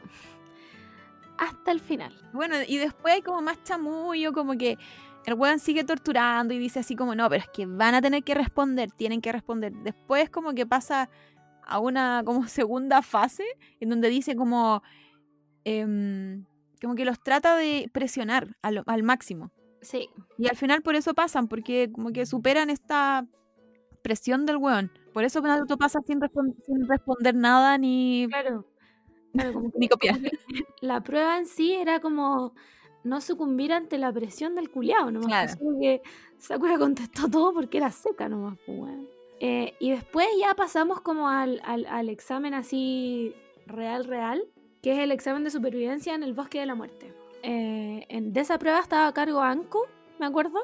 hasta 1.38 1.72
el 1.72 1.80
final. 1.80 2.14
Bueno, 2.32 2.56
y 2.66 2.76
después 2.76 3.14
hay 3.14 3.22
como 3.22 3.40
más 3.40 3.62
chamullo, 3.64 4.32
como 4.32 4.58
que 4.58 4.76
el 5.24 5.34
weón 5.34 5.58
sigue 5.58 5.84
torturando 5.84 6.52
y 6.54 6.58
dice 6.58 6.80
así 6.80 6.96
como, 6.96 7.14
no, 7.14 7.28
pero 7.28 7.42
es 7.42 7.48
que 7.48 7.66
van 7.66 7.94
a 7.94 8.02
tener 8.02 8.22
que 8.22 8.34
responder, 8.34 8.90
tienen 8.92 9.20
que 9.20 9.32
responder. 9.32 9.72
Después 9.72 10.28
como 10.28 10.54
que 10.54 10.66
pasa 10.66 11.08
a 11.66 11.78
una 11.78 12.22
como 12.24 12.46
segunda 12.48 13.00
fase 13.02 13.44
en 13.80 13.88
donde 13.88 14.08
dice 14.10 14.36
como, 14.36 14.82
em, 15.64 16.44
como 16.80 16.94
que 16.94 17.04
los 17.04 17.22
trata 17.22 17.56
de 17.56 17.88
presionar 17.92 18.56
al, 18.62 18.82
al 18.86 19.02
máximo. 19.02 19.50
Sí. 19.80 20.10
Y 20.36 20.48
al 20.48 20.56
final 20.56 20.82
por 20.82 20.94
eso 20.94 21.14
pasan, 21.14 21.48
porque 21.48 21.90
como 21.90 22.12
que 22.12 22.26
superan 22.26 22.68
esta 22.68 23.26
presión 24.02 24.46
del 24.46 24.56
weón. 24.56 24.90
Por 25.12 25.24
eso 25.24 25.40
Naruto 25.40 25.76
pasa 25.76 26.00
sin, 26.06 26.20
respon- 26.20 26.54
sin 26.64 26.88
responder 26.88 27.34
nada 27.34 27.76
ni, 27.78 28.26
Claro. 28.28 28.64
Claro, 29.32 29.52
como 29.52 29.70
que- 29.70 29.78
ni 29.78 29.88
copiar. 29.88 30.18
la 30.80 31.00
prueba 31.02 31.38
en 31.38 31.46
sí 31.46 31.72
era 31.74 32.00
como 32.00 32.54
no 33.04 33.20
sucumbir 33.20 33.72
ante 33.72 33.96
la 33.98 34.12
presión 34.12 34.54
del 34.54 34.70
culiao 34.70 35.10
nomás. 35.10 35.28
Claro. 35.28 35.46
pues, 35.46 35.58
solo 35.58 35.78
que 35.80 36.02
Sakura 36.38 36.78
contestó 36.78 37.28
todo 37.30 37.52
porque 37.54 37.78
era 37.78 37.90
seca 37.90 38.28
nomás, 38.28 38.58
pues, 38.66 38.78
weón. 38.78 39.06
Eh, 39.42 39.74
y 39.78 39.90
después 39.90 40.26
ya 40.38 40.54
pasamos 40.54 41.00
como 41.00 41.28
al, 41.28 41.62
al, 41.64 41.86
al 41.86 42.08
examen 42.10 42.52
así 42.52 43.34
real, 43.66 44.04
real, 44.04 44.42
que 44.82 44.92
es 44.92 44.98
el 44.98 45.12
examen 45.12 45.44
de 45.44 45.50
supervivencia 45.50 46.14
en 46.14 46.22
el 46.22 46.34
bosque 46.34 46.58
de 46.60 46.66
la 46.66 46.74
muerte. 46.74 47.14
Eh, 47.42 48.04
en, 48.10 48.32
de 48.34 48.40
esa 48.40 48.58
prueba 48.58 48.80
estaba 48.80 49.06
a 49.06 49.14
cargo 49.14 49.40
Anko, 49.40 49.86
me 50.18 50.26
acuerdo. 50.26 50.58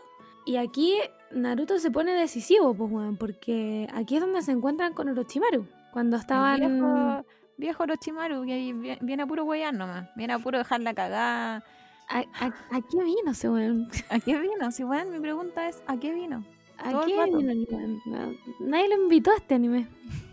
Y 0.45 0.57
aquí 0.57 0.95
Naruto 1.31 1.79
se 1.79 1.91
pone 1.91 2.13
decisivo, 2.15 2.75
pues, 2.75 2.91
weón, 2.91 3.17
porque 3.17 3.89
aquí 3.93 4.17
es 4.17 4.21
donde 4.21 4.43
se 4.43 4.53
encuentran 4.53 4.93
con 4.93 5.09
Orochimaru. 5.09 5.67
Cuando 5.93 6.17
estaban... 6.17 6.63
El 6.63 6.73
viejo, 6.73 7.25
viejo 7.57 7.83
Orochimaru, 7.83 8.45
que 8.45 8.99
viene 9.01 9.23
a 9.23 9.27
puro 9.27 9.45
huear 9.45 9.75
nomás. 9.75 10.09
Viene 10.17 10.35
a 10.35 10.39
puro 10.39 10.59
dejar 10.59 10.81
la 10.81 10.95
cagada. 10.95 11.65
¿A, 12.09 12.19
a, 12.19 12.47
a 12.47 12.81
qué 12.91 13.03
vino 13.03 13.33
ese 13.33 13.49
weón? 13.49 13.89
¿A 14.11 14.21
qué 14.21 14.39
vino? 14.39 14.71
Si 14.71 14.85
weón, 14.85 15.11
mi 15.11 15.19
pregunta 15.19 15.69
es, 15.69 15.83
¿a 15.87 15.99
qué 15.99 16.13
vino? 16.13 16.45
¿A 16.79 16.91
Todo 16.91 17.07
qué 17.07 17.25
vino 17.25 17.51
el 17.51 17.67
weón? 17.71 18.01
No, 18.07 18.33
nadie 18.61 18.89
lo 18.89 19.03
invitó 19.03 19.33
a 19.33 19.37
este 19.37 19.55
anime. 19.55 19.89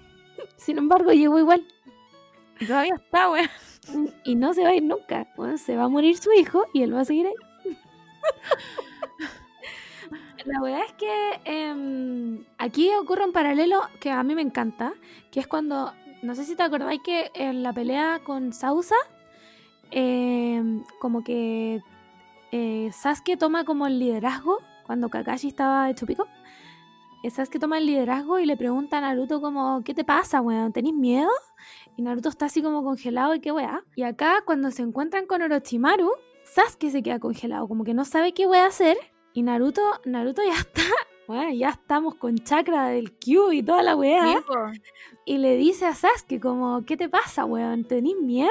Sin 0.57 0.78
embargo, 0.78 1.11
llegó 1.11 1.40
igual. 1.40 1.65
Y 2.60 2.65
todavía 2.68 2.95
está, 2.95 3.30
weón. 3.30 3.49
Y 4.24 4.36
no 4.36 4.53
se 4.53 4.64
va 4.64 4.70
a 4.70 4.76
ir 4.76 4.84
nunca. 4.84 5.28
Weón, 5.36 5.57
se 5.57 5.76
va 5.76 5.84
a 5.84 5.90
morir 5.90 6.18
su 6.18 6.32
hijo 6.32 6.65
y 6.74 6.84
él 6.84 6.95
va 6.95 7.02
a 7.02 7.06
seguir 7.06 7.28
ahí. 7.28 7.34
La 10.45 10.60
verdad 10.61 10.82
es 10.86 10.94
que 10.94 11.40
em, 11.45 12.44
aquí 12.57 12.90
ocurre 13.02 13.26
un 13.26 13.32
paralelo 13.32 13.80
que 14.02 14.11
a 14.11 14.24
mí 14.24 14.36
me 14.36 14.41
encanta, 14.41 14.94
que 15.32 15.40
es 15.40 15.48
cuando, 15.48 15.94
no 16.22 16.36
sé 16.36 16.44
si 16.44 16.56
te 16.56 16.64
acordáis 16.64 17.02
que 17.02 17.32
en 17.34 17.64
la 17.64 17.72
pelea 17.72 18.20
con 18.26 18.52
Sausa, 18.52 18.95
em, 19.91 20.84
como 20.99 21.24
que 21.24 21.82
eh, 22.52 22.91
Sasuke 22.91 23.38
toma 23.38 23.64
como 23.64 23.88
el 23.88 23.99
liderazgo 23.99 24.60
cuando 24.86 25.10
Kakashi 25.10 25.48
estaba 25.48 25.90
hecho 25.90 26.06
pico. 26.06 26.28
Eh, 27.24 27.30
Sasuke 27.30 27.57
toma 27.60 27.78
el 27.78 27.86
liderazgo 27.86 28.38
y 28.40 28.45
le 28.45 28.57
pregunta 28.57 28.98
a 28.98 29.02
Naruto 29.02 29.40
como, 29.40 29.82
¿qué 29.86 29.94
te 29.94 30.03
pasa, 30.03 30.41
weón? 30.41 30.74
¿Tenés 30.74 30.94
miedo? 30.94 31.32
Y 31.95 32.02
Naruto 32.02 32.28
está 32.28 32.48
así 32.48 32.61
como 32.61 32.84
congelado 32.84 33.34
y 33.34 33.40
qué 33.40 33.53
weá. 33.53 33.84
Y 33.95 34.03
acá 34.03 34.44
cuando 34.45 34.72
se 34.72 34.82
encuentran 34.82 35.26
con 35.26 35.41
Orochimaru, 35.41 36.11
Sasuke 36.44 36.91
se 36.91 37.02
queda 37.02 37.20
congelado, 37.20 37.68
como 37.70 37.86
que 37.86 37.94
no 37.94 38.03
sabe 38.03 38.34
qué 38.34 38.45
weá 38.45 38.65
hacer. 38.65 38.98
Y 39.34 39.41
Naruto, 39.43 39.81
Naruto 40.05 40.41
ya 40.43 40.53
está, 40.57 40.81
bueno, 41.27 41.51
ya 41.53 41.69
estamos 41.69 42.15
con 42.15 42.38
chakra 42.38 42.88
del 42.88 43.11
Q 43.14 43.51
y 43.53 43.64
toda 43.64 43.84
la 43.84 43.95
weá. 43.95 44.34
Y 45.26 45.38
le 45.38 45.55
dice 45.57 45.85
a 45.85 45.95
Sasuke 45.95 46.39
como, 46.39 46.84
¿qué 46.85 46.97
te 46.97 47.10
pasa, 47.10 47.45
weón? 47.45 47.84
¿Tenés 47.85 48.15
miedo? 48.22 48.49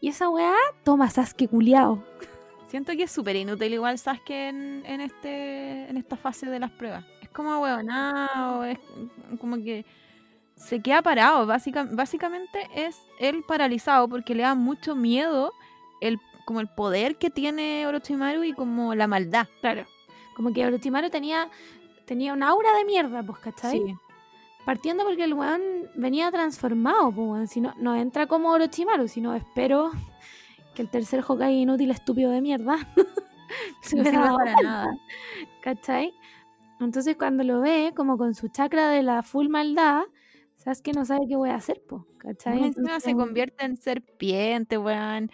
Y 0.00 0.08
esa 0.08 0.28
weá 0.28 0.54
toma 0.84 1.10
Sasuke 1.10 1.48
culiao. 1.48 2.02
Siento 2.68 2.92
que 2.92 3.04
es 3.04 3.10
súper 3.10 3.36
inútil 3.36 3.72
igual 3.74 3.98
Sasuke 3.98 4.30
en, 4.48 4.82
en, 4.86 5.00
este, 5.00 5.88
en 5.88 5.96
esta 5.96 6.16
fase 6.16 6.46
de 6.46 6.58
las 6.60 6.70
pruebas. 6.70 7.04
Es 7.22 7.28
como 7.30 7.58
huevonao, 7.60 8.64
es 8.64 8.78
como 9.40 9.56
que 9.56 9.84
se 10.54 10.80
queda 10.80 11.02
parado. 11.02 11.46
Básica- 11.46 11.88
básicamente 11.90 12.68
es 12.74 12.96
él 13.20 13.42
paralizado 13.46 14.08
porque 14.08 14.34
le 14.34 14.42
da 14.42 14.54
mucho 14.54 14.94
miedo 14.94 15.52
el, 16.00 16.18
como 16.46 16.60
el 16.60 16.68
poder 16.68 17.16
que 17.16 17.30
tiene 17.30 17.86
Orochimaru 17.86 18.44
y 18.44 18.52
como 18.52 18.94
la 18.94 19.06
maldad. 19.06 19.46
Claro. 19.60 19.86
Como 20.38 20.52
que 20.52 20.64
Orochimaru 20.64 21.10
tenía, 21.10 21.50
tenía 22.04 22.32
un 22.32 22.44
aura 22.44 22.72
de 22.76 22.84
mierda, 22.84 23.24
pues, 23.24 23.40
¿cachai? 23.40 23.80
Sí. 23.80 23.96
Partiendo 24.64 25.02
porque 25.02 25.24
el 25.24 25.34
weón 25.34 25.60
venía 25.96 26.30
transformado, 26.30 27.10
pues, 27.10 27.28
weón. 27.28 27.48
Si 27.48 27.60
no, 27.60 27.74
no 27.76 27.96
entra 27.96 28.28
como 28.28 28.52
Orochimaru, 28.52 29.08
sino 29.08 29.34
espero 29.34 29.90
que 30.76 30.82
el 30.82 30.90
tercer 30.90 31.24
Hokage 31.26 31.54
inútil 31.54 31.90
estúpido 31.90 32.30
de 32.30 32.40
mierda 32.40 32.78
se 33.82 33.96
No 33.96 34.04
sirve 34.04 34.30
para 34.30 34.54
nada. 34.62 34.96
¿Cachai? 35.60 36.14
Entonces 36.78 37.16
cuando 37.16 37.42
lo 37.42 37.60
ve, 37.60 37.92
como 37.96 38.16
con 38.16 38.32
su 38.36 38.46
chakra 38.46 38.90
de 38.90 39.02
la 39.02 39.24
full 39.24 39.48
maldad, 39.48 40.02
sabes 40.54 40.82
que 40.82 40.92
no 40.92 41.04
sabe 41.04 41.26
qué 41.28 41.34
voy 41.34 41.50
a 41.50 41.56
hacer, 41.56 41.82
po, 41.82 42.06
¿cachai? 42.18 42.60
Más 42.60 42.68
encima 42.68 43.00
se 43.00 43.10
Entonces, 43.10 43.14
convierte 43.16 43.64
en 43.64 43.76
serpiente, 43.76 44.78
weón. 44.78 45.32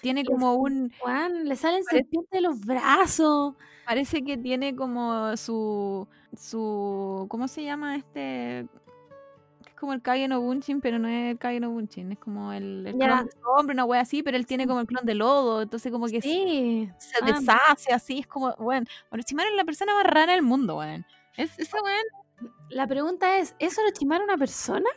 Tiene 0.00 0.24
como 0.24 0.54
un. 0.54 0.92
weón, 1.04 1.44
le 1.48 1.56
salen 1.56 1.84
serpientes 1.84 2.30
de 2.30 2.40
los 2.40 2.60
brazos. 2.60 3.54
Parece 3.84 4.24
que 4.24 4.36
tiene 4.36 4.74
como 4.74 5.36
su. 5.36 6.08
su. 6.36 7.26
¿Cómo 7.28 7.46
se 7.46 7.62
llama 7.62 7.96
este? 7.96 8.60
Es 8.60 9.74
como 9.78 9.92
el 9.92 10.02
Kage 10.02 10.26
no 10.26 10.42
pero 10.82 10.98
no 10.98 11.06
es 11.06 11.32
el 11.32 11.38
Kage 11.38 11.60
no. 11.60 11.78
Es 11.80 12.18
como 12.18 12.52
el, 12.52 12.86
el 12.86 12.98
Ya. 12.98 13.06
clon 13.06 13.26
de 13.26 13.32
hombre, 13.56 13.74
una 13.74 13.84
wea 13.84 14.00
así, 14.00 14.22
pero 14.22 14.36
él 14.36 14.46
tiene 14.46 14.66
como 14.66 14.80
el 14.80 14.86
clon 14.86 15.04
de 15.06 15.14
lodo. 15.14 15.62
Entonces, 15.62 15.92
como 15.92 16.06
que 16.06 16.20
Sí. 16.20 16.90
se 16.98 17.16
ah, 17.22 17.26
deshace 17.26 17.92
así. 17.92 18.18
Es 18.20 18.26
como, 18.26 18.50
weón. 18.58 18.86
Orochimaru 19.10 19.50
es 19.50 19.56
la 19.56 19.64
persona 19.64 19.94
más 19.94 20.04
rara 20.04 20.32
del 20.32 20.42
mundo, 20.42 20.78
weón. 20.78 21.06
Es, 21.36 21.56
ese 21.58 21.76
weón. 21.80 22.52
La 22.70 22.86
pregunta 22.86 23.38
es, 23.38 23.54
¿es 23.60 23.78
Orochimaru 23.78 24.24
una 24.24 24.36
persona? 24.36 24.88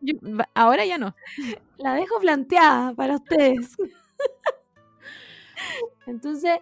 Yo- 0.00 0.18
ahora 0.54 0.84
ya 0.84 0.98
no. 0.98 1.14
La 1.78 1.94
dejo 1.94 2.18
planteada 2.20 2.94
para 2.94 3.16
ustedes. 3.16 3.76
Entonces, 6.06 6.58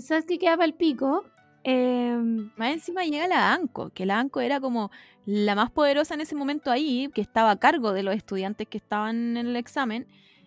Sasuke 0.00 0.38
queda 0.38 0.56
para 0.56 0.66
el 0.66 0.74
pico. 0.74 1.24
em, 1.64 2.50
Más 2.56 2.72
encima 2.72 3.04
llega 3.04 3.26
la 3.28 3.52
Anko, 3.52 3.90
que 3.90 4.06
la 4.06 4.18
Anko 4.20 4.40
era 4.40 4.60
como 4.60 4.90
la 5.24 5.54
más 5.56 5.70
poderosa 5.70 6.14
en 6.14 6.20
ese 6.20 6.34
momento 6.36 6.70
ahí, 6.70 7.10
que 7.14 7.20
estaba 7.20 7.50
a 7.50 7.58
cargo 7.58 7.92
de 7.92 8.02
los 8.04 8.14
estudiantes 8.14 8.68
que 8.68 8.78
estaban 8.78 9.36
en 9.36 9.46
el 9.48 9.56
examen. 9.56 10.06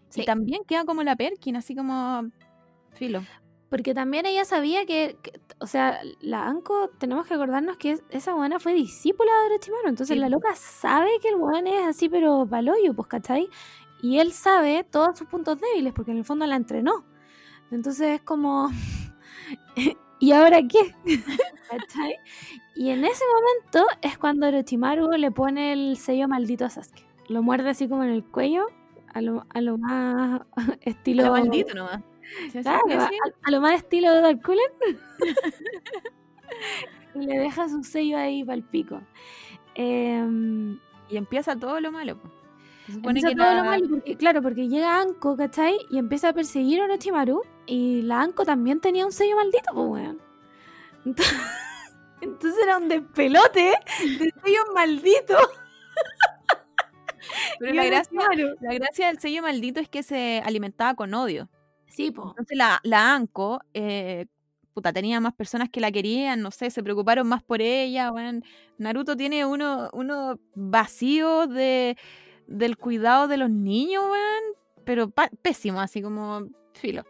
Sí. 0.09 0.21
Y 0.21 0.25
también 0.25 0.63
queda 0.65 0.85
como 0.85 1.03
la 1.03 1.15
Perkin, 1.15 1.55
así 1.57 1.75
como 1.75 2.29
filo. 2.93 3.21
Porque 3.69 3.93
también 3.93 4.25
ella 4.25 4.45
sabía 4.45 4.85
que, 4.85 5.17
que- 5.21 5.39
o 5.59 5.67
sea, 5.67 5.99
la 6.21 6.47
Anko, 6.47 6.89
tenemos 6.99 7.27
que 7.27 7.33
acordarnos 7.35 7.77
que 7.77 7.91
es- 7.91 8.03
esa 8.09 8.33
buena 8.33 8.59
fue 8.59 8.73
discípula 8.73 9.31
de 9.41 9.53
Orochimaru. 9.53 9.89
Entonces 9.89 10.15
Sí, 10.15 10.19
la 10.19 10.29
loca 10.29 10.55
sabe 10.55 11.09
que 11.21 11.29
el 11.29 11.35
weón 11.35 11.67
es 11.67 11.85
así, 11.87 12.09
pero 12.09 12.47
paloyo, 12.49 12.93
pues, 12.93 13.07
¿cachai? 13.07 13.49
Y 14.01 14.19
él 14.19 14.31
sabe 14.31 14.83
todos 14.89 15.17
sus 15.17 15.27
puntos 15.27 15.59
débiles, 15.59 15.93
porque 15.93 16.11
en 16.11 16.17
el 16.17 16.25
fondo 16.25 16.45
la 16.47 16.55
entrenó. 16.55 17.03
Entonces 17.71 18.07
es 18.15 18.21
como, 18.21 18.69
¿y 20.19 20.31
ahora 20.31 20.59
qué? 20.67 20.95
¿Cachai? 21.69 22.15
Y 22.75 22.89
en 22.89 23.03
ese 23.05 23.23
momento 23.33 23.87
es 24.01 24.17
cuando 24.17 24.47
Orochimaru 24.47 25.11
le 25.11 25.31
pone 25.31 25.73
el 25.73 25.97
sello 25.97 26.27
maldito 26.27 26.65
a 26.65 26.69
Sasuke. 26.69 27.05
Lo 27.27 27.43
muerde 27.43 27.69
así 27.69 27.87
como 27.87 28.03
en 28.03 28.09
el 28.11 28.23
cuello, 28.23 28.65
a 29.13 29.21
lo, 29.21 29.45
a 29.49 29.61
lo 29.61 29.77
más 29.77 30.41
estilo... 30.81 31.25
Lo 31.25 31.31
maldito 31.31 31.73
nomás. 31.75 32.01
¿Sí, 32.51 32.51
sí, 32.51 32.61
Claro, 32.61 32.83
sí, 32.87 33.17
a, 33.43 33.51
lo 33.51 33.61
más 33.61 33.75
estilo 33.75 34.13
de 34.13 34.21
Dark 34.21 34.41
y 37.15 37.19
le 37.25 37.39
deja 37.39 37.69
su 37.69 37.83
sello 37.83 38.17
ahí 38.17 38.43
para 38.43 38.55
el 38.55 38.63
pico. 38.63 39.01
Em, 39.75 40.79
Y 41.09 41.17
empieza 41.17 41.55
todo 41.55 41.79
lo 41.79 41.91
malo. 41.91 42.19
po. 42.19 42.29
Se 42.85 42.93
supone 42.93 43.19
empieza 43.19 43.29
que 43.29 43.35
todo 43.35 43.53
lo 43.55 43.63
malo 43.63 43.87
porque, 43.89 44.17
claro, 44.17 44.41
porque 44.41 44.67
llega 44.67 44.99
Anko, 44.99 45.37
¿cachai? 45.37 45.77
Y 45.91 45.97
empieza 45.97 46.29
a 46.29 46.33
perseguir 46.33 46.81
a 46.81 46.85
Orochimaru. 46.85 47.41
Y 47.65 48.01
la 48.03 48.21
Anko 48.21 48.45
también 48.45 48.79
tenía 48.79 49.05
un 49.05 49.11
sello 49.11 49.35
maldito, 49.35 49.71
pues, 49.73 49.87
weón. 49.87 50.21
Entonces, 51.05 51.37
entonces 52.21 52.63
era 52.63 52.77
un 52.77 52.89
despelote 52.89 53.73
de 54.01 54.33
sellos 54.43 54.65
malditos. 54.73 55.49
Pero 57.59 57.73
gracia, 57.73 58.21
la 58.61 58.73
gracia 58.73 59.07
del 59.07 59.19
sello 59.19 59.41
maldito 59.41 59.79
es 59.79 59.89
que 59.89 60.01
se 60.03 60.41
alimentaba 60.45 60.95
con 60.95 61.13
odio. 61.13 61.49
Sí, 61.89 62.11
po. 62.11 62.29
Entonces 62.29 62.57
la, 62.57 62.79
la 62.83 63.13
Anko, 63.15 63.61
eh, 63.73 64.27
puta, 64.73 64.93
tenía 64.93 65.19
más 65.19 65.33
personas 65.33 65.69
que 65.69 65.79
la 65.81 65.91
querían, 65.91 66.41
no 66.41 66.51
sé, 66.51 66.69
se 66.69 66.83
preocuparon 66.83 67.27
más 67.27 67.43
por 67.43 67.61
ella. 67.61 68.11
weón. 68.11 68.43
Naruto 68.77 69.17
tiene 69.17 69.45
uno, 69.45 69.89
uno 69.93 70.39
vacío 70.55 71.47
de, 71.47 71.97
del 72.47 72.77
cuidado 72.77 73.27
de 73.27 73.37
los 73.37 73.49
niños, 73.49 74.03
weón, 74.03 74.43
pero 74.85 75.11
pésimo, 75.41 75.81
así 75.81 76.01
como 76.01 76.47
filo. 76.73 77.03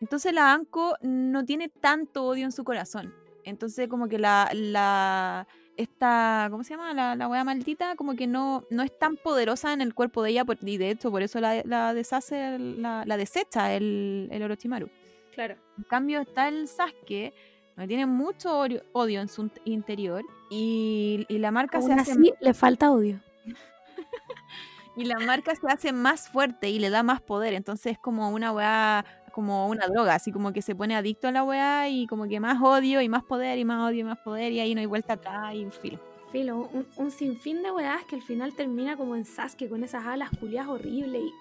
Entonces 0.00 0.32
la 0.32 0.52
Anko 0.52 0.96
no 1.02 1.44
tiene 1.44 1.68
tanto 1.68 2.24
odio 2.24 2.44
en 2.44 2.52
su 2.52 2.64
corazón. 2.64 3.14
Entonces 3.44 3.88
como 3.88 4.08
que 4.08 4.18
la, 4.18 4.50
la 4.54 5.46
esta, 5.76 6.48
¿cómo 6.50 6.62
se 6.64 6.70
llama? 6.70 6.94
La, 6.94 7.16
la 7.16 7.28
wea 7.28 7.44
maldita, 7.44 7.96
como 7.96 8.14
que 8.14 8.26
no, 8.26 8.64
no 8.70 8.82
es 8.82 8.96
tan 8.98 9.16
poderosa 9.16 9.72
en 9.72 9.80
el 9.80 9.94
cuerpo 9.94 10.22
de 10.22 10.30
ella, 10.30 10.44
por- 10.44 10.58
y 10.62 10.76
de 10.76 10.90
hecho 10.90 11.10
por 11.10 11.22
eso 11.22 11.40
la, 11.40 11.62
la 11.64 11.94
deshace, 11.94 12.58
la, 12.58 13.04
la 13.06 13.16
desecha 13.16 13.72
el, 13.74 14.28
el 14.30 14.42
Orochimaru. 14.42 14.88
Claro. 15.34 15.56
En 15.78 15.84
cambio 15.84 16.20
está 16.20 16.46
el 16.48 16.68
Sasuke, 16.68 17.32
Le 17.76 17.88
tiene 17.88 18.06
mucho 18.06 18.56
odio, 18.92 19.20
en 19.20 19.28
su 19.28 19.50
interior 19.64 20.22
y, 20.50 21.26
y 21.28 21.38
la 21.38 21.50
marca 21.50 21.78
Aún 21.78 21.88
se 21.88 21.92
hace 21.94 22.12
así, 22.12 22.32
le 22.40 22.54
falta 22.54 22.92
odio. 22.92 23.20
y 24.96 25.04
la 25.06 25.18
marca 25.18 25.54
se 25.56 25.66
hace 25.68 25.92
más 25.92 26.28
fuerte 26.28 26.68
y 26.70 26.78
le 26.78 26.90
da 26.90 27.02
más 27.02 27.20
poder. 27.20 27.52
Entonces 27.54 27.92
es 27.92 27.98
como 27.98 28.30
una 28.30 28.52
weá, 28.52 29.04
como 29.34 29.66
una 29.66 29.88
droga, 29.88 30.14
así 30.14 30.30
como 30.30 30.52
que 30.52 30.62
se 30.62 30.76
pone 30.76 30.94
adicto 30.94 31.26
a 31.26 31.32
la 31.32 31.42
weá 31.42 31.88
y 31.88 32.06
como 32.06 32.28
que 32.28 32.38
más 32.38 32.62
odio 32.62 33.00
y 33.00 33.08
más 33.08 33.24
poder 33.24 33.58
y 33.58 33.64
más 33.64 33.90
odio 33.90 34.00
y 34.00 34.04
más 34.04 34.18
poder 34.18 34.52
y 34.52 34.60
ahí 34.60 34.74
no 34.76 34.80
hay 34.80 34.86
vuelta 34.86 35.14
atrás 35.14 35.54
y 35.54 35.64
un 35.64 35.72
filo. 35.72 35.98
Filo, 36.30 36.68
un, 36.72 36.86
un 36.96 37.10
sinfín 37.10 37.62
de 37.62 37.72
weas 37.72 38.04
que 38.04 38.14
al 38.14 38.22
final 38.22 38.54
termina 38.54 38.96
como 38.96 39.16
en 39.16 39.24
Sasuke 39.24 39.68
con 39.68 39.82
esas 39.82 40.06
alas 40.06 40.30
culiadas 40.38 40.70
horribles 40.70 41.22
y. 41.22 41.32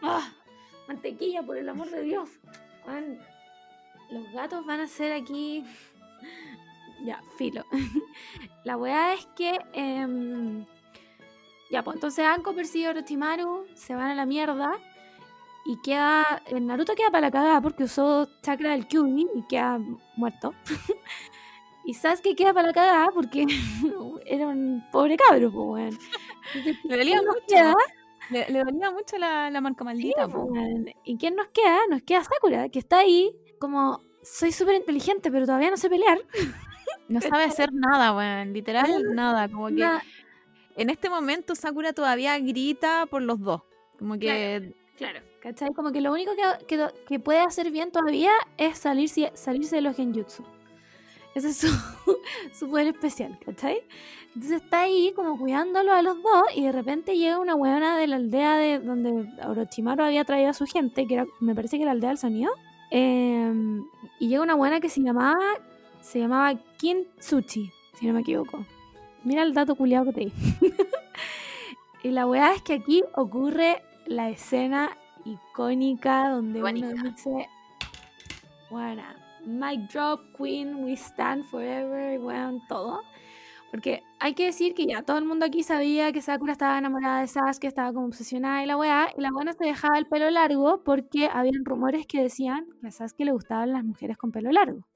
¡Ah! 0.00 0.32
Mantequilla, 0.88 1.42
por 1.42 1.58
el 1.58 1.68
amor 1.68 1.90
de 1.90 2.02
Dios. 2.02 2.28
Los 4.10 4.32
gatos 4.32 4.64
van 4.66 4.80
a 4.80 4.86
ser 4.86 5.12
aquí. 5.12 5.64
ya, 7.04 7.20
filo. 7.36 7.64
La 8.64 8.76
wea 8.76 9.14
es 9.14 9.26
que. 9.36 9.58
em, 9.74 10.64
ya, 11.70 11.82
pues 11.82 11.96
entonces 11.96 12.24
Anko 12.24 12.54
persigue 12.54 12.86
a 12.86 12.90
Orochimaru, 12.90 13.66
se 13.74 13.94
van 13.94 14.10
a 14.10 14.14
la 14.14 14.26
mierda. 14.26 14.78
Y 15.64 15.76
queda. 15.80 16.42
Naruto 16.60 16.94
queda 16.94 17.10
para 17.10 17.28
la 17.28 17.30
cagada 17.30 17.60
porque 17.60 17.84
usó 17.84 18.28
chakra 18.42 18.72
del 18.72 18.86
Kyuubi 18.86 19.28
y 19.34 19.42
queda 19.46 19.78
muerto. 20.16 20.54
y 21.84 21.94
Sasuke 21.94 22.34
queda 22.36 22.52
para 22.52 22.68
la 22.68 22.72
cagada 22.74 23.08
porque 23.14 23.46
era 24.26 24.48
un 24.48 24.84
pobre 24.90 25.16
cabro, 25.16 25.50
pues, 25.52 25.66
weón. 25.66 25.98
Le 26.84 26.96
dolía 26.96 27.14
¿quién 27.14 27.24
nos 27.24 27.34
mucho. 27.36 27.46
queda? 27.48 27.74
Le, 28.30 28.48
le 28.50 28.64
dolía 28.64 28.90
mucho 28.90 29.18
la, 29.18 29.50
la 29.50 29.60
marca 29.60 29.84
maldita. 29.84 30.28
po. 30.28 30.44
Weón. 30.44 30.86
¿Y 31.04 31.16
quién 31.16 31.36
nos 31.36 31.48
queda? 31.48 31.78
Nos 31.90 32.02
queda 32.02 32.24
Sakura, 32.24 32.68
que 32.68 32.78
está 32.80 32.98
ahí 33.00 33.32
como 33.58 34.00
soy 34.22 34.52
súper 34.52 34.76
inteligente, 34.76 35.30
pero 35.30 35.46
todavía 35.46 35.70
no 35.70 35.76
sé 35.76 35.88
pelear. 35.88 36.20
No 37.08 37.20
sabe 37.20 37.44
hacer 37.44 37.70
nada, 37.72 38.14
weón. 38.16 38.52
Literal, 38.52 39.14
nada. 39.14 39.48
Como 39.48 39.68
que 39.68 39.86
en 40.76 40.90
este 40.90 41.08
momento 41.10 41.54
Sakura 41.54 41.92
todavía 41.92 42.38
grita 42.38 43.06
por 43.06 43.22
los 43.22 43.40
dos. 43.40 43.62
Como 43.98 44.18
que 44.18 44.60
Claro. 44.60 44.81
¿Cachai? 45.40 45.70
Como 45.74 45.90
que 45.90 46.00
lo 46.00 46.12
único 46.12 46.32
que, 46.36 46.66
que, 46.66 46.86
que 47.06 47.18
puede 47.18 47.40
hacer 47.40 47.70
bien 47.70 47.90
todavía 47.90 48.30
es 48.56 48.78
salirse, 48.78 49.32
salirse 49.34 49.76
de 49.76 49.82
los 49.82 49.96
genjutsu. 49.96 50.44
Ese 51.34 51.48
es 51.48 51.56
su, 51.58 51.68
su 52.52 52.68
poder 52.70 52.88
especial, 52.88 53.38
¿cachai? 53.44 53.82
Entonces 54.34 54.62
está 54.62 54.82
ahí 54.82 55.12
como 55.14 55.38
cuidándolo 55.38 55.92
a 55.92 56.02
los 56.02 56.16
dos 56.22 56.44
y 56.54 56.64
de 56.64 56.72
repente 56.72 57.16
llega 57.16 57.38
una 57.38 57.54
huevona 57.54 57.98
de 57.98 58.06
la 58.06 58.16
aldea 58.16 58.56
de 58.56 58.78
donde 58.78 59.28
Orochimaru 59.46 60.04
había 60.04 60.24
traído 60.24 60.50
a 60.50 60.54
su 60.54 60.66
gente, 60.66 61.06
que 61.06 61.14
era, 61.14 61.26
me 61.40 61.54
parece 61.54 61.76
que 61.76 61.82
era 61.82 61.92
la 61.92 61.96
aldea 61.96 62.10
del 62.10 62.18
sonido. 62.18 62.52
em, 62.90 63.84
y 64.18 64.28
llega 64.28 64.42
una 64.42 64.54
buena 64.54 64.80
que 64.80 64.88
se 64.88 65.00
llamaba, 65.00 65.38
se 66.00 66.20
llamaba 66.20 66.54
Kintsuchi, 66.76 67.70
si 67.94 68.06
no 68.06 68.12
me 68.12 68.20
equivoco. 68.20 68.64
Mira 69.24 69.42
el 69.42 69.54
dato 69.54 69.74
culiado 69.74 70.06
que 70.06 70.12
te 70.12 70.20
di. 70.20 70.32
y 72.02 72.10
la 72.10 72.26
weá 72.26 72.54
es 72.54 72.62
que 72.62 72.74
aquí 72.74 73.02
ocurre 73.14 73.82
la 74.06 74.30
escena 74.30 74.96
icónica 75.24 76.30
donde 76.30 76.62
uno 76.62 76.72
dice, 77.04 77.48
bueno, 78.70 79.02
mic 79.44 79.90
drop, 79.92 80.20
queen, 80.36 80.84
we 80.84 80.92
stand 80.92 81.44
forever, 81.44 82.18
weón, 82.20 82.60
todo. 82.68 83.02
Porque 83.70 84.02
hay 84.20 84.34
que 84.34 84.44
decir 84.44 84.74
que 84.74 84.84
ya 84.84 85.02
todo 85.02 85.16
el 85.16 85.24
mundo 85.24 85.46
aquí 85.46 85.62
sabía 85.62 86.12
que 86.12 86.20
Sakura 86.20 86.52
estaba 86.52 86.76
enamorada 86.76 87.22
de 87.22 87.26
Sasuke, 87.26 87.68
estaba 87.68 87.92
como 87.94 88.06
obsesionada 88.06 88.62
y 88.62 88.66
la 88.66 88.76
weá, 88.76 89.08
y 89.16 89.20
la 89.22 89.30
buena 89.32 89.54
se 89.54 89.64
dejaba 89.64 89.98
el 89.98 90.06
pelo 90.06 90.28
largo 90.28 90.82
porque 90.84 91.30
habían 91.32 91.64
rumores 91.64 92.06
que 92.06 92.22
decían 92.22 92.66
que 92.82 92.88
a 92.88 92.90
Sasuke 92.90 93.24
le 93.24 93.32
gustaban 93.32 93.72
las 93.72 93.82
mujeres 93.82 94.18
con 94.18 94.30
pelo 94.30 94.52
largo. 94.52 94.86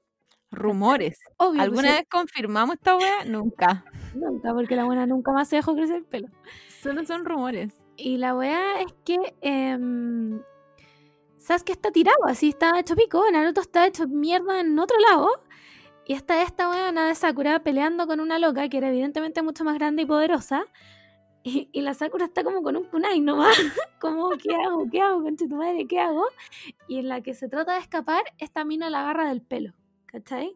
rumores. 0.51 1.19
Obvio, 1.37 1.61
¿Alguna 1.61 1.81
pues, 1.81 1.97
vez 1.97 2.05
confirmamos 2.09 2.75
esta 2.75 2.95
wea? 2.95 3.25
Nunca. 3.25 3.83
nunca, 4.15 4.53
porque 4.53 4.75
la 4.75 4.85
buena 4.85 5.07
nunca 5.07 5.31
más 5.31 5.49
se 5.49 5.55
dejó 5.57 5.73
crecer 5.73 5.97
el 5.97 6.05
pelo. 6.05 6.27
Solo 6.81 7.03
son 7.03 7.25
rumores. 7.25 7.86
Y 7.97 8.17
la 8.17 8.35
weá 8.35 8.81
es 8.81 8.93
que 9.03 9.35
em, 9.41 10.41
Sasuke 11.37 11.71
está 11.71 11.91
tirado, 11.91 12.25
así 12.25 12.49
está 12.49 12.79
hecho 12.79 12.95
pico, 12.95 13.23
Naruto 13.31 13.61
está 13.61 13.87
hecho 13.87 14.07
mierda 14.07 14.59
en 14.59 14.77
otro 14.77 14.97
lado. 14.99 15.29
Y 16.05 16.13
está 16.13 16.41
esta 16.43 16.69
weona 16.69 17.07
de 17.07 17.15
Sakura 17.15 17.63
peleando 17.63 18.07
con 18.07 18.19
una 18.19 18.39
loca 18.39 18.69
que 18.69 18.77
era 18.77 18.89
evidentemente 18.89 19.41
mucho 19.41 19.63
más 19.65 19.75
grande 19.75 20.03
y 20.03 20.05
poderosa. 20.05 20.65
Y, 21.43 21.69
y 21.71 21.81
la 21.81 21.93
Sakura 21.93 22.25
está 22.25 22.43
como 22.43 22.61
con 22.61 22.77
un 22.77 22.85
kunai 22.85 23.19
nomás. 23.19 23.57
como, 23.99 24.29
¿qué 24.31 24.55
hago? 24.55 24.87
¿Qué 24.89 25.01
hago? 25.01 25.21
Concha 25.23 25.47
tu 25.47 25.55
madre, 25.55 25.87
¿qué 25.87 25.99
hago? 25.99 26.25
Y 26.87 26.99
en 26.99 27.09
la 27.09 27.21
que 27.21 27.33
se 27.33 27.49
trata 27.49 27.73
de 27.73 27.79
escapar, 27.79 28.23
esta 28.37 28.63
mina 28.63 28.89
la 28.89 29.01
agarra 29.01 29.27
del 29.27 29.41
pelo. 29.41 29.73
¿Cachai? 30.05 30.55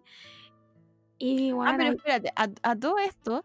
Y 1.18 1.52
Ah, 1.52 1.56
bueno, 1.56 1.78
pero 1.78 1.92
espérate, 1.98 2.34
a, 2.36 2.48
a 2.64 2.76
todo 2.76 2.98
esto, 2.98 3.44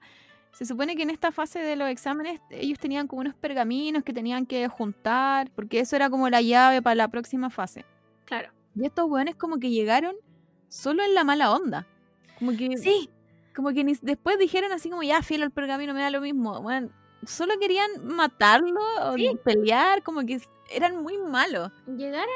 se 0.56 0.64
supone 0.64 0.96
que 0.96 1.02
en 1.02 1.10
esta 1.10 1.32
fase 1.32 1.58
de 1.58 1.76
los 1.76 1.88
exámenes 1.90 2.40
ellos 2.50 2.78
tenían 2.78 3.06
como 3.08 3.20
unos 3.20 3.34
pergaminos 3.34 4.02
que 4.04 4.14
tenían 4.14 4.46
que 4.46 4.66
juntar, 4.68 5.50
porque 5.54 5.80
eso 5.80 5.96
era 5.96 6.08
como 6.08 6.30
la 6.30 6.40
llave 6.40 6.80
para 6.80 6.94
la 6.94 7.08
próxima 7.08 7.50
fase. 7.50 7.84
claro. 8.24 8.48
Y 8.74 8.84
estos 8.86 9.06
weones 9.08 9.34
como 9.36 9.58
que 9.58 9.70
llegaron 9.70 10.14
solo 10.68 11.02
en 11.02 11.14
la 11.14 11.24
mala 11.24 11.50
onda. 11.52 11.86
Como 12.38 12.52
que, 12.56 12.76
Sí, 12.78 13.08
como 13.54 13.72
que 13.72 13.84
ni, 13.84 13.94
después 14.02 14.38
dijeron 14.38 14.70
así 14.72 14.88
como, 14.90 15.02
ya, 15.02 15.22
filo 15.22 15.44
el 15.44 15.50
pergamino, 15.50 15.92
me 15.94 16.00
da 16.02 16.10
lo 16.10 16.20
mismo. 16.20 16.60
Bueno, 16.62 16.90
solo 17.26 17.54
querían 17.58 17.90
matarlo 18.04 18.80
o 19.02 19.14
Sí. 19.16 19.30
pelear, 19.44 20.02
como 20.02 20.24
que 20.26 20.40
eran 20.70 21.02
muy 21.02 21.16
malos. 21.18 21.70
llegaron 21.86 22.28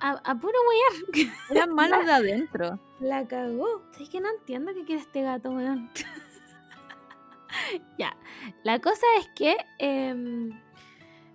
a, 0.00 0.10
a 0.22 0.34
puro 0.38 0.54
weyar. 0.68 1.28
Eran 1.50 1.72
malos 1.74 2.04
de 2.06 2.12
adentro. 2.12 2.78
La 3.00 3.26
cagó. 3.26 3.82
¿Sabes 3.92 4.08
que 4.10 4.20
no 4.20 4.28
entiendo 4.30 4.72
qué 4.74 4.84
quiere 4.84 5.00
este 5.02 5.22
gato, 5.22 5.50
weón? 5.50 5.90
ya. 7.98 8.16
La 8.64 8.78
cosa 8.80 9.06
es 9.18 9.28
que 9.34 9.56
em, 9.78 10.50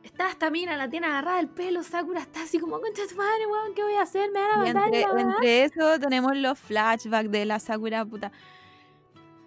está 0.03 0.29
esta 0.29 0.49
mina, 0.49 0.75
la 0.77 0.89
tiene 0.89 1.07
agarrada 1.07 1.38
del 1.38 1.49
pelo, 1.49 1.83
Sakura 1.83 2.21
está 2.21 2.43
así 2.43 2.59
como, 2.59 2.79
concha 2.79 3.01
tu 3.09 3.15
madre, 3.15 3.47
weón, 3.47 3.73
¿qué 3.75 3.83
voy 3.83 3.93
a 3.95 4.01
hacer? 4.03 4.29
Me 4.31 4.39
van 4.39 4.51
a 4.51 4.57
matar. 4.57 4.83
y 4.93 4.97
entre, 4.97 5.01
la 5.01 5.13
weá". 5.13 5.21
entre 5.35 5.63
eso 5.63 5.99
tenemos 5.99 6.35
los 6.38 6.57
flashbacks 6.59 7.31
de 7.31 7.45
la 7.45 7.59
Sakura 7.59 8.05
puta. 8.05 8.31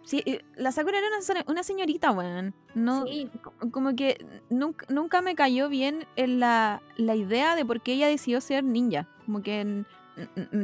Sí, 0.04 0.22
eh, 0.26 0.44
la 0.56 0.70
Sakura 0.70 0.98
era 0.98 1.08
una, 1.08 1.22
se- 1.22 1.44
una 1.50 1.62
señorita, 1.62 2.10
weón. 2.12 2.54
No, 2.74 3.04
Sí, 3.06 3.30
co- 3.42 3.54
como 3.70 3.96
que 3.96 4.24
nunca, 4.50 4.84
nunca 4.90 5.22
me 5.22 5.34
cayó 5.34 5.70
bien 5.70 6.06
en 6.16 6.40
la, 6.40 6.82
la 6.96 7.14
idea 7.14 7.56
de 7.56 7.64
por 7.64 7.80
qué 7.80 7.94
ella 7.94 8.08
decidió 8.08 8.42
ser 8.42 8.64
ninja. 8.64 9.08
Como 9.24 9.40
que 9.42 9.84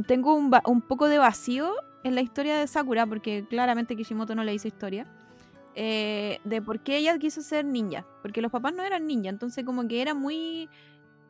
tengo 0.07 0.35
un, 0.35 0.51
un 0.67 0.81
poco 0.83 1.09
de 1.09 1.17
vacío 1.19 1.73
en 2.05 2.15
la 2.15 2.21
historia 2.21 2.57
de 2.59 2.67
Sakura, 2.67 3.07
porque 3.07 3.45
claramente 3.49 3.97
Kishimoto 3.97 4.35
no 4.35 4.45
le 4.45 4.53
hizo 4.53 4.69
historia. 4.69 5.07
Eh, 5.75 6.41
de 6.45 6.61
por 6.63 6.81
qué 6.83 6.97
ella 6.99 7.19
quiso 7.19 7.43
ser 7.43 7.65
ninja. 7.65 8.07
Porque 8.23 8.41
los 8.43 8.51
papás 8.53 8.75
no 8.75 8.83
eran 8.83 9.07
ninja, 9.07 9.31
entonces 9.31 9.65
como 9.65 9.87
que 9.89 10.03
era 10.03 10.15
muy 10.15 10.69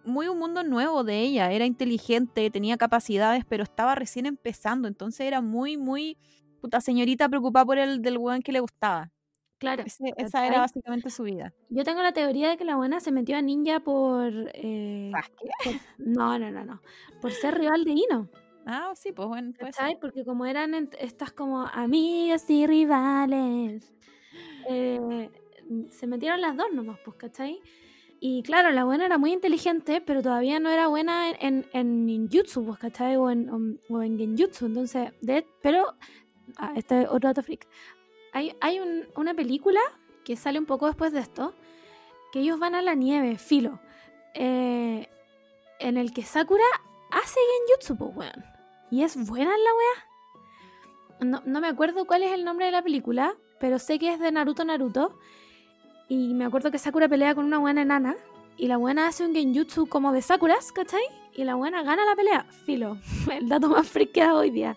muy 0.02 0.28
un 0.28 0.38
mundo 0.38 0.62
nuevo 0.64 1.04
de 1.04 1.20
ella. 1.20 1.52
Era 1.52 1.66
inteligente, 1.66 2.50
tenía 2.50 2.78
capacidades, 2.78 3.44
pero 3.44 3.62
estaba 3.62 3.94
recién 3.94 4.24
empezando. 4.26 4.88
Entonces 4.88 5.26
era 5.26 5.42
muy, 5.42 5.76
muy 5.76 6.16
puta 6.60 6.80
señorita 6.80 7.28
preocupada 7.28 7.66
por 7.66 7.78
el 7.78 8.00
del 8.00 8.16
weón 8.18 8.40
que 8.42 8.52
le 8.52 8.60
gustaba. 8.60 9.10
claro. 9.58 9.82
Ese- 9.86 10.14
esa 10.16 10.46
era 10.46 10.60
básicamente 10.60 11.10
su 11.10 11.24
vida. 11.24 11.52
Yo 11.68 11.84
tengo 11.84 12.02
la 12.02 12.12
teoría 12.12 12.48
de 12.48 12.56
que 12.56 12.64
la 12.64 12.76
buena 12.76 12.98
se 13.00 13.12
metió 13.12 13.36
a 13.36 13.42
ninja 13.42 13.80
por... 13.80 14.32
eh, 14.54 15.12
por- 15.64 15.74
no, 15.98 16.38
no, 16.38 16.50
no, 16.50 16.64
no. 16.64 16.80
Por 17.20 17.32
ser 17.32 17.58
rival 17.58 17.84
de 17.84 17.90
Ino. 17.92 18.28
Ah, 18.64 18.92
sí, 18.94 19.12
pues 19.12 19.28
bueno. 19.28 19.52
ser. 19.52 19.66
¿Cachai? 19.66 19.98
Porque 20.00 20.24
como 20.24 20.46
eran 20.46 20.88
estas 20.98 21.30
como 21.32 21.66
amigas 21.66 22.48
y 22.48 22.66
rivales, 22.66 23.92
eh, 24.68 25.30
se 25.90 26.06
metieron 26.06 26.40
las 26.40 26.56
dos 26.56 26.66
nomás, 26.72 26.98
pues, 27.04 27.16
¿cachai? 27.16 27.60
Y 28.22 28.42
claro, 28.42 28.70
la 28.70 28.84
buena 28.84 29.06
era 29.06 29.16
muy 29.16 29.32
inteligente, 29.32 30.00
pero 30.02 30.22
todavía 30.22 30.60
no 30.60 30.68
era 30.68 30.88
buena 30.88 31.30
en, 31.30 31.66
en, 31.72 32.04
ninjutsu, 32.06 32.64
pues, 32.66 32.78
¿cachai? 32.78 33.16
O 33.16 33.30
en, 33.30 33.78
o, 33.88 34.02
en 34.02 34.18
genjutsu, 34.18 34.66
entonces, 34.66 35.12
pero, 35.62 35.94
ah, 36.58 36.72
este 36.76 37.02
es 37.02 37.08
otro 37.08 37.28
dato 37.30 37.42
freak. 37.42 37.66
Hay, 38.32 38.54
hay 38.60 38.78
un- 38.80 39.06
una 39.16 39.32
película 39.34 39.80
que 40.24 40.36
sale 40.36 40.58
un 40.58 40.66
poco 40.66 40.86
después 40.86 41.12
de 41.12 41.20
esto, 41.20 41.54
que 42.32 42.40
ellos 42.40 42.58
van 42.58 42.74
a 42.74 42.82
la 42.82 42.94
nieve, 42.94 43.38
filo, 43.38 43.80
eh, 44.34 45.08
en 45.78 45.96
el 45.96 46.12
que 46.12 46.22
Sakura 46.22 46.64
hace 47.10 47.40
genjutsu, 47.66 47.96
pues, 47.96 48.14
weón. 48.16 48.44
Y 48.90 49.02
es 49.02 49.16
buena 49.26 49.50
la 49.50 49.70
weá. 49.74 51.26
No, 51.26 51.42
no 51.46 51.60
me 51.60 51.68
acuerdo 51.68 52.06
cuál 52.06 52.22
es 52.22 52.32
el 52.32 52.44
nombre 52.44 52.66
de 52.66 52.72
la 52.72 52.82
película, 52.82 53.34
pero 53.60 53.78
sé 53.78 53.98
que 53.98 54.12
es 54.12 54.18
de 54.18 54.32
Naruto 54.32 54.64
Naruto. 54.64 55.12
Y 56.08 56.34
me 56.34 56.44
acuerdo 56.44 56.72
que 56.72 56.78
Sakura 56.78 57.08
pelea 57.08 57.34
con 57.34 57.44
una 57.44 57.58
buena 57.58 57.82
enana. 57.82 58.16
Y 58.56 58.66
la 58.66 58.78
buena 58.78 59.06
hace 59.06 59.24
un 59.24 59.34
genjutsu 59.34 59.86
como 59.86 60.12
de 60.12 60.22
Sakuras, 60.22 60.72
¿cachai? 60.72 61.02
Y 61.34 61.44
la 61.44 61.54
buena 61.54 61.82
gana 61.82 62.04
la 62.04 62.16
pelea. 62.16 62.44
Filo. 62.64 62.96
El 63.30 63.48
dato 63.48 63.68
más 63.68 63.86
freak 63.86 64.12
que 64.12 64.20
da 64.22 64.34
hoy 64.34 64.50
día. 64.50 64.76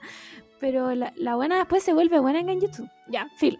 Pero 0.59 0.93
la, 0.93 1.11
la 1.15 1.35
buena 1.35 1.57
después 1.57 1.81
se 1.81 1.93
vuelve 1.93 2.19
buena 2.19 2.39
en 2.39 2.47
genjutsu. 2.47 2.87
Ya, 3.07 3.27
filo. 3.37 3.59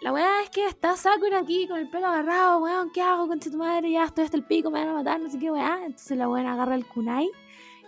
La 0.00 0.12
weá 0.12 0.42
es 0.42 0.50
que 0.50 0.66
está 0.66 0.96
Sakura 0.96 1.40
aquí 1.40 1.66
con 1.66 1.78
el 1.78 1.88
pelo 1.88 2.06
agarrado, 2.06 2.58
weón, 2.58 2.90
¿qué 2.92 3.02
hago 3.02 3.26
con 3.26 3.40
tu 3.40 3.50
madre? 3.56 3.90
Ya 3.90 4.04
estoy 4.04 4.24
hasta 4.24 4.36
el 4.36 4.44
pico, 4.44 4.70
me 4.70 4.78
van 4.78 4.90
a 4.90 4.92
matar, 4.94 5.18
no 5.20 5.28
sé 5.28 5.38
qué 5.40 5.50
weá. 5.50 5.80
Entonces 5.84 6.16
la 6.16 6.28
buena 6.28 6.52
agarra 6.52 6.76
el 6.76 6.86
kunai 6.86 7.28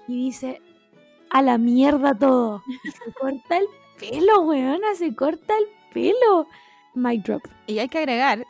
y 0.09 0.25
dice, 0.25 0.61
a 1.31 1.41
la 1.41 1.57
mierda 1.57 2.15
todo. 2.15 2.63
Se 2.85 3.13
corta 3.13 3.59
el 3.59 3.67
pelo, 3.99 4.43
weona, 4.43 4.95
se 4.95 5.15
corta 5.15 5.57
el 5.57 5.67
pelo. 5.93 6.47
Mic 6.95 7.23
drop. 7.25 7.43
Y 7.67 7.79
hay 7.79 7.89
que 7.89 7.99
agregar 7.99 8.47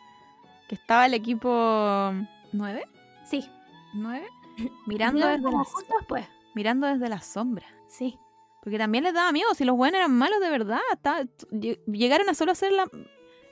que 0.69 0.75
estaba 0.77 1.07
el 1.07 1.15
equipo 1.15 2.13
9, 2.53 2.83
Sí. 3.25 3.49
9, 3.95 4.27
mirando 4.87 5.19
Mira, 5.19 5.37
desde, 5.37 5.51
la, 5.51 5.65
justo 5.65 5.95
después. 5.99 6.27
mirando 6.55 6.87
desde 6.87 7.09
la 7.09 7.21
sombra. 7.21 7.67
Sí. 7.89 8.19
Porque 8.63 8.79
también 8.79 9.05
les 9.05 9.15
daba 9.15 9.33
miedo, 9.33 9.53
si 9.55 9.65
los 9.65 9.77
buenos 9.77 9.99
eran 9.99 10.17
malos 10.17 10.39
de 10.41 10.51
verdad, 10.51 10.81
ll- 11.03 11.83
llegaron 11.87 12.29
a 12.29 12.35
solo 12.35 12.53
hacer 12.53 12.73
la, 12.73 12.89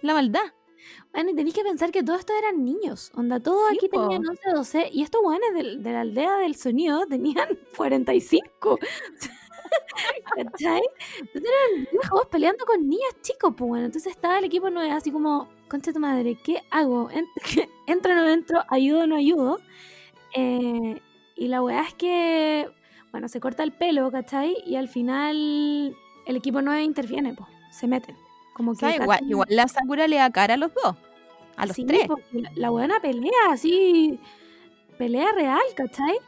la 0.02 0.14
maldad. 0.14 0.42
Bueno, 1.12 1.30
y 1.30 1.34
tenéis 1.34 1.54
que 1.54 1.62
pensar 1.62 1.90
que 1.90 2.02
todos 2.02 2.20
estos 2.20 2.36
eran 2.38 2.64
niños. 2.64 3.10
Onda, 3.14 3.40
todos 3.40 3.68
Sí, 3.70 3.76
aquí 3.78 3.88
po. 3.88 4.02
tenían 4.02 4.28
11, 4.28 4.50
12. 4.54 4.88
Y 4.92 5.02
estos 5.02 5.20
weones 5.24 5.54
del- 5.54 5.82
de, 5.82 5.92
la 5.92 6.00
aldea 6.02 6.36
del 6.38 6.54
sonido 6.54 7.04
tenían 7.06 7.48
45. 7.76 8.78
¿Cachai? 10.36 10.82
Entonces 11.20 11.50
eran 11.50 11.88
viejos 11.92 12.26
peleando 12.30 12.64
con 12.64 12.88
niños 12.88 13.10
chicos, 13.22 13.54
pues 13.56 13.68
bueno. 13.68 13.86
Entonces 13.86 14.12
estaba 14.12 14.38
el 14.38 14.44
equipo 14.44 14.70
9 14.70 14.90
así 14.92 15.10
como, 15.10 15.48
concha 15.68 15.92
tu 15.92 16.00
madre, 16.00 16.36
¿qué 16.42 16.62
hago? 16.70 17.10
Ent- 17.10 17.28
¿Entro 17.86 18.12
o 18.12 18.14
no 18.16 18.28
entro? 18.28 18.62
¿Ayudo 18.68 19.00
o 19.00 19.06
no 19.06 19.16
ayudo? 19.16 19.60
Eh, 20.34 21.00
y 21.36 21.48
la 21.48 21.62
weá 21.62 21.82
es 21.82 21.94
que, 21.94 22.68
bueno, 23.12 23.28
se 23.28 23.40
corta 23.40 23.62
el 23.62 23.72
pelo, 23.72 24.10
¿cachai? 24.10 24.56
Y 24.66 24.76
al 24.76 24.88
final 24.88 25.96
el 26.26 26.36
equipo 26.36 26.60
9 26.62 26.82
interviene, 26.82 27.34
pues. 27.34 27.48
Se 27.72 27.86
meten. 27.86 28.16
Como 28.54 28.72
O 28.72 28.74
que 28.74 28.80
sea, 28.80 28.96
igual, 28.96 29.20
igual 29.28 29.46
la 29.50 29.68
Sakura 29.68 30.08
le 30.08 30.16
da 30.16 30.30
cara 30.30 30.54
a 30.54 30.56
los 30.56 30.72
dos. 30.74 30.96
A 31.56 31.66
los 31.66 31.76
Sí, 31.76 31.84
tres. 31.84 32.06
porque 32.06 32.24
la, 32.40 32.50
la 32.54 32.70
buena 32.70 33.00
pelea, 33.00 33.30
así, 33.50 34.18
pelea 34.96 35.30
real, 35.32 35.60
¿cachai? 35.76 36.18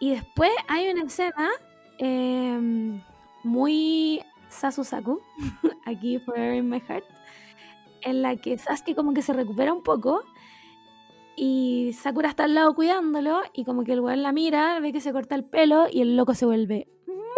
Y 0.00 0.10
después 0.10 0.50
hay 0.68 0.90
una 0.90 1.04
escena 1.04 1.50
em, 1.98 3.00
muy 3.42 4.22
Sasusaku, 4.48 5.20
aquí 5.86 6.18
Forever 6.18 6.54
in 6.54 6.68
My 6.68 6.80
Heart, 6.80 7.04
en 8.02 8.22
la 8.22 8.36
que 8.36 8.58
Sasuke 8.58 8.94
como 8.94 9.14
que 9.14 9.22
se 9.22 9.32
recupera 9.32 9.72
un 9.72 9.82
poco 9.82 10.22
y 11.36 11.92
Sakura 11.94 12.28
está 12.28 12.44
al 12.44 12.54
lado 12.54 12.74
cuidándolo 12.74 13.42
y 13.52 13.64
como 13.64 13.82
que 13.84 13.92
el 13.92 14.00
weón 14.00 14.22
la 14.22 14.32
mira, 14.32 14.78
ve 14.80 14.92
que 14.92 15.00
se 15.00 15.12
corta 15.12 15.34
el 15.34 15.44
pelo 15.44 15.86
y 15.90 16.00
el 16.00 16.16
loco 16.16 16.34
se 16.34 16.46
vuelve 16.46 16.88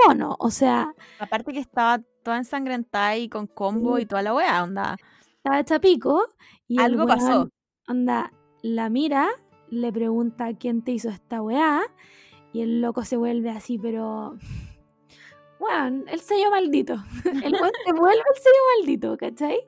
mono, 0.07 0.37
o 0.39 0.51
sea, 0.51 0.95
Aparte 1.19 1.53
que 1.53 1.59
estaba 1.59 2.01
toda 2.23 2.39
ensangrentada 2.39 3.16
y 3.16 3.28
con 3.28 3.47
combo 3.47 3.99
y 3.99 4.07
toda 4.07 4.23
la 4.23 4.35
weá, 4.35 4.62
onda. 4.62 4.97
estaba 5.37 5.61
hecha 5.61 5.81
pico 5.81 6.28
y 6.69 6.78
el 6.78 6.85
Algo 6.85 7.07
pasó. 7.07 7.49
onda, 7.89 8.33
la 8.62 8.91
mira, 8.91 9.28
le 9.70 9.93
pregunta 9.93 10.53
quién 10.55 10.83
te 10.83 10.93
hizo 10.93 11.09
esta 11.09 11.43
weá 11.43 11.83
y 12.57 12.62
el 12.62 12.81
loco 12.81 13.05
se 13.05 13.16
vuelve 13.16 13.51
así, 13.51 13.78
pero... 13.78 14.37
Weón, 15.59 16.05
el 16.09 16.20
sello 16.20 16.51
maldito. 16.51 16.95
El 17.24 17.53
weón 17.55 17.70
se 17.87 17.93
vuelve 17.93 18.23
el 18.35 18.43
sello 18.43 18.62
maldito, 18.78 19.16
¿cachai? 19.16 19.59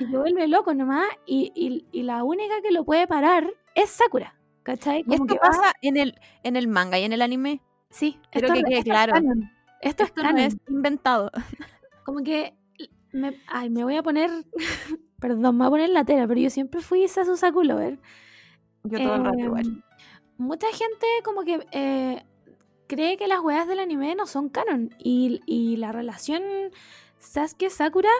Y 0.00 0.04
se 0.06 0.16
vuelve 0.16 0.46
loco 0.46 0.74
nomás 0.74 1.06
y, 1.26 1.50
y- 1.54 1.84
y 1.92 2.02
la 2.04 2.22
única 2.24 2.60
que 2.62 2.70
lo 2.70 2.84
puede 2.84 3.06
parar 3.08 3.52
es 3.74 3.90
Sakura, 3.90 4.36
¿cachai? 4.62 5.00
Y 5.00 5.04
Como 5.04 5.24
esto 5.24 5.26
que 5.34 5.34
va- 5.40 5.48
pasa 5.50 5.72
en 5.82 5.96
el, 5.96 6.18
en 6.44 6.56
el 6.56 6.68
manga 6.68 6.98
y 7.00 7.04
en 7.04 7.12
el 7.12 7.22
anime. 7.22 7.60
Sí, 7.90 8.18
esto, 8.30 8.52
que 8.52 8.58
es- 8.60 8.64
quede 8.64 8.78
esto 8.78 8.78
es 8.78 8.84
claro. 8.84 9.12
canon. 9.14 9.50
Esto, 9.80 10.04
Esto 10.04 10.04
es 10.04 10.16
no 10.16 10.22
canon. 10.22 10.38
es 10.40 10.56
inventado. 10.68 11.30
Como 12.04 12.22
que 12.22 12.54
me, 13.12 13.36
ay, 13.48 13.70
me 13.70 13.82
voy 13.84 13.96
a 13.96 14.02
poner, 14.04 14.30
perdón, 15.20 15.56
me 15.56 15.64
voy 15.64 15.66
a 15.66 15.70
poner 15.70 15.90
la 15.90 16.04
tela, 16.04 16.28
pero 16.28 16.38
yo 16.40 16.50
siempre 16.50 16.80
fui 16.80 17.08
Sasusaku 17.08 17.64
lover. 17.64 17.98
Yo 18.84 18.98
todo 18.98 19.14
el 19.16 19.24
rato 19.24 19.38
igual. 19.40 19.84
Mucha 20.38 20.68
gente 20.68 21.06
como 21.24 21.42
que 21.42 21.66
eh, 21.72 22.24
cree 22.86 23.16
que 23.16 23.26
las 23.26 23.40
weas 23.40 23.66
del 23.66 23.80
anime 23.80 24.14
no 24.14 24.26
son 24.26 24.48
canon 24.48 24.94
y, 24.98 25.76
la 25.76 25.90
relación 25.92 26.42
Sasuke-Sakura 27.18 28.10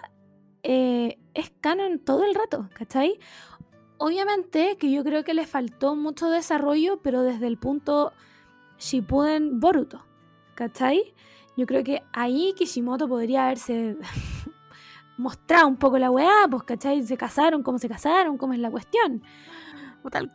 eh, 0.65 1.19
es 1.35 1.51
canon 1.61 2.01
todo 2.01 2.25
el 2.25 2.35
rato, 2.35 2.69
¿cachai? 2.75 3.19
Obviamente 3.99 4.77
que 4.77 4.91
yo 4.91 5.05
creo 5.05 5.23
que 5.25 5.33
le 5.33 5.47
faltó 5.47 5.95
mucho 5.95 6.29
desarrollo, 6.29 7.01
pero 7.03 7.23
desde 7.23 7.47
el 7.47 7.57
punto 7.57 8.13
Shippuden 8.79 9.61
Boruto, 9.61 10.05
¿cachai? 10.55 11.15
Yo 11.57 11.67
creo 11.67 11.83
que 11.85 12.03
ahí 12.13 12.53
Kishimoto 12.57 13.09
podría 13.09 13.45
haberse 13.45 13.97
mostrado 15.17 15.69
un 15.69 15.77
poco 15.77 15.99
la 15.99 16.11
weá, 16.11 16.47
pues, 16.51 16.65
¿cachai? 16.65 17.03
Se 17.05 17.17
casaron, 17.17 17.63
cómo 17.63 17.79
se 17.79 17.89
casaron, 17.89 18.39
cómo 18.39 18.55
es 18.55 18.61
la 18.61 18.71
cuestión. 18.71 19.23
El- 20.13 20.31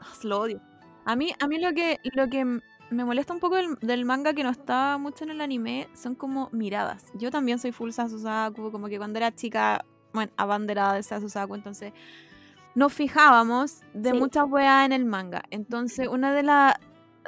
Ah, 0.00 0.12
lo 0.22 0.40
odio. 0.40 0.60
A 1.06 1.16
mí, 1.16 1.32
a 1.40 1.46
mí 1.48 1.58
lo 1.58 1.72
que, 1.72 2.00
lo 2.14 2.28
que 2.28 2.44
me 2.90 3.04
molesta 3.04 3.32
un 3.32 3.40
poco 3.40 3.56
del, 3.56 3.76
del 3.80 4.04
manga 4.04 4.34
que 4.34 4.42
no 4.42 4.50
está 4.50 4.98
mucho 4.98 5.24
en 5.24 5.30
el 5.30 5.40
anime 5.40 5.88
son 5.94 6.14
como 6.14 6.48
miradas. 6.52 7.06
Yo 7.14 7.30
también 7.30 7.58
soy 7.58 7.72
full 7.72 7.90
Sasusaku, 7.90 8.70
como 8.70 8.88
que 8.88 8.98
cuando 8.98 9.18
era 9.18 9.34
chica, 9.34 9.84
bueno, 10.12 10.32
abanderada 10.36 10.94
de 10.94 11.02
Sasusaku, 11.02 11.54
entonces 11.54 11.92
nos 12.74 12.92
fijábamos 12.92 13.80
de 13.94 14.10
Sí. 14.10 14.18
muchas 14.18 14.44
weas 14.48 14.84
en 14.84 14.92
el 14.92 15.04
manga. 15.06 15.42
Entonces, 15.50 16.08
una 16.08 16.32
de, 16.32 16.42
la- 16.42 16.78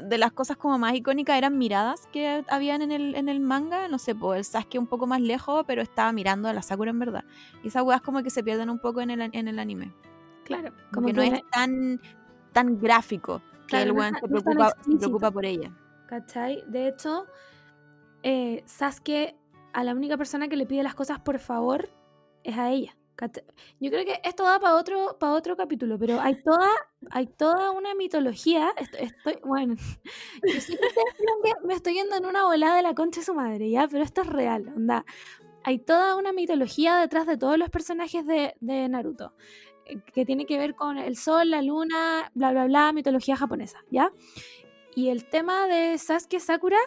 de 0.03 0.19
las 0.19 0.33
cosas 0.33 0.57
como 0.57 0.79
más 0.79 0.95
icónicas 0.95 1.39
eran 1.39 1.57
miradas 1.57 2.07
que 2.13 2.45
habían 2.49 2.83
en 2.83 2.93
el, 2.93 3.15
en 3.15 3.29
el 3.29 3.41
manga. 3.41 3.89
No 3.89 3.99
sé, 3.99 4.15
pues 4.15 4.39
el 4.39 4.45
Sasuke 4.45 4.79
un 4.79 4.87
poco 4.87 5.07
más 5.07 5.21
lejos, 5.21 5.65
pero 5.67 5.83
estaba 5.83 6.13
mirando 6.13 6.49
a 6.49 6.53
la 6.53 6.63
Sakura 6.63 6.91
en 6.91 6.99
verdad. 6.99 7.25
Y 7.65 7.69
esas 7.69 7.83
weas 7.83 8.03
como 8.03 8.23
que 8.23 8.31
se 8.31 8.43
pierden 8.45 8.71
un 8.71 8.79
poco 8.79 9.01
en 9.01 9.11
el, 9.11 9.23
en 9.33 9.49
el 9.49 9.59
anime. 9.59 9.93
Claro, 10.45 10.73
Como 10.93 11.07
que 11.09 11.13
no 11.15 11.23
es 11.23 11.43
tan, 11.51 12.01
tan 12.53 12.79
gráfico 12.79 13.41
que 13.69 13.83
el 13.83 13.93
weón 13.93 14.15
se 14.15 14.21
no 14.21 14.21
tan 14.21 14.31
preocupa, 14.43 14.73
se 14.83 14.97
preocupa 14.99 15.31
por 15.31 15.45
ella. 15.47 15.71
¿Cachai? 16.09 16.65
De 16.67 16.89
hecho, 16.89 17.27
eh, 18.23 18.63
Sasuke 18.67 19.37
a 19.73 19.85
la 19.85 19.95
única 19.95 20.17
persona 20.17 20.49
que 20.49 20.57
le 20.57 20.67
pide 20.67 20.83
las 20.83 20.95
cosas 20.95 21.21
por 21.21 21.39
favor 21.39 21.89
es 22.43 22.57
a 22.59 22.71
ella. 22.71 22.95
¿cachai? 23.17 23.45
Yo 23.81 23.91
creo 23.91 24.05
que 24.05 24.21
esto 24.25 24.45
da 24.45 24.61
para 24.61 24.77
otro, 24.77 25.17
para 25.19 25.33
otro 25.33 25.57
capítulo, 25.57 25.99
pero 25.99 26.21
hay 26.21 26.41
toda, 26.43 26.69
hay 27.11 27.27
toda 27.27 27.73
una 27.73 27.95
mitología. 27.95 28.71
est- 28.77 28.95
Estoy, 28.95 29.39
bueno, 29.45 29.75
yo 30.47 30.61
sé 30.61 30.77
que 30.79 30.87
ustedes 30.87 31.15
creen 31.17 31.39
que 31.45 31.67
me 31.67 31.75
estoy 31.75 31.95
yendo 31.95 32.17
en 32.17 32.27
una 32.27 32.45
volada 32.45 32.77
de 32.77 32.83
la 32.83 32.95
concha 32.95 33.21
de 33.21 33.27
su 33.27 33.35
madre, 33.35 33.71
¿ya? 33.71 33.89
Pero 33.89 34.05
esto 34.05 34.21
es 34.23 34.29
real, 34.29 34.69
onda. 34.69 35.05
Hay 35.65 35.81
toda 35.81 36.15
una 36.17 36.33
mitología 36.33 36.97
detrás 36.97 37.27
de 37.27 37.37
todos 37.37 37.59
los 37.59 37.69
personajes 37.71 38.25
de, 38.25 38.55
de 38.61 38.89
Naruto, 38.89 39.35
que 40.13 40.25
tiene 40.25 40.47
que 40.47 40.59
ver 40.59 40.75
con 40.75 40.99
el 40.99 41.17
sol, 41.17 41.51
la 41.51 41.63
luna, 41.63 42.31
bla, 42.35 42.51
bla, 42.53 42.67
bla, 42.67 42.93
mitología 42.93 43.37
japonesa, 43.37 43.83
¿ya? 43.91 44.13
Y 44.95 45.09
el 45.11 45.25
tema 45.29 45.67
de 45.67 45.97
Sasuke 45.99 46.41
Sakura 46.41 46.79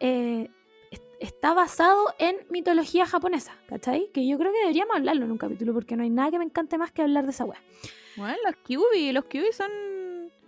eh, 0.00 0.48
es- 0.90 1.02
está 1.20 1.52
basado 1.54 2.04
en 2.18 2.36
mitología 2.50 3.04
japonesa, 3.06 3.56
¿cachai? 3.68 4.10
Que 4.12 4.26
yo 4.26 4.38
creo 4.38 4.52
que 4.52 4.60
deberíamos 4.60 4.96
hablarlo 4.96 5.24
en 5.24 5.32
un 5.32 5.38
capítulo 5.38 5.74
porque 5.74 5.96
no 5.96 6.02
hay 6.04 6.10
nada 6.10 6.30
que 6.30 6.38
me 6.38 6.44
encante 6.44 6.78
más 6.78 6.92
que 6.92 7.02
hablar 7.02 7.24
de 7.24 7.30
esa 7.30 7.44
weá. 7.44 7.60
Bueno, 8.16 8.36
los 8.46 8.56
Kyubi, 8.64 9.12
los 9.12 9.24
Kyubi 9.26 9.52
son... 9.52 9.70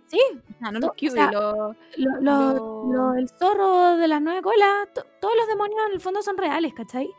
Sí, 0.07 0.19
Ah, 0.61 0.71
no 0.71 0.79
To- 0.79 0.87
los 0.87 0.89
o 0.89 0.93
Kyubi, 0.93 1.11
sea, 1.13 1.31
los... 1.31 1.75
lo- 1.97 2.21
lo- 2.21 2.91
Lo- 2.91 3.13
el 3.15 3.29
zorro 3.29 3.95
de 3.97 4.07
las 4.07 4.21
nueve 4.21 4.41
colas, 4.41 4.87
to- 4.93 5.05
todos 5.21 5.35
los 5.37 5.47
demonios 5.47 5.79
en 5.87 5.93
el 5.93 6.01
fondo 6.01 6.21
son 6.21 6.37
reales, 6.37 6.73
¿cachai? 6.73 7.09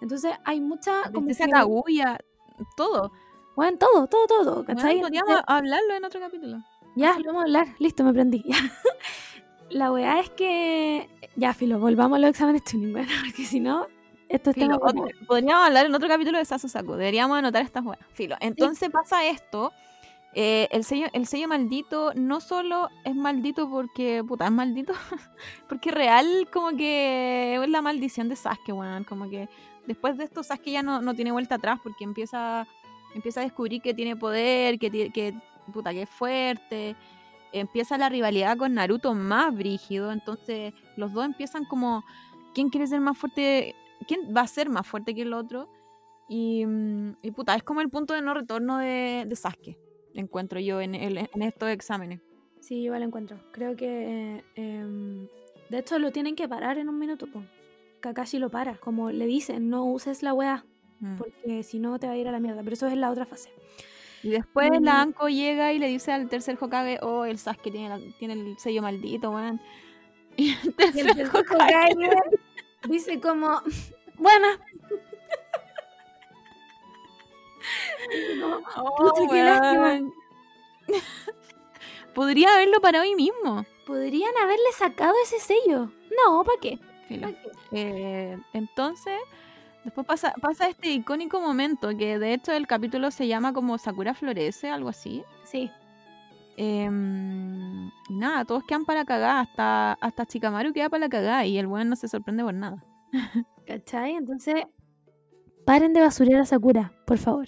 Entonces 0.00 0.32
hay 0.44 0.60
mucha... 0.60 1.02
Como 1.12 1.26
que, 1.26 1.34
Kaguya, 1.58 2.18
todo. 2.76 3.12
Bueno, 3.58 3.76
todo, 3.78 4.06
todo, 4.06 4.26
todo, 4.26 4.54
Bueno, 4.64 4.64
¿cachai? 4.64 5.00
podríamos 5.00 5.40
hablarlo 5.46 5.94
en 5.94 6.04
otro 6.04 6.20
capítulo. 6.20 6.62
Ya, 6.96 7.18
lo 7.18 7.26
vamos 7.26 7.40
a 7.40 7.44
hablar. 7.44 7.68
Listo, 7.78 8.02
me 8.04 8.12
prendí. 8.12 8.44
La 9.70 9.92
weá 9.92 10.20
es 10.20 10.30
que. 10.30 11.08
Ya, 11.36 11.52
filo, 11.54 11.78
volvamos 11.78 12.16
a 12.16 12.20
los 12.20 12.30
exámenes 12.30 12.64
tuning, 12.64 12.92
bueno, 12.92 13.08
porque 13.24 13.44
si 13.44 13.60
no, 13.60 13.86
esto 14.28 14.50
está. 14.50 14.62
Filo, 14.62 14.78
otro- 14.80 15.06
podríamos 15.26 15.66
hablar 15.66 15.86
en 15.86 15.94
otro 15.94 16.08
capítulo 16.08 16.38
de 16.38 16.44
Sasusaku. 16.44 16.92
Deberíamos 16.92 17.36
anotar 17.38 17.62
estas 17.62 17.84
weas. 17.84 18.00
Filo. 18.12 18.36
Entonces 18.40 18.88
pasa 18.90 19.26
esto. 19.26 19.72
eh, 20.34 20.68
el, 20.70 20.84
sello, 20.84 21.06
el 21.12 21.26
sello 21.26 21.48
maldito 21.48 22.12
no 22.14 22.40
solo 22.40 22.88
es 23.04 23.14
maldito 23.14 23.68
porque, 23.68 24.22
puta, 24.26 24.46
es 24.46 24.52
maldito, 24.52 24.92
porque 25.68 25.90
real 25.90 26.48
como 26.52 26.70
que 26.70 27.58
es 27.62 27.68
la 27.68 27.82
maldición 27.82 28.28
de 28.28 28.36
Sasuke, 28.36 28.72
weón. 28.72 29.04
Como 29.04 29.28
que 29.28 29.48
después 29.86 30.16
de 30.16 30.24
esto 30.24 30.42
Sasuke 30.42 30.70
ya 30.72 30.82
no, 30.82 31.02
no 31.02 31.14
tiene 31.14 31.32
vuelta 31.32 31.56
atrás 31.56 31.78
porque 31.82 32.04
empieza, 32.04 32.66
empieza 33.18 33.40
a 33.40 33.44
descubrir 33.44 33.82
que 33.82 33.92
tiene 33.94 34.16
poder, 34.16 34.78
que, 34.78 34.90
que, 35.12 35.34
puta, 35.72 35.92
que 35.92 36.02
es 36.02 36.10
fuerte. 36.10 36.96
Empieza 37.52 37.96
la 37.98 38.08
rivalidad 38.08 38.56
con 38.56 38.74
Naruto 38.74 39.14
más 39.14 39.54
brígido, 39.54 40.12
entonces 40.12 40.72
los 40.96 41.12
dos 41.12 41.24
empiezan 41.24 41.64
como, 41.64 42.04
¿quién 42.54 42.68
quiere 42.70 42.86
ser 42.86 43.00
más 43.00 43.16
fuerte? 43.18 43.74
¿Quién 44.06 44.20
va 44.36 44.42
a 44.42 44.46
ser 44.46 44.68
más 44.68 44.86
fuerte 44.86 45.14
que 45.14 45.22
el 45.22 45.32
otro? 45.32 45.68
Y, 46.28 46.64
mm, 46.66 47.12
puta, 47.34 47.54
es 47.54 47.62
como 47.62 47.80
el 47.80 47.88
punto 47.88 48.12
de 48.14 48.20
no 48.22 48.34
retorno 48.34 48.78
de, 48.78 49.26
Sasuke, 49.34 49.78
encuentro 50.14 50.60
yo 50.60 50.80
en, 50.80 50.94
el- 50.94 51.18
en 51.18 51.42
estos 51.42 51.70
exámenes. 51.70 52.20
Sí, 52.60 52.76
igual 52.82 53.00
lo 53.00 53.06
encuentro. 53.06 53.38
Creo 53.52 53.76
que. 53.76 54.44
em, 54.56 55.26
de 55.70 55.78
hecho, 55.78 55.98
lo 55.98 56.10
tienen 56.12 56.34
que 56.36 56.48
parar 56.48 56.76
en 56.78 56.88
un 56.88 56.98
minuto, 56.98 57.26
po. 57.32 57.42
Kakashi 58.00 58.38
lo 58.38 58.50
para. 58.50 58.76
Como 58.76 59.10
le 59.10 59.26
dicen, 59.26 59.70
no 59.70 59.84
uses 59.86 60.22
la 60.22 60.34
weá, 60.34 60.64
Mm. 61.00 61.16
porque 61.16 61.62
si 61.62 61.78
no 61.78 61.98
te 61.98 62.06
va 62.06 62.14
a 62.14 62.16
ir 62.16 62.26
a 62.28 62.32
la 62.32 62.40
mierda. 62.40 62.62
Pero 62.62 62.74
eso 62.74 62.86
es 62.86 62.96
la 62.96 63.10
otra 63.10 63.24
fase. 63.26 63.52
Y 64.22 64.30
después 64.30 64.68
Mm. 64.70 64.84
la 64.84 65.00
Anko 65.00 65.28
llega 65.28 65.72
y 65.72 65.78
le 65.78 65.86
dice 65.88 66.10
al 66.12 66.28
tercer 66.28 66.58
Hokage, 66.60 66.98
oh, 67.02 67.24
el 67.24 67.38
Sasuke 67.38 67.70
tiene, 67.70 67.88
la- 67.88 68.00
tiene 68.18 68.34
el 68.34 68.58
sello 68.58 68.82
maldito, 68.82 69.30
weón. 69.30 69.60
Y 70.36 70.50
el 70.52 70.58
Y 70.64 70.68
el 70.68 70.74
tercer 70.74 71.06
tercer 71.16 71.26
Hokage, 71.28 71.94
Hokage 71.94 72.20
dice 72.88 73.20
como. 73.20 73.60
Buena. 74.16 74.58
Oh, 78.76 79.28
qué 79.30 79.42
lástima. 79.42 80.00
Podría 82.14 82.54
haberlo 82.54 82.80
para 82.80 83.00
hoy 83.02 83.14
mismo. 83.14 83.64
Podrían 83.86 84.36
haberle 84.42 84.72
sacado 84.76 85.14
ese 85.22 85.38
sello. 85.38 85.90
No, 86.26 86.44
¿para 86.44 86.58
qué? 86.60 86.78
Filo. 87.06 87.28
¿Pa' 87.28 87.32
qué? 87.34 87.50
Eh, 87.72 88.38
entonces, 88.52 89.18
después 89.88 90.06
pasa, 90.06 90.34
pasa 90.40 90.68
este 90.68 90.90
icónico 90.90 91.40
momento 91.40 91.88
que 91.96 92.18
de 92.18 92.34
hecho 92.34 92.52
el 92.52 92.66
capítulo 92.66 93.10
se 93.10 93.26
llama 93.26 93.52
como 93.52 93.78
Sakura 93.78 94.14
florece, 94.14 94.68
algo 94.68 94.90
así. 94.90 95.24
Sí. 95.44 95.70
Em, 96.56 97.88
y 98.08 98.14
nada, 98.14 98.44
todos 98.44 98.64
quedan 98.64 98.84
para 98.84 99.04
cagar, 99.04 99.38
hasta, 99.38 99.94
hasta 99.94 100.26
Chikamaru 100.26 100.72
queda 100.72 100.90
para 100.90 101.00
la 101.00 101.08
cagada 101.08 101.46
y 101.46 101.56
el 101.56 101.66
weón 101.66 101.88
no 101.88 101.96
se 101.96 102.08
sorprende 102.08 102.44
por 102.44 102.52
nada. 102.54 102.84
¿Cachai? 103.66 104.12
Entonces, 104.12 104.64
paren 105.64 105.92
de 105.92 106.00
basurear 106.00 106.40
a 106.40 106.46
Sakura, 106.46 106.92
por 107.06 107.18
favor. 107.18 107.46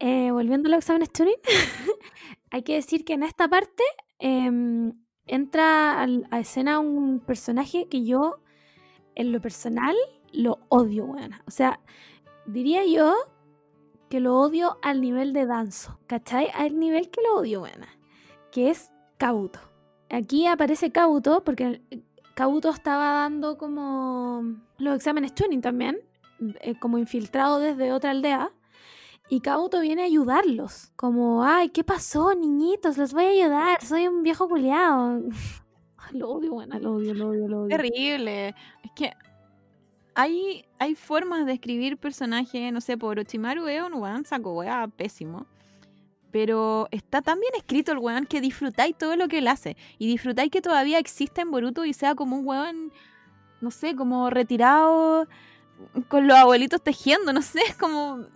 Eh, 0.00 0.30
volviendo 0.30 0.68
a 0.68 0.70
los 0.72 0.78
exámenes 0.78 1.12
Turing, 1.12 1.34
hay 2.50 2.62
que 2.62 2.74
decir 2.74 3.04
que 3.04 3.14
en 3.14 3.22
esta 3.22 3.48
parte 3.48 3.84
em, 4.18 4.92
entra 5.26 6.02
a 6.02 6.40
escena 6.40 6.78
un 6.78 7.20
personaje 7.20 7.88
que 7.88 8.04
yo, 8.04 8.42
en 9.14 9.32
lo 9.32 9.40
personal, 9.40 9.96
lo 10.32 10.58
odio, 10.68 11.06
buena. 11.06 11.42
O 11.46 11.50
sea, 11.50 11.80
diría 12.46 12.84
yo 12.84 13.14
que 14.08 14.20
lo 14.20 14.38
odio 14.38 14.78
al 14.82 15.00
nivel 15.00 15.32
de 15.32 15.46
Danzo, 15.46 15.98
¿cachai? 16.06 16.48
Al 16.54 16.78
nivel 16.78 17.10
que 17.10 17.22
lo 17.22 17.36
odio, 17.36 17.60
buena. 17.60 17.88
Que 18.50 18.70
es 18.70 18.90
Kabuto. 19.18 19.60
Aquí 20.10 20.46
aparece 20.46 20.90
Kabuto 20.90 21.44
porque 21.44 21.80
Kabuto 22.34 22.70
estaba 22.70 23.12
dando 23.12 23.56
como 23.56 24.42
los 24.78 24.96
exámenes 24.96 25.34
tuning 25.34 25.60
también, 25.60 26.00
eh, 26.60 26.78
como 26.78 26.98
infiltrado 26.98 27.60
desde 27.60 27.92
otra 27.92 28.10
aldea. 28.10 28.50
Y 29.28 29.42
Kabuto 29.42 29.80
viene 29.80 30.02
a 30.02 30.06
ayudarlos, 30.06 30.90
como, 30.96 31.44
ay, 31.44 31.68
¿qué 31.68 31.84
pasó, 31.84 32.34
niñitos? 32.34 32.98
Los 32.98 33.12
voy 33.12 33.26
a 33.26 33.28
ayudar, 33.28 33.84
soy 33.84 34.08
un 34.08 34.24
viejo 34.24 34.48
culiao. 34.48 35.22
lo 36.12 36.30
odio, 36.30 36.52
bueno, 36.54 36.78
lo 36.80 36.94
odio, 36.94 37.14
lo 37.14 37.28
odio, 37.28 37.46
lo 37.46 37.60
odio. 37.62 37.76
Terrible. 37.76 38.48
Es 38.48 38.90
que 38.96 39.12
hay, 40.20 40.64
hay 40.78 40.94
formas 40.94 41.46
de 41.46 41.54
escribir 41.54 41.96
personajes, 41.96 42.72
no 42.72 42.80
sé, 42.80 42.98
por 42.98 43.12
Orochimaru 43.12 43.66
es 43.68 43.82
un 43.82 43.94
weón 43.94 44.24
saco 44.24 44.52
weá 44.52 44.86
pésimo. 44.88 45.46
Pero 46.30 46.88
está 46.90 47.22
tan 47.22 47.40
bien 47.40 47.52
escrito 47.56 47.92
el 47.92 47.98
weón 47.98 48.26
que 48.26 48.40
disfrutáis 48.40 48.96
todo 48.96 49.16
lo 49.16 49.28
que 49.28 49.38
él 49.38 49.48
hace. 49.48 49.76
Y 49.98 50.06
disfrutáis 50.06 50.50
que 50.50 50.60
todavía 50.60 50.98
exista 50.98 51.40
en 51.40 51.50
Boruto 51.50 51.84
y 51.84 51.92
sea 51.92 52.14
como 52.14 52.36
un 52.36 52.46
weón, 52.46 52.92
no 53.60 53.70
sé, 53.70 53.96
como 53.96 54.28
retirado 54.30 55.26
con 56.08 56.28
los 56.28 56.36
abuelitos 56.36 56.82
tejiendo, 56.82 57.32
no 57.32 57.40
sé, 57.42 57.60
es 57.66 57.74
como, 57.78 58.26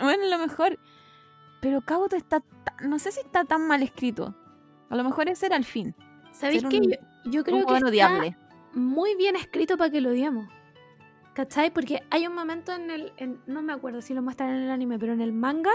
bueno, 0.00 0.24
lo 0.28 0.38
mejor. 0.38 0.78
Pero 1.60 1.82
Kabuto 1.82 2.16
está, 2.16 2.42
no 2.82 2.98
sé 2.98 3.12
si 3.12 3.20
está 3.20 3.44
tan 3.44 3.66
mal 3.66 3.82
escrito. 3.82 4.34
A 4.88 4.96
lo 4.96 5.04
mejor 5.04 5.28
ese 5.28 5.46
era 5.46 5.56
el 5.56 5.64
fin. 5.64 5.94
¿Sabéis 6.32 6.64
un- 6.64 6.70
Yo, 7.26 7.44
creo 7.44 7.66
que 7.66 7.74
está 7.74 7.86
odiable. 7.88 8.36
muy 8.72 9.14
bien 9.16 9.36
escrito 9.36 9.76
para 9.76 9.90
que 9.90 10.00
lo 10.00 10.10
odiemos. 10.10 10.48
¿Cachai? 11.34 11.72
Porque 11.72 12.02
hay 12.10 12.26
un 12.26 12.34
momento 12.34 12.72
en 12.72 12.90
el. 12.90 13.12
en- 13.16 13.40
no 13.46 13.60
me 13.62 13.72
acuerdo 13.72 14.00
si 14.00 14.14
lo 14.14 14.22
muestran 14.22 14.50
en 14.50 14.62
el 14.62 14.70
anime, 14.70 14.98
pero 14.98 15.12
en 15.12 15.20
el 15.20 15.32
manga, 15.32 15.72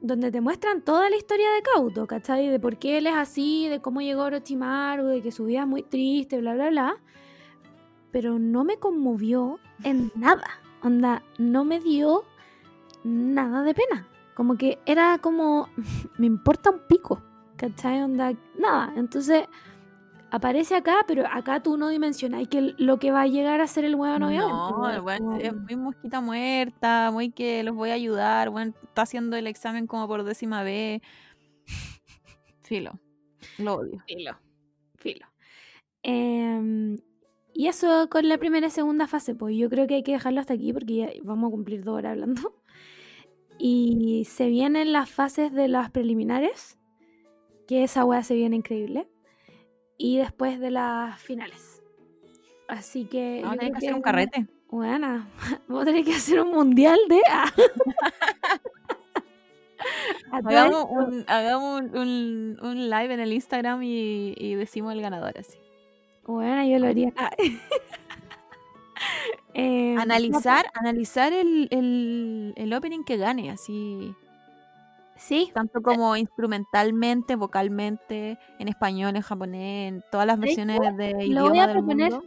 donde 0.00 0.30
te 0.30 0.40
muestran 0.40 0.80
toda 0.82 1.10
la 1.10 1.16
historia 1.16 1.50
de 1.52 1.62
Kauto, 1.62 2.06
¿cachai? 2.06 2.48
De 2.48 2.58
por 2.58 2.78
qué 2.78 2.98
él 2.98 3.06
es 3.06 3.14
así, 3.14 3.68
de 3.68 3.80
cómo 3.80 4.00
llegó 4.00 4.22
Orochimaru, 4.22 5.06
de 5.06 5.22
que 5.22 5.32
su 5.32 5.44
vida 5.44 5.60
es 5.62 5.66
muy 5.66 5.82
triste, 5.82 6.40
bla, 6.40 6.54
bla, 6.54 6.70
bla. 6.70 6.96
Pero 8.10 8.38
no 8.38 8.64
me 8.64 8.78
conmovió 8.78 9.58
en 9.84 10.10
nada. 10.14 10.48
Onda, 10.82 11.22
no 11.36 11.64
me 11.64 11.78
dio 11.80 12.24
nada 13.04 13.62
de 13.62 13.74
pena. 13.74 14.08
Como 14.34 14.56
que 14.56 14.78
era 14.86 15.18
como. 15.18 15.68
me 16.18 16.26
importa 16.26 16.70
un 16.70 16.80
pico. 16.88 17.20
¿Cachai? 17.56 18.02
Onda, 18.02 18.32
nada. 18.58 18.94
Entonces 18.96 19.44
aparece 20.30 20.74
acá, 20.74 21.04
pero 21.06 21.24
acá 21.26 21.62
tú 21.62 21.76
no 21.76 21.88
dimensionáis 21.88 22.48
que 22.48 22.74
lo 22.78 22.98
que 22.98 23.10
va 23.10 23.22
a 23.22 23.26
llegar 23.26 23.60
a 23.60 23.66
ser 23.66 23.84
el 23.84 23.94
weón, 23.94 24.22
obviamente. 24.22 24.52
No, 24.52 24.90
el 24.90 25.00
weón 25.00 25.40
es 25.40 25.54
muy 25.54 25.76
mosquita 25.76 26.20
muerta, 26.20 27.10
muy 27.12 27.30
que 27.30 27.62
los 27.62 27.74
voy 27.74 27.90
a 27.90 27.94
ayudar, 27.94 28.48
weón, 28.50 28.74
está 28.82 29.02
haciendo 29.02 29.36
el 29.36 29.46
examen 29.46 29.86
como 29.86 30.06
por 30.06 30.24
décima 30.24 30.62
vez. 30.62 31.02
Filo, 32.62 32.92
lo 33.58 33.76
odio. 33.76 34.02
Filo, 34.06 34.38
filo. 34.96 35.26
Em, 36.02 36.98
y 37.54 37.66
eso 37.66 38.08
con 38.08 38.28
la 38.28 38.38
primera 38.38 38.68
y 38.68 38.70
segunda 38.70 39.06
fase, 39.06 39.34
pues 39.34 39.56
yo 39.56 39.68
creo 39.68 39.86
que 39.86 39.94
hay 39.94 40.02
que 40.02 40.12
dejarlo 40.12 40.40
hasta 40.40 40.54
aquí 40.54 40.72
porque 40.72 40.94
ya 40.94 41.08
vamos 41.22 41.48
a 41.48 41.50
cumplir 41.50 41.84
dos 41.84 41.96
horas 41.96 42.12
hablando. 42.12 42.54
Y 43.60 44.24
se 44.26 44.46
vienen 44.46 44.92
las 44.92 45.10
fases 45.10 45.52
de 45.52 45.66
las 45.66 45.90
preliminares, 45.90 46.78
que 47.66 47.82
esa 47.82 48.04
weá 48.04 48.22
se 48.22 48.36
viene 48.36 48.54
increíble. 48.54 49.08
Y 49.98 50.16
después 50.18 50.58
de 50.60 50.70
las 50.70 51.20
finales. 51.20 51.82
Así 52.68 53.04
que. 53.06 53.40
Vamos 53.42 53.52
a 53.52 53.54
yo 53.54 53.58
tener 53.58 53.72
creo 53.72 53.80
que 53.80 53.86
hacer 53.86 53.94
un 53.94 54.02
carrete. 54.02 54.46
Buena, 54.70 55.28
vamos 55.66 55.82
a 55.82 55.84
tener 55.86 56.04
que 56.04 56.14
hacer 56.14 56.40
un 56.40 56.50
mundial 56.52 56.98
de. 57.08 57.20
Ah. 57.30 57.50
Hagamos, 60.32 60.86
un, 60.90 61.24
hagamos 61.28 61.80
un, 61.82 61.96
un- 61.96 62.58
un 62.60 62.90
live 62.90 63.14
en 63.14 63.20
el 63.20 63.32
Instagram 63.32 63.82
y, 63.82 64.34
y 64.36 64.54
decimos 64.54 64.92
el 64.92 65.00
ganador 65.00 65.38
así. 65.38 65.58
Bueno, 66.26 66.64
yo 66.66 66.78
lo 66.78 66.86
haría. 66.88 67.12
Ah. 67.16 67.30
No, 69.54 70.00
Analizar, 70.02 70.66
analizar 70.74 71.32
el, 71.32 71.66
el, 71.72 72.52
el 72.56 72.72
opening 72.74 73.02
que 73.02 73.16
gane, 73.16 73.50
así, 73.50 74.14
Sí, 75.18 75.50
tanto 75.52 75.82
como 75.82 76.16
instrumentalmente, 76.16 77.34
vocalmente, 77.36 78.38
en 78.58 78.68
español, 78.68 79.16
en 79.16 79.22
japonés, 79.22 79.88
en 79.92 80.04
todas 80.10 80.26
las 80.26 80.36
¿Sabes 80.36 80.56
versiones 80.56 80.96
de 80.96 81.12
Lo 81.28 81.48
idioma 81.48 81.48
voy 81.48 81.58
a 81.58 81.66
del 81.66 81.76
proponer. 81.76 82.12
mundo. 82.12 82.26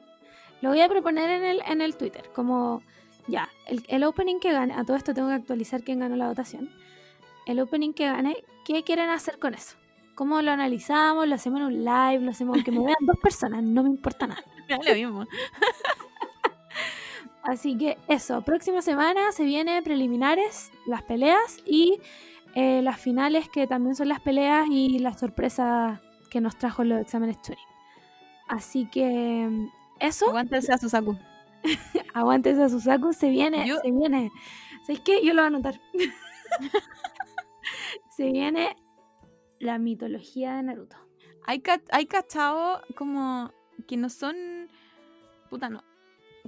lo 0.61 0.69
voy 0.69 0.81
a 0.81 0.89
proponer 0.89 1.30
en 1.30 1.43
el, 1.45 1.61
en 1.65 1.81
el 1.81 1.95
Twitter. 1.95 2.30
Como, 2.35 2.84
ya, 3.27 3.49
el, 3.68 3.84
el 3.88 4.03
opening 4.03 4.39
que 4.39 4.51
gane, 4.51 4.73
a 4.73 4.84
todo 4.84 4.97
esto 4.97 5.13
tengo 5.13 5.30
que 5.30 5.35
actualizar 5.35 5.84
quién 5.84 5.99
ganó 5.99 6.15
la 6.18 6.27
votación. 6.27 6.69
El 7.45 7.59
opening 7.61 7.93
que 7.93 8.05
gane, 8.07 8.43
¿qué 8.65 8.84
quieren 8.84 9.09
hacer 9.09 9.39
con 9.39 9.53
eso? 9.53 9.77
¿Cómo 10.15 10.41
lo 10.41 10.51
analizamos? 10.51 11.27
¿Lo 11.27 11.35
hacemos 11.35 11.61
en 11.61 11.65
un 11.68 11.85
live? 11.85 12.19
¿Lo 12.19 12.31
hacemos 12.31 12.55
aunque 12.55 12.72
me 12.72 12.80
vean 12.80 12.97
dos 13.01 13.18
personas? 13.23 13.63
No 13.63 13.84
me 13.84 13.89
importa 13.89 14.27
nada. 14.27 14.43
Lo 14.85 14.93
mismo. 14.93 15.26
Así 17.43 17.76
que 17.77 17.97
eso, 18.07 18.43
próxima 18.43 18.81
semana 18.84 19.31
se 19.31 19.45
vienen 19.45 19.84
preliminares, 19.84 20.72
las 20.85 21.01
peleas 21.03 21.57
y 21.65 21.99
eh, 22.55 22.81
las 22.81 22.99
finales 22.99 23.49
que 23.49 23.67
también 23.67 23.95
son 23.95 24.09
las 24.09 24.19
peleas 24.21 24.67
y 24.69 24.99
las 24.99 25.19
sorpresas 25.19 25.99
que 26.29 26.41
nos 26.41 26.57
trajo 26.57 26.83
los 26.83 27.01
exámenes 27.01 27.41
Turing. 27.41 27.59
Así 28.47 28.87
que 28.91 29.47
mm, 29.49 29.67
eso, 29.99 30.27
Aguántense 30.29 30.73
a 30.73 30.77
Susaku. 30.77 31.17
aguantes 32.13 32.57
a 32.59 32.69
Susaku, 32.69 33.13
se 33.13 33.29
viene, 33.29 33.67
Yo- 33.67 33.77
se 33.83 33.91
viene. 33.91 34.31
¿Sabes 34.85 35.01
qué? 35.01 35.23
Yo 35.23 35.33
lo 35.33 35.41
voy 35.41 35.45
a 35.45 35.47
anotar. 35.47 35.79
se 38.09 38.31
viene 38.31 38.75
la 39.59 39.77
mitología 39.77 40.55
de 40.55 40.63
Naruto. 40.63 40.95
Hay, 41.45 41.59
ca- 41.59 41.81
hay 41.91 42.05
cachado 42.05 42.81
como 42.95 43.51
que 43.87 43.97
no 43.97 44.09
son. 44.09 44.35
Puta, 45.49 45.69
no. 45.69 45.83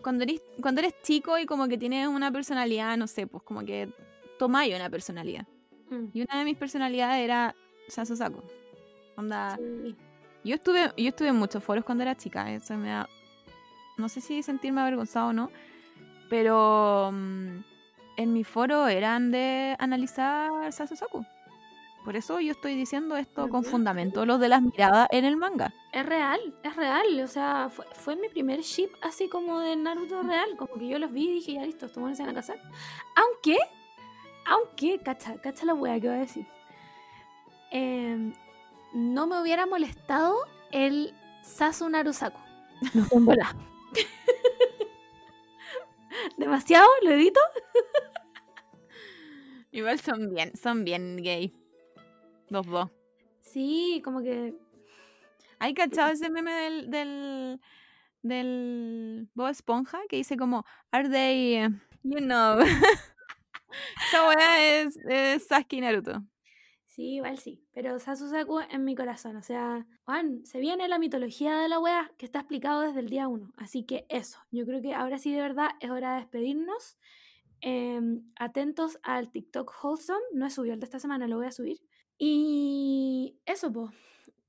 Cuando 0.01 0.23
eres, 0.23 0.41
cuando 0.61 0.81
eres 0.81 0.95
chico 1.03 1.37
y 1.37 1.45
como 1.45 1.67
que 1.67 1.77
tienes 1.77 2.07
una 2.07 2.31
personalidad, 2.31 2.97
no 2.97 3.07
sé, 3.07 3.27
pues 3.27 3.43
como 3.43 3.63
que 3.63 3.89
tomáis 4.39 4.75
una 4.75 4.89
personalidad. 4.89 5.47
Y 6.13 6.21
una 6.21 6.39
de 6.39 6.45
mis 6.45 6.57
personalidades 6.57 7.23
era 7.23 7.55
Sasusaku. 7.87 8.41
Onda. 9.15 9.57
Sí. 9.57 9.95
Yo 10.43 10.55
estuve, 10.55 10.91
yo 10.97 11.09
estuve 11.09 11.29
en 11.29 11.37
muchos 11.37 11.63
foros 11.63 11.85
cuando 11.85 12.03
era 12.03 12.15
chica. 12.15 12.51
Eso 12.51 12.75
me 12.75 12.89
da. 12.89 13.09
No 13.97 14.09
sé 14.09 14.21
si 14.21 14.43
sentirme 14.43 14.81
avergonzado 14.81 15.29
o 15.29 15.33
no. 15.33 15.51
Pero 16.29 17.11
mm, 17.13 17.59
en 18.17 18.33
mi 18.33 18.43
foro 18.43 18.87
eran 18.87 19.31
de 19.31 19.75
analizar 19.79 20.71
Sasusaku. 20.71 21.25
Por 22.03 22.17
eso 22.17 22.41
yo 22.41 22.51
estoy 22.51 22.75
diciendo 22.75 23.15
esto 23.15 23.47
con 23.47 23.63
fundamento, 23.63 24.25
los 24.25 24.37
de 24.39 24.49
las 24.49 24.61
miradas 24.61 25.07
en 25.11 25.23
el 25.23 25.37
manga. 25.37 25.73
Es 25.93 26.05
real, 26.05 26.53
es 26.61 26.75
real. 26.75 27.21
O 27.21 27.27
sea, 27.27 27.69
fue, 27.69 27.85
fue 27.93 28.15
mi 28.17 28.27
primer 28.27 28.59
ship 28.59 28.89
así 29.01 29.29
como 29.29 29.59
de 29.61 29.77
Naruto 29.77 30.21
real. 30.21 30.57
Como 30.57 30.73
que 30.73 30.87
yo 30.89 30.99
los 30.99 31.13
vi 31.13 31.29
y 31.29 31.33
dije, 31.35 31.53
ya 31.53 31.65
listo, 31.65 31.85
estos 31.85 32.03
van 32.03 32.29
a 32.29 32.33
casar. 32.33 32.57
Aunque, 33.15 33.57
aunque, 34.45 34.99
cacha, 34.99 35.37
cacha 35.37 35.65
la 35.65 35.73
wea 35.73 35.99
que 35.99 36.07
voy 36.07 36.17
a 36.17 36.19
decir. 36.19 36.45
Em, 37.71 38.33
no 38.93 39.27
me 39.27 39.41
hubiera 39.41 39.65
molestado 39.65 40.37
el 40.71 41.13
Sasu 41.41 41.89
Narusaku. 41.89 42.39
No 42.93 43.07
bola. 43.21 43.55
¿Demasiado? 46.37 46.87
¿Lo 47.01 47.11
edito? 47.11 47.39
Igual 49.71 49.99
son 49.99 50.29
bien, 50.29 50.55
son 50.55 50.83
bien 50.83 51.17
gay. 51.17 51.51
Los 52.49 52.67
dos. 52.67 52.89
Sí, 53.41 54.01
como 54.03 54.21
que. 54.21 54.53
¿Hay 55.59 55.73
cachado 55.73 56.11
ese 56.11 56.29
meme 56.29 56.53
del, 56.53 56.91
del, 56.91 57.61
del 58.21 59.29
Bob 59.33 59.47
Esponja 59.47 60.01
que 60.09 60.17
dice 60.17 60.37
como, 60.37 60.65
are 60.91 61.09
they, 61.09 61.55
eh, 61.55 61.69
you 62.03 62.19
know. 62.19 62.59
Esa 64.07 64.27
weá 64.27 64.81
es, 64.81 64.97
Sasuke 65.47 65.73
y 65.73 65.81
Naruto. 65.81 66.23
Sí, 66.93 67.15
igual 67.15 67.39
sí. 67.39 67.65
Pero 67.71 67.97
Sasusaku 67.97 68.59
en 68.69 68.83
mi 68.83 68.93
corazón. 68.93 69.35
O 69.35 69.41
sea, 69.41 69.87
Juan, 70.05 70.45
se 70.45 70.59
viene 70.59 70.87
la 70.87 70.99
mitología 70.99 71.57
de 71.57 71.67
la 71.67 71.79
wea 71.79 72.11
que 72.19 72.25
está 72.27 72.39
explicado 72.39 72.81
desde 72.81 72.99
el 72.99 73.09
día 73.09 73.27
uno. 73.27 73.51
Así 73.57 73.83
que 73.83 74.05
eso. 74.09 74.37
Yo 74.51 74.63
creo 74.63 74.79
que 74.79 74.93
ahora 74.93 75.17
sí 75.17 75.33
de 75.33 75.41
verdad 75.41 75.71
es 75.79 75.89
hora 75.89 76.13
de 76.13 76.19
despedirnos. 76.19 76.99
Em, 77.61 78.31
atentos 78.35 78.99
al 79.01 79.31
TikTok 79.31 79.73
Wholesome. 79.83 80.23
No 80.33 80.45
he 80.45 80.51
subido 80.51 80.75
el 80.75 80.79
de 80.79 80.85
esta 80.85 80.99
semana, 80.99 81.27
lo 81.27 81.37
voy 81.37 81.47
a 81.47 81.51
subir. 81.51 81.81
Y 82.19 83.39
eso, 83.47 83.73
pues. 83.73 83.89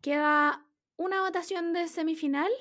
Queda 0.02 0.66
una 0.98 1.22
votación 1.22 1.72
de 1.72 1.88
semifinal. 1.88 2.52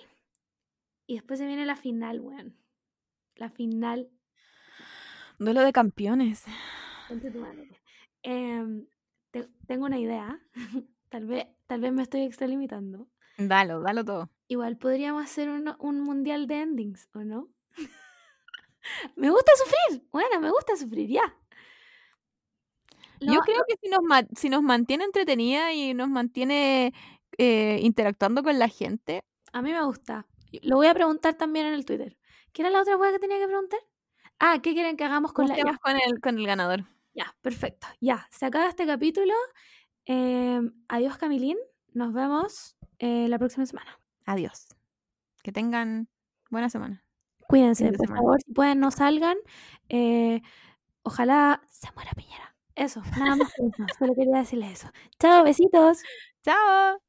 Y 1.07 1.15
después 1.15 1.39
se 1.39 1.45
viene 1.45 1.65
la 1.65 1.75
final, 1.75 2.21
weón. 2.21 2.55
La 3.35 3.49
final. 3.49 4.09
Duelo 5.43 5.61
de 5.61 5.73
campeones. 5.73 6.43
Em, 8.23 8.85
te- 9.31 9.49
tengo 9.67 9.85
una 9.85 9.99
idea. 9.99 10.39
tal, 11.09 11.25
vez, 11.25 11.47
tal 11.67 11.81
vez 11.81 11.91
me 11.93 12.03
estoy 12.03 12.21
extralimitando. 12.21 13.07
Dalo, 13.37 13.81
dalo 13.81 14.05
todo. 14.05 14.29
Igual 14.47 14.77
podríamos 14.77 15.23
hacer 15.23 15.49
un, 15.49 15.73
un 15.79 16.01
mundial 16.01 16.47
de 16.47 16.61
endings, 16.61 17.09
¿o 17.13 17.23
no? 17.23 17.49
me 19.15 19.29
gusta 19.29 19.51
sufrir. 19.55 20.07
Bueno, 20.11 20.39
me 20.39 20.51
gusta 20.51 20.75
sufrir, 20.75 21.09
ya. 21.09 21.35
Yo 23.19 23.39
creo 23.39 23.63
que 23.67 23.75
si 23.81 23.89
nos, 23.89 24.03
ma- 24.03 24.27
si 24.35 24.49
nos 24.49 24.61
mantiene 24.63 25.05
entretenida 25.05 25.71
y 25.73 25.93
nos 25.93 26.09
mantiene 26.09 26.93
eh, 27.37 27.79
interactuando 27.81 28.43
con 28.43 28.59
la 28.59 28.67
gente, 28.67 29.21
A 29.53 29.61
mí 29.61 29.71
me 29.71 29.83
gusta. 29.85 30.27
Lo 30.61 30.75
voy 30.77 30.87
a 30.87 30.93
preguntar 30.93 31.35
también 31.35 31.65
en 31.67 31.73
el 31.73 31.85
Twitter. 31.85 32.17
¿Qué 32.51 32.61
era 32.63 32.69
la 32.71 32.81
otra 32.81 32.97
cosa 32.97 33.11
que 33.11 33.19
tenía 33.19 33.39
que 33.39 33.47
preguntar? 33.47 33.79
Ah, 34.45 34.59
¿qué 34.61 34.73
quieren 34.73 34.97
que 34.97 35.05
hagamos 35.05 35.31
con 35.31 35.47
la... 35.47 35.55
Ya, 35.55 35.77
con 35.81 35.95
el, 35.95 36.19
con 36.19 36.37
el 36.37 36.45
ganador. 36.45 36.83
ya, 37.13 37.33
perfecto. 37.41 37.87
Ya, 38.01 38.27
se 38.29 38.45
acaba 38.45 38.67
este 38.67 38.85
capítulo. 38.85 39.33
Em, 40.03 40.73
adiós, 40.89 41.17
Camilín. 41.17 41.57
Nos 41.93 42.11
vemos 42.11 42.75
eh, 42.99 43.27
la 43.29 43.39
próxima 43.39 43.65
semana. 43.65 43.97
Adiós. 44.25 44.75
Que 45.43 45.53
tengan 45.53 46.09
buena 46.49 46.69
semana. 46.69 47.05
Cuídense, 47.47 47.87
por 47.87 47.97
semana. 47.99 48.19
favor. 48.19 48.41
Si 48.45 48.51
pueden, 48.51 48.81
no 48.81 48.91
salgan. 48.91 49.37
Eh, 49.87 50.41
ojalá 51.03 51.61
se 51.71 51.87
muera 51.95 52.11
Piñera. 52.11 52.53
Eso, 52.75 53.01
nada 53.17 53.37
más. 53.37 53.53
Solo 53.97 54.13
quería 54.13 54.39
decirles 54.39 54.73
eso. 54.73 54.91
Chao, 55.19 55.45
besitos. 55.45 55.99
Chao. 56.41 57.03